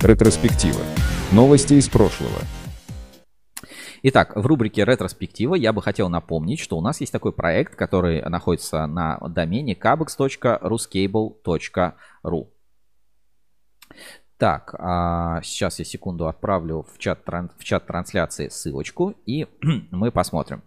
Ретроспектива. 0.00 0.80
Новости 1.32 1.74
из 1.74 1.88
прошлого. 1.88 2.38
Итак, 4.02 4.36
в 4.36 4.46
рубрике 4.46 4.84
«Ретроспектива» 4.84 5.56
я 5.56 5.72
бы 5.72 5.82
хотел 5.82 6.08
напомнить, 6.08 6.60
что 6.60 6.78
у 6.78 6.80
нас 6.80 7.00
есть 7.00 7.12
такой 7.12 7.32
проект, 7.32 7.74
который 7.74 8.22
находится 8.22 8.86
на 8.86 9.18
домене 9.18 9.74
kabex.ruscable.ru. 9.74 12.46
Так, 14.38 14.76
а, 14.78 15.42
сейчас 15.42 15.80
я 15.80 15.84
секунду 15.84 16.28
отправлю 16.28 16.86
в 16.94 16.98
чат, 16.98 17.18
в 17.26 17.64
чат 17.64 17.86
трансляции 17.86 18.48
ссылочку, 18.48 19.14
и 19.26 19.48
мы 19.90 20.12
посмотрим. 20.12 20.62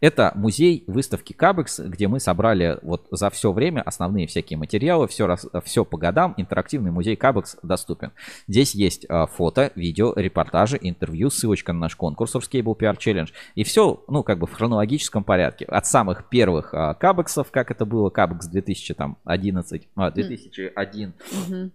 Это 0.00 0.32
музей 0.34 0.82
выставки 0.88 1.32
Кабекс, 1.32 1.78
где 1.78 2.08
мы 2.08 2.18
собрали 2.18 2.80
вот 2.82 3.06
за 3.12 3.30
все 3.30 3.52
время 3.52 3.80
основные 3.82 4.26
всякие 4.26 4.58
материалы, 4.58 5.06
все, 5.06 5.28
раз, 5.28 5.46
все 5.64 5.84
по 5.84 5.98
годам. 5.98 6.34
Интерактивный 6.36 6.90
музей 6.90 7.14
Кабекс 7.14 7.56
доступен. 7.62 8.10
Здесь 8.48 8.74
есть 8.74 9.06
а, 9.08 9.26
фото, 9.26 9.70
видео, 9.76 10.12
репортажи, 10.16 10.76
интервью, 10.80 11.30
ссылочка 11.30 11.72
на 11.72 11.78
наш 11.78 11.94
конкурс 11.94 12.34
Cable 12.34 12.76
PR 12.76 12.98
Challenge. 12.98 13.30
И 13.54 13.62
все, 13.62 14.02
ну, 14.08 14.24
как 14.24 14.40
бы 14.40 14.48
в 14.48 14.52
хронологическом 14.52 15.22
порядке. 15.22 15.64
От 15.66 15.86
самых 15.86 16.28
первых 16.28 16.74
а, 16.74 16.94
Кабексов, 16.94 17.52
как 17.52 17.70
это 17.70 17.84
было, 17.86 18.10
Кабекс 18.10 18.48
2011, 18.48 19.88
а, 19.94 20.10
2001, 20.10 21.14
Мгм. 21.48 21.72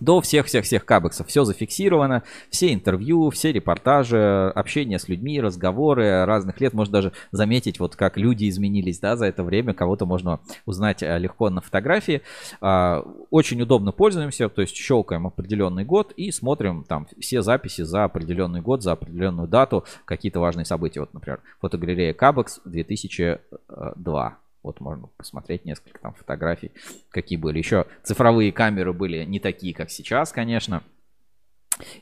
До 0.00 0.20
всех-всех-всех 0.20 0.84
кабексов. 0.84 1.28
Все 1.28 1.44
зафиксировано, 1.44 2.22
все 2.50 2.72
интервью, 2.72 3.30
все 3.30 3.52
репортажи, 3.52 4.52
общение 4.54 4.98
с 4.98 5.08
людьми, 5.08 5.40
разговоры 5.40 6.24
разных 6.24 6.60
лет. 6.60 6.72
Можно 6.72 6.92
даже 6.92 7.12
заметить, 7.30 7.78
вот 7.78 7.96
как 7.96 8.16
люди 8.16 8.48
изменились, 8.48 8.98
да, 8.98 9.16
за 9.16 9.26
это 9.26 9.44
время. 9.44 9.74
Кого-то 9.74 10.06
можно 10.06 10.40
узнать 10.66 11.02
э, 11.02 11.18
легко 11.18 11.50
на 11.50 11.60
фотографии. 11.60 12.22
А, 12.60 13.04
Очень 13.30 13.62
удобно 13.62 13.92
пользуемся, 13.92 14.48
то 14.48 14.62
есть 14.62 14.76
щелкаем 14.76 15.26
определенный 15.26 15.84
год 15.84 16.12
и 16.16 16.30
смотрим 16.30 16.84
там 16.84 17.06
все 17.20 17.42
записи 17.42 17.82
за 17.82 18.04
определенный 18.04 18.60
год, 18.60 18.82
за 18.82 18.92
определенную 18.92 19.48
дату, 19.48 19.84
какие-то 20.04 20.40
важные 20.40 20.64
события. 20.64 21.00
Вот, 21.00 21.14
например, 21.14 21.40
фотогалерея 21.60 22.14
Кабекс 22.14 22.60
2002. 22.64 24.38
Вот 24.64 24.80
можно 24.80 25.08
посмотреть 25.16 25.64
несколько 25.64 26.00
там 26.00 26.14
фотографий, 26.14 26.72
какие 27.10 27.38
были. 27.38 27.58
Еще 27.58 27.86
цифровые 28.02 28.50
камеры 28.50 28.92
были 28.92 29.24
не 29.24 29.38
такие, 29.38 29.74
как 29.74 29.90
сейчас, 29.90 30.32
конечно. 30.32 30.82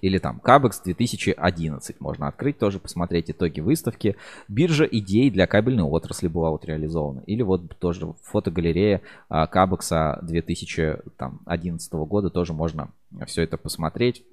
Или 0.01 0.19
там 0.19 0.39
Кабекс 0.39 0.81
2011 0.81 2.01
можно 2.01 2.29
открыть, 2.29 2.59
тоже 2.59 2.79
посмотреть 2.79 3.31
итоги 3.31 3.61
выставки. 3.61 4.17
Биржа 4.49 4.85
идей 4.85 5.31
для 5.31 5.47
кабельной 5.47 5.85
отрасли 5.85 6.29
была 6.29 6.51
вот 6.51 6.65
реализована. 6.65 7.21
Или 7.27 7.43
вот 7.43 7.77
тоже 7.79 8.15
фотогалерея 8.23 9.03
а, 9.29 9.47
Кабекса 9.47 10.19
2011 10.23 11.93
года, 11.93 12.31
тоже 12.31 12.53
можно 12.53 12.93
все 13.27 13.43
это 13.43 13.57
посмотреть. 13.57 14.25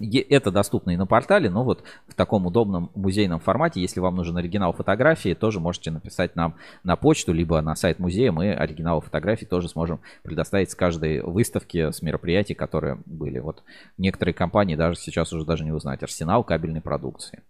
Это 0.00 0.50
доступно 0.50 0.90
и 0.90 0.96
на 0.96 1.06
портале, 1.06 1.50
но 1.50 1.64
вот 1.64 1.84
в 2.08 2.14
таком 2.14 2.46
удобном 2.46 2.90
музейном 2.94 3.38
формате, 3.38 3.80
если 3.80 4.00
вам 4.00 4.16
нужен 4.16 4.36
оригинал 4.36 4.72
фотографии, 4.72 5.34
тоже 5.34 5.60
можете 5.60 5.90
написать 5.90 6.36
нам 6.36 6.56
на 6.82 6.96
почту, 6.96 7.32
либо 7.32 7.60
на 7.60 7.74
сайт 7.76 7.98
музея, 7.98 8.32
мы 8.32 8.52
оригиналы 8.52 9.00
фотографий 9.00 9.46
тоже 9.46 9.68
сможем 9.68 10.00
предоставить 10.22 10.70
с 10.70 10.74
каждой 10.74 11.22
выставки, 11.22 11.90
с 11.90 12.02
мероприятий, 12.02 12.54
которые 12.54 12.98
были. 13.06 13.38
Вот 13.38 13.62
некоторые 13.98 14.34
компании 14.34 14.74
даже 14.74 14.98
сейчас 14.98 15.32
уже 15.32 15.44
даже 15.44 15.64
не 15.64 15.72
узнать. 15.72 16.02
Арсенал 16.02 16.44
кабельной 16.44 16.80
продукции. 16.80 17.42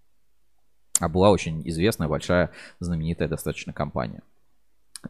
А 1.01 1.09
была 1.09 1.31
очень 1.31 1.67
известная, 1.69 2.09
большая, 2.09 2.51
знаменитая 2.79 3.29
достаточно 3.29 3.73
компания. 3.73 4.23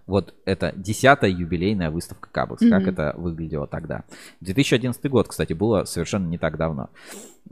Вот 0.06 0.34
это 0.44 0.72
десятая 0.76 1.30
юбилейная 1.30 1.90
выставка 1.90 2.28
Кабекс. 2.30 2.60
Как 2.60 2.82
Мгм. 2.82 2.90
это 2.90 3.14
выглядело 3.16 3.66
тогда? 3.66 4.04
2011 4.40 5.08
год, 5.10 5.28
кстати, 5.28 5.52
было 5.52 5.84
совершенно 5.84 6.26
не 6.26 6.38
так 6.38 6.56
давно. 6.56 6.90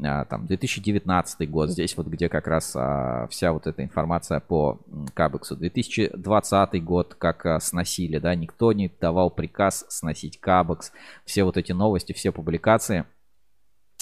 А, 0.03 0.25
там 0.25 0.47
2019 0.47 1.51
год, 1.51 1.71
здесь 1.71 1.97
вот 1.97 2.07
где 2.07 2.29
как 2.29 2.47
раз 2.47 2.73
а, 2.75 3.27
вся 3.29 3.53
вот 3.53 3.67
эта 3.67 3.83
информация 3.85 4.41
по 4.41 4.81
Кабексу. 5.15 5.57
2020 5.57 6.83
год, 6.85 7.15
как 7.19 7.45
а, 7.47 7.61
сносили, 7.61 8.19
да, 8.19 8.35
никто 8.35 8.73
не 8.73 8.91
давал 9.01 9.31
приказ 9.31 9.85
сносить 9.89 10.41
Кабекс. 10.41 10.93
Все 11.25 11.45
вот 11.45 11.57
эти 11.57 11.73
новости, 11.73 12.13
все 12.13 12.33
публикации. 12.33 13.05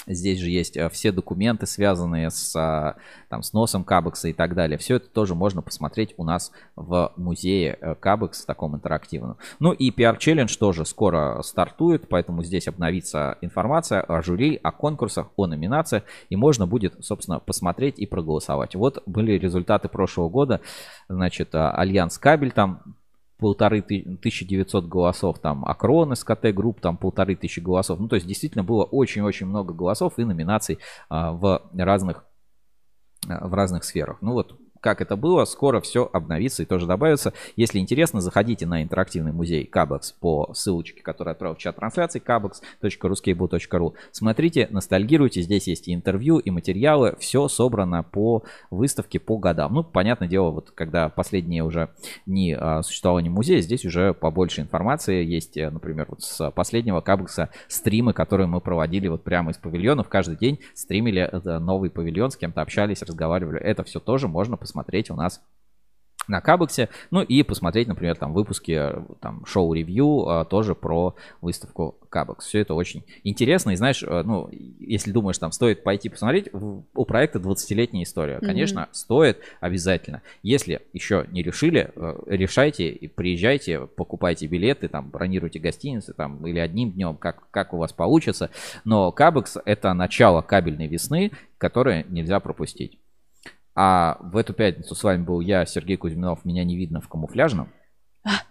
Здесь 0.06 0.38
же 0.38 0.48
есть 0.50 0.76
а, 0.76 0.88
все 0.88 1.12
документы, 1.12 1.66
связанные 1.66 2.30
с 2.30 2.54
а, 2.56 2.96
там, 3.28 3.42
сносом 3.42 3.84
Кабекса 3.84 4.28
и 4.28 4.32
так 4.32 4.54
далее. 4.54 4.78
Все 4.78 4.96
это 4.96 5.08
тоже 5.08 5.34
можно 5.34 5.62
посмотреть 5.62 6.14
у 6.16 6.24
нас 6.24 6.52
в 6.74 7.12
музее 7.16 7.78
э, 7.80 7.94
Кабекс 7.94 8.44
таком 8.44 8.76
интерактивном. 8.76 9.36
Ну 9.58 9.72
и 9.72 9.90
PR 9.90 10.18
Challenge 10.18 10.58
тоже 10.58 10.84
скоро 10.86 11.42
стартует, 11.42 12.08
поэтому 12.08 12.42
здесь 12.42 12.66
обновится 12.66 13.36
информация 13.40 14.00
о 14.00 14.22
жюри, 14.22 14.58
о 14.62 14.72
конкурсах, 14.72 15.28
о 15.36 15.46
номинациях, 15.46 16.04
и 16.28 16.36
можно 16.36 16.66
будет, 16.66 16.94
собственно, 17.04 17.38
посмотреть 17.38 17.98
и 17.98 18.06
проголосовать. 18.06 18.74
Вот 18.74 19.02
были 19.06 19.32
результаты 19.32 19.88
прошлого 19.88 20.28
года. 20.28 20.60
Значит, 21.08 21.54
а, 21.54 21.72
Альянс 21.72 22.18
Кабель 22.18 22.52
там 22.52 22.82
полторы 23.40 23.82
ты- 23.82 24.02
1900 24.02 24.86
голосов, 24.86 25.38
там 25.38 25.64
Акрон, 25.64 26.14
СКТ 26.14 26.52
Групп, 26.54 26.80
там 26.80 26.96
полторы 26.96 27.34
тысячи 27.34 27.60
голосов. 27.60 27.98
Ну, 27.98 28.08
то 28.08 28.16
есть, 28.16 28.26
действительно 28.26 28.62
было 28.62 28.84
очень-очень 28.84 29.46
много 29.46 29.74
голосов 29.74 30.18
и 30.18 30.24
номинаций 30.24 30.78
а, 31.08 31.32
в 31.32 31.62
разных 31.76 32.24
а, 33.28 33.48
в 33.48 33.54
разных 33.54 33.84
сферах. 33.84 34.18
Ну 34.20 34.32
вот, 34.32 34.59
как 34.80 35.00
это 35.00 35.16
было, 35.16 35.44
скоро 35.44 35.80
все 35.80 36.08
обновится 36.12 36.62
и 36.62 36.66
тоже 36.66 36.86
добавится. 36.86 37.32
Если 37.56 37.78
интересно, 37.78 38.20
заходите 38.20 38.66
на 38.66 38.82
интерактивный 38.82 39.32
музей 39.32 39.66
Кабекс 39.66 40.12
по 40.12 40.52
ссылочке, 40.54 41.02
которую 41.02 41.32
отправил 41.32 41.54
в 41.54 41.58
чат 41.58 41.76
трансляции 41.76 42.22
kabex.ruscable.ru. 42.24 43.94
Смотрите, 44.10 44.68
ностальгируйте, 44.70 45.42
здесь 45.42 45.66
есть 45.68 45.88
и 45.88 45.94
интервью, 45.94 46.38
и 46.38 46.50
материалы, 46.50 47.14
все 47.18 47.46
собрано 47.48 48.02
по 48.02 48.42
выставке 48.70 49.20
по 49.20 49.38
годам. 49.38 49.74
Ну, 49.74 49.84
понятное 49.84 50.28
дело, 50.28 50.50
вот 50.50 50.70
когда 50.70 51.08
последние 51.08 51.62
уже 51.62 51.90
не 52.26 52.54
а, 52.54 52.82
существования 52.82 53.30
музея, 53.30 53.60
здесь 53.60 53.84
уже 53.84 54.14
побольше 54.14 54.62
информации 54.62 55.24
есть, 55.24 55.56
э, 55.56 55.70
например, 55.70 56.06
вот 56.08 56.22
с 56.22 56.50
последнего 56.52 57.00
Кабекса 57.00 57.50
стримы, 57.68 58.12
которые 58.12 58.46
мы 58.46 58.60
проводили 58.60 59.08
вот 59.08 59.22
прямо 59.24 59.50
из 59.50 59.58
павильонов, 59.58 60.08
каждый 60.08 60.36
день 60.36 60.58
стримили 60.74 61.28
э, 61.30 61.58
новый 61.58 61.90
павильон, 61.90 62.30
с 62.30 62.36
кем-то 62.36 62.62
общались, 62.62 63.02
разговаривали. 63.02 63.60
Это 63.60 63.84
все 63.84 64.00
тоже 64.00 64.26
можно 64.26 64.56
посмотреть 64.56 64.69
у 65.10 65.16
нас 65.16 65.40
на 66.30 66.40
Кабексе, 66.40 66.88
ну 67.10 67.22
и 67.22 67.42
посмотреть, 67.42 67.88
например, 67.88 68.16
там 68.16 68.32
выпуски 68.32 68.80
там 69.20 69.44
шоу-ревью 69.46 70.26
э, 70.28 70.44
тоже 70.48 70.74
про 70.74 71.16
выставку 71.40 71.98
Кабекс. 72.08 72.46
Все 72.46 72.60
это 72.60 72.74
очень 72.74 73.04
интересно, 73.24 73.70
и 73.70 73.76
знаешь, 73.76 74.02
э, 74.02 74.22
ну, 74.24 74.48
если 74.50 75.10
думаешь, 75.10 75.38
там 75.38 75.52
стоит 75.52 75.82
пойти 75.82 76.08
посмотреть, 76.08 76.48
у 76.52 77.04
проекта 77.04 77.38
20-летняя 77.38 78.04
история, 78.04 78.38
конечно, 78.38 78.88
стоит 78.92 79.38
обязательно. 79.60 80.22
Если 80.42 80.80
еще 80.92 81.26
не 81.30 81.42
решили, 81.42 81.90
э, 81.94 82.14
решайте 82.26 82.88
и 82.90 83.08
приезжайте, 83.08 83.86
покупайте 83.86 84.46
билеты, 84.46 84.88
там, 84.88 85.10
бронируйте 85.10 85.58
гостиницы, 85.58 86.14
там, 86.14 86.46
или 86.46 86.58
одним 86.58 86.92
днем, 86.92 87.16
как, 87.16 87.50
как 87.50 87.74
у 87.74 87.78
вас 87.78 87.92
получится, 87.92 88.50
но 88.84 89.10
Кабекс 89.10 89.56
это 89.64 89.92
начало 89.94 90.42
кабельной 90.42 90.86
весны, 90.86 91.32
которое 91.58 92.04
нельзя 92.08 92.40
пропустить. 92.40 92.98
А 93.74 94.18
в 94.20 94.36
эту 94.36 94.52
пятницу 94.52 94.94
с 94.94 95.02
вами 95.02 95.22
был 95.22 95.40
я, 95.40 95.64
Сергей 95.64 95.96
Кузьминов. 95.96 96.44
Меня 96.44 96.64
не 96.64 96.76
видно 96.76 97.00
в 97.00 97.08
камуфляжном. 97.08 97.68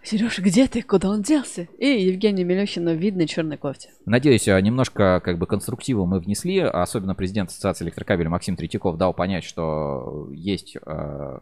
Сережа, 0.02 0.42
где 0.42 0.66
ты? 0.66 0.82
Куда 0.82 1.10
он 1.10 1.22
делся? 1.22 1.68
И 1.78 1.86
Евгения 1.86 2.42
Милехина 2.42 2.94
видно 2.94 3.28
черной 3.28 3.56
кофте. 3.56 3.90
Надеюсь, 4.06 4.48
а, 4.48 4.60
немножко 4.60 5.20
как 5.22 5.38
бы 5.38 5.46
конструктива 5.46 6.04
мы 6.06 6.18
внесли. 6.18 6.58
Особенно 6.58 7.14
президент 7.14 7.50
Ассоциации 7.50 7.84
электрокабеля 7.84 8.30
Максим 8.30 8.56
Третьяков 8.56 8.96
дал 8.96 9.14
понять, 9.14 9.44
что 9.44 10.28
есть, 10.32 10.76
э, 10.76 11.38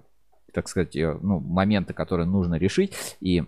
так 0.53 0.69
сказать, 0.69 0.95
э, 0.97 1.17
ну, 1.23 1.41
моменты, 1.41 1.95
которые 1.95 2.27
нужно 2.27 2.57
решить. 2.57 2.93
И 3.21 3.45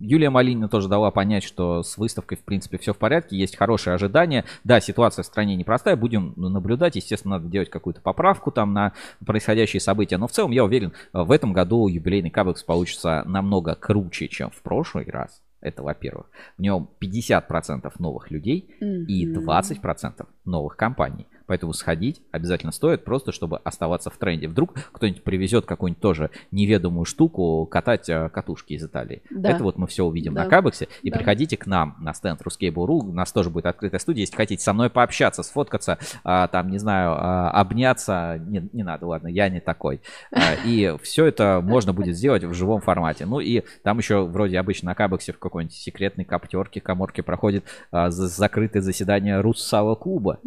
Юлия 0.00 0.30
Малинина 0.30 0.68
тоже 0.68 0.88
дала 0.88 1.10
понять, 1.10 1.44
что 1.44 1.82
с 1.82 1.98
выставкой, 1.98 2.38
в 2.38 2.42
принципе, 2.42 2.78
все 2.78 2.92
в 2.92 2.98
порядке, 2.98 3.36
есть 3.36 3.56
хорошие 3.56 3.94
ожидания. 3.94 4.44
Да, 4.64 4.80
ситуация 4.80 5.22
в 5.22 5.26
стране 5.26 5.56
непростая, 5.56 5.96
будем 5.96 6.34
наблюдать. 6.36 6.96
Естественно, 6.96 7.38
надо 7.38 7.48
делать 7.48 7.70
какую-то 7.70 8.00
поправку 8.00 8.50
там 8.50 8.72
на 8.72 8.92
происходящие 9.24 9.80
события. 9.80 10.18
Но 10.18 10.26
в 10.28 10.32
целом, 10.32 10.50
я 10.50 10.64
уверен, 10.64 10.92
в 11.12 11.30
этом 11.30 11.52
году 11.52 11.88
юбилейный 11.88 12.30
Кабекс 12.30 12.62
получится 12.62 13.22
намного 13.26 13.74
круче, 13.74 14.28
чем 14.28 14.50
в 14.50 14.62
прошлый 14.62 15.06
раз. 15.06 15.42
Это 15.60 15.82
во-первых. 15.82 16.26
В 16.56 16.62
нем 16.62 16.88
50% 17.00 17.92
новых 17.98 18.30
людей 18.30 18.76
и 18.80 19.26
20% 19.26 20.26
новых 20.44 20.76
компаний. 20.76 21.26
Поэтому 21.48 21.72
сходить 21.72 22.22
обязательно 22.30 22.70
стоит, 22.72 23.04
просто 23.04 23.32
чтобы 23.32 23.58
оставаться 23.64 24.10
в 24.10 24.16
тренде. 24.18 24.46
Вдруг 24.46 24.74
кто-нибудь 24.92 25.24
привезет 25.24 25.66
какую-нибудь 25.66 26.00
тоже 26.00 26.30
неведомую 26.52 27.04
штуку 27.06 27.66
катать 27.66 28.08
э, 28.08 28.28
катушки 28.28 28.74
из 28.74 28.84
Италии. 28.84 29.22
Да. 29.30 29.50
Это 29.50 29.64
вот 29.64 29.78
мы 29.78 29.86
все 29.86 30.04
увидим 30.04 30.34
Да. 30.34 30.44
на 30.44 30.50
Кабексе. 30.50 30.88
И 31.02 31.10
Да. 31.10 31.16
приходите 31.16 31.56
к 31.56 31.66
нам 31.66 31.96
на 32.00 32.12
стенд 32.14 32.40
Ruskable.ru. 32.42 32.98
У 33.08 33.12
нас 33.12 33.32
тоже 33.32 33.50
будет 33.50 33.66
открытая 33.66 33.98
студия. 33.98 34.20
Если 34.22 34.36
хотите 34.36 34.62
со 34.62 34.72
мной 34.72 34.90
пообщаться, 34.90 35.42
сфоткаться, 35.42 35.98
а, 36.22 36.46
там, 36.48 36.70
не 36.70 36.78
знаю, 36.78 37.12
а, 37.16 37.50
обняться, 37.50 38.38
не, 38.46 38.68
не 38.72 38.82
надо, 38.82 39.06
ладно, 39.06 39.28
я 39.28 39.48
не 39.48 39.60
такой. 39.60 40.00
А, 40.30 40.38
И 40.66 40.94
все 41.02 41.24
это 41.26 41.60
можно 41.64 41.92
будет 41.94 42.14
сделать 42.16 42.44
в 42.44 42.52
живом 42.52 42.82
формате. 42.82 43.24
Ну 43.26 43.40
и 43.40 43.62
там 43.82 43.96
еще 43.98 44.26
вроде 44.26 44.58
обычно 44.58 44.90
на 44.90 44.94
Кабексе 44.94 45.32
в 45.32 45.38
какой-нибудь 45.38 45.74
секретной 45.74 46.24
коптерке, 46.26 46.80
коморке 46.82 47.22
проходит 47.22 47.64
за- 47.90 48.10
закрытое 48.10 48.82
заседание 48.82 49.40
Руссала 49.40 49.94
клуба. 49.94 50.38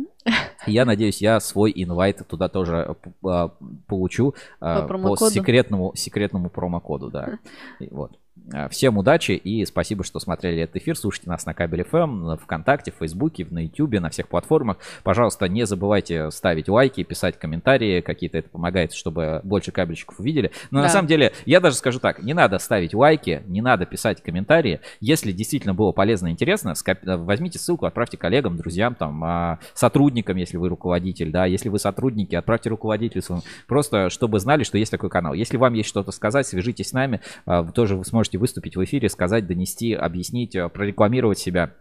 Я 0.68 0.86
надеюсь, 0.92 1.22
я 1.22 1.40
свой 1.40 1.72
инвайт 1.76 2.22
туда 2.28 2.48
тоже 2.50 2.96
п- 3.02 3.30
а, 3.30 3.52
получу 3.88 4.36
а, 4.60 4.88
По 4.88 4.88
по 4.88 5.30
секретному, 5.34 5.92
секретному 5.96 6.50
промокоду, 6.50 7.10
да. 7.10 7.40
Вот. 7.92 8.12
А, 8.54 8.70
Всем 8.70 8.98
удачи 8.98 9.32
и 9.34 9.66
спасибо, 9.66 10.04
что 10.04 10.20
смотрели 10.20 10.62
этот 10.64 10.78
эфир. 10.78 10.98
Слушайте 10.98 11.30
нас 11.30 11.46
на 11.46 11.54
Кабель 11.54 11.84
ФМ, 11.84 12.24
на 12.24 12.38
ВКонтакте, 12.38 12.92
в 12.92 12.96
Фейсбуке, 12.96 13.46
на 13.50 13.64
Ютубе, 13.66 14.00
на 14.00 14.10
всех 14.10 14.28
платформах. 14.30 14.78
Пожалуйста, 15.04 15.48
не 15.48 15.66
забывайте 15.66 16.32
ставить 16.32 16.68
лайки, 16.70 17.04
писать 17.04 17.38
комментарии 17.38 18.02
какие-то. 18.02 18.38
Это 18.40 18.50
помогает, 18.50 18.94
чтобы 18.94 19.42
больше 19.44 19.72
кабельщиков 19.72 20.20
увидели. 20.20 20.52
Но 20.72 20.80
на 20.80 20.86
Да. 20.86 20.90
самом 20.90 21.08
деле, 21.08 21.34
я 21.46 21.60
даже 21.60 21.76
скажу 21.76 22.00
так, 22.00 22.24
не 22.24 22.34
надо 22.34 22.58
ставить 22.60 22.94
лайки, 22.94 23.44
не 23.48 23.62
надо 23.62 23.86
писать 23.86 24.24
комментарии. 24.24 24.80
Если 25.02 25.32
действительно 25.34 25.74
было 25.74 25.92
полезно 25.92 26.28
и 26.28 26.32
интересно, 26.32 26.72
скоп- 26.72 27.00
возьмите 27.18 27.60
ссылку, 27.60 27.86
отправьте 27.86 28.18
коллегам, 28.18 28.56
друзьям, 28.58 28.96
там, 28.96 29.24
а, 29.24 29.60
сотрудникам, 29.74 30.38
если 30.38 30.58
вы 30.58 30.70
руководитель, 30.70 31.32
да, 31.32 31.46
если 31.46 31.70
вы 31.70 31.80
сотрудники, 31.80 32.36
отправьте 32.36 32.70
руководителю 32.70 33.22
просто 33.68 34.10
чтобы 34.10 34.40
знали, 34.40 34.64
что 34.64 34.78
есть 34.78 34.92
такой 34.92 35.10
канал. 35.10 35.34
Если 35.34 35.58
вам 35.58 35.74
есть 35.74 35.90
что-то 35.90 36.12
сказать, 36.12 36.48
свяжитесь 36.48 36.90
с 36.90 36.94
нами, 36.94 37.20
а, 37.46 37.62
вы 37.62 37.72
тоже 37.72 37.96
вы 37.96 38.04
сможете 38.06 38.21
выступить 38.38 38.76
в 38.76 38.84
эфире, 38.84 39.10
сказать, 39.10 39.48
донести, 39.48 39.94
объяснить, 39.94 40.56
а, 40.56 40.70
прорекламировать 40.70 41.40
себя. 41.40 41.74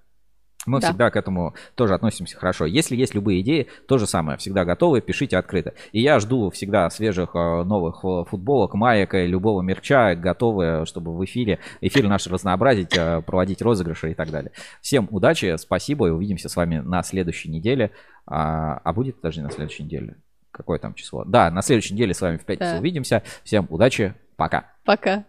Мы 0.66 0.78
Да. 0.80 0.88
всегда 0.88 1.10
к 1.10 1.16
этому 1.16 1.54
тоже 1.74 1.94
относимся 1.94 2.36
хорошо. 2.36 2.66
Если 2.66 2.94
есть 2.94 3.14
любые 3.14 3.40
идеи, 3.40 3.68
то 3.88 3.96
же 3.96 4.06
самое, 4.06 4.36
всегда 4.36 4.66
готовы, 4.66 5.00
пишите 5.00 5.38
открыто. 5.38 5.72
И 5.92 6.02
я 6.02 6.20
жду 6.20 6.50
всегда 6.50 6.90
свежих 6.90 7.30
э, 7.34 7.62
новых 7.64 8.04
э, 8.04 8.24
футболок, 8.28 8.74
маек 8.74 9.14
и 9.14 9.26
любого 9.26 9.62
мерча, 9.62 10.14
готовы, 10.14 10.84
чтобы 10.84 11.16
в 11.16 11.24
эфире, 11.24 11.60
эфир 11.80 12.06
наш 12.08 12.26
разнообразить, 12.26 12.94
э, 12.94 13.22
проводить 13.22 13.62
розыгрыши 13.62 14.10
и 14.10 14.14
так 14.14 14.30
далее. 14.30 14.52
Всем 14.82 15.08
удачи, 15.10 15.56
спасибо 15.56 16.08
и 16.08 16.10
увидимся 16.10 16.50
с 16.50 16.56
вами 16.56 16.80
на 16.80 17.02
следующей 17.04 17.50
неделе. 17.50 17.90
А, 18.26 18.82
а 18.84 18.92
будет 18.92 19.18
даже 19.22 19.38
не 19.40 19.44
на 19.46 19.50
следующей 19.50 19.84
неделе? 19.84 20.16
Какое 20.50 20.78
там 20.78 20.92
число? 20.92 21.24
Да, 21.24 21.50
на 21.50 21.62
следующей 21.62 21.94
неделе 21.94 22.12
с 22.12 22.20
вами 22.20 22.36
в 22.36 22.44
пятницу 22.44 22.72
Да. 22.74 22.78
увидимся. 22.80 23.22
Всем 23.44 23.66
удачи, 23.70 24.14
пока. 24.36 24.66
Пока. 24.84 25.24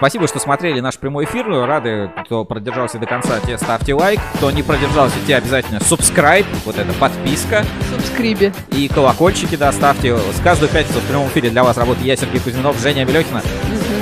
Спасибо, 0.00 0.26
что 0.26 0.38
смотрели 0.38 0.80
наш 0.80 0.96
прямой 0.96 1.26
эфир. 1.26 1.46
Рады, 1.46 2.10
кто 2.24 2.46
продержался 2.46 2.98
до 2.98 3.04
конца, 3.04 3.38
те 3.46 3.58
ставьте 3.58 3.92
лайк. 3.92 4.18
Кто 4.36 4.50
не 4.50 4.62
продержался, 4.62 5.16
те 5.26 5.36
обязательно 5.36 5.76
subscribe, 5.76 6.46
вот 6.64 6.78
это 6.78 6.90
подписка. 6.94 7.66
Субскриби. 7.90 8.50
И 8.72 8.88
колокольчики, 8.88 9.56
да, 9.56 9.70
ставьте. 9.72 10.16
С 10.16 10.40
каждую 10.42 10.70
пятницу 10.70 11.00
в 11.00 11.04
прямом 11.04 11.28
эфире 11.28 11.50
для 11.50 11.62
вас 11.62 11.76
работаю 11.76 12.06
я, 12.06 12.16
Сергей 12.16 12.40
Кузьминов, 12.40 12.80
Женя 12.80 13.04
Белехина 13.04 13.42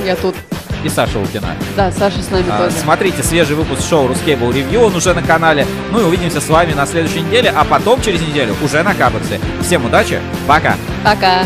Я 0.06 0.14
тут. 0.14 0.36
и 0.84 0.88
Саша 0.88 1.18
Лукина. 1.18 1.48
Да, 1.76 1.90
Саша 1.90 2.22
с 2.22 2.30
нами 2.30 2.44
А, 2.48 2.58
тоже. 2.66 2.76
Смотрите 2.76 3.24
свежий 3.24 3.56
выпуск 3.56 3.82
шоу 3.84 4.08
Ruskable 4.08 4.52
Review, 4.52 4.84
он 4.84 4.94
уже 4.94 5.14
на 5.14 5.22
канале. 5.24 5.66
Ну 5.90 5.98
и 5.98 6.04
увидимся 6.04 6.40
с 6.40 6.48
вами 6.48 6.74
на 6.74 6.86
следующей 6.86 7.22
неделе, 7.22 7.52
а 7.52 7.64
потом 7.64 8.00
через 8.02 8.20
неделю 8.20 8.54
уже 8.62 8.84
на 8.84 8.94
Кабексе. 8.94 9.40
Всем 9.62 9.84
удачи, 9.84 10.20
пока! 10.46 10.76
Пока. 11.04 11.42